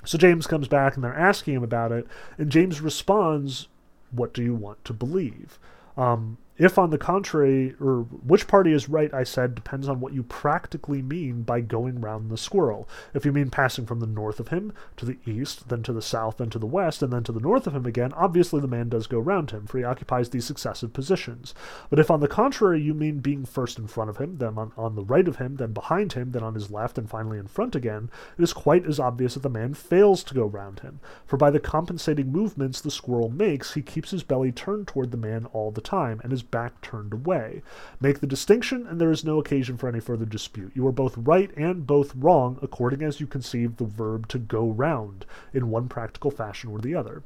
So 0.06 0.18
James 0.18 0.48
comes 0.48 0.68
back 0.68 0.96
and 0.96 1.04
they're 1.04 1.14
asking 1.18 1.56
him 1.56 1.64
about 1.64 1.92
it, 1.92 2.08
and 2.38 2.52
James 2.52 2.80
responds, 2.80 3.68
What 4.12 4.34
do 4.34 4.44
you 4.44 4.56
want 4.56 4.86
to 4.86 4.94
believe? 4.94 5.60
Um, 5.98 6.38
if, 6.58 6.78
on 6.78 6.90
the 6.90 6.98
contrary, 6.98 7.76
or 7.80 8.02
which 8.02 8.48
party 8.48 8.74
is 8.74 8.90
right, 8.90 9.14
I 9.14 9.24
said, 9.24 9.54
depends 9.54 9.88
on 9.88 10.00
what 10.00 10.14
you 10.14 10.24
practically 10.24 11.02
mean 11.02 11.44
by 11.44 11.62
going 11.62 12.02
round 12.02 12.30
the 12.30 12.38
squirrel. 12.38 12.90
If 13.14 13.26
you 13.26 13.32
mean 13.32 13.50
passing 13.50 13.86
from 13.86 14.00
the 14.00 14.08
north 14.08 14.40
of 14.40 14.48
him 14.48 14.74
to 14.98 15.06
the 15.06 15.18
east, 15.26 15.70
then 15.70 15.84
to 15.84 15.94
the 15.94 16.02
south, 16.02 16.38
then 16.38 16.50
to 16.50 16.60
the 16.60 16.66
west, 16.66 17.04
and 17.04 17.14
then 17.14 17.24
to 17.26 17.32
the 17.32 17.40
north 17.40 17.68
of 17.68 17.76
him 17.76 17.86
again, 17.86 18.12
obviously 18.14 18.60
the 18.60 18.68
man 18.68 18.90
does 18.90 19.06
go 19.06 19.20
round 19.20 19.52
him, 19.52 19.68
for 19.68 19.78
he 19.78 19.84
occupies 19.84 20.30
these 20.30 20.46
successive 20.46 20.94
positions. 20.94 21.54
But 21.90 22.00
if, 22.00 22.10
on 22.10 22.22
the 22.22 22.28
contrary, 22.28 22.82
you 22.82 22.94
mean 22.94 23.20
being 23.20 23.46
first 23.46 23.78
in 23.78 23.88
front 23.88 24.10
of 24.10 24.18
him, 24.18 24.38
then 24.38 24.58
on, 24.58 24.72
on 24.78 24.96
the 24.96 25.04
right 25.04 25.28
of 25.28 25.36
him, 25.36 25.58
then 25.58 25.74
behind 25.74 26.14
him, 26.14 26.32
then 26.32 26.44
on 26.44 26.56
his 26.56 26.72
left, 26.72 26.98
and 26.98 27.08
finally 27.08 27.38
in 27.38 27.48
front 27.48 27.76
again, 27.76 28.10
it 28.38 28.42
is 28.42 28.54
quite 28.54 28.86
as 28.86 29.00
obvious 29.00 29.36
that 29.36 29.44
the 29.44 29.50
man 29.50 29.76
fails 29.76 30.24
to 30.24 30.34
go 30.34 30.46
round 30.46 30.80
him. 30.80 31.00
For 31.26 31.38
by 31.38 31.52
the 31.52 31.60
compensating 31.60 32.32
movements 32.32 32.82
the 32.82 32.90
squirrel 32.90 33.30
makes, 33.30 33.76
he 33.76 33.82
keeps 33.84 34.10
his 34.10 34.24
belly 34.24 34.52
turned 34.52 34.88
toward 34.88 35.12
the 35.12 35.18
man 35.18 35.46
all 35.54 35.70
the 35.70 35.82
time, 35.82 36.20
and 36.24 36.32
his 36.32 36.47
back 36.52 36.82
turned 36.82 37.14
away. 37.14 37.62
Make 38.00 38.20
the 38.20 38.28
distinction, 38.28 38.88
and 38.88 39.00
there 39.00 39.12
is 39.12 39.24
no 39.24 39.40
occasion 39.40 39.78
for 39.78 39.88
any 39.88 40.00
further 40.00 40.26
dispute. 40.26 40.72
You 40.76 40.88
are 40.88 40.92
both 40.92 41.18
right 41.18 41.52
and 41.58 41.88
both 41.88 42.16
wrong, 42.16 42.60
according 42.62 43.02
as 43.02 43.20
you 43.20 43.28
conceive 43.28 43.78
the 43.78 43.86
verb 43.86 44.28
to 44.30 44.40
go 44.40 44.70
round, 44.70 45.26
in 45.54 45.70
one 45.70 45.88
practical 45.88 46.32
fashion 46.32 46.70
or 46.70 46.80
the 46.80 46.96
other. 46.96 47.24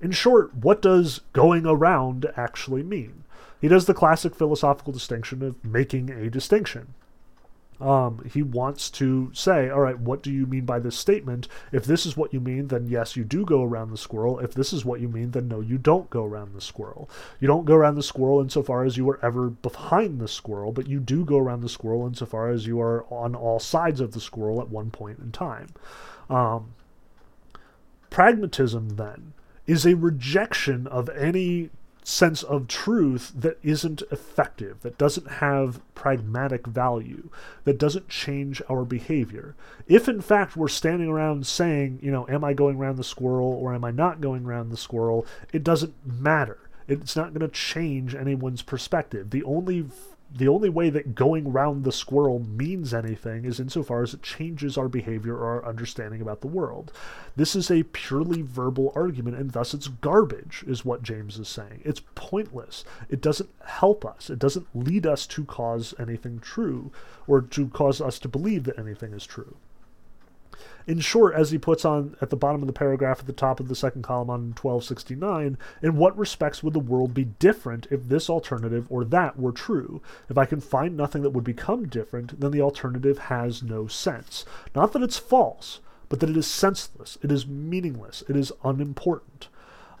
In 0.00 0.10
short, 0.10 0.54
what 0.54 0.82
does 0.82 1.20
going 1.32 1.66
around 1.66 2.26
actually 2.36 2.82
mean? 2.82 3.24
He 3.60 3.68
does 3.68 3.86
the 3.86 3.94
classic 3.94 4.34
philosophical 4.34 4.92
distinction 4.92 5.42
of 5.42 5.64
making 5.64 6.10
a 6.10 6.28
distinction. 6.28 6.94
Um, 7.80 8.24
he 8.32 8.42
wants 8.42 8.88
to 8.90 9.30
say, 9.34 9.68
all 9.68 9.80
right, 9.80 9.98
what 9.98 10.22
do 10.22 10.32
you 10.32 10.46
mean 10.46 10.64
by 10.64 10.78
this 10.78 10.96
statement? 10.96 11.48
If 11.72 11.84
this 11.84 12.06
is 12.06 12.16
what 12.16 12.32
you 12.32 12.40
mean, 12.40 12.68
then 12.68 12.86
yes, 12.86 13.16
you 13.16 13.24
do 13.24 13.44
go 13.44 13.62
around 13.62 13.90
the 13.90 13.98
squirrel. 13.98 14.38
If 14.38 14.54
this 14.54 14.72
is 14.72 14.84
what 14.84 15.00
you 15.00 15.08
mean, 15.08 15.32
then 15.32 15.48
no, 15.48 15.60
you 15.60 15.76
don't 15.76 16.08
go 16.08 16.24
around 16.24 16.54
the 16.54 16.60
squirrel. 16.60 17.10
You 17.40 17.48
don't 17.48 17.64
go 17.64 17.74
around 17.74 17.96
the 17.96 18.02
squirrel 18.02 18.40
insofar 18.40 18.84
as 18.84 18.96
you 18.96 19.08
are 19.10 19.24
ever 19.24 19.50
behind 19.50 20.20
the 20.20 20.28
squirrel, 20.28 20.72
but 20.72 20.86
you 20.86 21.00
do 21.00 21.24
go 21.24 21.38
around 21.38 21.62
the 21.62 21.68
squirrel 21.68 22.06
insofar 22.06 22.48
as 22.48 22.66
you 22.66 22.80
are 22.80 23.04
on 23.12 23.34
all 23.34 23.58
sides 23.58 24.00
of 24.00 24.12
the 24.12 24.20
squirrel 24.20 24.60
at 24.60 24.68
one 24.68 24.90
point 24.90 25.18
in 25.18 25.32
time. 25.32 25.68
Um, 26.30 26.74
pragmatism, 28.10 28.90
then, 28.90 29.32
is 29.66 29.84
a 29.84 29.94
rejection 29.96 30.86
of 30.86 31.08
any 31.10 31.70
sense 32.04 32.42
of 32.42 32.68
truth 32.68 33.32
that 33.34 33.58
isn't 33.62 34.02
effective, 34.12 34.82
that 34.82 34.98
doesn't 34.98 35.32
have 35.32 35.80
pragmatic 35.94 36.66
value, 36.66 37.30
that 37.64 37.78
doesn't 37.78 38.08
change 38.08 38.60
our 38.68 38.84
behavior. 38.84 39.56
If 39.88 40.06
in 40.06 40.20
fact 40.20 40.56
we're 40.56 40.68
standing 40.68 41.08
around 41.08 41.46
saying, 41.46 41.98
you 42.02 42.12
know, 42.12 42.28
am 42.28 42.44
I 42.44 42.52
going 42.52 42.76
around 42.76 42.96
the 42.96 43.04
squirrel 43.04 43.48
or 43.48 43.74
am 43.74 43.84
I 43.84 43.90
not 43.90 44.20
going 44.20 44.44
around 44.44 44.68
the 44.68 44.76
squirrel, 44.76 45.26
it 45.52 45.64
doesn't 45.64 45.94
matter. 46.06 46.58
It's 46.86 47.16
not 47.16 47.32
going 47.32 47.40
to 47.40 47.48
change 47.48 48.14
anyone's 48.14 48.60
perspective. 48.60 49.30
The 49.30 49.42
only 49.44 49.86
the 50.36 50.48
only 50.48 50.68
way 50.68 50.90
that 50.90 51.14
going 51.14 51.52
round 51.52 51.84
the 51.84 51.92
squirrel 51.92 52.40
means 52.40 52.92
anything 52.92 53.44
is 53.44 53.60
insofar 53.60 54.02
as 54.02 54.14
it 54.14 54.22
changes 54.22 54.76
our 54.76 54.88
behavior 54.88 55.36
or 55.36 55.46
our 55.46 55.64
understanding 55.64 56.20
about 56.20 56.40
the 56.40 56.48
world. 56.48 56.90
This 57.36 57.54
is 57.54 57.70
a 57.70 57.84
purely 57.84 58.42
verbal 58.42 58.92
argument, 58.96 59.36
and 59.36 59.52
thus 59.52 59.74
it's 59.74 59.86
garbage, 59.86 60.64
is 60.66 60.84
what 60.84 61.04
James 61.04 61.38
is 61.38 61.48
saying. 61.48 61.82
It's 61.84 62.02
pointless. 62.16 62.84
It 63.08 63.20
doesn't 63.20 63.50
help 63.64 64.04
us. 64.04 64.28
It 64.28 64.40
doesn't 64.40 64.66
lead 64.74 65.06
us 65.06 65.24
to 65.28 65.44
cause 65.44 65.94
anything 66.00 66.40
true, 66.40 66.90
or 67.28 67.40
to 67.40 67.68
cause 67.68 68.00
us 68.00 68.18
to 68.18 68.28
believe 68.28 68.64
that 68.64 68.78
anything 68.78 69.12
is 69.12 69.26
true. 69.26 69.56
In 70.86 71.00
short, 71.00 71.34
as 71.34 71.50
he 71.50 71.58
puts 71.58 71.84
on 71.84 72.16
at 72.20 72.28
the 72.28 72.36
bottom 72.36 72.62
of 72.62 72.66
the 72.66 72.72
paragraph 72.72 73.20
at 73.20 73.26
the 73.26 73.32
top 73.32 73.58
of 73.58 73.68
the 73.68 73.74
second 73.74 74.02
column 74.02 74.28
on 74.28 74.54
1269, 74.60 75.56
in 75.82 75.96
what 75.96 76.16
respects 76.18 76.62
would 76.62 76.74
the 76.74 76.78
world 76.78 77.14
be 77.14 77.24
different 77.24 77.86
if 77.90 78.08
this 78.08 78.28
alternative 78.28 78.86
or 78.90 79.04
that 79.04 79.38
were 79.38 79.52
true? 79.52 80.02
If 80.28 80.36
I 80.36 80.44
can 80.44 80.60
find 80.60 80.96
nothing 80.96 81.22
that 81.22 81.30
would 81.30 81.44
become 81.44 81.88
different, 81.88 82.38
then 82.38 82.50
the 82.50 82.60
alternative 82.60 83.18
has 83.18 83.62
no 83.62 83.86
sense. 83.86 84.44
Not 84.74 84.92
that 84.92 85.02
it's 85.02 85.16
false, 85.18 85.80
but 86.10 86.20
that 86.20 86.30
it 86.30 86.36
is 86.36 86.46
senseless, 86.46 87.16
it 87.22 87.32
is 87.32 87.46
meaningless, 87.46 88.22
it 88.28 88.36
is 88.36 88.52
unimportant. 88.62 89.48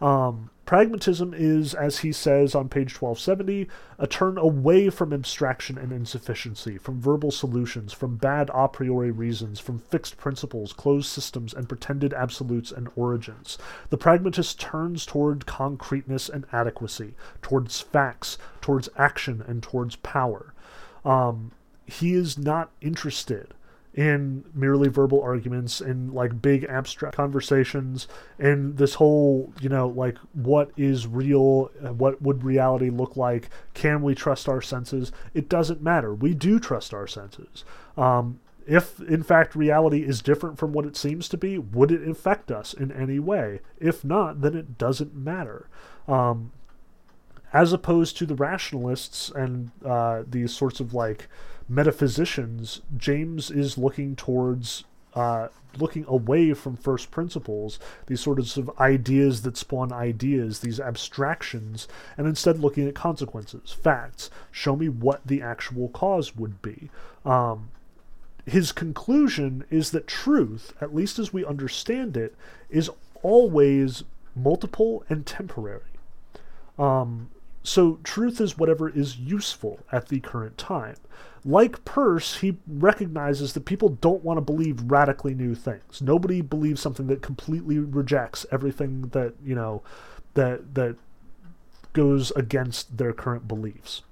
Um, 0.00 0.50
Pragmatism 0.66 1.34
is, 1.36 1.74
as 1.74 1.98
he 1.98 2.10
says 2.10 2.54
on 2.54 2.70
page 2.70 2.94
1270, 2.94 3.68
a 3.98 4.06
turn 4.06 4.38
away 4.38 4.88
from 4.88 5.12
abstraction 5.12 5.76
and 5.76 5.92
insufficiency, 5.92 6.78
from 6.78 7.02
verbal 7.02 7.30
solutions, 7.30 7.92
from 7.92 8.16
bad 8.16 8.50
a 8.54 8.66
priori 8.68 9.10
reasons, 9.10 9.60
from 9.60 9.78
fixed 9.78 10.16
principles, 10.16 10.72
closed 10.72 11.08
systems, 11.08 11.52
and 11.52 11.68
pretended 11.68 12.14
absolutes 12.14 12.72
and 12.72 12.88
origins. 12.96 13.58
The 13.90 13.98
pragmatist 13.98 14.58
turns 14.58 15.04
toward 15.04 15.44
concreteness 15.44 16.30
and 16.30 16.46
adequacy, 16.50 17.14
towards 17.42 17.82
facts, 17.82 18.38
towards 18.62 18.88
action, 18.96 19.44
and 19.46 19.62
towards 19.62 19.96
power. 19.96 20.54
Um, 21.04 21.52
he 21.84 22.14
is 22.14 22.38
not 22.38 22.70
interested 22.80 23.52
in 23.94 24.44
merely 24.52 24.88
verbal 24.88 25.22
arguments 25.22 25.80
in 25.80 26.12
like 26.12 26.42
big 26.42 26.64
abstract 26.64 27.16
conversations 27.16 28.08
and 28.38 28.76
this 28.76 28.94
whole 28.94 29.52
you 29.60 29.68
know 29.68 29.86
like 29.88 30.18
what 30.32 30.70
is 30.76 31.06
real 31.06 31.66
what 31.96 32.20
would 32.20 32.42
reality 32.42 32.90
look 32.90 33.16
like 33.16 33.48
can 33.72 34.02
we 34.02 34.12
trust 34.12 34.48
our 34.48 34.60
senses 34.60 35.12
it 35.32 35.48
doesn't 35.48 35.80
matter 35.80 36.12
we 36.12 36.34
do 36.34 36.58
trust 36.58 36.92
our 36.92 37.06
senses 37.06 37.64
um, 37.96 38.40
If, 38.66 38.98
in 39.00 39.22
fact, 39.22 39.54
reality 39.54 40.02
is 40.04 40.22
different 40.22 40.58
from 40.58 40.72
what 40.72 40.86
it 40.86 40.96
seems 40.96 41.28
to 41.28 41.36
be, 41.36 41.58
would 41.58 41.92
it 41.92 42.08
affect 42.08 42.50
us 42.50 42.72
in 42.72 42.90
any 42.90 43.18
way? 43.18 43.60
If 43.78 44.04
not, 44.04 44.40
then 44.40 44.56
it 44.56 44.78
doesn't 44.78 45.14
matter. 45.14 45.68
Um, 46.08 46.50
as 47.52 47.72
opposed 47.72 48.16
to 48.16 48.26
the 48.26 48.34
rationalists 48.34 49.30
and 49.30 49.70
uh, 49.84 50.24
these 50.28 50.52
sorts 50.52 50.80
of 50.80 50.92
like 50.92 51.28
metaphysicians, 51.68 52.82
James 52.96 53.50
is 53.50 53.78
looking 53.78 54.16
towards 54.16 54.84
uh, 55.14 55.48
looking 55.78 56.04
away 56.08 56.52
from 56.54 56.76
first 56.76 57.10
principles, 57.10 57.78
these 58.06 58.20
sorts 58.20 58.56
of 58.56 58.70
ideas 58.80 59.42
that 59.42 59.56
spawn 59.56 59.92
ideas, 59.92 60.60
these 60.60 60.80
abstractions, 60.80 61.88
and 62.16 62.26
instead 62.26 62.58
looking 62.58 62.88
at 62.88 62.94
consequences, 62.94 63.72
facts. 63.72 64.30
Show 64.50 64.76
me 64.76 64.88
what 64.88 65.20
the 65.24 65.42
actual 65.42 65.88
cause 65.88 66.36
would 66.36 66.60
be. 66.62 66.90
Um, 67.24 67.70
his 68.46 68.72
conclusion 68.72 69.64
is 69.70 69.90
that 69.92 70.06
truth, 70.06 70.74
at 70.80 70.94
least 70.94 71.18
as 71.18 71.32
we 71.32 71.44
understand 71.44 72.16
it, 72.16 72.34
is 72.68 72.90
always 73.22 74.04
multiple 74.36 75.04
and 75.08 75.24
temporary. 75.24 75.80
Um, 76.78 77.30
so 77.62 77.98
truth 78.04 78.40
is 78.40 78.58
whatever 78.58 78.88
is 78.90 79.16
useful 79.16 79.80
at 79.90 80.08
the 80.08 80.20
current 80.20 80.58
time. 80.58 80.96
Like 81.44 81.84
Peirce, 81.84 82.38
he 82.38 82.56
recognizes 82.66 83.52
that 83.52 83.66
people 83.66 83.90
don't 83.90 84.24
want 84.24 84.38
to 84.38 84.40
believe 84.40 84.90
radically 84.90 85.34
new 85.34 85.54
things. 85.54 86.00
Nobody 86.00 86.40
believes 86.40 86.80
something 86.80 87.06
that 87.08 87.20
completely 87.20 87.78
rejects 87.78 88.46
everything 88.50 89.08
that, 89.08 89.34
you 89.44 89.54
know, 89.54 89.82
that 90.34 90.74
that 90.74 90.96
goes 91.92 92.30
against 92.32 92.96
their 92.96 93.12
current 93.12 93.46
beliefs. 93.46 94.02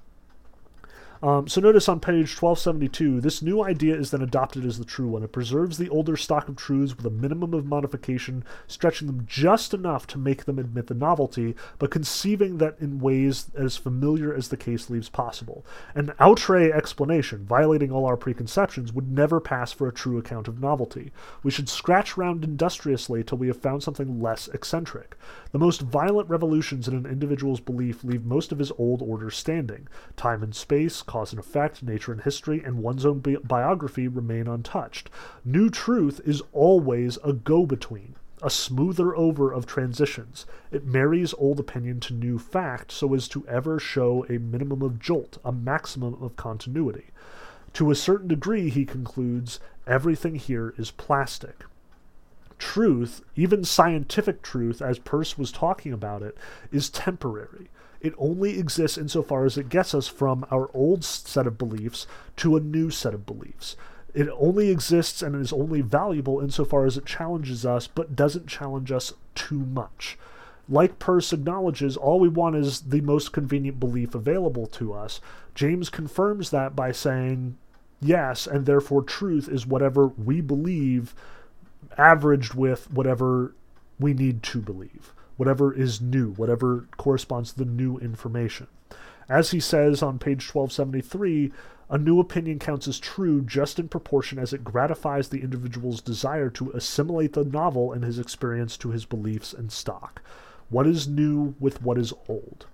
Um, 1.23 1.47
so 1.47 1.61
notice 1.61 1.89
on 1.89 2.01
page 2.01 2.35
1272, 2.35 3.21
this 3.21 3.43
new 3.43 3.63
idea 3.63 3.95
is 3.95 4.11
then 4.11 4.23
adopted 4.23 4.65
as 4.65 4.79
the 4.79 4.85
true 4.85 5.07
one. 5.07 5.23
It 5.23 5.31
preserves 5.31 5.79
the 5.79 5.89
older 5.89 6.17
stock 6.17 6.49
of 6.49 6.57
truths 6.57 6.97
with 6.97 7.07
a 7.07 7.11
minimum 7.11 7.55
of 7.55 7.65
modification, 7.65 8.43
stretching 8.67 9.07
them 9.07 9.25
just 9.25 9.73
enough 9.73 10.09
to 10.09 10.19
make 10.19 10.47
them 10.47 10.59
admit 10.59 10.89
the 10.89 10.95
novelty, 10.95 11.55
but 11.79 11.93
conceiving 11.93 12.59
that 12.59 12.77
in 12.81 12.99
ways 12.99 13.51
as 13.55 13.77
familiar 13.77 14.35
as 14.35 14.49
the 14.49 14.57
case 14.57 14.91
leaves 14.91 15.09
possible. 15.09 15.65
An 15.95 16.13
outre 16.19 16.73
explanation, 16.73 17.45
violating 17.45 17.93
all 17.93 18.05
our 18.05 18.17
preconceptions, 18.17 18.93
would 18.93 19.09
never 19.09 19.39
pass 19.39 19.71
for 19.71 19.87
a 19.87 19.93
true 19.93 20.19
account 20.19 20.49
of 20.49 20.61
novelty. 20.61 21.13
We 21.45 21.53
should 21.53 21.69
scratch 21.69 22.17
round 22.17 22.43
industriously 22.43 23.23
till 23.23 23.39
we 23.39 23.47
have 23.47 23.63
found 23.63 23.85
something 23.85 24.21
less 24.21 24.49
eccentric. 24.49 25.17
The 25.53 25.59
most 25.61 25.83
violent 25.83 26.29
revolutions 26.29 26.89
in 26.89 26.97
an 26.97 27.07
individual's 27.07 27.61
belief 27.61 28.03
leave 28.03 28.25
most 28.25 28.51
of 28.51 28.59
his 28.59 28.73
old 28.73 29.03
order 29.03 29.31
standing. 29.31 29.87
Time 30.17 30.43
and 30.43 30.55
space, 30.55 31.01
cause 31.13 31.31
and 31.31 31.39
effect, 31.39 31.83
nature 31.83 32.11
and 32.11 32.23
history, 32.23 32.63
and 32.65 32.83
one's 32.83 33.05
own 33.05 33.19
bi- 33.19 33.37
biography 33.45 34.09
remain 34.09 34.49
untouched. 34.49 35.11
New 35.45 35.69
truth 35.69 36.23
is 36.25 36.41
always 36.53 37.19
a 37.23 37.35
go 37.35 37.67
between, 37.67 38.15
a 38.41 38.49
smoother 38.49 39.15
over 39.15 39.53
of 39.53 39.67
transitions. 39.67 40.47
It 40.71 40.87
marries 40.87 41.35
old 41.35 41.61
opinion 41.61 42.01
to 42.01 42.15
new 42.15 42.39
fact 42.39 42.93
so 42.93 43.13
as 43.13 43.29
to 43.29 43.47
ever 43.47 43.79
show 43.79 44.25
a 44.31 44.39
minimum 44.39 44.81
of 44.81 44.99
jolt, 44.99 45.37
a 45.45 45.53
maximum 45.53 46.15
of 46.15 46.37
continuity. 46.37 47.09
To 47.75 47.91
a 47.91 47.95
certain 47.95 48.29
degree, 48.29 48.71
he 48.71 48.87
concludes, 48.87 49.61
everything 49.87 50.37
here 50.37 50.73
is 50.79 50.93
plastic. 50.93 51.65
Truth, 52.59 53.23
even 53.37 53.65
scientific 53.65 54.41
truth, 54.41 54.81
as 54.81 54.99
Peirce 54.99 55.37
was 55.37 55.53
talking 55.53 55.93
about 55.93 56.23
it, 56.23 56.39
is 56.71 56.89
temporary. 56.89 57.69
It 58.03 58.15
only 58.19 58.59
exists 58.59 58.99
insofar 58.99 59.45
as 59.45 59.57
it 59.57 59.69
gets 59.69 59.95
us 59.95 60.09
from 60.09 60.45
our 60.51 60.69
old 60.75 61.05
set 61.05 61.47
of 61.47 61.57
beliefs 61.57 62.09
to 62.39 62.57
a 62.57 62.61
new 62.61 62.91
set 62.91 63.15
of 63.15 63.25
beliefs. 63.25 63.77
It 64.13 64.29
only 64.33 64.71
exists 64.71 65.23
and 65.23 65.37
is 65.37 65.53
only 65.53 65.83
valuable 65.83 66.41
insofar 66.41 66.85
as 66.85 66.97
it 66.97 67.07
challenges 67.07 67.65
us, 67.65 67.87
but 67.87 68.17
doesn't 68.17 68.49
challenge 68.49 68.91
us 68.91 69.13
too 69.37 69.61
much. 69.61 70.19
Like 70.69 70.99
Peirce 70.99 71.33
acknowledges, 71.33 71.97
all 71.97 72.19
we 72.19 72.29
want 72.29 72.57
is 72.57 72.81
the 72.81 73.01
most 73.03 73.33
convenient 73.33 73.79
belief 73.79 74.17
available 74.17 74.67
to 74.67 74.93
us. 74.93 75.21
James 75.55 75.89
confirms 75.89 76.51
that 76.51 76.75
by 76.75 76.91
saying, 76.91 77.57
yes, 78.01 78.49
and 78.49 78.67
therefore 78.67 79.03
truth 79.03 79.49
is 79.49 79.65
whatever 79.65 80.09
we 80.09 80.41
believe 80.41 81.15
averaged 81.97 82.55
with 82.55 82.91
whatever 82.91 83.55
we 84.01 84.13
need 84.13 84.43
to 84.43 84.61
believe 84.61 85.13
whatever 85.43 85.75
is 85.75 86.01
new, 86.01 86.31
whatever 86.35 86.87
corresponds 86.97 87.51
to 87.51 87.59
the 87.59 87.65
new 87.65 87.99
information. 87.99 88.69
As 89.29 89.51
he 89.51 89.59
says 89.59 90.01
on 90.01 90.21
page 90.21 90.55
1273, 90.55 91.51
a 91.91 91.99
new 91.99 92.21
opinion 92.21 92.61
counts 92.61 92.87
as 92.87 93.01
true 93.01 93.43
just 93.43 93.81
in 93.81 93.89
proportion 93.89 94.39
as 94.39 94.53
it 94.53 94.63
gratifies 94.63 95.31
the 95.31 95.43
individual's 95.43 96.01
desire 96.01 96.49
to 96.51 96.71
assimilate 96.71 97.33
the 97.33 97.43
novel 97.43 97.93
and 97.93 98.05
his 98.05 98.21
experience 98.21 98.77
to 98.77 98.91
his 98.91 99.05
beliefs 99.05 99.53
and 99.53 99.73
stock. 99.73 100.23
What 100.71 100.87
is 100.87 101.09
new 101.09 101.57
with 101.59 101.83
what 101.83 101.99
is 101.99 102.15
old? 102.29 102.67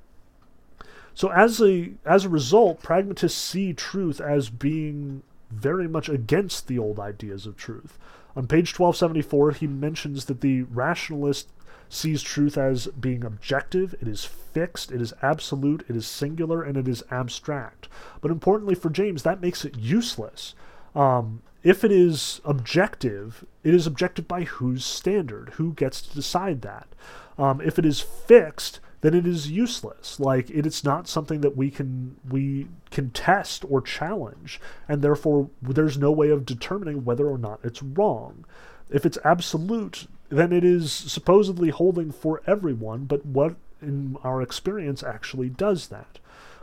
So 1.14 1.30
as 1.30 1.62
a 1.62 1.92
as 2.04 2.26
a 2.26 2.28
result, 2.28 2.82
pragmatists 2.82 3.40
see 3.40 3.72
truth 3.72 4.20
as 4.20 4.50
being 4.50 5.22
very 5.50 5.88
much 5.88 6.10
against 6.10 6.66
the 6.66 6.78
old 6.78 7.00
ideas 7.00 7.46
of 7.46 7.56
truth. 7.56 7.98
On 8.36 8.46
page 8.46 8.78
1274, 8.78 9.52
he 9.52 9.66
mentions 9.66 10.26
that 10.26 10.42
the 10.42 10.64
rationalist 10.64 11.48
sees 11.88 12.22
truth 12.22 12.58
as 12.58 12.86
being 12.88 13.24
objective, 13.24 13.94
it 14.00 14.08
is 14.08 14.24
fixed, 14.24 14.92
it 14.92 15.00
is 15.00 15.14
absolute, 15.22 15.84
it 15.88 15.96
is 15.96 16.06
singular, 16.06 16.62
and 16.62 16.76
it 16.76 16.88
is 16.88 17.02
abstract. 17.10 17.88
But 18.20 18.30
importantly 18.30 18.74
for 18.74 18.90
James, 18.90 19.22
that 19.22 19.40
makes 19.40 19.64
it 19.64 19.76
useless. 19.76 20.54
Um, 20.94 21.42
if 21.62 21.84
it 21.84 21.92
is 21.92 22.40
objective, 22.44 23.44
it 23.64 23.74
is 23.74 23.86
objective 23.86 24.28
by 24.28 24.44
whose 24.44 24.84
standard? 24.84 25.50
Who 25.54 25.72
gets 25.72 26.00
to 26.02 26.14
decide 26.14 26.62
that? 26.62 26.88
Um, 27.36 27.60
if 27.60 27.78
it 27.78 27.84
is 27.84 28.00
fixed, 28.00 28.80
then 29.00 29.14
it 29.14 29.26
is 29.26 29.50
useless. 29.50 30.18
Like 30.18 30.50
it 30.50 30.66
is 30.66 30.84
not 30.84 31.08
something 31.08 31.40
that 31.40 31.56
we 31.56 31.70
can 31.70 32.16
we 32.28 32.68
can 32.90 33.10
test 33.10 33.64
or 33.68 33.80
challenge, 33.80 34.60
and 34.88 35.02
therefore 35.02 35.50
there's 35.62 35.98
no 35.98 36.10
way 36.10 36.30
of 36.30 36.46
determining 36.46 37.04
whether 37.04 37.28
or 37.28 37.38
not 37.38 37.60
it's 37.62 37.82
wrong. 37.82 38.44
If 38.90 39.04
it's 39.04 39.18
absolute, 39.24 40.06
then 40.28 40.52
it 40.52 40.64
is 40.64 40.92
supposedly 40.92 41.70
holding 41.70 42.12
for 42.12 42.42
everyone, 42.46 43.04
but 43.04 43.24
what 43.24 43.56
in 43.80 44.16
our 44.22 44.42
experience 44.42 45.02
actually 45.02 45.48
does 45.48 45.88
that? 45.88 46.18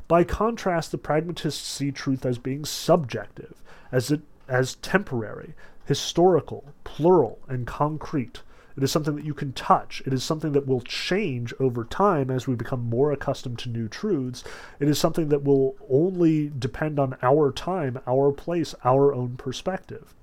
By 0.08 0.24
contrast, 0.24 0.92
the 0.92 0.98
pragmatists 0.98 1.68
see 1.68 1.92
truth 1.92 2.26
as 2.26 2.38
being 2.38 2.66
subjective, 2.66 3.62
as 3.92 4.12
it 4.12 4.22
as 4.48 4.76
temporary, 4.76 5.56
historical, 5.86 6.66
plural, 6.84 7.40
and 7.48 7.66
concrete. 7.66 8.42
It 8.78 8.84
is 8.84 8.92
something 8.92 9.16
that 9.16 9.26
you 9.26 9.34
can 9.34 9.54
touch. 9.54 10.04
It 10.06 10.14
is 10.14 10.24
something 10.24 10.52
that 10.52 10.68
will 10.68 10.82
change 10.82 11.54
over 11.60 11.86
time 11.86 12.30
as 12.30 12.46
we 12.46 12.56
become 12.56 12.82
more 12.82 13.12
accustomed 13.12 13.58
to 13.60 13.70
new 13.70 13.88
truths. 13.88 14.44
It 14.80 14.90
is 14.90 15.00
something 15.00 15.30
that 15.30 15.44
will 15.44 15.76
only 15.90 16.52
depend 16.60 17.00
on 17.00 17.18
our 17.24 17.52
time, 17.52 18.00
our 18.06 18.32
place, 18.32 18.76
our 18.84 19.14
own 19.14 19.38
perspective. 19.38 20.14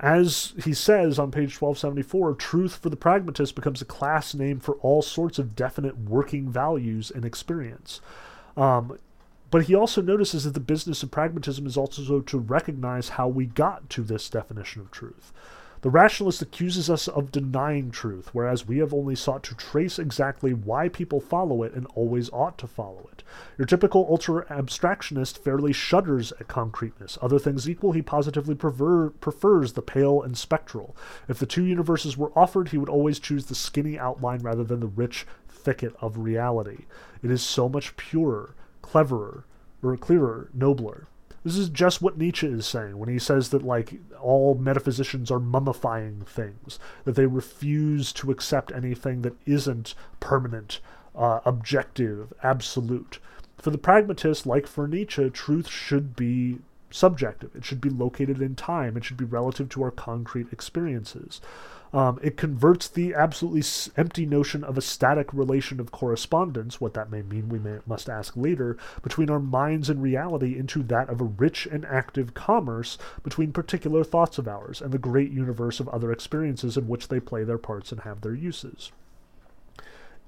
As 0.00 0.54
he 0.64 0.72
says 0.72 1.18
on 1.18 1.30
page 1.30 1.60
1274, 1.60 2.34
truth 2.34 2.76
for 2.76 2.88
the 2.88 2.96
pragmatist 2.96 3.54
becomes 3.54 3.82
a 3.82 3.84
class 3.84 4.34
name 4.34 4.58
for 4.58 4.76
all 4.76 5.02
sorts 5.02 5.38
of 5.38 5.54
definite 5.54 5.98
working 5.98 6.48
values 6.48 7.10
and 7.10 7.22
experience. 7.22 8.00
Um, 8.56 8.98
but 9.50 9.64
he 9.64 9.74
also 9.74 10.00
notices 10.00 10.44
that 10.44 10.54
the 10.54 10.60
business 10.60 11.02
of 11.02 11.10
pragmatism 11.10 11.66
is 11.66 11.76
also 11.76 12.20
to 12.20 12.38
recognize 12.38 13.10
how 13.10 13.28
we 13.28 13.44
got 13.44 13.90
to 13.90 14.02
this 14.02 14.30
definition 14.30 14.80
of 14.80 14.90
truth. 14.90 15.32
The 15.82 15.90
rationalist 15.90 16.42
accuses 16.42 16.90
us 16.90 17.08
of 17.08 17.32
denying 17.32 17.90
truth, 17.90 18.28
whereas 18.34 18.68
we 18.68 18.78
have 18.78 18.92
only 18.92 19.14
sought 19.14 19.42
to 19.44 19.54
trace 19.54 19.98
exactly 19.98 20.52
why 20.52 20.90
people 20.90 21.20
follow 21.20 21.62
it 21.62 21.72
and 21.72 21.86
always 21.94 22.28
ought 22.30 22.58
to 22.58 22.66
follow 22.66 23.08
it. 23.12 23.22
Your 23.56 23.64
typical 23.64 24.06
ultra 24.10 24.44
abstractionist 24.46 25.38
fairly 25.38 25.72
shudders 25.72 26.32
at 26.38 26.48
concreteness. 26.48 27.16
Other 27.22 27.38
things 27.38 27.66
equal, 27.66 27.92
he 27.92 28.02
positively 28.02 28.54
prefer, 28.54 29.08
prefers 29.08 29.72
the 29.72 29.80
pale 29.80 30.20
and 30.20 30.36
spectral. 30.36 30.94
If 31.28 31.38
the 31.38 31.46
two 31.46 31.64
universes 31.64 32.14
were 32.14 32.32
offered, 32.36 32.68
he 32.68 32.78
would 32.78 32.90
always 32.90 33.18
choose 33.18 33.46
the 33.46 33.54
skinny 33.54 33.98
outline 33.98 34.40
rather 34.40 34.64
than 34.64 34.80
the 34.80 34.86
rich 34.86 35.26
thicket 35.48 35.94
of 36.02 36.18
reality. 36.18 36.84
It 37.22 37.30
is 37.30 37.42
so 37.42 37.70
much 37.70 37.96
purer, 37.96 38.54
cleverer, 38.82 39.44
or 39.82 39.96
clearer, 39.96 40.50
nobler. 40.52 41.06
This 41.42 41.56
is 41.56 41.70
just 41.70 42.02
what 42.02 42.18
Nietzsche 42.18 42.46
is 42.46 42.66
saying 42.66 42.98
when 42.98 43.08
he 43.08 43.18
says 43.18 43.48
that 43.48 43.62
like 43.62 43.94
all 44.20 44.54
metaphysicians 44.54 45.30
are 45.30 45.40
mummifying 45.40 46.26
things, 46.26 46.78
that 47.04 47.14
they 47.14 47.26
refuse 47.26 48.12
to 48.14 48.30
accept 48.30 48.72
anything 48.72 49.22
that 49.22 49.36
isn't 49.46 49.94
permanent, 50.20 50.80
uh, 51.16 51.40
objective, 51.46 52.32
absolute. 52.42 53.18
For 53.56 53.70
the 53.70 53.78
pragmatist, 53.78 54.46
like 54.46 54.66
for 54.66 54.86
Nietzsche, 54.86 55.30
truth 55.30 55.68
should 55.68 56.14
be 56.14 56.58
subjective. 56.90 57.54
It 57.54 57.64
should 57.64 57.80
be 57.80 57.90
located 57.90 58.42
in 58.42 58.54
time. 58.54 58.96
It 58.96 59.04
should 59.04 59.16
be 59.16 59.24
relative 59.24 59.68
to 59.70 59.82
our 59.82 59.90
concrete 59.90 60.52
experiences. 60.52 61.40
Um, 61.92 62.20
it 62.22 62.36
converts 62.36 62.86
the 62.88 63.14
absolutely 63.14 63.62
empty 63.96 64.24
notion 64.24 64.62
of 64.62 64.78
a 64.78 64.82
static 64.82 65.32
relation 65.32 65.80
of 65.80 65.90
correspondence, 65.90 66.80
what 66.80 66.94
that 66.94 67.10
may 67.10 67.22
mean 67.22 67.48
we 67.48 67.58
may, 67.58 67.78
must 67.86 68.08
ask 68.08 68.36
later, 68.36 68.76
between 69.02 69.28
our 69.28 69.40
minds 69.40 69.90
and 69.90 70.00
reality 70.00 70.56
into 70.56 70.82
that 70.84 71.08
of 71.08 71.20
a 71.20 71.24
rich 71.24 71.66
and 71.66 71.84
active 71.84 72.32
commerce 72.32 72.96
between 73.24 73.52
particular 73.52 74.04
thoughts 74.04 74.38
of 74.38 74.46
ours 74.46 74.80
and 74.80 74.92
the 74.92 74.98
great 74.98 75.32
universe 75.32 75.80
of 75.80 75.88
other 75.88 76.12
experiences 76.12 76.76
in 76.76 76.86
which 76.86 77.08
they 77.08 77.18
play 77.18 77.42
their 77.42 77.58
parts 77.58 77.90
and 77.90 78.02
have 78.02 78.20
their 78.20 78.34
uses. 78.34 78.92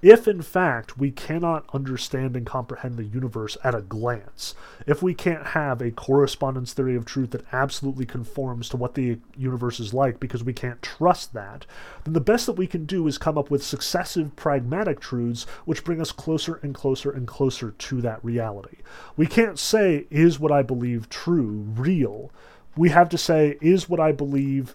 If, 0.02 0.26
in 0.26 0.42
fact, 0.42 0.98
we 0.98 1.12
cannot 1.12 1.64
understand 1.72 2.36
and 2.36 2.44
comprehend 2.44 2.96
the 2.96 3.04
universe 3.04 3.56
at 3.62 3.76
a 3.76 3.82
glance, 3.82 4.56
if 4.84 5.00
we 5.00 5.14
can't 5.14 5.46
have 5.46 5.80
a 5.80 5.92
correspondence 5.92 6.72
theory 6.72 6.96
of 6.96 7.04
truth 7.04 7.30
that 7.30 7.46
absolutely 7.52 8.04
conforms 8.04 8.68
to 8.70 8.76
what 8.76 8.94
the 8.94 9.20
universe 9.36 9.78
is 9.78 9.94
like 9.94 10.18
because 10.18 10.42
we 10.42 10.52
can't 10.52 10.82
trust 10.82 11.34
that, 11.34 11.66
then 12.02 12.14
the 12.14 12.20
best 12.20 12.46
that 12.46 12.54
we 12.54 12.66
can 12.66 12.84
do 12.84 13.06
is 13.06 13.16
come 13.16 13.38
up 13.38 13.48
with 13.48 13.62
successive 13.62 14.34
pragmatic 14.34 14.98
truths 14.98 15.44
which 15.66 15.84
bring 15.84 16.00
us 16.00 16.10
closer 16.10 16.58
and 16.64 16.74
closer 16.74 17.12
and 17.12 17.28
closer 17.28 17.70
to 17.70 18.00
that 18.00 18.24
reality. 18.24 18.78
We 19.16 19.28
can't 19.28 19.58
say, 19.58 20.06
is 20.10 20.40
what 20.40 20.50
I 20.50 20.62
believe 20.62 21.08
true, 21.10 21.64
real? 21.76 22.32
We 22.76 22.88
have 22.88 23.08
to 23.10 23.18
say, 23.18 23.56
is 23.60 23.88
what 23.88 24.00
I 24.00 24.10
believe 24.10 24.74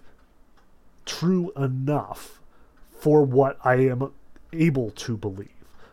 true 1.04 1.52
enough 1.54 2.40
for 2.98 3.22
what 3.22 3.58
I 3.62 3.74
am 3.74 4.10
able 4.52 4.90
to 4.90 5.16
believe, 5.16 5.48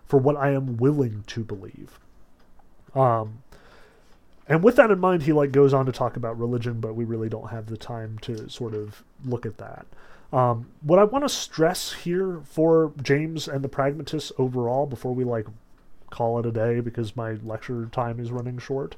for 0.05 0.19
what 0.19 0.35
I 0.35 0.51
am 0.51 0.77
willing 0.77 1.23
to 1.27 1.43
believe. 1.43 1.99
Um, 2.93 3.43
and 4.47 4.63
with 4.63 4.75
that 4.75 4.91
in 4.91 4.99
mind, 4.99 5.23
he 5.23 5.33
like 5.33 5.51
goes 5.51 5.73
on 5.73 5.85
to 5.87 5.91
talk 5.91 6.15
about 6.15 6.37
religion, 6.39 6.79
but 6.79 6.95
we 6.95 7.03
really 7.03 7.29
don't 7.29 7.49
have 7.49 7.65
the 7.67 7.77
time 7.77 8.19
to 8.19 8.49
sort 8.49 8.73
of 8.73 9.03
look 9.23 9.45
at 9.45 9.57
that. 9.57 9.85
Um, 10.31 10.67
what 10.81 10.99
I 10.99 11.03
want 11.03 11.23
to 11.23 11.29
stress 11.29 11.93
here 11.93 12.41
for 12.43 12.91
James 13.01 13.47
and 13.47 13.63
the 13.63 13.69
pragmatists 13.69 14.31
overall, 14.37 14.85
before 14.85 15.13
we 15.13 15.23
like 15.23 15.47
call 16.09 16.39
it 16.39 16.45
a 16.45 16.51
day 16.51 16.79
because 16.79 17.15
my 17.15 17.33
lecture 17.43 17.87
time 17.91 18.19
is 18.19 18.31
running 18.31 18.57
short, 18.57 18.95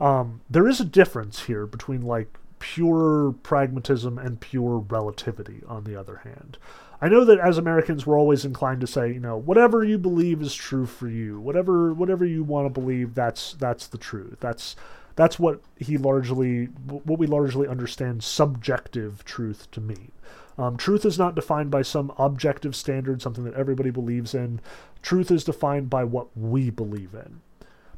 um, 0.00 0.40
there 0.48 0.68
is 0.68 0.80
a 0.80 0.84
difference 0.84 1.44
here 1.44 1.66
between 1.66 2.02
like 2.02 2.38
pure 2.60 3.32
pragmatism 3.42 4.18
and 4.18 4.38
pure 4.38 4.78
relativity. 4.78 5.62
On 5.66 5.82
the 5.82 5.96
other 5.98 6.18
hand, 6.18 6.56
I 7.02 7.08
know 7.08 7.24
that 7.24 7.40
as 7.40 7.58
Americans, 7.58 8.06
we're 8.06 8.18
always 8.18 8.44
inclined 8.44 8.82
to 8.82 8.86
say, 8.86 9.12
you 9.12 9.20
know, 9.20 9.36
whatever 9.36 9.82
you 9.82 9.98
believe 9.98 10.40
is 10.42 10.54
true 10.54 10.86
for 10.86 11.08
you. 11.08 11.40
Whatever 11.40 11.92
whatever 11.92 12.24
you 12.24 12.44
want 12.44 12.66
to 12.72 12.80
believe, 12.80 13.14
that's 13.14 13.54
that's 13.54 13.88
the 13.88 13.98
truth. 13.98 14.36
That's 14.38 14.76
that's 15.16 15.38
what 15.38 15.60
he 15.76 15.96
largely 15.96 16.66
what 16.86 17.18
we 17.18 17.26
largely 17.26 17.66
understand 17.66 18.22
subjective 18.22 19.24
truth 19.24 19.70
to 19.72 19.80
mean. 19.80 20.12
Um, 20.58 20.76
truth 20.76 21.06
is 21.06 21.18
not 21.18 21.34
defined 21.34 21.70
by 21.70 21.82
some 21.82 22.12
objective 22.18 22.76
standard, 22.76 23.22
something 23.22 23.44
that 23.44 23.54
everybody 23.54 23.90
believes 23.90 24.34
in. 24.34 24.60
Truth 25.00 25.30
is 25.30 25.42
defined 25.42 25.88
by 25.88 26.04
what 26.04 26.28
we 26.36 26.68
believe 26.68 27.14
in. 27.14 27.40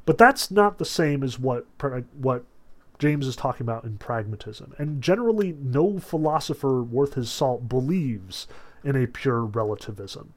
But 0.04 0.18
that's 0.18 0.50
not 0.50 0.78
the 0.78 0.84
same 0.84 1.24
as 1.24 1.40
what 1.40 1.66
what 2.16 2.44
James 3.02 3.26
is 3.26 3.34
talking 3.34 3.64
about 3.64 3.82
in 3.82 3.98
pragmatism. 3.98 4.74
And 4.78 5.02
generally, 5.02 5.56
no 5.60 5.98
philosopher 5.98 6.84
worth 6.84 7.14
his 7.14 7.28
salt 7.28 7.68
believes 7.68 8.46
in 8.84 8.94
a 8.94 9.08
pure 9.08 9.40
relativism. 9.40 10.34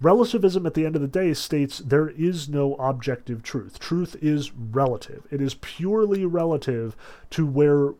Relativism, 0.00 0.64
at 0.64 0.74
the 0.74 0.86
end 0.86 0.94
of 0.94 1.02
the 1.02 1.08
day, 1.08 1.34
states 1.34 1.78
there 1.78 2.10
is 2.10 2.48
no 2.48 2.76
objective 2.76 3.42
truth. 3.42 3.80
Truth 3.80 4.14
is 4.22 4.52
relative. 4.52 5.26
It 5.32 5.40
is 5.40 5.54
purely 5.54 6.24
relative 6.24 6.94
to 7.30 7.44
where 7.44 7.94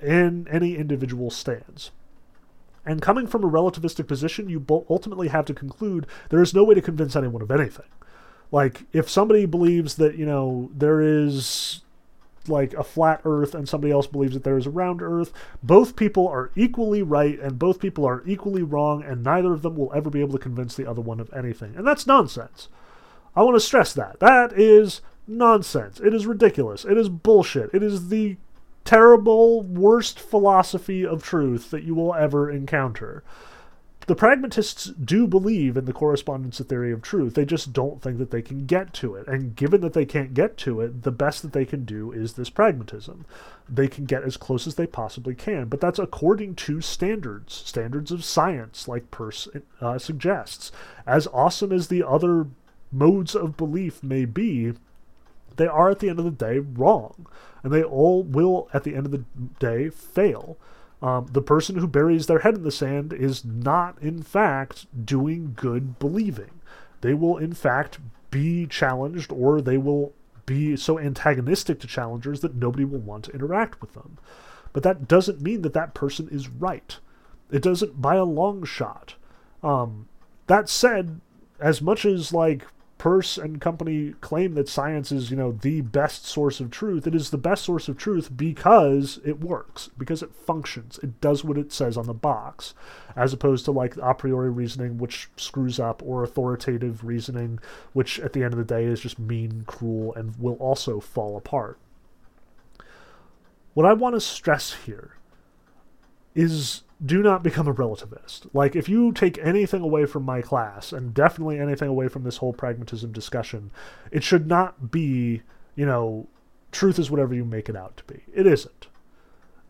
in 0.00 0.46
any 0.48 0.76
individual 0.76 1.28
stands. 1.28 1.90
And 2.84 3.02
coming 3.02 3.26
from 3.26 3.42
a 3.42 3.50
relativistic 3.50 4.06
position, 4.06 4.48
you 4.48 4.64
ultimately 4.88 5.26
have 5.26 5.44
to 5.46 5.54
conclude 5.54 6.06
there 6.30 6.40
is 6.40 6.54
no 6.54 6.62
way 6.62 6.76
to 6.76 6.80
convince 6.80 7.16
anyone 7.16 7.42
of 7.42 7.50
anything. 7.50 7.88
Like, 8.52 8.84
if 8.92 9.10
somebody 9.10 9.44
believes 9.44 9.96
that, 9.96 10.16
you 10.16 10.24
know, 10.24 10.70
there 10.72 11.00
is 11.00 11.82
like 12.48 12.74
a 12.74 12.84
flat 12.84 13.20
earth 13.24 13.54
and 13.54 13.68
somebody 13.68 13.92
else 13.92 14.06
believes 14.06 14.34
that 14.34 14.44
there 14.44 14.58
is 14.58 14.66
a 14.66 14.70
round 14.70 15.02
earth, 15.02 15.32
both 15.62 15.96
people 15.96 16.28
are 16.28 16.50
equally 16.56 17.02
right 17.02 17.38
and 17.40 17.58
both 17.58 17.80
people 17.80 18.04
are 18.04 18.22
equally 18.26 18.62
wrong, 18.62 19.02
and 19.02 19.22
neither 19.22 19.52
of 19.52 19.62
them 19.62 19.76
will 19.76 19.92
ever 19.94 20.10
be 20.10 20.20
able 20.20 20.32
to 20.32 20.38
convince 20.38 20.74
the 20.74 20.88
other 20.88 21.00
one 21.00 21.20
of 21.20 21.32
anything. 21.32 21.74
And 21.76 21.86
that's 21.86 22.06
nonsense. 22.06 22.68
I 23.34 23.42
want 23.42 23.56
to 23.56 23.60
stress 23.60 23.92
that. 23.92 24.20
That 24.20 24.52
is 24.58 25.02
nonsense. 25.26 26.00
It 26.00 26.14
is 26.14 26.26
ridiculous. 26.26 26.84
It 26.84 26.96
is 26.96 27.08
bullshit. 27.08 27.70
It 27.74 27.82
is 27.82 28.08
the 28.08 28.36
terrible, 28.84 29.62
worst 29.62 30.18
philosophy 30.18 31.04
of 31.04 31.22
truth 31.22 31.70
that 31.70 31.82
you 31.82 31.94
will 31.94 32.14
ever 32.14 32.50
encounter. 32.50 33.22
The 34.06 34.14
pragmatists 34.14 34.86
do 34.86 35.26
believe 35.26 35.76
in 35.76 35.84
the 35.84 35.92
correspondence 35.92 36.60
theory 36.60 36.92
of 36.92 37.02
truth. 37.02 37.34
They 37.34 37.44
just 37.44 37.72
don't 37.72 38.00
think 38.00 38.18
that 38.18 38.30
they 38.30 38.40
can 38.40 38.64
get 38.64 38.92
to 38.94 39.16
it. 39.16 39.26
And 39.26 39.56
given 39.56 39.80
that 39.80 39.94
they 39.94 40.04
can't 40.04 40.32
get 40.32 40.56
to 40.58 40.80
it, 40.80 41.02
the 41.02 41.10
best 41.10 41.42
that 41.42 41.52
they 41.52 41.64
can 41.64 41.84
do 41.84 42.12
is 42.12 42.34
this 42.34 42.48
pragmatism. 42.48 43.26
They 43.68 43.88
can 43.88 44.04
get 44.04 44.22
as 44.22 44.36
close 44.36 44.68
as 44.68 44.76
they 44.76 44.86
possibly 44.86 45.34
can, 45.34 45.66
but 45.66 45.80
that's 45.80 45.98
according 45.98 46.54
to 46.56 46.80
standards, 46.80 47.52
standards 47.52 48.12
of 48.12 48.24
science, 48.24 48.86
like 48.86 49.10
Peirce 49.10 49.48
uh, 49.80 49.98
suggests. 49.98 50.70
As 51.04 51.26
awesome 51.28 51.72
as 51.72 51.88
the 51.88 52.04
other 52.04 52.46
modes 52.92 53.34
of 53.34 53.56
belief 53.56 54.04
may 54.04 54.24
be, 54.24 54.74
they 55.56 55.66
are 55.66 55.90
at 55.90 55.98
the 55.98 56.08
end 56.08 56.20
of 56.20 56.24
the 56.24 56.30
day 56.30 56.60
wrong. 56.60 57.26
And 57.64 57.72
they 57.72 57.82
all 57.82 58.22
will, 58.22 58.68
at 58.72 58.84
the 58.84 58.94
end 58.94 59.06
of 59.06 59.12
the 59.12 59.24
day, 59.58 59.90
fail. 59.90 60.58
Um, 61.06 61.28
the 61.30 61.40
person 61.40 61.76
who 61.76 61.86
buries 61.86 62.26
their 62.26 62.40
head 62.40 62.56
in 62.56 62.64
the 62.64 62.72
sand 62.72 63.12
is 63.12 63.44
not, 63.44 63.96
in 64.02 64.24
fact, 64.24 64.86
doing 65.06 65.52
good 65.54 66.00
believing. 66.00 66.50
They 67.00 67.14
will, 67.14 67.36
in 67.36 67.52
fact, 67.52 68.00
be 68.32 68.66
challenged 68.66 69.30
or 69.30 69.60
they 69.60 69.78
will 69.78 70.14
be 70.46 70.76
so 70.76 70.98
antagonistic 70.98 71.78
to 71.78 71.86
challengers 71.86 72.40
that 72.40 72.56
nobody 72.56 72.84
will 72.84 72.98
want 72.98 73.26
to 73.26 73.30
interact 73.30 73.80
with 73.80 73.92
them. 73.92 74.18
But 74.72 74.82
that 74.82 75.06
doesn't 75.06 75.40
mean 75.40 75.62
that 75.62 75.74
that 75.74 75.94
person 75.94 76.28
is 76.28 76.48
right. 76.48 76.98
It 77.52 77.62
doesn't 77.62 78.02
by 78.02 78.16
a 78.16 78.24
long 78.24 78.64
shot. 78.64 79.14
Um, 79.62 80.08
that 80.48 80.68
said, 80.68 81.20
as 81.60 81.80
much 81.80 82.04
as 82.04 82.32
like 82.32 82.66
Peirce 82.98 83.36
and 83.36 83.60
company 83.60 84.14
claim 84.22 84.54
that 84.54 84.70
science 84.70 85.12
is, 85.12 85.30
you 85.30 85.36
know, 85.36 85.52
the 85.52 85.82
best 85.82 86.24
source 86.24 86.60
of 86.60 86.70
truth. 86.70 87.06
It 87.06 87.14
is 87.14 87.28
the 87.28 87.36
best 87.36 87.62
source 87.62 87.88
of 87.88 87.98
truth 87.98 88.34
because 88.34 89.20
it 89.22 89.38
works, 89.38 89.90
because 89.98 90.22
it 90.22 90.34
functions. 90.34 90.98
It 91.02 91.20
does 91.20 91.44
what 91.44 91.58
it 91.58 91.72
says 91.72 91.98
on 91.98 92.06
the 92.06 92.14
box, 92.14 92.72
as 93.14 93.34
opposed 93.34 93.66
to 93.66 93.70
like 93.70 93.96
a 93.98 94.14
priori 94.14 94.48
reasoning, 94.48 94.96
which 94.96 95.28
screws 95.36 95.78
up, 95.78 96.02
or 96.02 96.22
authoritative 96.22 97.04
reasoning, 97.04 97.58
which 97.92 98.18
at 98.20 98.32
the 98.32 98.42
end 98.42 98.54
of 98.54 98.58
the 98.58 98.64
day 98.64 98.84
is 98.84 99.00
just 99.00 99.18
mean, 99.18 99.64
cruel, 99.66 100.14
and 100.14 100.34
will 100.38 100.54
also 100.54 100.98
fall 100.98 101.36
apart. 101.36 101.78
What 103.74 103.84
I 103.84 103.92
want 103.92 104.14
to 104.14 104.20
stress 104.22 104.72
here 104.86 105.16
is 106.34 106.82
do 107.04 107.22
not 107.22 107.42
become 107.42 107.68
a 107.68 107.74
relativist. 107.74 108.48
Like, 108.54 108.74
if 108.74 108.88
you 108.88 109.12
take 109.12 109.38
anything 109.38 109.82
away 109.82 110.06
from 110.06 110.22
my 110.22 110.40
class, 110.40 110.92
and 110.92 111.12
definitely 111.12 111.58
anything 111.58 111.88
away 111.88 112.08
from 112.08 112.24
this 112.24 112.38
whole 112.38 112.52
pragmatism 112.52 113.12
discussion, 113.12 113.70
it 114.10 114.22
should 114.22 114.46
not 114.46 114.90
be, 114.90 115.42
you 115.74 115.84
know, 115.84 116.26
truth 116.72 116.98
is 116.98 117.10
whatever 117.10 117.34
you 117.34 117.44
make 117.44 117.68
it 117.68 117.76
out 117.76 117.96
to 117.98 118.04
be. 118.04 118.22
It 118.32 118.46
isn't. 118.46 118.88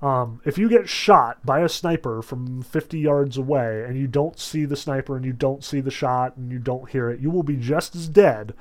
Um, 0.02 0.40
if 0.44 0.58
you 0.58 0.68
get 0.68 0.88
shot 0.88 1.44
by 1.44 1.60
a 1.60 1.68
sniper 1.68 2.20
from 2.20 2.62
50 2.62 2.98
yards 2.98 3.38
away 3.38 3.82
and 3.86 3.98
you 3.98 4.06
don't 4.06 4.38
see 4.38 4.66
the 4.66 4.76
sniper 4.76 5.16
and 5.16 5.24
you 5.24 5.32
don't 5.32 5.64
see 5.64 5.80
the 5.80 5.90
shot 5.90 6.36
and 6.36 6.52
you 6.52 6.58
don't 6.58 6.90
hear 6.90 7.08
it, 7.08 7.20
you 7.20 7.30
will 7.30 7.42
be 7.42 7.56
just 7.56 7.94
as 7.96 8.06
dead 8.06 8.54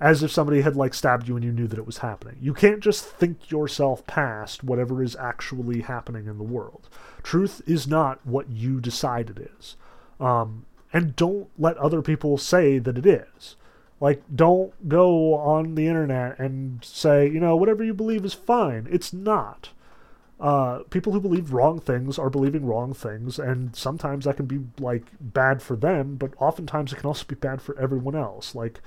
as 0.00 0.24
if 0.24 0.32
somebody 0.32 0.62
had 0.62 0.74
like 0.74 0.92
stabbed 0.92 1.28
you 1.28 1.36
and 1.36 1.44
you 1.44 1.52
knew 1.52 1.68
that 1.68 1.78
it 1.78 1.86
was 1.86 1.98
happening. 1.98 2.36
You 2.40 2.52
can't 2.52 2.80
just 2.80 3.04
think 3.04 3.50
yourself 3.52 4.04
past 4.08 4.64
whatever 4.64 5.02
is 5.02 5.14
actually 5.14 5.82
happening 5.82 6.26
in 6.26 6.38
the 6.38 6.44
world. 6.44 6.88
Truth 7.22 7.62
is 7.66 7.86
not 7.86 8.24
what 8.26 8.50
you 8.50 8.80
decide 8.80 9.30
it 9.30 9.50
is. 9.58 9.76
Um, 10.20 10.66
and 10.92 11.16
don't 11.16 11.48
let 11.58 11.76
other 11.78 12.02
people 12.02 12.36
say 12.38 12.78
that 12.78 12.98
it 12.98 13.06
is. 13.06 13.56
Like, 14.00 14.22
don't 14.34 14.88
go 14.88 15.34
on 15.34 15.76
the 15.76 15.86
internet 15.86 16.38
and 16.38 16.84
say, 16.84 17.28
you 17.28 17.38
know, 17.38 17.54
whatever 17.56 17.84
you 17.84 17.94
believe 17.94 18.24
is 18.24 18.34
fine. 18.34 18.88
It's 18.90 19.12
not. 19.12 19.70
Uh, 20.40 20.80
people 20.90 21.12
who 21.12 21.20
believe 21.20 21.52
wrong 21.52 21.78
things 21.78 22.18
are 22.18 22.28
believing 22.28 22.66
wrong 22.66 22.92
things, 22.92 23.38
and 23.38 23.76
sometimes 23.76 24.24
that 24.24 24.36
can 24.36 24.46
be 24.46 24.58
like 24.80 25.04
bad 25.20 25.62
for 25.62 25.76
them, 25.76 26.16
but 26.16 26.32
oftentimes 26.40 26.92
it 26.92 26.96
can 26.96 27.06
also 27.06 27.24
be 27.28 27.36
bad 27.36 27.62
for 27.62 27.78
everyone 27.78 28.16
else. 28.16 28.52
Like, 28.56 28.80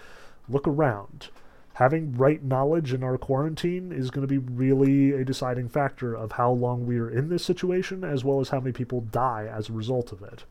look 0.49 0.67
around. 0.67 1.29
Having 1.75 2.15
right 2.15 2.41
knowledge 2.41 2.93
in 2.93 3.03
our 3.03 3.17
quarantine 3.17 3.91
is 3.91 4.09
going 4.09 4.25
to 4.25 4.33
be 4.33 4.37
really 4.37 5.11
a 5.11 5.25
deciding 5.25 5.67
factor 5.67 6.13
of 6.13 6.33
how 6.33 6.49
long 6.49 6.85
we 6.85 6.97
are 6.97 7.09
in 7.09 7.27
this 7.27 7.43
situation, 7.43 8.05
as 8.05 8.23
well 8.23 8.39
as 8.39 8.47
how 8.47 8.61
many 8.61 8.71
people 8.71 9.01
die 9.01 9.49
as 9.51 9.67
a 9.67 9.73
result 9.73 10.13
of 10.13 10.23
it. 10.23 10.45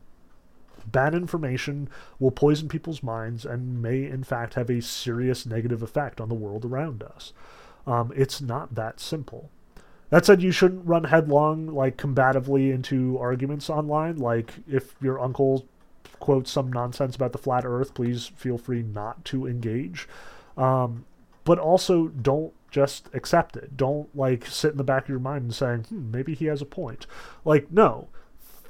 Bad 0.85 1.15
information 1.15 1.89
will 2.19 2.29
poison 2.29 2.67
people's 2.67 3.01
minds 3.01 3.43
and 3.43 3.81
may, 3.81 4.05
in 4.05 4.23
fact, 4.23 4.53
have 4.53 4.69
a 4.69 4.83
serious 4.83 5.47
negative 5.47 5.81
effect 5.81 6.21
on 6.21 6.29
the 6.29 6.35
world 6.35 6.63
around 6.63 7.01
us. 7.01 7.33
Um, 7.87 8.13
it's 8.15 8.39
not 8.39 8.75
that 8.75 8.99
simple. 8.99 9.49
That 10.11 10.27
said, 10.27 10.43
you 10.43 10.51
shouldn't 10.51 10.85
run 10.85 11.05
headlong, 11.05 11.65
like 11.65 11.97
combatively 11.97 12.71
into 12.71 13.17
arguments 13.17 13.67
online. 13.67 14.17
Like, 14.17 14.53
if 14.67 14.93
your 15.01 15.19
uncle 15.19 15.65
quotes 16.19 16.51
some 16.51 16.71
nonsense 16.71 17.15
about 17.15 17.31
the 17.31 17.39
flat 17.39 17.65
earth, 17.65 17.95
please 17.95 18.27
feel 18.35 18.59
free 18.59 18.83
not 18.83 19.25
to 19.25 19.47
engage. 19.47 20.07
Um, 20.55 21.05
but 21.45 21.57
also, 21.57 22.07
don't 22.07 22.53
just 22.69 23.09
accept 23.13 23.55
it. 23.55 23.77
Don't, 23.77 24.13
like, 24.15 24.45
sit 24.45 24.71
in 24.71 24.77
the 24.77 24.83
back 24.83 25.03
of 25.03 25.09
your 25.09 25.19
mind 25.19 25.43
and 25.43 25.55
saying, 25.55 25.83
hmm, 25.85 26.11
maybe 26.11 26.35
he 26.35 26.45
has 26.45 26.61
a 26.61 26.65
point. 26.65 27.07
Like, 27.45 27.71
no. 27.71 28.09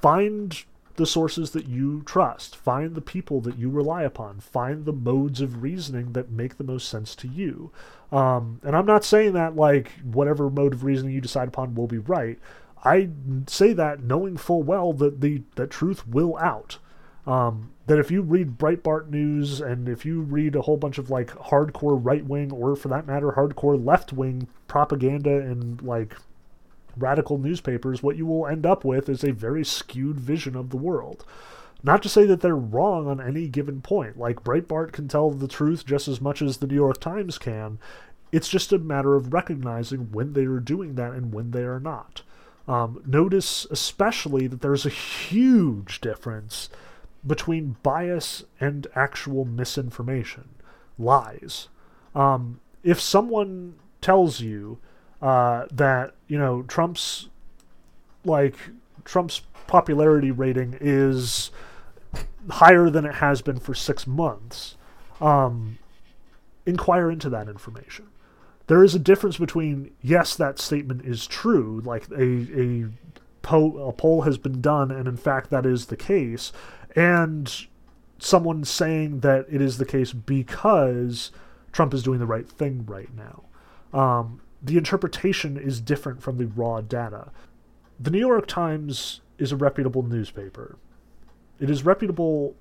Find 0.02 0.64
the 0.96 1.06
sources 1.06 1.52
that 1.52 1.68
you 1.68 2.04
trust. 2.04 2.56
Find 2.56 2.96
the 2.96 3.02
people 3.02 3.42
that 3.42 3.58
you 3.58 3.70
rely 3.70 4.04
upon. 4.04 4.40
Find 4.40 4.86
the 4.86 4.94
modes 4.94 5.42
of 5.42 5.62
reasoning 5.62 6.14
that 6.14 6.32
make 6.32 6.58
the 6.58 6.64
most 6.64 6.88
sense 6.88 7.16
to 7.16 7.28
you. 7.28 7.72
Um, 8.12 8.62
and 8.64 8.76
I'm 8.76 8.86
not 8.86 9.04
saying 9.04 9.34
that 9.34 9.56
like 9.56 9.92
whatever 10.04 10.50
mode 10.50 10.74
of 10.74 10.84
reasoning 10.84 11.14
you 11.14 11.22
decide 11.22 11.48
upon 11.48 11.76
will 11.76 11.88
be 11.88 11.98
right. 11.98 12.40
I 12.84 13.10
say 13.48 13.74
that 13.74 14.04
knowing 14.04 14.38
full 14.38 14.64
well 14.64 14.94
that 14.94 15.22
the 15.22 15.42
that 15.56 15.72
truth 15.72 16.08
will 16.08 16.38
out. 16.38 16.78
Um, 17.28 17.72
that 17.88 18.00
if 18.00 18.12
you 18.12 18.22
read 18.22 18.58
Breitbart 18.58 19.10
news 19.10 19.62
and 19.62 19.88
if 19.88 20.06
you 20.06 20.22
read 20.22 20.56
a 20.56 20.62
whole 20.62 20.78
bunch 20.78 20.98
of 20.98 21.10
like 21.10 21.28
hardcore 21.28 22.00
right 22.02 22.26
wing 22.26 22.52
or 22.52 22.76
for 22.76 22.88
that 22.90 23.08
matter 23.08 23.32
hardcore 23.32 23.84
left 23.84 24.14
wing 24.14 24.48
propaganda 24.68 25.38
and 25.38 25.82
like 25.82 26.16
radical 26.98 27.38
newspapers, 27.38 28.02
what 28.02 28.16
you 28.16 28.26
will 28.26 28.48
end 28.48 28.66
up 28.66 28.84
with 28.84 29.10
is 29.10 29.24
a 29.24 29.32
very 29.32 29.64
skewed 29.64 30.20
vision 30.20 30.56
of 30.56 30.70
the 30.70 30.78
world. 30.78 31.26
Not 31.84 32.02
to 32.04 32.10
say 32.10 32.26
that 32.26 32.42
they're 32.42 32.56
wrong 32.56 33.08
on 33.08 33.22
any 33.22 33.48
given 33.48 33.82
point. 33.82 34.18
Like 34.18 34.44
Breitbart 34.44 34.92
can 34.92 35.08
tell 35.08 35.30
the 35.30 35.48
truth 35.48 35.86
just 35.86 36.08
as 36.08 36.20
much 36.20 36.42
as 36.42 36.58
the 36.58 36.68
New 36.68 36.76
York 36.76 37.00
Times 37.00 37.38
can. 37.38 37.78
It's 38.32 38.50
just 38.50 38.74
a 38.74 38.80
matter 38.80 39.16
of 39.16 39.34
recognizing 39.34 40.12
when 40.12 40.34
they 40.34 40.46
are 40.46 40.60
doing 40.60 40.96
that 40.96 41.12
and 41.12 41.32
when 41.32 41.52
they 41.52 41.64
are 41.64 41.80
not. 41.80 42.24
Um, 42.68 43.04
notice 43.06 43.68
especially 43.70 44.48
that 44.48 44.62
there's 44.62 44.88
a 44.88 44.90
huge 44.90 46.02
difference 46.02 46.70
between 47.26 47.78
bias 47.84 48.44
and 48.60 48.88
actual 48.96 49.46
misinformation, 49.46 50.50
lies. 50.98 51.68
Um, 52.14 52.60
if 52.84 53.02
someone 53.02 53.76
tells 54.02 54.40
you 54.40 54.78
uh, 55.22 55.66
that 55.72 56.14
you 56.28 56.38
know 56.38 56.62
Trump's 56.64 57.30
like 58.24 58.56
Trump's 59.04 59.42
popularity 59.68 60.32
rating 60.32 60.78
is 60.80 61.52
higher 62.50 62.90
than 62.90 63.06
it 63.06 63.16
has 63.16 63.42
been 63.42 63.60
for 63.60 63.74
six 63.74 64.06
months. 64.06 64.76
Um, 65.20 65.80
inquire 66.66 67.10
into 67.10 67.30
that 67.30 67.48
information. 67.48 68.08
There 68.68 68.84
is 68.84 68.96
a 68.96 69.00
difference 69.00 69.38
between 69.38 69.92
yes, 70.02 70.36
that 70.36 70.60
statement 70.60 71.06
is 71.06 71.28
true, 71.28 71.82
like 71.86 72.10
a 72.12 72.24
a, 72.24 72.86
po- 73.42 73.78
a 73.88 73.94
poll 73.94 74.22
has 74.24 74.38
been 74.38 74.62
done, 74.62 74.92
and 74.92 75.08
in 75.08 75.18
fact 75.18 75.50
that 75.52 75.66
is 75.66 75.88
the 75.88 75.98
case, 75.98 76.52
and 76.96 77.66
someone 78.20 78.64
saying 78.64 79.20
that 79.20 79.46
it 79.50 79.62
is 79.62 79.78
the 79.78 79.86
case 79.86 80.14
because 80.14 81.32
Trump 81.72 81.94
is 81.94 82.04
doing 82.04 82.20
the 82.20 82.26
right 82.26 82.48
thing 82.48 82.86
right 82.86 83.10
now. 83.16 83.44
Um, 83.98 84.42
the 84.62 84.78
interpretation 84.78 85.58
is 85.58 85.82
different 85.82 86.24
from 86.24 86.38
the 86.38 86.48
raw 86.48 86.82
data. 86.82 87.32
The 88.00 88.10
New 88.10 88.20
York 88.20 88.48
Times 88.48 89.22
is 89.38 89.52
a 89.52 89.56
reputable 89.56 90.04
newspaper. 90.04 90.78
It 91.60 91.70
is 91.70 91.86
reputable 91.86 92.56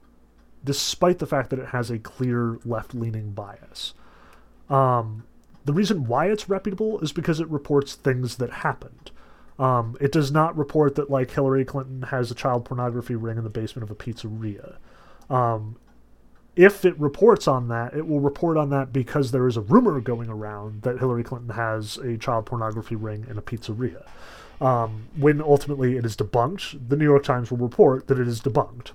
despite 0.64 1.18
the 1.18 1.26
fact 1.26 1.50
that 1.50 1.58
it 1.58 1.68
has 1.68 1.90
a 1.90 1.98
clear 1.98 2.58
left 2.64 2.94
leaning 2.94 3.32
bias. 3.32 3.94
Um, 4.68 5.24
the 5.64 5.72
reason 5.72 6.06
why 6.06 6.26
it's 6.30 6.48
reputable 6.48 6.98
is 7.00 7.12
because 7.12 7.40
it 7.40 7.48
reports 7.48 7.94
things 7.94 8.36
that 8.36 8.50
happened. 8.50 9.10
Um, 9.58 9.96
it 10.00 10.10
does 10.10 10.32
not 10.32 10.56
report 10.56 10.96
that 10.96 11.10
like 11.10 11.30
Hillary 11.30 11.64
Clinton 11.64 12.02
has 12.02 12.30
a 12.30 12.34
child 12.34 12.64
pornography 12.64 13.14
ring 13.14 13.38
in 13.38 13.44
the 13.44 13.50
basement 13.50 13.88
of 13.88 13.90
a 13.90 13.94
pizzeria. 13.94 14.76
Um, 15.30 15.76
if 16.56 16.84
it 16.84 16.98
reports 16.98 17.48
on 17.48 17.68
that, 17.68 17.94
it 17.94 18.06
will 18.06 18.20
report 18.20 18.56
on 18.56 18.70
that 18.70 18.92
because 18.92 19.30
there 19.30 19.46
is 19.46 19.56
a 19.56 19.60
rumor 19.60 20.00
going 20.00 20.28
around 20.28 20.82
that 20.82 20.98
Hillary 20.98 21.24
Clinton 21.24 21.50
has 21.50 21.96
a 21.98 22.16
child 22.16 22.46
pornography 22.46 22.96
ring 22.96 23.26
in 23.28 23.38
a 23.38 23.42
pizzeria. 23.42 24.06
Um, 24.60 25.08
when 25.16 25.42
ultimately 25.42 25.96
it 25.96 26.04
is 26.04 26.16
debunked, 26.16 26.88
the 26.88 26.96
New 26.96 27.04
York 27.04 27.24
Times 27.24 27.50
will 27.50 27.58
report 27.58 28.06
that 28.06 28.20
it 28.20 28.28
is 28.28 28.40
debunked. 28.40 28.92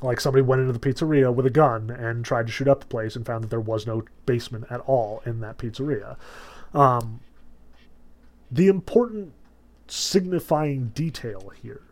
Like 0.00 0.20
somebody 0.20 0.42
went 0.42 0.60
into 0.60 0.72
the 0.72 0.78
pizzeria 0.78 1.34
with 1.34 1.46
a 1.46 1.50
gun 1.50 1.90
and 1.90 2.24
tried 2.24 2.46
to 2.46 2.52
shoot 2.52 2.68
up 2.68 2.80
the 2.80 2.86
place 2.86 3.16
and 3.16 3.26
found 3.26 3.42
that 3.44 3.50
there 3.50 3.60
was 3.60 3.86
no 3.86 4.04
basement 4.26 4.66
at 4.70 4.80
all 4.80 5.22
in 5.26 5.40
that 5.40 5.58
pizzeria. 5.58 6.16
Um, 6.72 7.20
the 8.50 8.68
important 8.68 9.32
signifying 9.88 10.88
detail 10.94 11.52
here, 11.62 11.82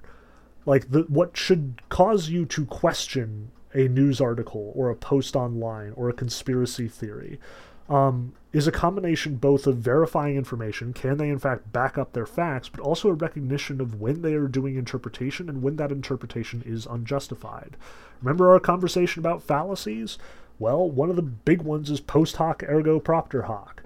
like 0.66 0.90
the, 0.90 1.02
what 1.02 1.36
should 1.36 1.82
cause 1.88 2.28
you 2.28 2.46
to 2.46 2.66
question 2.66 3.50
a 3.74 3.88
news 3.88 4.20
article 4.20 4.72
or 4.74 4.90
a 4.90 4.96
post 4.96 5.34
online 5.34 5.92
or 5.96 6.08
a 6.08 6.12
conspiracy 6.12 6.88
theory 6.88 7.40
um, 7.88 8.32
is 8.52 8.66
a 8.66 8.72
combination 8.72 9.36
both 9.36 9.66
of 9.66 9.76
verifying 9.76 10.36
information, 10.36 10.92
can 10.92 11.18
they 11.18 11.28
in 11.28 11.38
fact 11.38 11.72
back 11.72 11.98
up 11.98 12.12
their 12.12 12.26
facts, 12.26 12.68
but 12.68 12.80
also 12.80 13.08
a 13.08 13.14
recognition 13.14 13.80
of 13.80 14.00
when 14.00 14.22
they 14.22 14.34
are 14.34 14.48
doing 14.48 14.76
interpretation 14.76 15.48
and 15.48 15.62
when 15.62 15.76
that 15.76 15.92
interpretation 15.92 16.62
is 16.64 16.86
unjustified. 16.86 17.76
Remember 18.22 18.50
our 18.52 18.60
conversation 18.60 19.20
about 19.20 19.42
fallacies? 19.42 20.18
Well, 20.58 20.88
one 20.88 21.10
of 21.10 21.16
the 21.16 21.22
big 21.22 21.62
ones 21.62 21.90
is 21.90 22.00
post 22.00 22.36
hoc 22.36 22.62
ergo 22.62 23.00
propter 23.00 23.42
hoc 23.42 23.82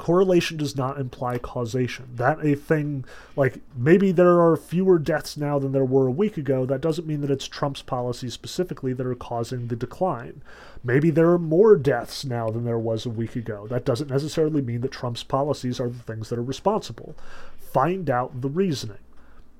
correlation 0.00 0.56
does 0.56 0.76
not 0.76 0.98
imply 0.98 1.36
causation. 1.36 2.08
That 2.14 2.42
a 2.42 2.54
thing 2.54 3.04
like 3.36 3.60
maybe 3.76 4.12
there 4.12 4.40
are 4.40 4.56
fewer 4.56 4.98
deaths 4.98 5.36
now 5.36 5.58
than 5.58 5.72
there 5.72 5.84
were 5.84 6.06
a 6.06 6.10
week 6.10 6.38
ago. 6.38 6.64
That 6.64 6.80
doesn't 6.80 7.06
mean 7.06 7.20
that 7.20 7.30
it's 7.30 7.46
Trump's 7.46 7.82
policies 7.82 8.32
specifically 8.32 8.94
that 8.94 9.06
are 9.06 9.14
causing 9.14 9.68
the 9.68 9.76
decline. 9.76 10.40
Maybe 10.82 11.10
there 11.10 11.28
are 11.28 11.38
more 11.38 11.76
deaths 11.76 12.24
now 12.24 12.48
than 12.48 12.64
there 12.64 12.78
was 12.78 13.04
a 13.04 13.10
week 13.10 13.36
ago. 13.36 13.66
That 13.66 13.84
doesn't 13.84 14.08
necessarily 14.08 14.62
mean 14.62 14.80
that 14.80 14.90
Trump's 14.90 15.22
policies 15.22 15.78
are 15.78 15.90
the 15.90 15.98
things 15.98 16.30
that 16.30 16.38
are 16.38 16.42
responsible. 16.42 17.14
Find 17.58 18.08
out 18.08 18.40
the 18.40 18.48
reasoning. 18.48 19.04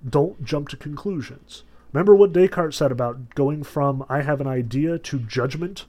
Don't 0.08 0.42
jump 0.42 0.70
to 0.70 0.78
conclusions. 0.78 1.64
Remember 1.92 2.14
what 2.14 2.32
Descartes 2.32 2.76
said 2.76 2.90
about 2.90 3.34
going 3.34 3.62
from 3.62 4.06
I 4.08 4.22
have 4.22 4.40
an 4.40 4.46
idea 4.46 4.98
to 4.98 5.18
judgment? 5.18 5.84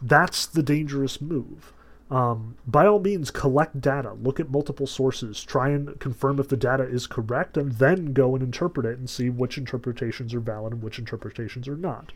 That's 0.00 0.46
the 0.46 0.62
dangerous 0.62 1.20
move 1.20 1.74
um, 2.12 2.58
by 2.66 2.86
all 2.86 3.00
means, 3.00 3.30
collect 3.30 3.80
data, 3.80 4.12
look 4.12 4.38
at 4.38 4.50
multiple 4.50 4.86
sources, 4.86 5.42
try 5.42 5.70
and 5.70 5.98
confirm 5.98 6.38
if 6.38 6.46
the 6.46 6.58
data 6.58 6.82
is 6.82 7.06
correct, 7.06 7.56
and 7.56 7.72
then 7.72 8.12
go 8.12 8.34
and 8.34 8.44
interpret 8.44 8.84
it 8.84 8.98
and 8.98 9.08
see 9.08 9.30
which 9.30 9.56
interpretations 9.56 10.34
are 10.34 10.40
valid 10.40 10.74
and 10.74 10.82
which 10.82 10.98
interpretations 10.98 11.66
are 11.66 11.76
not. 11.76 12.12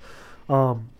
Um, 0.50 0.90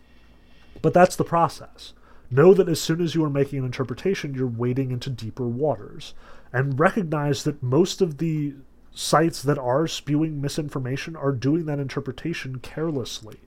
but 0.81 0.95
that's 0.95 1.15
the 1.15 1.25
process. 1.25 1.93
Know 2.31 2.55
that 2.55 2.71
as 2.71 2.81
soon 2.81 3.03
as 3.03 3.15
you 3.15 3.23
are 3.23 3.31
making 3.31 3.59
an 3.59 3.67
interpretation, 3.67 4.35
you're 4.35 4.47
wading 4.47 4.91
into 4.91 5.11
deeper 5.11 5.47
waters. 5.47 6.15
And 6.51 6.81
recognize 6.81 7.45
that 7.45 7.63
most 7.63 8.01
of 8.01 8.17
the 8.17 8.55
sites 8.95 9.43
that 9.43 9.59
are 9.59 9.87
spewing 9.87 10.41
misinformation 10.41 11.17
are 11.17 11.33
doing 11.33 11.67
that 11.67 11.79
interpretation 11.79 12.61
carelessly. 12.61 13.41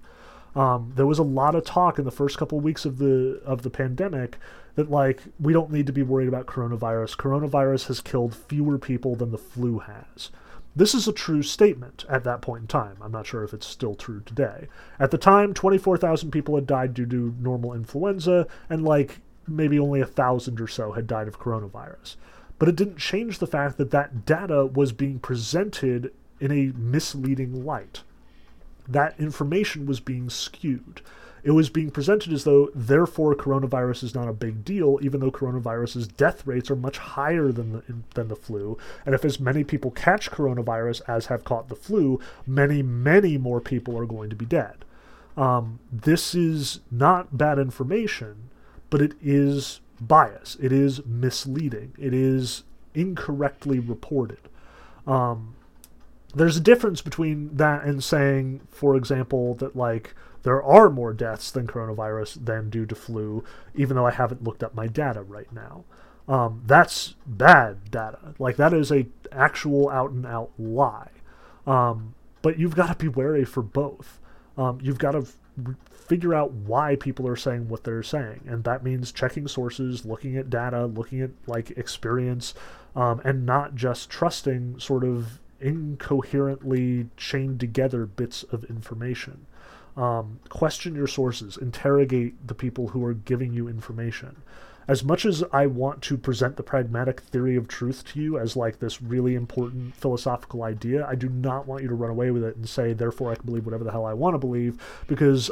Um, 0.59 0.91
there 0.97 1.07
was 1.07 1.19
a 1.19 1.23
lot 1.23 1.55
of 1.55 1.63
talk 1.63 1.99
in 1.99 2.03
the 2.03 2.11
first 2.11 2.37
couple 2.37 2.57
of 2.57 2.65
weeks 2.65 2.83
of 2.83 2.97
the 2.97 3.39
of 3.45 3.61
the 3.61 3.69
pandemic 3.69 4.37
that 4.75 4.91
like 4.91 5.21
we 5.39 5.53
don't 5.53 5.71
need 5.71 5.87
to 5.87 5.93
be 5.93 6.03
worried 6.03 6.27
about 6.27 6.47
coronavirus. 6.47 7.15
Coronavirus 7.15 7.87
has 7.87 8.01
killed 8.01 8.35
fewer 8.35 8.77
people 8.77 9.15
than 9.15 9.31
the 9.31 9.37
flu 9.37 9.79
has. 9.79 10.31
This 10.75 10.93
is 10.93 11.07
a 11.07 11.13
true 11.13 11.43
statement 11.43 12.03
at 12.09 12.25
that 12.25 12.41
point 12.41 12.63
in 12.63 12.67
time. 12.67 12.97
I'm 13.01 13.13
not 13.13 13.25
sure 13.25 13.45
if 13.45 13.53
it's 13.53 13.65
still 13.65 13.95
true 13.95 14.21
today. 14.25 14.67
At 14.99 15.11
the 15.11 15.17
time, 15.17 15.53
24,000 15.53 16.29
people 16.29 16.55
had 16.55 16.67
died 16.67 16.93
due 16.93 17.05
to 17.05 17.35
normal 17.39 17.73
influenza, 17.73 18.45
and 18.69 18.83
like 18.83 19.21
maybe 19.47 19.79
only 19.79 20.01
a 20.01 20.05
thousand 20.05 20.59
or 20.59 20.67
so 20.67 20.91
had 20.91 21.07
died 21.07 21.29
of 21.29 21.39
coronavirus. 21.39 22.17
But 22.57 22.67
it 22.67 22.75
didn't 22.75 22.97
change 22.97 23.39
the 23.39 23.47
fact 23.47 23.77
that 23.77 23.91
that 23.91 24.25
data 24.25 24.65
was 24.65 24.91
being 24.91 25.19
presented 25.19 26.11
in 26.41 26.51
a 26.51 26.73
misleading 26.77 27.65
light 27.65 28.03
that 28.89 29.19
information 29.19 29.85
was 29.85 29.99
being 29.99 30.29
skewed. 30.29 31.01
It 31.41 31.51
was 31.51 31.69
being 31.69 31.89
presented 31.89 32.33
as 32.33 32.43
though, 32.43 32.69
therefore, 32.75 33.33
coronavirus 33.33 34.03
is 34.03 34.15
not 34.15 34.27
a 34.27 34.33
big 34.33 34.65
deal, 34.65 34.99
even 35.01 35.21
though 35.21 35.31
coronavirus's 35.31 36.07
death 36.07 36.45
rates 36.45 36.69
are 36.69 36.75
much 36.75 36.97
higher 36.97 37.51
than 37.51 37.71
the, 37.71 37.83
than 38.13 38.27
the 38.27 38.35
flu. 38.35 38.77
And 39.05 39.15
if 39.15 39.23
as 39.23 39.39
many 39.39 39.63
people 39.63 39.91
catch 39.91 40.31
coronavirus 40.31 41.01
as 41.07 41.27
have 41.27 41.45
caught 41.45 41.69
the 41.69 41.75
flu, 41.75 42.19
many, 42.45 42.83
many 42.83 43.37
more 43.37 43.61
people 43.61 43.97
are 43.97 44.05
going 44.05 44.29
to 44.29 44.35
be 44.35 44.45
dead. 44.45 44.83
Um, 45.37 45.79
this 45.91 46.35
is 46.35 46.81
not 46.91 47.37
bad 47.37 47.57
information, 47.57 48.49
but 48.89 49.01
it 49.01 49.13
is 49.21 49.79
bias. 50.01 50.57
It 50.59 50.73
is 50.73 51.05
misleading. 51.05 51.93
It 51.97 52.13
is 52.13 52.63
incorrectly 52.93 53.79
reported. 53.79 54.49
Um, 55.07 55.55
there's 56.33 56.57
a 56.57 56.61
difference 56.61 57.01
between 57.01 57.55
that 57.55 57.83
and 57.83 58.03
saying, 58.03 58.61
for 58.69 58.95
example, 58.95 59.55
that 59.55 59.75
like 59.75 60.13
there 60.43 60.61
are 60.63 60.89
more 60.89 61.13
deaths 61.13 61.51
than 61.51 61.67
coronavirus 61.67 62.45
than 62.45 62.69
due 62.69 62.85
to 62.85 62.95
flu, 62.95 63.43
even 63.75 63.95
though 63.95 64.05
I 64.05 64.11
haven't 64.11 64.43
looked 64.43 64.63
up 64.63 64.75
my 64.75 64.87
data 64.87 65.21
right 65.21 65.51
now. 65.51 65.83
Um, 66.27 66.61
that's 66.65 67.15
bad 67.25 67.89
data. 67.89 68.35
Like 68.37 68.55
that 68.57 68.73
is 68.73 68.91
a 68.91 69.07
actual 69.31 69.89
out 69.89 70.11
and 70.11 70.25
out 70.25 70.51
lie. 70.59 71.09
Um, 71.65 72.13
but 72.41 72.59
you've 72.59 72.75
got 72.75 72.87
to 72.87 72.95
be 72.95 73.07
wary 73.07 73.45
for 73.45 73.63
both. 73.63 74.19
Um, 74.57 74.79
you've 74.81 74.99
got 74.99 75.11
to 75.11 75.19
f- 75.19 75.37
figure 75.91 76.33
out 76.33 76.51
why 76.51 76.95
people 76.95 77.27
are 77.27 77.35
saying 77.35 77.67
what 77.67 77.83
they're 77.83 78.03
saying, 78.03 78.41
and 78.47 78.63
that 78.63 78.83
means 78.83 79.11
checking 79.11 79.47
sources, 79.47 80.05
looking 80.05 80.37
at 80.37 80.49
data, 80.49 80.85
looking 80.85 81.21
at 81.21 81.31
like 81.47 81.71
experience, 81.71 82.53
um, 82.95 83.21
and 83.23 83.45
not 83.45 83.75
just 83.75 84.09
trusting 84.09 84.79
sort 84.79 85.03
of 85.03 85.39
incoherently 85.61 87.07
chained 87.17 87.59
together 87.59 88.05
bits 88.05 88.43
of 88.43 88.63
information. 88.65 89.45
Um, 89.97 90.39
question 90.49 90.95
your 90.95 91.07
sources, 91.07 91.57
interrogate 91.57 92.47
the 92.47 92.53
people 92.53 92.89
who 92.89 93.03
are 93.03 93.13
giving 93.13 93.53
you 93.53 93.67
information. 93.67 94.37
As 94.87 95.03
much 95.03 95.25
as 95.25 95.43
I 95.51 95.67
want 95.67 96.01
to 96.03 96.17
present 96.17 96.55
the 96.55 96.63
pragmatic 96.63 97.19
theory 97.19 97.55
of 97.55 97.67
truth 97.67 98.03
to 98.05 98.19
you 98.19 98.39
as 98.39 98.55
like 98.55 98.79
this 98.79 99.01
really 99.01 99.35
important 99.35 99.95
philosophical 99.95 100.63
idea, 100.63 101.05
I 101.05 101.15
do 101.15 101.29
not 101.29 101.67
want 101.67 101.83
you 101.83 101.89
to 101.89 101.95
run 101.95 102.09
away 102.09 102.31
with 102.31 102.43
it 102.43 102.55
and 102.55 102.67
say, 102.67 102.93
therefore, 102.93 103.31
I 103.31 103.35
can 103.35 103.45
believe 103.45 103.65
whatever 103.65 103.83
the 103.83 103.91
hell 103.91 104.05
I 104.05 104.13
want 104.13 104.33
to 104.33 104.39
believe, 104.39 104.81
because 105.07 105.51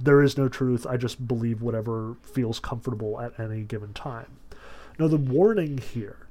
there 0.00 0.22
is 0.22 0.38
no 0.38 0.48
truth. 0.48 0.86
I 0.86 0.96
just 0.96 1.26
believe 1.26 1.60
whatever 1.60 2.16
feels 2.22 2.60
comfortable 2.60 3.20
at 3.20 3.38
any 3.38 3.62
given 3.62 3.92
time. 3.92 4.36
Now, 4.98 5.08
the 5.08 5.16
warning 5.16 5.78
here 5.78 6.27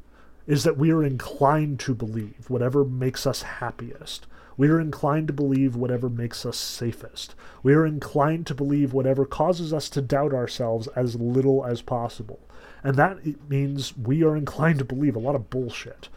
is 0.48 0.64
that 0.64 0.78
we 0.78 0.91
are 0.91 1.03
inclined 1.03 1.80
to 1.82 1.94
believe 1.94 2.49
whatever 2.49 2.86
makes 2.86 3.28
us 3.28 3.41
happiest. 3.41 4.26
We 4.56 4.69
are 4.69 4.80
inclined 4.80 5.28
to 5.28 5.34
believe 5.34 5.76
whatever 5.76 6.10
makes 6.10 6.45
us 6.45 6.57
safest. 6.57 7.36
We 7.61 7.76
are 7.76 7.86
inclined 7.86 8.48
to 8.48 8.56
believe 8.56 8.94
whatever 8.94 9.26
causes 9.26 9.72
us 9.72 9.90
to 9.90 10.02
doubt 10.02 10.34
ourselves 10.34 10.88
as 10.95 11.15
little 11.15 11.64
as 11.64 11.82
possible. 11.84 12.40
And 12.84 12.95
that 12.95 13.49
means 13.49 13.95
we 13.95 14.24
are 14.24 14.36
inclined 14.36 14.80
to 14.80 14.86
believe 14.86 15.15
a 15.15 15.19
lot 15.19 15.36
of 15.36 15.49
bullshit. 15.49 16.10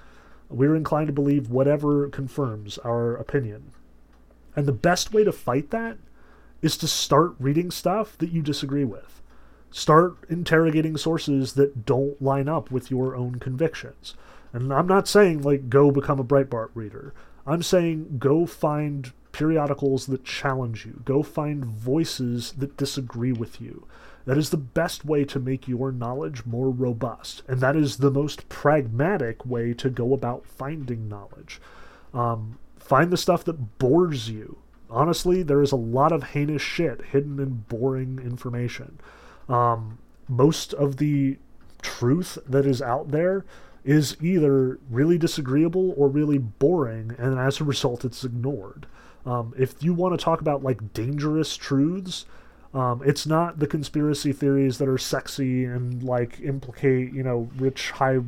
We're 0.49 0.77
inclined 0.77 1.09
to 1.09 1.13
believe 1.13 1.51
whatever 1.51 2.09
confirms 2.09 2.79
our 2.79 3.15
opinion. 3.17 3.73
And 4.57 4.67
the 4.67 4.73
best 4.73 5.13
way 5.13 5.23
to 5.25 5.33
fight 5.33 5.71
that 5.71 5.99
is 6.63 6.77
to 6.79 6.89
start 6.89 7.35
reading 7.39 7.71
stuff 7.71 8.17
that 8.19 8.31
you 8.31 8.43
disagree 8.43 8.85
with. 8.85 9.20
Start 9.71 10.17
interrogating 10.29 10.97
sources 10.97 11.53
that 11.55 11.87
don't 11.87 12.21
line 12.21 12.49
up 12.49 12.71
with 12.71 12.91
your 12.91 13.15
own 13.15 13.37
convictions. 13.37 14.15
And 14.53 14.73
I'm 14.73 14.89
not 14.89 15.07
saying, 15.07 15.43
like, 15.43 15.71
go 15.71 15.91
become 15.91 16.19
a 16.19 16.25
Breitbart 16.25 16.71
reader. 16.75 17.15
I'm 17.47 17.63
saying 17.63 18.19
go 18.19 18.47
find 18.47 19.13
periodicals 19.33 20.07
that 20.07 20.25
challenge 20.25 20.85
you. 20.85 21.03
Go 21.05 21.23
find 21.23 21.65
voices 21.65 22.53
that 22.59 22.77
disagree 22.77 23.33
with 23.33 23.61
you. 23.61 23.87
That 24.27 24.39
is 24.39 24.51
the 24.51 24.57
best 24.57 25.05
way 25.05 25.25
to 25.25 25.41
make 25.41 25.67
your 25.67 25.93
knowledge 25.93 26.45
more 26.45 26.71
robust. 26.71 27.43
And 27.49 27.61
that 27.61 27.77
is 27.77 27.99
the 27.99 28.11
most 28.11 28.49
pragmatic 28.49 29.47
way 29.47 29.73
to 29.75 29.89
go 29.89 30.13
about 30.13 30.47
finding 30.47 31.09
knowledge. 31.09 31.61
Um, 32.13 32.59
find 32.79 33.11
the 33.11 33.17
stuff 33.17 33.45
that 33.45 33.79
bores 33.79 34.29
you. 34.29 34.59
Honestly, 34.91 35.43
there 35.43 35.63
is 35.63 35.73
a 35.73 35.77
lot 35.77 36.13
of 36.13 36.25
heinous 36.25 36.63
shit 36.63 37.03
hidden 37.07 37.39
in 37.39 37.65
boring 37.69 38.19
information. 38.19 38.99
Um, 39.51 39.99
most 40.29 40.73
of 40.73 40.97
the 40.99 41.39
truth 41.83 42.39
that 42.47 42.65
is 42.65 42.81
out 42.81 43.11
there 43.11 43.45
is 43.85 44.17
either 44.21 44.79
really 44.91 45.19
disagreeable 45.19 45.95
or 45.97 46.09
really 46.09 46.39
boring, 46.39 47.15
and 47.19 47.39
as 47.39 47.61
a 47.61 47.65
result, 47.65 48.05
it's 48.05 48.25
ignored. 48.25 48.87
Um, 49.27 49.53
if 49.59 49.83
you 49.83 49.93
want 49.93 50.19
to 50.19 50.25
talk 50.25 50.41
about 50.41 50.63
like 50.63 50.93
dangerous 50.93 51.57
truths, 51.57 52.27
um, 52.73 53.03
it's 53.05 53.27
not 53.27 53.59
the 53.59 53.67
conspiracy 53.67 54.33
theories 54.33 54.79
that 54.79 54.89
are 54.89 54.99
sexy 54.99 55.65
and 55.65 56.03
like 56.03 56.41
implicate 56.41 57.13
you 57.13 57.23
know 57.23 57.49
rich 57.57 57.91
high, 57.91 58.19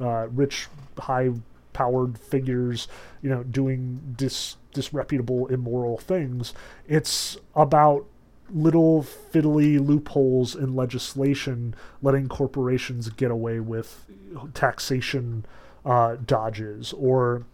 uh, 0.00 0.28
rich 0.28 0.68
high 0.98 1.30
powered 1.72 2.18
figures, 2.18 2.88
you 3.22 3.30
know, 3.30 3.42
doing 3.42 4.14
dis 4.16 4.56
disreputable 4.72 5.46
immoral 5.48 5.98
things. 5.98 6.54
It's 6.88 7.36
about 7.54 8.06
little 8.52 9.02
fiddly 9.02 9.84
loopholes 9.84 10.54
in 10.54 10.74
legislation 10.74 11.74
letting 12.02 12.28
corporations 12.28 13.08
get 13.10 13.30
away 13.30 13.60
with 13.60 14.06
taxation 14.54 15.44
uh, 15.84 16.16
dodges 16.26 16.92
or 16.94 17.44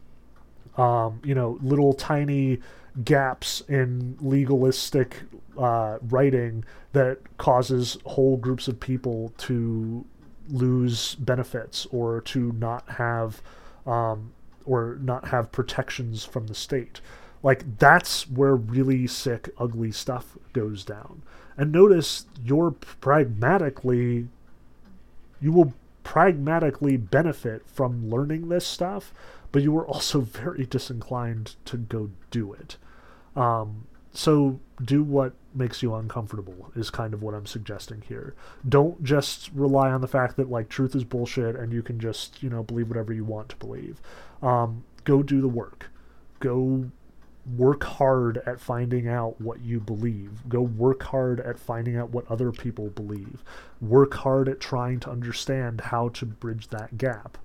um, 0.77 1.21
you 1.25 1.35
know 1.35 1.59
little 1.63 1.93
tiny 1.93 2.59
gaps 3.05 3.63
in 3.69 4.17
legalistic 4.21 5.23
uh, 5.59 5.99
writing 6.03 6.65
that 6.93 7.19
causes 7.39 7.99
whole 8.05 8.37
groups 8.37 8.69
of 8.69 8.81
people 8.81 9.33
to 9.37 10.05
lose 10.49 11.15
benefits 11.17 11.87
or 11.91 12.21
to 12.23 12.53
not 12.53 12.89
have 12.89 13.43
um, 13.87 14.33
or 14.65 14.99
not 15.01 15.29
have 15.29 15.53
protections 15.53 16.25
from 16.25 16.47
the 16.47 16.55
state. 16.55 17.01
Like 17.43 17.79
that's 17.79 18.29
where 18.29 18.57
really 18.57 19.07
sick, 19.07 19.51
ugly 19.59 19.93
stuff 19.93 20.37
goes 20.53 20.85
down. 20.85 21.23
And 21.57 21.73
notice 21.73 22.27
you're 22.45 22.73
pragmatically, 22.73 24.29
you 25.41 25.53
will 25.53 25.73
pragmatically 26.05 26.97
benefit 26.97 27.63
from 27.67 28.11
learning 28.11 28.49
this 28.49 28.67
stuff, 28.67 29.13
but 29.53 29.63
you 29.63 29.77
are 29.77 29.87
also 29.87 30.21
very 30.23 30.67
disinclined 30.67 31.57
to 31.67 31.77
go 31.77 32.11
do 32.31 32.53
it. 32.53 32.77
Um, 33.35 33.87
so 34.13 34.61
do 34.83 35.03
what 35.03 35.35
makes 35.55 35.83
you 35.83 35.95
uncomfortable 35.95 36.71
is 36.75 36.91
kind 36.91 37.15
of 37.15 37.23
what 37.23 37.35
I'm 37.35 37.47
suggesting 37.47 38.03
here. 38.09 38.35
Don't 38.67 39.03
just 39.03 39.51
rely 39.55 39.91
on 39.91 40.01
the 40.01 40.09
fact 40.09 40.37
that 40.37 40.51
like 40.51 40.69
truth 40.69 40.95
is 40.95 41.05
bullshit 41.05 41.55
and 41.57 41.73
you 41.73 41.83
can 41.83 42.01
just 42.01 42.43
you 42.43 42.49
know 42.49 42.63
believe 42.63 42.89
whatever 42.89 43.13
you 43.13 43.25
want 43.25 43.49
to 43.51 43.57
believe. 43.57 44.01
Um, 44.43 44.85
go 45.05 45.23
do 45.23 45.41
the 45.41 45.49
work. 45.49 45.91
Go 46.41 46.91
work 47.55 47.85
hard 47.85 48.39
at 48.47 48.61
finding 48.61 49.09
out 49.09 49.41
what 49.41 49.61
you 49.61 49.79
believe. 49.79 50.49
Go 50.49 50.63
work 50.63 51.03
hard 51.05 51.41
at 51.41 51.59
finding 51.59 51.97
out 51.97 52.11
what 52.11 52.31
other 52.31 52.51
people 52.51 52.89
believe. 52.89 53.45
Work 53.81 54.15
hard 54.15 54.49
at 54.49 54.61
trying 54.61 55.01
to 55.01 55.11
understand 55.11 55.81
how 55.81 56.09
to 56.11 56.27
bridge 56.27 56.69
that 56.69 56.99
gap. 56.99 57.39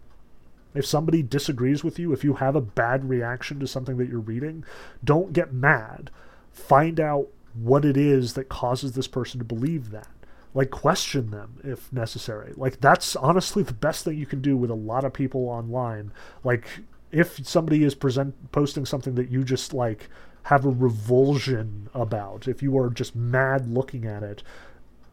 If 0.73 0.85
somebody 0.85 1.21
disagrees 1.21 1.83
with 1.83 1.99
you, 1.99 2.13
if 2.13 2.23
you 2.23 2.35
have 2.35 2.55
a 2.55 2.61
bad 2.61 3.09
reaction 3.09 3.59
to 3.59 3.67
something 3.67 3.97
that 3.97 4.07
you're 4.09 4.19
reading, 4.19 4.63
don't 5.03 5.33
get 5.33 5.53
mad. 5.53 6.09
Find 6.51 6.99
out 6.99 7.27
what 7.53 7.83
it 7.85 7.97
is 7.97 8.33
that 8.33 8.49
causes 8.49 8.93
this 8.93 9.07
person 9.07 9.39
to 9.39 9.45
believe 9.45 9.91
that. 9.91 10.07
Like, 10.53 10.69
question 10.69 11.31
them 11.31 11.59
if 11.63 11.91
necessary. 11.93 12.53
Like, 12.55 12.81
that's 12.81 13.15
honestly 13.15 13.63
the 13.63 13.73
best 13.73 14.03
thing 14.03 14.17
you 14.17 14.25
can 14.25 14.41
do 14.41 14.57
with 14.57 14.69
a 14.69 14.75
lot 14.75 15.05
of 15.05 15.13
people 15.13 15.47
online. 15.47 16.11
Like, 16.43 16.67
if 17.11 17.45
somebody 17.45 17.83
is 17.83 17.95
present 17.95 18.51
posting 18.51 18.85
something 18.85 19.15
that 19.15 19.29
you 19.29 19.43
just 19.43 19.73
like 19.73 20.09
have 20.43 20.65
a 20.65 20.69
revulsion 20.69 21.89
about, 21.93 22.47
if 22.47 22.63
you 22.63 22.77
are 22.77 22.89
just 22.89 23.15
mad 23.15 23.67
looking 23.67 24.05
at 24.05 24.23
it, 24.23 24.43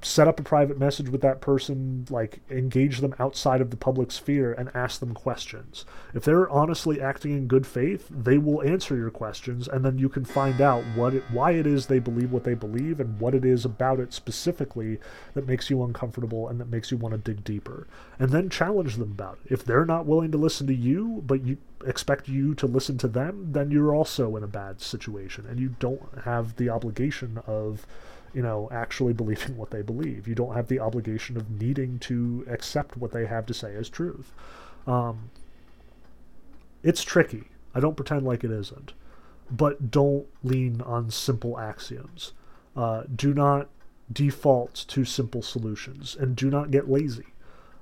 set 0.01 0.29
up 0.29 0.39
a 0.39 0.45
private 0.45 0.79
message 0.79 1.09
with 1.09 1.21
that 1.23 1.41
person, 1.41 2.07
like 2.09 2.41
engage 2.51 2.99
them 2.99 3.15
outside 3.19 3.61
of 3.61 3.71
the 3.71 3.77
public 3.77 4.13
sphere 4.13 4.53
and 4.53 4.71
ask 4.73 5.01
them 5.01 5.13
questions. 5.13 5.85
If 6.15 6.25
they're 6.25 6.49
honestly 6.49 7.01
acting 7.01 7.33
in 7.33 7.49
good 7.49 7.67
faith, 7.67 8.07
they 8.09 8.39
will 8.39 8.63
answer 8.63 8.97
your 8.97 9.11
questions 9.11 9.67
and 9.67 9.85
then 9.85 9.99
you 9.99 10.09
can 10.09 10.25
find 10.25 10.61
out 10.61 10.85
what 10.95 11.15
it, 11.15 11.25
why 11.33 11.53
it 11.53 11.67
is 11.67 11.87
they 11.87 11.99
believe 11.99 12.31
what 12.31 12.45
they 12.45 12.55
believe 12.55 13.01
and 13.01 13.19
what 13.19 13.35
it 13.35 13.45
is 13.45 13.65
about 13.65 13.99
it 13.99 14.13
specifically 14.13 14.99
that 15.35 15.49
makes 15.49 15.69
you 15.69 15.83
uncomfortable 15.83 16.49
and 16.49 16.61
that 16.61 16.71
makes 16.71 16.93
you 16.93 16.97
want 16.97 17.13
to 17.13 17.19
dig 17.19 17.43
deeper. 17.43 17.89
And 18.21 18.31
then 18.31 18.51
challenge 18.51 18.97
them 18.97 19.11
about 19.11 19.39
it. 19.45 19.53
If 19.53 19.65
they're 19.65 19.85
not 19.85 20.07
willing 20.07 20.31
to 20.31 20.39
listen 20.39 20.69
to 20.69 20.75
you, 20.75 21.25
but 21.27 21.45
you 21.45 21.59
expect 21.85 22.29
you 22.29 22.55
to 22.55 22.67
listen 22.67 22.99
to 22.99 23.09
them, 23.09 23.53
then 23.53 23.73
you're 23.73 23.95
also 23.95 24.37
in 24.37 24.45
a 24.45 24.49
bad 24.49 24.81
situation 24.81 25.45
and 25.49 25.59
you 25.59 25.75
don't 25.81 26.23
have 26.25 26.55
the 26.57 26.69
obligation 26.69 27.41
of 27.49 27.85
you 28.35 28.43
know, 28.43 28.69
actually 28.71 29.13
believing 29.13 29.57
what 29.57 29.71
they 29.71 29.83
believe. 29.83 30.29
You 30.29 30.35
don't 30.35 30.55
have 30.55 30.69
the 30.69 30.81
obligation 30.81 31.37
of 31.37 31.51
needing 31.51 31.99
to 32.01 32.45
accept 32.49 32.97
what 32.97 33.13
they 33.13 33.27
have 33.27 33.47
to 33.47 33.55
say 33.55 33.75
as 33.75 33.89
truth. 33.89 34.33
Um, 34.87 35.31
it's 36.83 37.03
tricky. 37.03 37.45
I 37.75 37.81
don't 37.81 37.97
pretend 37.97 38.25
like 38.25 38.45
it 38.45 38.51
isn't. 38.51 38.93
But 39.51 39.91
don't 39.91 40.27
lean 40.43 40.81
on 40.83 41.11
simple 41.11 41.59
axioms. 41.59 42.33
Uh, 42.77 43.05
do 43.15 43.33
not 43.33 43.69
default 44.13 44.75
to 44.89 45.05
simple 45.05 45.43
solutions 45.43 46.17
and 46.17 46.37
do 46.37 46.51
not 46.51 46.71
get 46.71 46.91
lazy. 46.91 47.27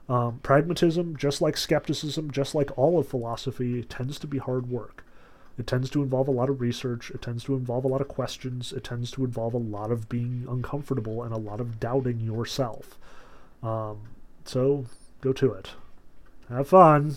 Um, 0.09 0.39
pragmatism, 0.43 1.17
just 1.17 1.41
like 1.41 1.57
skepticism, 1.57 2.31
just 2.31 2.55
like 2.55 2.77
all 2.79 2.99
of 2.99 3.09
philosophy, 3.09 3.83
tends 3.85 4.19
to 4.21 4.27
be 4.27 4.39
hard 4.39 4.71
work. 4.71 5.05
It 5.59 5.67
tends 5.67 5.89
to 5.91 6.03
involve 6.03 6.29
a 6.29 6.33
lot 6.33 6.51
of 6.51 6.61
research. 6.61 7.11
It 7.11 7.23
tends 7.23 7.45
to 7.45 7.55
involve 7.55 7.85
a 7.85 7.89
lot 7.89 8.01
of 8.01 8.09
questions. 8.09 8.73
It 8.73 8.85
tends 8.85 9.11
to 9.13 9.25
involve 9.25 9.55
a 9.55 9.59
lot 9.59 9.91
of 9.91 10.09
being 10.09 10.45
uncomfortable 10.49 11.23
and 11.23 11.33
a 11.33 11.39
lot 11.39 11.61
of 11.61 11.81
doubting 11.81 12.21
yourself. 12.21 12.99
Um, 13.63 14.03
so 14.45 14.87
go 15.21 15.33
to 15.33 15.53
it. 15.53 15.71
Have 16.49 16.69
fun. 16.69 17.17